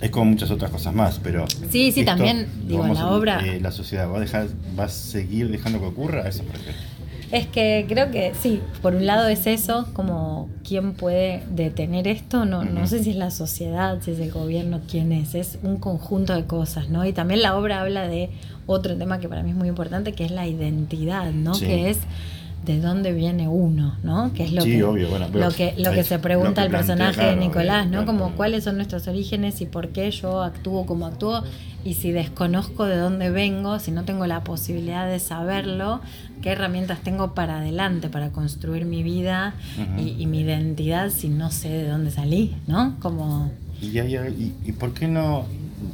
es 0.00 0.10
como 0.10 0.26
muchas 0.26 0.50
otras 0.50 0.70
cosas 0.70 0.94
más, 0.94 1.18
pero... 1.22 1.46
Sí, 1.70 1.92
sí, 1.92 2.04
también, 2.04 2.48
digo, 2.66 2.86
la 2.86 3.08
obra... 3.08 3.40
Eh, 3.46 3.60
la 3.60 3.70
sociedad 3.70 4.10
va 4.10 4.18
a, 4.18 4.20
dejar, 4.20 4.48
va 4.78 4.84
a 4.84 4.88
seguir 4.88 5.50
dejando 5.50 5.80
que 5.80 5.86
ocurra, 5.86 6.28
eso 6.28 6.42
por 6.44 6.56
ejemplo. 6.56 6.95
Es 7.32 7.46
que 7.46 7.86
creo 7.88 8.10
que 8.10 8.32
sí, 8.40 8.60
por 8.82 8.94
un 8.94 9.06
lado 9.06 9.26
es 9.28 9.46
eso, 9.46 9.88
como 9.92 10.48
quién 10.66 10.92
puede 10.92 11.42
detener 11.50 12.06
esto, 12.06 12.44
no, 12.44 12.64
no 12.64 12.86
sé 12.86 13.02
si 13.02 13.10
es 13.10 13.16
la 13.16 13.30
sociedad, 13.30 13.98
si 14.00 14.12
es 14.12 14.20
el 14.20 14.30
gobierno, 14.30 14.80
quién 14.88 15.12
es, 15.12 15.34
es 15.34 15.58
un 15.62 15.78
conjunto 15.78 16.34
de 16.34 16.44
cosas, 16.44 16.88
¿no? 16.88 17.04
Y 17.04 17.12
también 17.12 17.42
la 17.42 17.56
obra 17.56 17.80
habla 17.80 18.06
de 18.06 18.30
otro 18.66 18.96
tema 18.96 19.18
que 19.18 19.28
para 19.28 19.42
mí 19.42 19.50
es 19.50 19.56
muy 19.56 19.68
importante, 19.68 20.12
que 20.12 20.24
es 20.24 20.30
la 20.30 20.46
identidad, 20.46 21.32
¿no? 21.32 21.58
Que 21.58 21.90
es 21.90 21.98
de 22.64 22.80
dónde 22.80 23.12
viene 23.12 23.48
uno, 23.48 23.96
¿no? 24.02 24.32
Que 24.32 24.44
es 24.44 24.52
lo 24.52 24.64
que, 24.64 24.78
lo 24.78 25.50
que, 25.50 25.74
lo 25.78 25.92
que 25.92 26.04
se 26.04 26.18
pregunta 26.18 26.64
el 26.64 26.70
personaje 26.70 27.24
de 27.24 27.36
Nicolás, 27.36 27.88
¿no? 27.88 28.04
como 28.04 28.32
cuáles 28.32 28.64
son 28.64 28.76
nuestros 28.76 29.06
orígenes 29.08 29.60
y 29.60 29.66
por 29.66 29.90
qué 29.90 30.10
yo 30.10 30.42
actúo 30.42 30.84
como 30.84 31.06
actúo 31.06 31.42
y 31.86 31.94
si 31.94 32.10
desconozco 32.10 32.84
de 32.86 32.96
dónde 32.96 33.30
vengo, 33.30 33.78
si 33.78 33.92
no 33.92 34.04
tengo 34.04 34.26
la 34.26 34.42
posibilidad 34.42 35.06
de 35.06 35.20
saberlo, 35.20 36.00
qué 36.42 36.50
herramientas 36.50 36.98
tengo 36.98 37.32
para 37.32 37.58
adelante, 37.58 38.08
para 38.08 38.32
construir 38.32 38.84
mi 38.86 39.04
vida 39.04 39.54
y, 39.96 40.26
mi 40.26 40.40
identidad 40.40 41.10
si 41.10 41.28
no 41.28 41.52
sé 41.52 41.68
de 41.68 41.88
dónde 41.88 42.10
salí, 42.10 42.56
¿no? 42.66 42.96
Como... 42.98 43.52
¿Y, 43.80 44.00
y, 44.00 44.54
y 44.64 44.72
por 44.72 44.94
qué 44.94 45.06
no, 45.06 45.46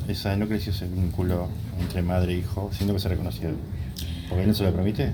esa, 0.08 0.34
no 0.36 0.48
creció 0.48 0.72
ese 0.72 0.88
vínculo 0.88 1.48
entre 1.78 2.00
madre 2.00 2.32
e 2.32 2.38
hijo, 2.38 2.70
siendo 2.72 2.94
que 2.94 3.00
se 3.00 3.10
reconoció? 3.10 3.50
¿Porque 4.30 4.46
no 4.46 4.54
se 4.54 4.64
lo 4.64 4.72
permite? 4.72 5.10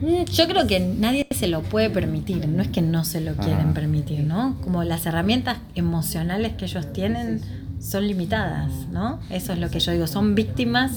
Mm, 0.00 0.24
yo 0.32 0.48
creo 0.48 0.66
que 0.66 0.80
nadie 0.80 1.26
se 1.30 1.46
lo 1.46 1.60
puede 1.62 1.90
permitir, 1.90 2.48
no 2.48 2.62
es 2.62 2.68
que 2.68 2.80
no 2.80 3.04
se 3.04 3.20
lo 3.20 3.34
quieren 3.34 3.74
permitir, 3.74 4.24
¿no? 4.24 4.56
Como 4.62 4.82
las 4.82 5.04
herramientas 5.04 5.58
emocionales 5.74 6.54
que 6.54 6.64
ellos 6.64 6.90
tienen 6.94 7.42
son 7.82 8.06
limitadas, 8.06 8.70
¿no? 8.92 9.18
Eso 9.28 9.52
es 9.52 9.58
lo 9.58 9.68
que 9.70 9.80
yo 9.80 9.92
digo, 9.92 10.06
son 10.06 10.34
víctimas 10.34 10.92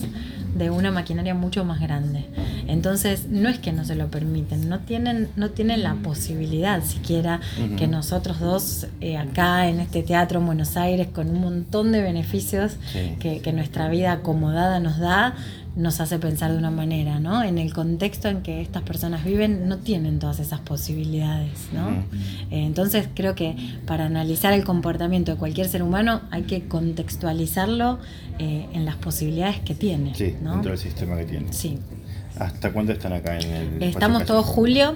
de 0.55 0.69
una 0.69 0.89
maquinaria 0.89 1.33
mucho 1.33 1.65
más 1.65 1.81
grande. 1.81 2.25
Entonces, 2.67 3.27
no 3.29 3.49
es 3.49 3.59
que 3.59 3.73
no 3.73 3.83
se 3.83 3.95
lo 3.95 4.07
permiten, 4.07 4.69
no 4.69 4.79
tienen, 4.79 5.29
no 5.35 5.49
tienen 5.49 5.83
la 5.83 5.95
posibilidad 5.95 6.81
siquiera 6.83 7.41
que 7.77 7.87
nosotros 7.87 8.39
dos 8.39 8.87
eh, 9.01 9.17
acá 9.17 9.67
en 9.67 9.79
este 9.81 10.01
teatro 10.01 10.39
en 10.39 10.45
Buenos 10.45 10.77
Aires, 10.77 11.07
con 11.13 11.29
un 11.29 11.41
montón 11.41 11.91
de 11.91 12.01
beneficios 12.01 12.77
que, 13.19 13.41
que 13.41 13.51
nuestra 13.51 13.89
vida 13.89 14.13
acomodada 14.13 14.79
nos 14.79 14.97
da, 14.97 15.35
nos 15.76 15.99
hace 15.99 16.19
pensar 16.19 16.52
de 16.52 16.57
una 16.57 16.72
manera, 16.72 17.19
¿no? 17.19 17.43
En 17.43 17.57
el 17.57 17.73
contexto 17.73 18.30
en 18.30 18.41
que 18.41 18.61
estas 18.61 18.84
personas 18.84 19.26
viven 19.26 19.68
no 19.68 19.77
tienen 19.77 20.19
todas 20.19 20.39
esas 20.39 20.61
posibilidades, 20.61 21.68
¿no? 21.73 21.89
Eh, 22.52 22.65
entonces 22.65 23.10
creo 23.14 23.35
que 23.35 23.56
para 23.85 24.06
analizar 24.06 24.53
el 24.53 24.64
comportamiento 24.64 25.34
de 25.34 25.38
cualquier 25.38 25.68
ser 25.68 25.84
humano 25.84 26.22
hay 26.31 26.43
que 26.43 26.68
contextualizarlo 26.68 27.99
eh, 28.39 28.68
en 28.73 28.85
las 28.85 28.95
posibilidades 28.95 29.60
que 29.60 29.76
tiene, 29.76 30.15
sí, 30.15 30.35
dentro 30.41 30.72
del 30.72 30.80
sistema 30.80 31.18
que 31.18 31.26
tiene. 31.26 31.52
Sí. 31.52 31.77
¿Hasta 32.39 32.73
cuándo 32.73 32.91
están 32.91 33.13
acá 33.13 33.37
en 33.37 33.51
el 33.51 33.83
Estamos 33.83 34.25
todo 34.25 34.43
julio, 34.43 34.95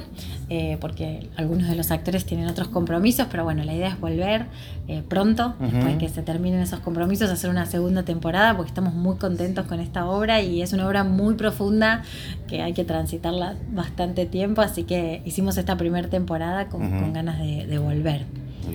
eh, 0.49 0.77
porque 0.81 1.29
algunos 1.37 1.69
de 1.69 1.75
los 1.75 1.89
actores 1.91 2.25
tienen 2.25 2.47
otros 2.47 2.67
compromisos, 2.67 3.27
pero 3.31 3.43
bueno, 3.43 3.63
la 3.63 3.73
idea 3.73 3.89
es 3.89 3.99
volver 3.99 4.45
eh, 4.87 5.03
pronto, 5.07 5.55
después 5.59 5.85
de 5.85 5.97
que 5.97 6.09
se 6.09 6.21
terminen 6.21 6.59
esos 6.59 6.79
compromisos, 6.79 7.29
hacer 7.29 7.49
una 7.49 7.65
segunda 7.65 8.03
temporada, 8.03 8.55
porque 8.57 8.69
estamos 8.69 8.93
muy 8.93 9.15
contentos 9.17 9.65
con 9.67 9.79
esta 9.79 10.05
obra 10.05 10.41
y 10.41 10.61
es 10.61 10.73
una 10.73 10.87
obra 10.87 11.03
muy 11.03 11.35
profunda 11.35 12.03
que 12.47 12.61
hay 12.61 12.73
que 12.73 12.83
transitarla 12.83 13.55
bastante 13.71 14.25
tiempo, 14.25 14.61
así 14.61 14.83
que 14.83 15.21
hicimos 15.23 15.57
esta 15.57 15.77
primera 15.77 16.09
temporada 16.09 16.67
con, 16.67 17.13
ganas 17.13 17.39
de, 17.39 17.77
volver. 17.77 18.25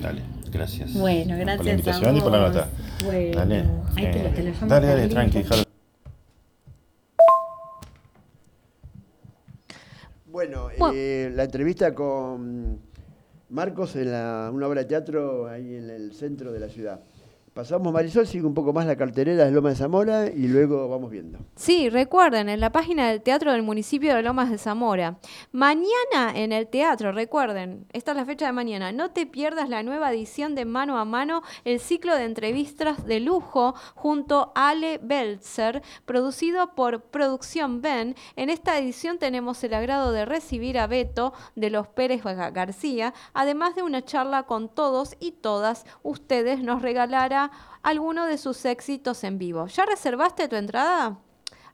Dale. 0.00 0.22
Gracias. 0.50 0.94
Bueno, 0.94 1.36
gracias. 1.36 1.56
Por 1.56 1.66
la 1.66 1.72
invitación 1.72 2.16
y 2.16 2.20
por 2.20 2.32
la 2.32 2.38
nota. 2.38 2.68
Bueno, 3.04 3.36
dale, 3.36 3.58
eh, 3.96 4.52
dale, 4.68 4.86
dale, 4.86 5.08
tranqui, 5.08 5.42
Bueno, 10.34 10.68
eh, 10.92 11.30
la 11.32 11.44
entrevista 11.44 11.94
con 11.94 12.80
Marcos 13.50 13.94
en 13.94 14.08
una 14.08 14.66
obra 14.66 14.80
de 14.80 14.86
teatro 14.86 15.46
ahí 15.46 15.76
en 15.76 15.88
el 15.88 16.12
centro 16.12 16.50
de 16.50 16.58
la 16.58 16.68
ciudad. 16.68 17.04
Pasamos 17.54 17.92
Marisol, 17.92 18.26
sigue 18.26 18.44
un 18.46 18.52
poco 18.52 18.72
más 18.72 18.84
la 18.84 18.96
carterera 18.96 19.44
de 19.44 19.52
Lomas 19.52 19.74
de 19.74 19.78
Zamora 19.78 20.26
y 20.26 20.48
luego 20.48 20.88
vamos 20.88 21.08
viendo. 21.08 21.38
Sí, 21.54 21.88
recuerden, 21.88 22.48
en 22.48 22.58
la 22.58 22.72
página 22.72 23.08
del 23.08 23.22
Teatro 23.22 23.52
del 23.52 23.62
Municipio 23.62 24.12
de 24.16 24.24
Lomas 24.24 24.50
de 24.50 24.58
Zamora. 24.58 25.18
Mañana 25.52 26.32
en 26.34 26.50
el 26.50 26.66
teatro, 26.66 27.12
recuerden, 27.12 27.86
esta 27.92 28.10
es 28.10 28.16
la 28.16 28.24
fecha 28.24 28.46
de 28.46 28.52
mañana, 28.52 28.90
no 28.90 29.12
te 29.12 29.26
pierdas 29.26 29.68
la 29.68 29.84
nueva 29.84 30.12
edición 30.12 30.56
de 30.56 30.64
Mano 30.64 30.98
a 30.98 31.04
Mano, 31.04 31.42
el 31.64 31.78
ciclo 31.78 32.16
de 32.16 32.24
entrevistas 32.24 33.06
de 33.06 33.20
lujo 33.20 33.76
junto 33.94 34.50
a 34.56 34.70
Ale 34.70 34.98
Belzer, 35.00 35.80
producido 36.06 36.74
por 36.74 37.02
Producción 37.02 37.80
Ben. 37.82 38.16
En 38.34 38.50
esta 38.50 38.76
edición 38.78 39.18
tenemos 39.18 39.62
el 39.62 39.74
agrado 39.74 40.10
de 40.10 40.24
recibir 40.24 40.76
a 40.76 40.88
Beto 40.88 41.32
de 41.54 41.70
los 41.70 41.86
Pérez 41.86 42.24
García, 42.24 43.14
además 43.32 43.76
de 43.76 43.84
una 43.84 44.04
charla 44.04 44.42
con 44.42 44.68
todos 44.68 45.14
y 45.20 45.30
todas 45.30 45.86
ustedes 46.02 46.60
nos 46.60 46.82
regalará 46.82 47.43
alguno 47.82 48.26
de 48.26 48.38
sus 48.38 48.64
éxitos 48.64 49.24
en 49.24 49.38
vivo. 49.38 49.66
¿Ya 49.66 49.86
reservaste 49.86 50.48
tu 50.48 50.56
entrada? 50.56 51.18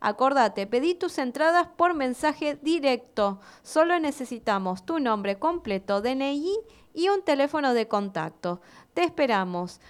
Acordate, 0.00 0.66
pedí 0.66 0.94
tus 0.94 1.18
entradas 1.18 1.68
por 1.76 1.92
mensaje 1.92 2.58
directo. 2.62 3.38
Solo 3.62 3.98
necesitamos 4.00 4.86
tu 4.86 4.98
nombre 4.98 5.38
completo, 5.38 6.00
DNI 6.00 6.56
y 6.94 7.08
un 7.10 7.22
teléfono 7.22 7.74
de 7.74 7.86
contacto. 7.86 8.62
Te 8.94 9.04
esperamos. 9.04 9.80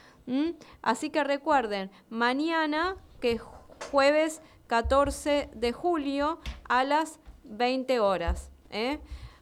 Así 0.82 1.10
que 1.10 1.22
recuerden, 1.24 1.90
mañana, 2.08 2.96
que 3.20 3.32
es 3.32 3.42
jueves 3.90 4.42
14 4.66 5.50
de 5.54 5.72
julio, 5.72 6.40
a 6.68 6.84
las 6.84 7.20
20 7.44 8.00
horas. 8.00 8.50
¿eh? 8.70 8.98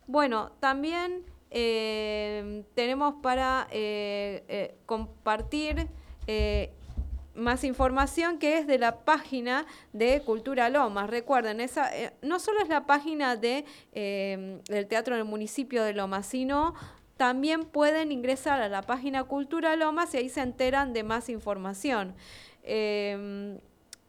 Bueno, 0.07 0.53
también 0.61 1.25
eh, 1.51 2.65
tenemos 2.75 3.15
para 3.23 3.69
eh, 3.71 4.79
compartir 4.87 5.89
eh, 6.29 6.71
más 7.35 7.65
información 7.65 8.39
que 8.39 8.59
es 8.59 8.67
de 8.67 8.79
la 8.79 8.99
página 9.05 9.65
de 9.95 10.21
Cultura 10.21 10.69
Lomas. 10.69 11.09
Recuerden, 11.09 11.61
esa 11.61 11.97
eh, 11.97 12.13
no 12.21 12.39
solo 12.39 12.61
es 12.61 12.69
la 12.69 12.85
página 12.85 13.35
de, 13.37 13.65
eh, 13.93 14.61
del 14.69 14.87
Teatro 14.89 15.15
del 15.17 15.25
Municipio 15.25 15.83
de 15.85 15.95
Lomas, 15.95 16.27
sino 16.27 16.75
también 17.17 17.65
pueden 17.65 18.13
ingresar 18.13 18.61
a 18.61 18.69
la 18.69 18.83
página 18.83 19.25
Cultura 19.25 19.75
Lomas 19.77 20.13
y 20.13 20.19
ahí 20.19 20.29
se 20.29 20.43
enteran 20.43 20.93
de 20.93 21.03
más 21.03 21.31
información. 21.31 22.15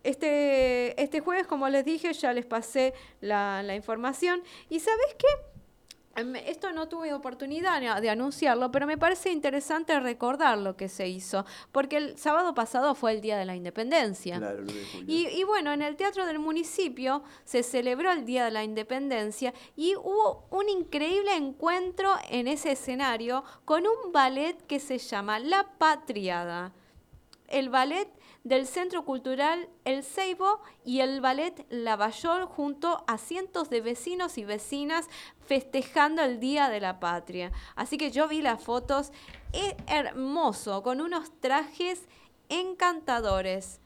este, 0.03 1.01
este 1.01 1.19
jueves, 1.21 1.47
como 1.47 1.69
les 1.69 1.85
dije, 1.85 2.11
ya 2.11 2.33
les 2.33 2.45
pasé 2.45 2.93
la, 3.21 3.63
la 3.63 3.75
información. 3.75 4.41
¿Y 4.69 4.79
sabes 4.81 5.15
qué? 5.17 5.58
Em, 6.15 6.35
esto 6.35 6.71
no 6.71 6.87
tuve 6.87 7.13
oportunidad 7.13 8.01
de 8.01 8.09
anunciarlo, 8.09 8.71
pero 8.71 8.87
me 8.87 8.97
parece 8.97 9.31
interesante 9.31 9.99
recordar 9.99 10.57
lo 10.57 10.75
que 10.75 10.89
se 10.89 11.07
hizo, 11.07 11.45
porque 11.71 11.97
el 11.97 12.17
sábado 12.17 12.53
pasado 12.53 12.95
fue 12.95 13.13
el 13.13 13.21
Día 13.21 13.37
de 13.37 13.45
la 13.45 13.55
Independencia. 13.55 14.41
y, 15.07 15.27
y, 15.27 15.43
bueno, 15.43 15.71
en 15.71 15.81
el 15.81 15.95
Teatro 15.95 16.25
del 16.25 16.39
Municipio 16.39 17.23
se 17.45 17.63
celebró 17.63 18.11
el 18.11 18.25
Día 18.25 18.45
de 18.45 18.51
la 18.51 18.63
Independencia 18.63 19.53
y 19.75 19.95
hubo 19.95 20.47
un 20.49 20.67
increíble 20.67 21.35
encuentro 21.35 22.15
en 22.29 22.47
ese 22.47 22.71
escenario 22.71 23.43
con 23.65 23.85
un 23.85 24.11
ballet 24.11 24.55
que 24.67 24.79
se 24.79 24.97
llama 24.97 25.39
La 25.39 25.77
Patriada. 25.77 26.73
El 27.47 27.69
ballet 27.69 28.07
del 28.43 28.67
Centro 28.67 29.05
Cultural 29.05 29.69
El 29.85 30.03
Ceibo 30.03 30.61
y 30.85 31.01
el 31.01 31.21
Ballet 31.21 31.65
Lavallol 31.69 32.45
junto 32.45 33.03
a 33.07 33.17
cientos 33.17 33.69
de 33.69 33.81
vecinos 33.81 34.37
y 34.37 34.45
vecinas 34.45 35.07
festejando 35.45 36.21
el 36.21 36.39
Día 36.39 36.69
de 36.69 36.79
la 36.79 36.99
Patria. 36.99 37.51
Así 37.75 37.97
que 37.97 38.11
yo 38.11 38.27
vi 38.27 38.41
las 38.41 38.63
fotos, 38.63 39.11
es 39.53 39.75
hermoso, 39.87 40.83
con 40.83 41.01
unos 41.01 41.31
trajes 41.39 42.07
encantadores, 42.49 43.81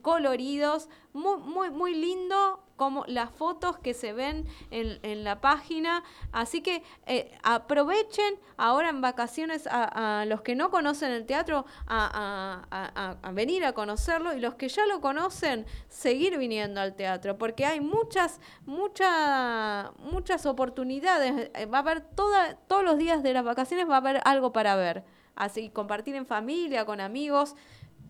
coloridos, 0.00 0.88
muy, 1.12 1.38
muy, 1.38 1.70
muy 1.70 1.94
lindo 1.94 2.64
como 2.82 3.04
las 3.06 3.30
fotos 3.30 3.78
que 3.78 3.94
se 3.94 4.12
ven 4.12 4.44
en, 4.72 5.22
la 5.22 5.40
página. 5.40 6.02
Así 6.32 6.62
que 6.62 6.82
eh, 7.06 7.30
aprovechen 7.44 8.34
ahora 8.56 8.88
en 8.88 9.00
vacaciones 9.00 9.68
a, 9.70 10.24
los 10.26 10.40
que 10.40 10.56
no 10.56 10.72
conocen 10.72 11.12
el 11.12 11.24
teatro 11.24 11.64
a, 11.86 13.16
venir 13.32 13.64
a 13.64 13.72
conocerlo 13.72 14.34
y 14.34 14.40
los 14.40 14.54
que 14.56 14.68
ya 14.68 14.84
lo 14.86 15.00
conocen, 15.00 15.64
seguir 15.88 16.38
viniendo 16.38 16.80
al 16.80 16.96
teatro, 16.96 17.38
porque 17.38 17.66
hay 17.66 17.80
muchas, 17.80 18.40
muchas, 18.66 19.92
muchas 19.98 20.44
oportunidades. 20.44 21.50
Eh, 21.54 21.66
va 21.66 21.78
a 21.78 21.82
haber 21.82 22.00
toda, 22.00 22.56
todos 22.66 22.82
los 22.82 22.98
días 22.98 23.22
de 23.22 23.32
las 23.32 23.44
vacaciones, 23.44 23.88
va 23.88 23.94
a 23.94 23.98
haber 23.98 24.20
algo 24.24 24.52
para 24.52 24.74
ver. 24.74 25.04
Así, 25.36 25.70
compartir 25.70 26.16
en 26.16 26.26
familia, 26.26 26.84
con 26.84 27.00
amigos. 27.00 27.54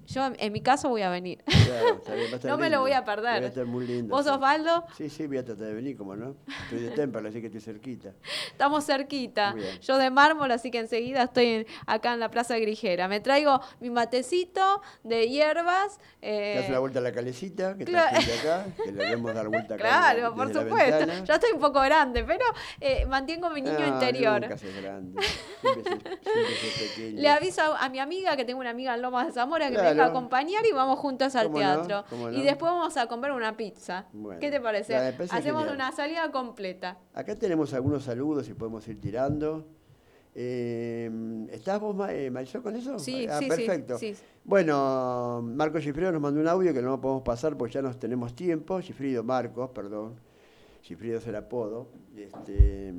Yo, 0.07 0.31
en 0.37 0.53
mi 0.53 0.61
caso, 0.61 0.89
voy 0.89 1.03
a 1.03 1.11
venir. 1.11 1.43
no 2.45 2.59
me 2.59 2.71
lo 2.71 2.81
voy 2.81 2.93
a 2.93 3.05
perder. 3.05 3.43
Va 3.43 3.47
a 3.47 3.49
estar 3.49 3.67
muy 3.67 3.87
lindo. 3.87 4.15
¿Vos, 4.15 4.27
Osvaldo? 4.27 4.85
Sí, 4.97 5.09
sí, 5.09 5.27
voy 5.27 5.39
a 5.39 5.45
tratar 5.45 5.67
de 5.67 5.75
venir, 5.75 5.97
como 5.97 6.17
no. 6.17 6.37
Estoy 6.65 6.81
de 6.81 6.91
Temple, 6.91 7.29
así 7.29 7.41
que 7.41 7.47
estoy 7.47 7.61
cerquita. 7.61 8.13
Estamos 8.47 8.85
cerquita. 8.85 9.55
Yo 9.81 9.99
de 9.99 10.11
mármol, 10.11 10.51
así 10.51 10.71
que 10.71 10.79
enseguida 10.79 11.25
estoy 11.25 11.67
acá 11.87 12.15
en 12.15 12.21
la 12.21 12.31
Plaza 12.31 12.59
Grijera. 12.59 13.09
Me 13.09 13.21
traigo 13.21 13.61
mi 13.81 13.91
matecito 13.91 14.83
de 15.05 15.29
hierbas. 15.29 15.99
Eh... 16.21 16.55
Te 16.55 16.61
das 16.61 16.69
una 16.69 16.79
vuelta 16.81 16.99
a 16.99 17.03
la 17.03 17.13
calecita, 17.13 17.77
que 17.77 17.85
está 17.85 18.09
acá, 18.09 18.67
que 18.85 18.93
le 18.93 19.05
demos 19.05 19.35
dar 19.35 19.49
vuelta 19.49 19.75
acá. 19.77 19.85
Claro, 19.85 20.35
por 20.35 20.53
supuesto. 20.53 21.07
Ya 21.25 21.35
estoy 21.35 21.53
un 21.53 21.61
poco 21.61 21.81
grande, 21.81 22.25
pero 22.25 22.45
eh, 22.81 23.07
mantengo 23.07 23.51
mi 23.51 23.63
niño 23.63 23.87
interior. 23.87 24.41
Nunca 24.41 24.57
grande. 24.81 25.21
Le 27.15 27.29
aviso 27.29 27.63
a, 27.63 27.89
mi 27.89 27.99
amiga, 27.99 28.37
que 28.37 28.45
tengo 28.45 28.61
una 28.61 28.71
amiga 28.71 28.95
en 28.95 29.03
Lomas 29.03 29.27
de 29.27 29.33
Zamora, 29.33 29.71
que 29.71 29.79
me 29.79 29.92
a 30.01 30.07
acompañar 30.07 30.65
y 30.67 30.73
vamos 30.73 30.99
juntos 30.99 31.35
al 31.37 31.53
teatro. 31.53 32.05
Y 32.33 32.43
después 32.43 32.73
vamos 32.73 32.97
a 32.97 33.07
comer 33.07 33.33
una 33.33 33.57
pizza. 33.57 34.07
¿Qué 34.41 34.51
te 34.51 34.61
parece? 34.61 34.97
Hacemos 35.31 35.71
una 35.71 35.93
salida 35.93 36.31
completa. 36.31 36.99
Acá 37.15 37.37
tenemos 37.37 37.73
algunos 37.75 38.05
saludos 38.05 38.49
y 38.49 38.55
podemos 38.55 38.87
ir 38.89 39.01
tirando. 39.01 39.67
Eh, 40.35 41.11
¿Estás 41.51 41.79
vos, 41.79 41.95
eh, 42.09 42.31
Marisol, 42.31 42.63
con 42.63 42.75
eso? 42.75 42.99
Sí, 42.99 43.27
ah, 43.29 43.39
sí, 43.39 43.49
perfecto. 43.49 43.99
Sí, 43.99 44.15
Bueno, 44.45 45.43
Marco 45.43 45.79
Gifrido 45.79 46.11
nos 46.11 46.23
mandó 46.23 46.41
un 46.41 46.49
audio 46.49 46.73
que 46.73 46.81
no 46.81 47.01
podemos 47.01 47.23
pasar 47.23 47.57
porque 47.57 47.75
ya 47.75 47.83
no 47.83 47.95
tenemos 47.95 48.35
tiempo. 48.35 48.81
Gifrido 48.81 49.23
Marcos, 49.23 49.71
perdón. 49.71 50.15
Gifrido 50.83 51.19
es 51.19 51.27
el 51.27 51.37
apodo 51.37 51.89
este, 52.17 52.93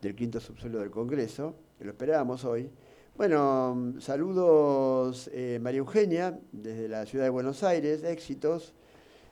del 0.00 0.16
quinto 0.16 0.40
subsuelo 0.40 0.80
del 0.80 0.90
Congreso, 0.90 1.54
que 1.78 1.84
lo 1.84 1.90
esperábamos 1.90 2.44
hoy. 2.44 2.70
Bueno, 3.14 3.92
saludos 4.00 5.28
eh, 5.34 5.58
María 5.60 5.80
Eugenia 5.80 6.40
desde 6.50 6.88
la 6.88 7.04
ciudad 7.04 7.26
de 7.26 7.30
Buenos 7.30 7.62
Aires, 7.62 8.02
éxitos. 8.04 8.72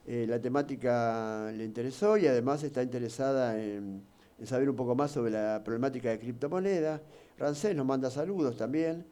Eh, 0.06 0.26
la 0.28 0.38
temática 0.38 1.50
le 1.50 1.64
interesó 1.64 2.18
y 2.18 2.26
además 2.26 2.62
está 2.62 2.82
interesada 2.82 3.58
en, 3.58 4.02
saber 4.44 4.68
un 4.68 4.76
poco 4.76 4.94
más 4.94 5.12
sobre 5.12 5.30
la 5.30 5.62
problemática 5.64 6.10
de 6.10 6.18
criptomonedas. 6.18 7.00
Rancés 7.38 7.74
nos 7.74 7.86
manda 7.86 8.10
saludos 8.10 8.54
también 8.58 9.06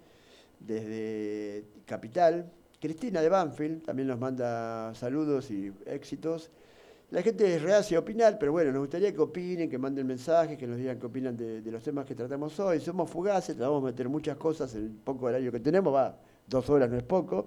desde 0.60 1.64
Capital. 1.86 2.52
Cristina 2.78 3.22
de 3.22 3.30
Banfield 3.30 3.84
también 3.84 4.08
nos 4.08 4.18
manda 4.18 4.94
saludos 4.94 5.50
y 5.50 5.72
éxitos. 5.86 6.50
La 7.10 7.22
gente 7.22 7.54
es 7.54 7.62
reacia 7.62 7.96
a 7.96 8.00
opinar, 8.00 8.38
pero 8.38 8.52
bueno, 8.52 8.70
nos 8.70 8.80
gustaría 8.80 9.14
que 9.14 9.20
opinen, 9.20 9.70
que 9.70 9.78
manden 9.78 10.06
mensajes, 10.06 10.58
que 10.58 10.66
nos 10.66 10.76
digan 10.76 10.98
qué 10.98 11.06
opinan 11.06 11.34
de, 11.38 11.62
los 11.72 11.82
temas 11.82 12.04
que 12.04 12.14
tratamos 12.14 12.60
hoy. 12.60 12.80
Somos 12.80 13.10
fugaces, 13.10 13.56
tratamos 13.56 13.82
de 13.82 13.92
meter 13.92 14.10
muchas 14.10 14.36
cosas 14.36 14.74
en 14.74 14.84
el 14.84 14.90
poco 14.90 15.24
horario 15.24 15.50
que 15.50 15.60
tenemos, 15.60 15.94
va, 15.94 16.18
dos 16.46 16.68
horas 16.68 16.90
no 16.90 16.98
es 16.98 17.02
poco, 17.02 17.46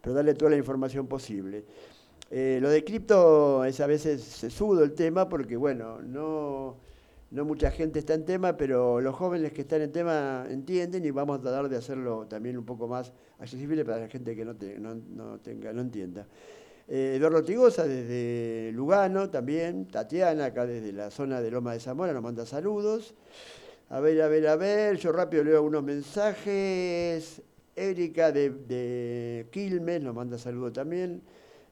pero 0.00 0.14
darle 0.14 0.32
toda 0.32 0.52
la 0.52 0.56
información 0.56 1.06
posible. 1.06 1.66
Eh, 2.30 2.58
lo 2.62 2.70
de 2.70 2.82
cripto 2.82 3.62
es 3.66 3.78
a 3.80 3.86
veces 3.86 4.22
sesudo 4.22 4.82
el 4.82 4.94
tema 4.94 5.28
porque, 5.28 5.58
bueno, 5.58 6.00
no, 6.00 6.78
no 7.32 7.44
mucha 7.44 7.70
gente 7.70 7.98
está 7.98 8.14
en 8.14 8.24
tema, 8.24 8.56
pero 8.56 8.98
los 9.02 9.14
jóvenes 9.14 9.52
que 9.52 9.60
están 9.60 9.82
en 9.82 9.92
tema 9.92 10.46
entienden 10.48 11.04
y 11.04 11.10
vamos 11.10 11.38
a 11.38 11.42
tratar 11.42 11.68
de 11.68 11.76
hacerlo 11.76 12.26
también 12.26 12.56
un 12.56 12.64
poco 12.64 12.88
más 12.88 13.12
accesible 13.38 13.84
para 13.84 13.98
la 13.98 14.08
gente 14.08 14.34
que 14.34 14.46
no, 14.46 14.54
no, 14.54 14.94
no 14.94 15.38
tenga, 15.40 15.70
no 15.74 15.82
entienda. 15.82 16.26
Eh, 16.94 17.14
Eduardo 17.16 17.42
Tigosa 17.42 17.88
desde 17.88 18.70
Lugano 18.74 19.30
también, 19.30 19.86
Tatiana 19.86 20.44
acá 20.44 20.66
desde 20.66 20.92
la 20.92 21.10
zona 21.10 21.40
de 21.40 21.50
Loma 21.50 21.72
de 21.72 21.80
Zamora 21.80 22.12
nos 22.12 22.22
manda 22.22 22.44
saludos. 22.44 23.14
A 23.88 23.98
ver, 24.00 24.20
a 24.20 24.28
ver, 24.28 24.46
a 24.46 24.56
ver, 24.56 24.98
yo 24.98 25.10
rápido 25.10 25.42
leo 25.42 25.56
algunos 25.56 25.82
mensajes. 25.82 27.40
Erika 27.74 28.30
de, 28.30 28.50
de 28.50 29.48
Quilmes 29.50 30.02
nos 30.02 30.14
manda 30.14 30.36
saludos 30.36 30.74
también. 30.74 31.22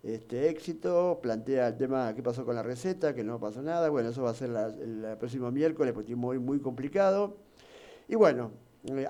Este, 0.03 0.49
éxito, 0.49 1.19
plantea 1.23 1.69
el 1.69 1.77
tema 1.77 2.15
qué 2.15 2.23
pasó 2.23 2.47
con 2.47 2.55
la 2.55 2.63
receta, 2.63 3.15
que 3.15 3.23
no 3.23 3.39
pasó 3.39 3.61
nada. 3.61 3.91
Bueno, 3.91 4.09
eso 4.09 4.23
va 4.23 4.31
a 4.31 4.35
ser 4.35 4.49
el 4.49 5.19
próximo 5.19 5.51
miércoles, 5.51 5.93
porque 5.93 6.13
es 6.13 6.19
muy, 6.19 6.39
muy 6.39 6.61
complicado. 6.61 7.37
Y 8.09 8.15
bueno, 8.15 8.53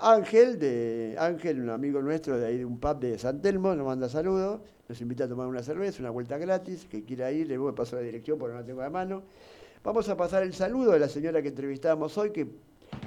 Ángel, 0.01 0.59
de 0.59 1.17
Ángel, 1.19 1.61
un 1.61 1.71
amigo 1.71 2.03
nuestro 2.03 2.39
de 2.39 2.47
ahí 2.47 2.59
de 2.59 2.65
un 2.65 2.81
pub 2.81 2.99
de 2.99 3.19
San 3.19 3.41
Telmo, 3.41 3.75
nos 3.75 3.87
manda 3.87 4.09
saludos, 4.09 4.61
nos 4.89 5.01
invita 5.01 5.25
a 5.25 5.29
tomar 5.29 5.47
una 5.47 5.63
cerveza, 5.63 6.01
una 6.01 6.11
vuelta 6.11 6.39
gratis, 6.39 6.87
que 6.87 7.05
quiera 7.05 7.31
ir, 7.31 7.47
le 7.47 7.57
voy 7.57 7.71
a 7.71 7.75
pasar 7.75 8.01
la 8.01 8.05
dirección 8.05 8.39
porque 8.39 8.55
no 8.55 8.61
la 8.61 8.67
tengo 8.67 8.83
a 8.83 8.91
mano. 8.91 9.23
Vamos 9.85 10.09
a 10.09 10.17
pasar 10.17 10.43
el 10.43 10.55
saludo 10.55 10.93
de 10.93 10.99
la 10.99 11.09
señora 11.09 11.41
que 11.41 11.49
entrevistábamos 11.49 12.19
hoy, 12.19 12.33
que... 12.33 12.49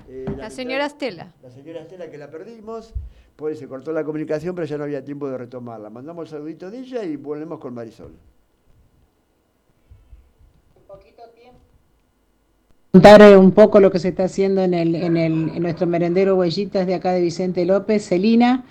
Eh, 0.08 0.26
la, 0.38 0.50
señora 0.50 0.86
Estela. 0.86 1.34
La 1.44 1.52
señora 1.52 1.82
Estela 1.82 2.10
que 2.10 2.18
la 2.18 2.30
perdimos, 2.30 2.94
pues 3.36 3.60
se 3.60 3.68
cortó 3.68 3.92
la 3.92 4.06
comunicación, 4.06 4.56
pero 4.56 4.66
ya 4.66 4.78
no 4.78 4.86
había 4.86 5.04
tiempo 5.04 5.30
de 5.30 5.38
retomarla. 5.38 5.90
Mandamos 5.90 6.30
el 6.30 6.30
saludito 6.30 6.72
de 6.72 6.80
ella 6.80 7.04
y 7.04 7.18
volvemos 7.18 7.60
con 7.60 7.74
Marisol. 7.74 8.14
Contar 12.94 13.36
un 13.40 13.54
poco 13.54 13.80
lo 13.80 13.92
que 13.92 13.98
se 13.98 14.10
está 14.10 14.26
haciendo 14.26 14.62
en, 14.62 14.76
el, 14.76 14.94
en, 14.94 15.18
el, 15.18 15.50
en 15.56 15.64
nuestro 15.64 15.88
merendero 15.88 16.36
Huellitas 16.36 16.86
de 16.86 16.94
acá 16.94 17.12
de 17.12 17.22
Vicente 17.22 17.66
López, 17.66 18.08
Celina. 18.08 18.66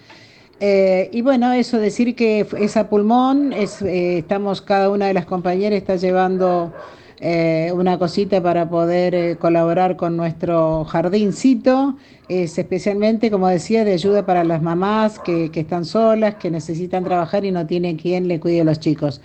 Eh, 0.60 1.10
y 1.12 1.22
bueno, 1.22 1.52
eso, 1.52 1.78
decir 1.78 2.14
que 2.14 2.46
esa 2.60 2.88
pulmón, 2.88 3.52
es, 3.52 3.82
eh, 3.82 4.18
estamos, 4.18 4.62
cada 4.62 4.90
una 4.90 5.08
de 5.08 5.14
las 5.14 5.26
compañeras 5.26 5.76
está 5.76 5.96
llevando 5.96 6.72
eh, 7.18 7.72
una 7.74 7.98
cosita 7.98 8.40
para 8.40 8.70
poder 8.70 9.38
colaborar 9.38 9.96
con 9.96 10.16
nuestro 10.16 10.84
jardincito, 10.84 11.96
es 12.28 12.56
especialmente, 12.56 13.28
como 13.28 13.48
decía, 13.48 13.84
de 13.84 13.94
ayuda 13.94 14.24
para 14.24 14.44
las 14.44 14.62
mamás 14.62 15.18
que, 15.18 15.50
que 15.50 15.58
están 15.58 15.84
solas, 15.84 16.36
que 16.36 16.48
necesitan 16.48 17.02
trabajar 17.02 17.44
y 17.44 17.50
no 17.50 17.66
tienen 17.66 17.96
quien 17.96 18.28
le 18.28 18.38
cuide 18.38 18.60
a 18.60 18.64
los 18.64 18.78
chicos. 18.78 19.20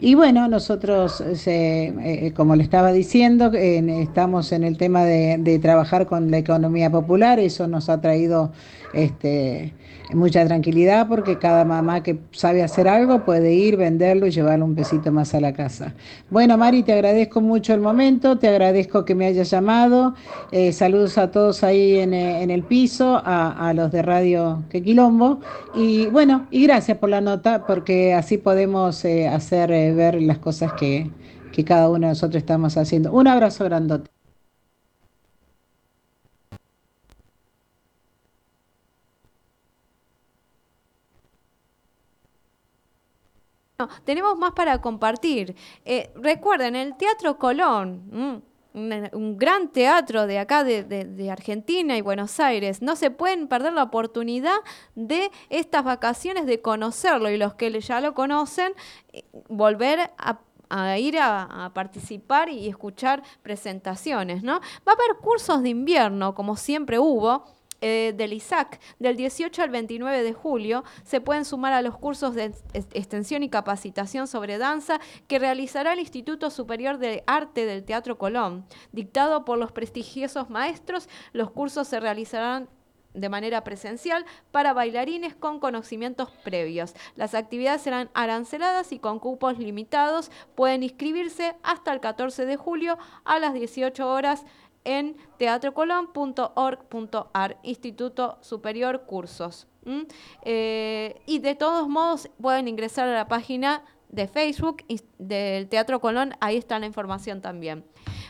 Y 0.00 0.14
bueno, 0.14 0.46
nosotros, 0.46 1.20
eh, 1.20 1.92
eh, 2.00 2.32
como 2.32 2.54
le 2.54 2.62
estaba 2.62 2.92
diciendo, 2.92 3.50
estamos 3.52 4.52
en 4.52 4.62
el 4.62 4.78
tema 4.78 5.04
de, 5.04 5.38
de, 5.38 5.58
trabajar 5.58 6.06
con 6.06 6.30
la 6.30 6.38
economía 6.38 6.88
popular, 6.88 7.40
eso 7.40 7.66
nos 7.66 7.88
ha 7.88 8.00
traído 8.00 8.52
este, 8.94 9.72
mucha 10.14 10.44
tranquilidad 10.46 11.08
porque 11.08 11.38
cada 11.38 11.64
mamá 11.64 12.02
que 12.02 12.18
sabe 12.32 12.62
hacer 12.62 12.88
algo 12.88 13.24
puede 13.24 13.52
ir, 13.54 13.76
venderlo 13.76 14.26
y 14.26 14.30
llevarlo 14.30 14.64
un 14.64 14.74
pesito 14.74 15.12
más 15.12 15.34
a 15.34 15.40
la 15.40 15.52
casa. 15.52 15.94
Bueno, 16.30 16.56
Mari, 16.56 16.82
te 16.82 16.92
agradezco 16.92 17.40
mucho 17.40 17.74
el 17.74 17.80
momento, 17.80 18.38
te 18.38 18.48
agradezco 18.48 19.04
que 19.04 19.14
me 19.14 19.26
hayas 19.26 19.50
llamado. 19.50 20.14
Eh, 20.50 20.72
saludos 20.72 21.18
a 21.18 21.30
todos 21.30 21.62
ahí 21.62 21.98
en, 21.98 22.14
eh, 22.14 22.42
el 22.42 22.62
piso, 22.62 23.20
a, 23.24 23.72
los 23.74 23.92
de 23.92 24.02
Radio 24.02 24.64
Quequilombo. 24.70 25.40
Y 25.74 26.06
bueno, 26.06 26.46
y 26.50 26.64
gracias 26.64 26.98
por 26.98 27.10
la 27.10 27.20
nota 27.20 27.66
porque 27.66 28.14
así 28.14 28.38
podemos 28.38 29.04
eh, 29.04 29.28
hacer 29.28 29.70
ver 29.94 30.20
las 30.22 30.38
cosas 30.38 30.72
que, 30.72 31.10
que 31.52 31.64
cada 31.64 31.88
uno 31.88 32.06
de 32.06 32.12
nosotros 32.12 32.40
estamos 32.40 32.76
haciendo. 32.76 33.12
Un 33.12 33.28
abrazo 33.28 33.64
grandote. 33.64 34.17
Tenemos 44.04 44.36
más 44.36 44.52
para 44.52 44.80
compartir. 44.80 45.54
Eh, 45.84 46.10
recuerden, 46.16 46.74
el 46.74 46.96
Teatro 46.96 47.38
Colón, 47.38 48.42
un, 48.74 49.38
gran 49.38 49.68
teatro 49.68 50.26
de 50.26 50.38
acá, 50.40 50.64
de, 50.64 51.30
Argentina 51.30 51.96
y 51.96 52.00
Buenos 52.00 52.40
Aires, 52.40 52.82
no 52.82 52.96
se 52.96 53.12
pueden 53.12 53.46
perder 53.46 53.72
la 53.72 53.84
oportunidad 53.84 54.56
de 54.96 55.30
estas 55.48 55.84
vacaciones 55.84 56.46
de 56.46 56.60
conocerlo 56.60 57.30
y 57.30 57.36
los 57.36 57.54
que 57.54 57.80
ya 57.80 58.00
lo 58.00 58.14
conocen, 58.14 58.72
eh, 59.12 59.24
volver 59.48 60.10
a 60.18 60.98
ir 60.98 61.18
a, 61.18 61.64
a, 61.64 61.72
participar 61.72 62.48
y 62.48 62.68
escuchar 62.68 63.22
presentaciones, 63.42 64.42
¿no? 64.42 64.60
Va 64.86 64.92
a 64.92 64.96
haber 64.96 65.16
cursos 65.22 65.62
de 65.62 65.70
invierno, 65.70 66.34
como 66.34 66.56
siempre 66.56 66.98
hubo, 66.98 67.44
eh, 67.80 68.12
del 68.16 68.32
ISAC 68.32 68.80
del 68.98 69.16
18 69.16 69.62
al 69.62 69.70
29 69.70 70.22
de 70.22 70.32
julio 70.32 70.84
se 71.04 71.20
pueden 71.20 71.44
sumar 71.44 71.72
a 71.72 71.82
los 71.82 71.96
cursos 71.96 72.34
de 72.34 72.52
extensión 72.72 73.42
y 73.42 73.50
capacitación 73.50 74.26
sobre 74.26 74.58
danza 74.58 75.00
que 75.28 75.38
realizará 75.38 75.92
el 75.92 76.00
Instituto 76.00 76.50
Superior 76.50 76.98
de 76.98 77.22
Arte 77.26 77.66
del 77.66 77.84
Teatro 77.84 78.18
Colón. 78.18 78.66
Dictado 78.92 79.44
por 79.44 79.58
los 79.58 79.72
prestigiosos 79.72 80.50
maestros, 80.50 81.08
los 81.32 81.50
cursos 81.50 81.86
se 81.86 82.00
realizarán 82.00 82.68
de 83.14 83.28
manera 83.28 83.64
presencial 83.64 84.24
para 84.50 84.72
bailarines 84.72 85.34
con 85.34 85.60
conocimientos 85.60 86.30
previos. 86.44 86.94
Las 87.16 87.34
actividades 87.34 87.82
serán 87.82 88.10
aranceladas 88.14 88.92
y 88.92 88.98
con 88.98 89.18
cupos 89.18 89.58
limitados. 89.58 90.30
Pueden 90.54 90.82
inscribirse 90.82 91.56
hasta 91.62 91.92
el 91.92 92.00
14 92.00 92.46
de 92.46 92.56
julio 92.56 92.98
a 93.24 93.38
las 93.38 93.54
18 93.54 94.08
horas 94.08 94.44
en 94.88 95.16
teatrocolón.org.ar, 95.36 97.58
Instituto 97.62 98.38
Superior 98.40 99.04
Cursos. 99.04 99.68
Eh, 100.42 101.20
y 101.26 101.38
de 101.40 101.54
todos 101.54 101.86
modos 101.88 102.30
pueden 102.40 102.68
ingresar 102.68 103.06
a 103.06 103.14
la 103.14 103.28
página 103.28 103.84
de 104.08 104.26
Facebook 104.26 104.82
del 105.18 105.68
Teatro 105.68 106.00
Colón, 106.00 106.32
ahí 106.40 106.56
está 106.56 106.78
la 106.78 106.86
información 106.86 107.42
también. 107.42 107.84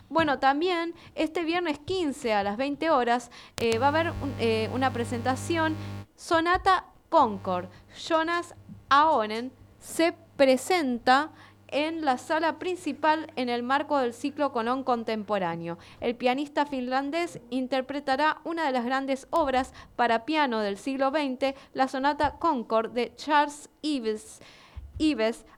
Bueno, 0.09 0.41
también 0.41 0.97
este 1.15 1.45
viernes 1.45 1.79
15 1.79 2.33
a 2.33 2.43
las 2.43 2.57
20 2.57 2.91
horas 2.91 3.31
eh, 3.59 3.79
va 3.79 3.87
a 3.87 3.91
haber 3.91 4.13
eh, 4.41 4.69
una 4.73 4.93
presentación 4.93 5.77
Sonata 6.17 6.87
Concord. 7.09 7.69
Jonas 7.97 8.57
Aonen 8.89 9.53
se 9.79 10.13
presenta 10.37 11.31
en 11.69 12.05
la 12.05 12.19
sala 12.19 12.59
principal 12.59 13.33
en 13.37 13.49
el 13.49 13.63
marco 13.63 13.99
del 13.99 14.13
ciclo 14.13 14.53
Colón 14.53 14.85
contemporáneo. 14.85 15.79
El 16.01 16.17
pianista 16.17 16.67
finlandés 16.67 17.41
interpretará 17.51 18.41
una 18.45 18.67
de 18.67 18.73
las 18.73 18.85
grandes 18.85 19.29
obras 19.31 19.73
para 19.97 20.25
piano 20.25 20.61
del 20.61 20.79
siglo 20.79 21.11
XX, 21.11 21.55
la 21.75 21.89
sonata 21.89 22.39
Concord 22.39 22.93
de 22.93 23.15
Charles 23.17 23.71
Ives, 23.83 24.41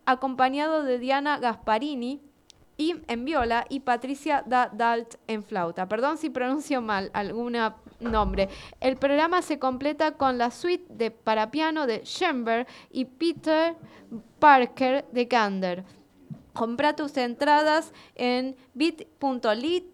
acompañado 0.04 0.82
de 0.82 0.98
Diana 0.98 1.38
Gasparini, 1.38 2.20
en 2.80 3.24
viola 3.24 3.66
y 3.68 3.80
Patricia 3.80 4.42
da 4.46 4.70
Dalt 4.72 5.16
en 5.26 5.42
flauta. 5.42 5.86
Perdón 5.86 6.16
si 6.16 6.30
pronuncio 6.30 6.80
mal 6.80 7.10
algún 7.12 7.56
nombre. 8.00 8.48
El 8.80 8.96
programa 8.96 9.42
se 9.42 9.58
completa 9.58 10.12
con 10.12 10.38
la 10.38 10.50
suite 10.50 10.86
de 10.88 11.10
para 11.10 11.50
piano 11.50 11.86
de 11.86 12.04
Schoenberg 12.04 12.66
y 12.90 13.04
Peter 13.04 13.76
Parker 14.38 15.04
de 15.12 15.24
Gander. 15.26 15.84
Compra 16.52 16.96
tus 16.96 17.16
entradas 17.16 17.92
en 18.14 18.56
bit.lit 18.74 19.86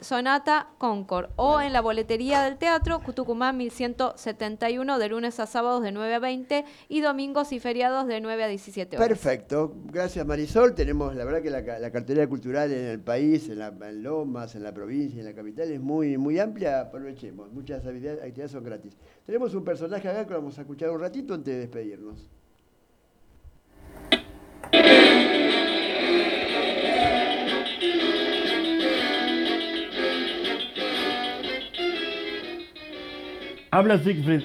Sonata 0.00 0.68
Concord 0.78 1.30
o 1.36 1.60
en 1.60 1.72
la 1.72 1.80
boletería 1.80 2.42
del 2.42 2.56
teatro 2.56 3.00
Tucumán 3.14 3.56
1171 3.56 4.98
de 4.98 5.08
lunes 5.08 5.40
a 5.40 5.46
sábados 5.46 5.82
de 5.82 5.90
9 5.90 6.14
a 6.14 6.18
20 6.20 6.64
y 6.88 7.00
domingos 7.00 7.52
y 7.52 7.58
feriados 7.58 8.06
de 8.06 8.20
9 8.20 8.44
a 8.44 8.48
17 8.48 8.96
horas. 8.96 9.08
Perfecto, 9.08 9.74
gracias 9.86 10.24
Marisol. 10.24 10.74
Tenemos 10.74 11.16
la 11.16 11.24
verdad 11.24 11.42
que 11.42 11.50
la, 11.50 11.90
cartera 11.90 12.28
cultural 12.28 12.70
en 12.70 12.86
el 12.86 13.00
país, 13.00 13.48
en, 13.48 13.58
la, 13.58 13.72
Lomas, 13.90 14.54
en 14.54 14.62
la 14.62 14.72
provincia, 14.72 15.18
en 15.18 15.26
la 15.26 15.34
capital 15.34 15.70
es 15.70 15.80
muy, 15.80 16.16
muy 16.16 16.38
amplia. 16.38 16.80
Aprovechemos, 16.80 17.50
muchas 17.52 17.84
actividades 17.84 18.52
son 18.52 18.62
gratis. 18.62 18.96
Tenemos 19.26 19.52
un 19.54 19.64
personaje 19.64 20.08
acá 20.08 20.26
que 20.26 20.34
vamos 20.34 20.58
a 20.58 20.60
escuchar 20.60 20.90
un 20.90 21.00
ratito 21.00 21.34
antes 21.34 21.52
de 21.52 21.60
despedirnos. 21.60 22.30
Habla 33.78 33.98
Siegfried. 33.98 34.42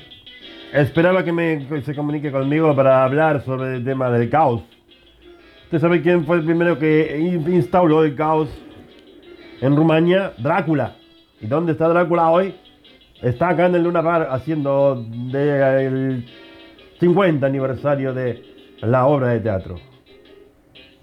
Esperaba 0.73 1.23
que 1.23 1.31
me, 1.31 1.81
se 1.81 1.95
comunique 1.95 2.31
conmigo 2.31 2.76
para 2.76 3.03
hablar 3.03 3.43
sobre 3.43 3.77
el 3.77 3.84
tema 3.84 4.11
del 4.11 4.30
caos. 4.30 4.61
¿Usted 5.64 5.80
sabe 5.80 6.03
quién 6.03 6.23
fue 6.23 6.35
el 6.38 6.45
primero 6.45 6.77
que 6.77 7.18
instauró 7.47 8.03
el 8.03 8.14
caos 8.14 8.47
en 9.60 9.76
Rumania? 9.76 10.34
Drácula. 10.38 10.97
¿Y 11.41 11.47
dónde 11.47 11.72
está 11.72 11.88
Drácula 11.88 12.30
hoy? 12.30 12.53
Está 13.23 13.49
acá 13.49 13.65
en 13.65 13.73
el 13.73 13.85
Luna 13.85 14.01
Bar 14.01 14.27
haciendo 14.30 15.03
el 15.34 16.27
50 16.99 17.43
aniversario 17.43 18.14
de 18.14 18.43
la 18.81 19.07
obra 19.07 19.30
de 19.30 19.39
teatro. 19.39 19.80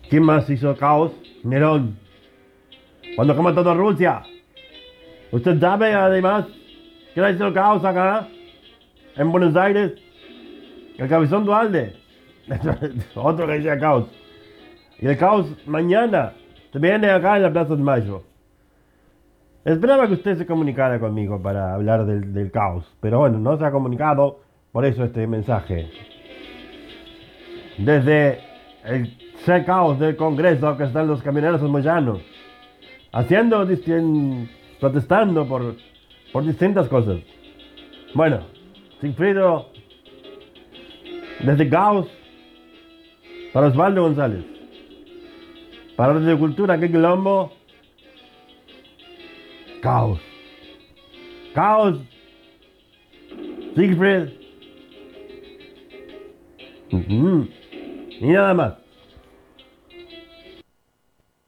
¿Quién 0.08 0.22
más 0.22 0.48
hizo 0.48 0.76
caos? 0.76 1.10
Nerón. 1.42 1.98
Cuando 3.16 3.34
quemó 3.34 3.52
toda 3.52 3.74
Rusia. 3.74 4.22
Usted 5.32 5.58
sabe 5.58 5.94
además 5.94 6.46
¿Qué 7.14 7.20
le 7.20 7.32
hizo 7.32 7.46
el 7.46 7.54
caos 7.54 7.84
acá? 7.84 8.28
En 9.16 9.32
Buenos 9.32 9.56
Aires. 9.56 9.92
El 10.96 11.08
cabezón 11.08 11.44
Dualde. 11.44 11.94
Otro 13.14 13.46
que 13.46 13.54
dice 13.54 13.78
caos. 13.78 14.06
Y 14.98 15.06
el 15.06 15.16
caos 15.16 15.46
mañana 15.66 16.32
se 16.72 16.78
viene 16.78 17.10
acá 17.10 17.36
en 17.36 17.42
la 17.42 17.52
Plaza 17.52 17.74
de 17.74 17.82
Mayo. 17.82 18.22
Esperaba 19.64 20.06
que 20.06 20.14
usted 20.14 20.38
se 20.38 20.46
comunicara 20.46 20.98
conmigo 20.98 21.40
para 21.42 21.74
hablar 21.74 22.06
del, 22.06 22.50
caos, 22.50 22.90
pero 23.00 23.18
bueno, 23.18 23.38
no 23.38 23.58
se 23.58 23.64
ha 23.64 23.70
comunicado, 23.70 24.40
por 24.72 24.86
eso 24.86 25.04
este 25.04 25.26
mensaje. 25.26 25.90
Desde 27.76 28.40
el 28.86 29.64
caos 29.66 29.98
del 29.98 30.16
Congreso 30.16 30.76
que 30.78 30.84
están 30.84 31.08
los 31.08 31.22
camioneros 31.22 31.60
moyanos, 31.62 32.20
haciendo, 33.12 33.66
dicien- 33.66 34.48
protestando 34.80 35.46
por, 35.46 35.76
por 36.32 36.44
distintas 36.44 36.88
cosas. 36.88 37.20
Bueno, 38.14 38.40
Sigfrido, 39.00 39.68
desde 41.40 41.68
Caos, 41.68 42.08
para 43.52 43.68
Osvaldo 43.68 44.02
González, 44.02 44.44
para 45.96 46.14
Radio 46.14 46.38
Cultura, 46.38 46.78
¿qué 46.78 46.90
quilombo? 46.90 47.52
Caos. 49.80 50.20
Caos. 51.54 51.98
Siegfried. 53.74 54.28
Ujú. 56.92 57.48
Y 58.20 58.26
nada 58.26 58.54
más. 58.54 58.74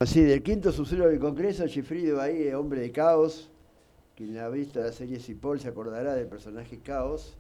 Sí, 0.07 0.23
del 0.23 0.43
quinto 0.43 0.73
sucero 0.73 1.09
del 1.09 1.19
Congreso, 1.19 1.67
Gifrido 1.67 2.21
ahí, 2.21 2.53
hombre 2.53 2.81
de 2.81 2.93
caos. 2.93 3.52
Quien 4.17 4.37
ha 4.39 4.49
visto 4.49 4.81
la 4.81 4.93
serie 4.93 5.19
Cipoll 5.19 5.61
se 5.61 5.69
acordará 5.69 6.15
del 6.15 6.27
personaje 6.27 6.79
Caos. 6.81 7.35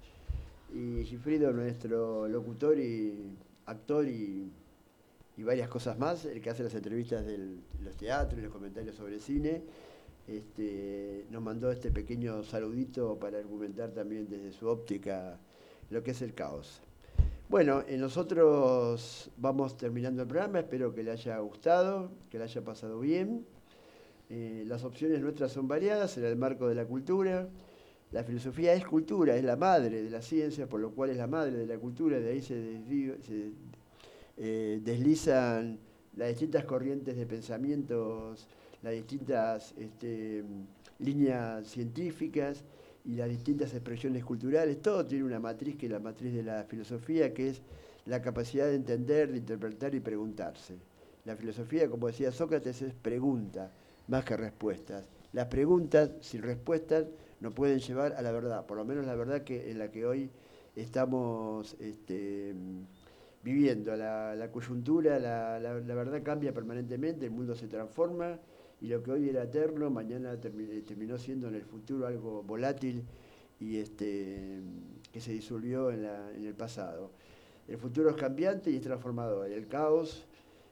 Y 0.72 1.04
Gifrido, 1.04 1.52
nuestro 1.52 2.26
locutor 2.28 2.78
y 2.78 3.36
actor 3.66 4.06
y, 4.08 4.50
varias 5.38 5.68
cosas 5.68 5.98
más, 5.98 6.24
el 6.24 6.40
que 6.40 6.50
hace 6.50 6.62
las 6.62 6.74
entrevistas 6.74 7.26
de 7.26 7.56
los 7.82 7.96
teatros 7.96 8.38
y 8.38 8.44
los 8.44 8.52
comentarios 8.52 8.94
sobre 8.94 9.18
cine, 9.18 9.62
este, 10.28 11.26
nos 11.30 11.42
mandó 11.42 11.70
este 11.72 11.90
pequeño 11.90 12.44
saludito 12.44 13.18
para 13.18 13.38
argumentar 13.38 13.90
también 13.90 14.28
desde 14.28 14.52
su 14.52 14.68
óptica 14.68 15.38
lo 15.90 16.02
que 16.02 16.12
es 16.12 16.22
el 16.22 16.32
caos. 16.32 16.80
Bueno, 17.48 17.84
nosotros 17.98 19.30
vamos 19.36 19.76
terminando 19.76 20.22
el 20.22 20.28
programa, 20.28 20.60
espero 20.60 20.94
que 20.94 21.02
le 21.02 21.10
haya 21.10 21.38
gustado, 21.40 22.10
que 22.30 22.38
le 22.38 22.44
haya 22.44 22.64
pasado 22.64 22.98
bien. 23.00 23.44
Eh, 24.34 24.64
las 24.66 24.82
opciones 24.82 25.20
nuestras 25.20 25.52
son 25.52 25.68
variadas 25.68 26.16
en 26.16 26.24
el 26.24 26.36
marco 26.36 26.66
de 26.66 26.74
la 26.74 26.86
cultura. 26.86 27.50
La 28.12 28.24
filosofía 28.24 28.72
es 28.72 28.82
cultura, 28.82 29.36
es 29.36 29.44
la 29.44 29.56
madre 29.56 30.02
de 30.02 30.08
la 30.08 30.22
ciencia, 30.22 30.66
por 30.66 30.80
lo 30.80 30.92
cual 30.92 31.10
es 31.10 31.18
la 31.18 31.26
madre 31.26 31.52
de 31.52 31.66
la 31.66 31.78
cultura, 31.78 32.18
de 32.18 32.30
ahí 32.30 32.40
se, 32.40 32.80
eh, 34.38 34.80
deslizan 34.82 35.78
las 36.16 36.28
distintas 36.28 36.64
corrientes 36.64 37.14
de 37.14 37.26
pensamientos, 37.26 38.48
las 38.80 38.94
distintas 38.94 39.74
este, 39.76 40.42
líneas 40.98 41.68
científicas 41.68 42.64
y 43.04 43.16
las 43.16 43.28
distintas 43.28 43.74
expresiones 43.74 44.24
culturales, 44.24 44.80
todo 44.80 45.04
tiene 45.04 45.24
una 45.24 45.40
matriz 45.40 45.76
que 45.76 45.86
es 45.86 45.92
la 45.92 46.00
matriz 46.00 46.32
de 46.32 46.42
la 46.42 46.64
filosofía, 46.64 47.34
que 47.34 47.50
es 47.50 47.60
la 48.06 48.22
capacidad 48.22 48.64
de 48.66 48.76
entender, 48.76 49.30
de 49.30 49.36
interpretar 49.36 49.94
y 49.94 50.00
preguntarse. 50.00 50.78
La 51.26 51.36
filosofía, 51.36 51.90
como 51.90 52.06
decía 52.06 52.32
Sócrates, 52.32 52.80
es 52.80 52.94
pregunta 52.94 53.70
más 54.12 54.24
que 54.26 54.36
respuestas. 54.36 55.08
Las 55.32 55.46
preguntas 55.46 56.10
sin 56.20 56.42
respuestas 56.42 57.06
no 57.40 57.50
pueden 57.50 57.80
llevar 57.80 58.12
a 58.12 58.20
la 58.20 58.30
verdad, 58.30 58.66
por 58.66 58.76
lo 58.76 58.84
menos 58.84 59.06
la 59.06 59.14
verdad 59.16 59.42
que 59.42 59.70
en 59.70 59.78
la 59.78 59.90
que 59.90 60.04
hoy 60.04 60.30
estamos 60.76 61.74
este, 61.80 62.54
viviendo. 63.42 63.96
La, 63.96 64.48
coyuntura, 64.52 65.18
la, 65.18 65.94
verdad 65.94 66.22
cambia 66.22 66.52
permanentemente, 66.52 67.24
el 67.24 67.30
mundo 67.30 67.56
se 67.56 67.66
transforma 67.68 68.38
y 68.82 68.88
lo 68.88 69.02
que 69.02 69.12
hoy 69.12 69.30
era 69.30 69.44
eterno, 69.44 69.88
mañana 69.88 70.38
termi- 70.38 70.84
terminó 70.84 71.16
siendo 71.16 71.48
en 71.48 71.54
el 71.54 71.64
futuro 71.64 72.06
algo 72.06 72.42
volátil 72.42 73.04
y 73.58 73.78
este, 73.78 74.60
que 75.10 75.20
se 75.20 75.32
disolvió 75.32 75.90
en, 75.90 76.04
en 76.04 76.44
el 76.44 76.54
pasado. 76.54 77.12
El 77.66 77.78
futuro 77.78 78.10
es 78.10 78.16
cambiante 78.16 78.70
y 78.70 78.76
es 78.76 78.82
transformador. 78.82 79.50
El 79.50 79.68
caos 79.68 80.26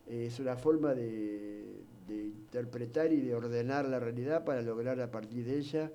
eh, 0.08 0.26
es 0.26 0.38
una 0.40 0.56
forma 0.56 0.92
de, 0.94 1.84
de 2.10 2.24
interpretar 2.24 3.12
y 3.12 3.20
de 3.20 3.34
ordenar 3.34 3.88
la 3.88 4.00
realidad 4.00 4.44
para 4.44 4.62
lograr 4.62 5.00
a 5.00 5.10
partir 5.10 5.44
de 5.44 5.58
ella 5.58 5.92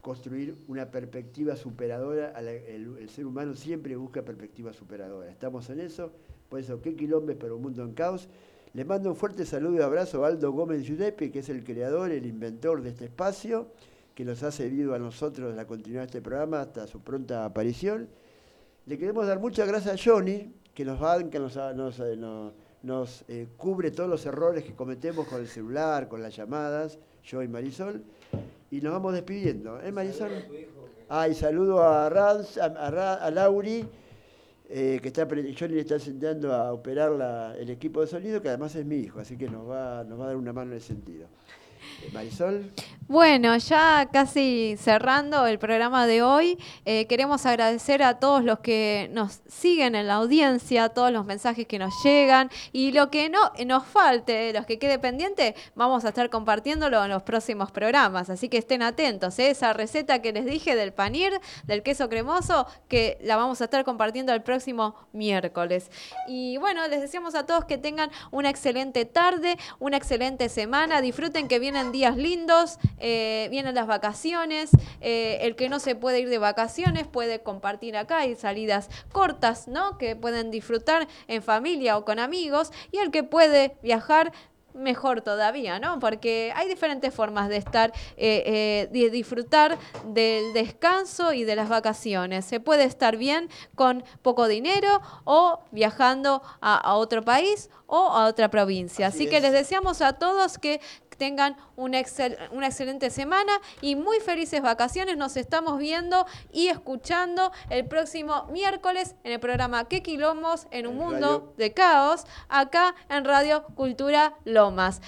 construir 0.00 0.56
una 0.66 0.90
perspectiva 0.90 1.54
superadora. 1.56 2.32
el, 2.40 3.08
ser 3.08 3.26
humano 3.26 3.54
siempre 3.54 3.96
busca 3.96 4.22
perspectiva 4.22 4.72
superadora. 4.72 5.30
Estamos 5.30 5.70
en 5.70 5.78
eso, 5.80 6.10
por 6.48 6.58
eso, 6.58 6.82
qué 6.82 6.96
quilombes 6.96 7.36
para 7.36 7.54
un 7.54 7.62
mundo 7.62 7.84
en 7.84 7.92
caos. 7.92 8.28
Le 8.74 8.84
mando 8.84 9.10
un 9.10 9.16
fuerte 9.16 9.46
saludo 9.46 9.76
y 9.76 9.82
abrazo 9.82 10.24
a 10.24 10.28
Aldo 10.28 10.50
Gómez 10.50 10.84
Giuseppe, 10.84 11.30
que 11.30 11.38
es 11.38 11.48
el 11.48 11.62
creador, 11.62 12.10
el 12.10 12.26
inventor 12.26 12.82
de 12.82 12.88
este 12.90 13.04
espacio, 13.04 13.68
que 14.14 14.24
nos 14.24 14.42
ha 14.42 14.50
servido 14.50 14.94
a 14.94 14.98
nosotros 14.98 15.54
la 15.54 15.66
continuidad 15.66 16.02
de 16.02 16.06
este 16.06 16.22
programa 16.22 16.60
hasta 16.62 16.86
su 16.88 17.00
pronta 17.00 17.44
aparición. 17.44 18.08
Le 18.86 18.98
queremos 18.98 19.26
dar 19.26 19.38
muchas 19.38 19.68
gracias 19.68 19.94
a 19.94 20.10
Johnny, 20.10 20.52
que 20.74 20.84
nos 20.84 20.98
banca, 20.98 21.38
nos, 21.38 21.54
nos, 21.54 22.00
eh, 22.00 22.16
nos- 22.16 22.52
nos, 22.82 23.24
eh, 23.28 23.46
cubre 23.56 23.90
todos 23.90 24.08
los 24.10 24.24
errores 24.26 24.64
que 24.64 24.74
cometemos 24.74 25.26
con 25.28 25.40
el 25.40 25.48
celular, 25.48 26.08
con 26.08 26.22
las 26.22 26.34
llamadas, 26.34 26.98
yo 27.24 27.42
y 27.42 27.48
Marisol. 27.48 28.02
Y 28.70 28.80
nos 28.80 28.92
vamos 28.92 29.12
despidiendo, 29.12 29.80
¿eh, 29.80 29.92
Marisol? 29.92 30.30
Ah, 31.08 31.28
y 31.28 31.34
saludo 31.34 31.82
a, 31.82 32.08
Rans, 32.08 32.56
a, 32.58 32.66
a 33.16 33.30
Lauri, 33.30 33.84
eh, 34.68 34.98
que 35.02 35.08
está, 35.08 35.26
Johnny 35.26 35.74
le 35.74 35.80
está 35.80 35.94
enseñando 35.96 36.52
a 36.54 36.72
operar 36.72 37.10
la- 37.12 37.54
el 37.58 37.68
equipo 37.68 38.00
de 38.00 38.06
sonido, 38.06 38.40
que 38.40 38.48
además 38.48 38.74
es 38.74 38.86
mi 38.86 38.96
hijo, 38.96 39.20
así 39.20 39.36
que 39.36 39.46
nos 39.48 39.68
va, 39.68 40.02
nos 40.04 40.18
va 40.18 40.24
a 40.24 40.26
dar 40.28 40.36
una 40.36 40.52
mano 40.54 40.72
en 40.72 40.78
ese 40.78 40.88
sentido. 40.88 41.26
Bueno, 43.08 43.56
ya 43.58 44.08
casi 44.10 44.76
cerrando 44.78 45.46
el 45.46 45.58
programa 45.58 46.06
de 46.06 46.22
hoy, 46.22 46.56
eh, 46.86 47.06
queremos 47.06 47.44
agradecer 47.44 48.02
a 48.02 48.18
todos 48.18 48.42
los 48.42 48.60
que 48.60 49.10
nos 49.12 49.40
siguen 49.46 49.94
en 49.94 50.06
la 50.06 50.14
audiencia, 50.14 50.88
todos 50.88 51.12
los 51.12 51.26
mensajes 51.26 51.66
que 51.66 51.78
nos 51.78 51.92
llegan 52.02 52.48
y 52.72 52.92
lo 52.92 53.10
que 53.10 53.28
no 53.28 53.52
nos 53.66 53.84
falte, 53.84 54.52
los 54.54 54.64
que 54.64 54.78
quede 54.78 54.98
pendiente, 54.98 55.54
vamos 55.74 56.06
a 56.06 56.08
estar 56.08 56.30
compartiéndolo 56.30 57.04
en 57.04 57.10
los 57.10 57.22
próximos 57.22 57.70
programas, 57.70 58.30
así 58.30 58.48
que 58.48 58.56
estén 58.56 58.82
atentos. 58.82 59.38
¿eh? 59.38 59.50
Esa 59.50 59.74
receta 59.74 60.22
que 60.22 60.32
les 60.32 60.46
dije 60.46 60.74
del 60.74 60.94
panir, 60.94 61.32
del 61.64 61.82
queso 61.82 62.08
cremoso, 62.08 62.66
que 62.88 63.18
la 63.20 63.36
vamos 63.36 63.60
a 63.60 63.64
estar 63.64 63.84
compartiendo 63.84 64.32
el 64.32 64.42
próximo 64.42 64.94
miércoles. 65.12 65.90
Y 66.28 66.56
bueno, 66.56 66.86
les 66.88 67.00
deseamos 67.02 67.34
a 67.34 67.44
todos 67.44 67.66
que 67.66 67.76
tengan 67.76 68.10
una 68.30 68.48
excelente 68.48 69.04
tarde, 69.04 69.58
una 69.80 69.96
excelente 69.98 70.48
semana, 70.48 71.02
disfruten 71.02 71.46
que 71.46 71.58
vienen 71.72 71.90
días 71.90 72.18
lindos, 72.18 72.78
eh, 72.98 73.48
vienen 73.50 73.74
las 73.74 73.86
vacaciones, 73.86 74.68
eh, 75.00 75.38
el 75.40 75.56
que 75.56 75.70
no 75.70 75.78
se 75.78 75.94
puede 75.94 76.20
ir 76.20 76.28
de 76.28 76.36
vacaciones 76.36 77.06
puede 77.06 77.42
compartir 77.42 77.96
acá, 77.96 78.18
hay 78.18 78.36
salidas 78.36 78.90
cortas, 79.10 79.68
¿no? 79.68 79.96
Que 79.96 80.14
pueden 80.14 80.50
disfrutar 80.50 81.08
en 81.28 81.42
familia 81.42 81.96
o 81.96 82.04
con 82.04 82.18
amigos, 82.18 82.72
y 82.90 82.98
el 82.98 83.10
que 83.10 83.24
puede 83.24 83.78
viajar 83.82 84.32
mejor 84.74 85.20
todavía, 85.22 85.78
¿no? 85.78 85.98
Porque 85.98 86.52
hay 86.54 86.68
diferentes 86.68 87.14
formas 87.14 87.48
de 87.48 87.56
estar, 87.56 87.92
eh, 88.16 88.42
eh, 88.46 88.88
de 88.90 89.10
disfrutar 89.10 89.78
del 90.06 90.52
descanso 90.52 91.32
y 91.32 91.44
de 91.44 91.56
las 91.56 91.68
vacaciones. 91.68 92.44
Se 92.44 92.60
puede 92.60 92.84
estar 92.84 93.16
bien 93.16 93.48
con 93.74 94.04
poco 94.22 94.48
dinero 94.48 95.00
o 95.24 95.60
viajando 95.70 96.42
a, 96.60 96.76
a 96.76 96.94
otro 96.94 97.22
país 97.22 97.70
o 97.86 98.08
a 98.08 98.26
otra 98.26 98.48
provincia. 98.50 99.08
Así, 99.08 99.24
Así 99.24 99.30
que 99.30 99.36
es. 99.36 99.42
les 99.42 99.52
deseamos 99.52 100.00
a 100.00 100.14
todos 100.14 100.58
que 100.58 100.80
tengan 101.22 101.56
una, 101.76 102.00
excel- 102.00 102.36
una 102.50 102.66
excelente 102.66 103.08
semana 103.08 103.52
y 103.80 103.94
muy 103.94 104.18
felices 104.18 104.60
vacaciones. 104.60 105.16
Nos 105.16 105.36
estamos 105.36 105.78
viendo 105.78 106.26
y 106.52 106.66
escuchando 106.66 107.52
el 107.70 107.86
próximo 107.86 108.46
miércoles 108.50 109.14
en 109.22 109.30
el 109.30 109.38
programa 109.38 109.84
¿Qué 109.84 110.02
quilombos 110.02 110.66
en 110.72 110.88
un 110.88 110.94
En 110.94 110.98
mundo 110.98 111.26
Radio- 111.28 111.54
de 111.58 111.72
caos? 111.74 112.24
Acá 112.48 112.96
en 113.08 113.24
Radio 113.24 113.62
Cultura 113.76 114.34
Lomas. 114.44 115.00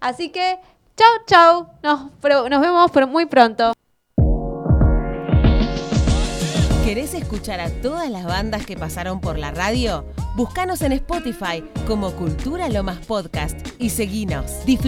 Así 0.00 0.30
que, 0.30 0.58
chau, 0.96 1.12
chau. 1.26 1.68
Nos, 1.82 2.10
pro- 2.22 2.48
nos 2.48 2.62
vemos 2.62 2.90
por 2.90 3.06
muy 3.06 3.26
pronto. 3.26 3.74
¿Querés 6.86 7.14
escuchar 7.14 7.60
a 7.60 7.70
todas 7.82 8.08
las 8.10 8.24
bandas 8.24 8.64
que 8.66 8.76
pasaron 8.76 9.20
por 9.20 9.38
la 9.38 9.50
radio? 9.50 10.04
Búscanos 10.36 10.82
en 10.82 10.92
Spotify 10.92 11.64
como 11.86 12.10
Cultura 12.12 12.68
Lomas 12.68 12.98
Podcast 13.06 13.56
y 13.78 13.88
seguinos. 13.90 14.64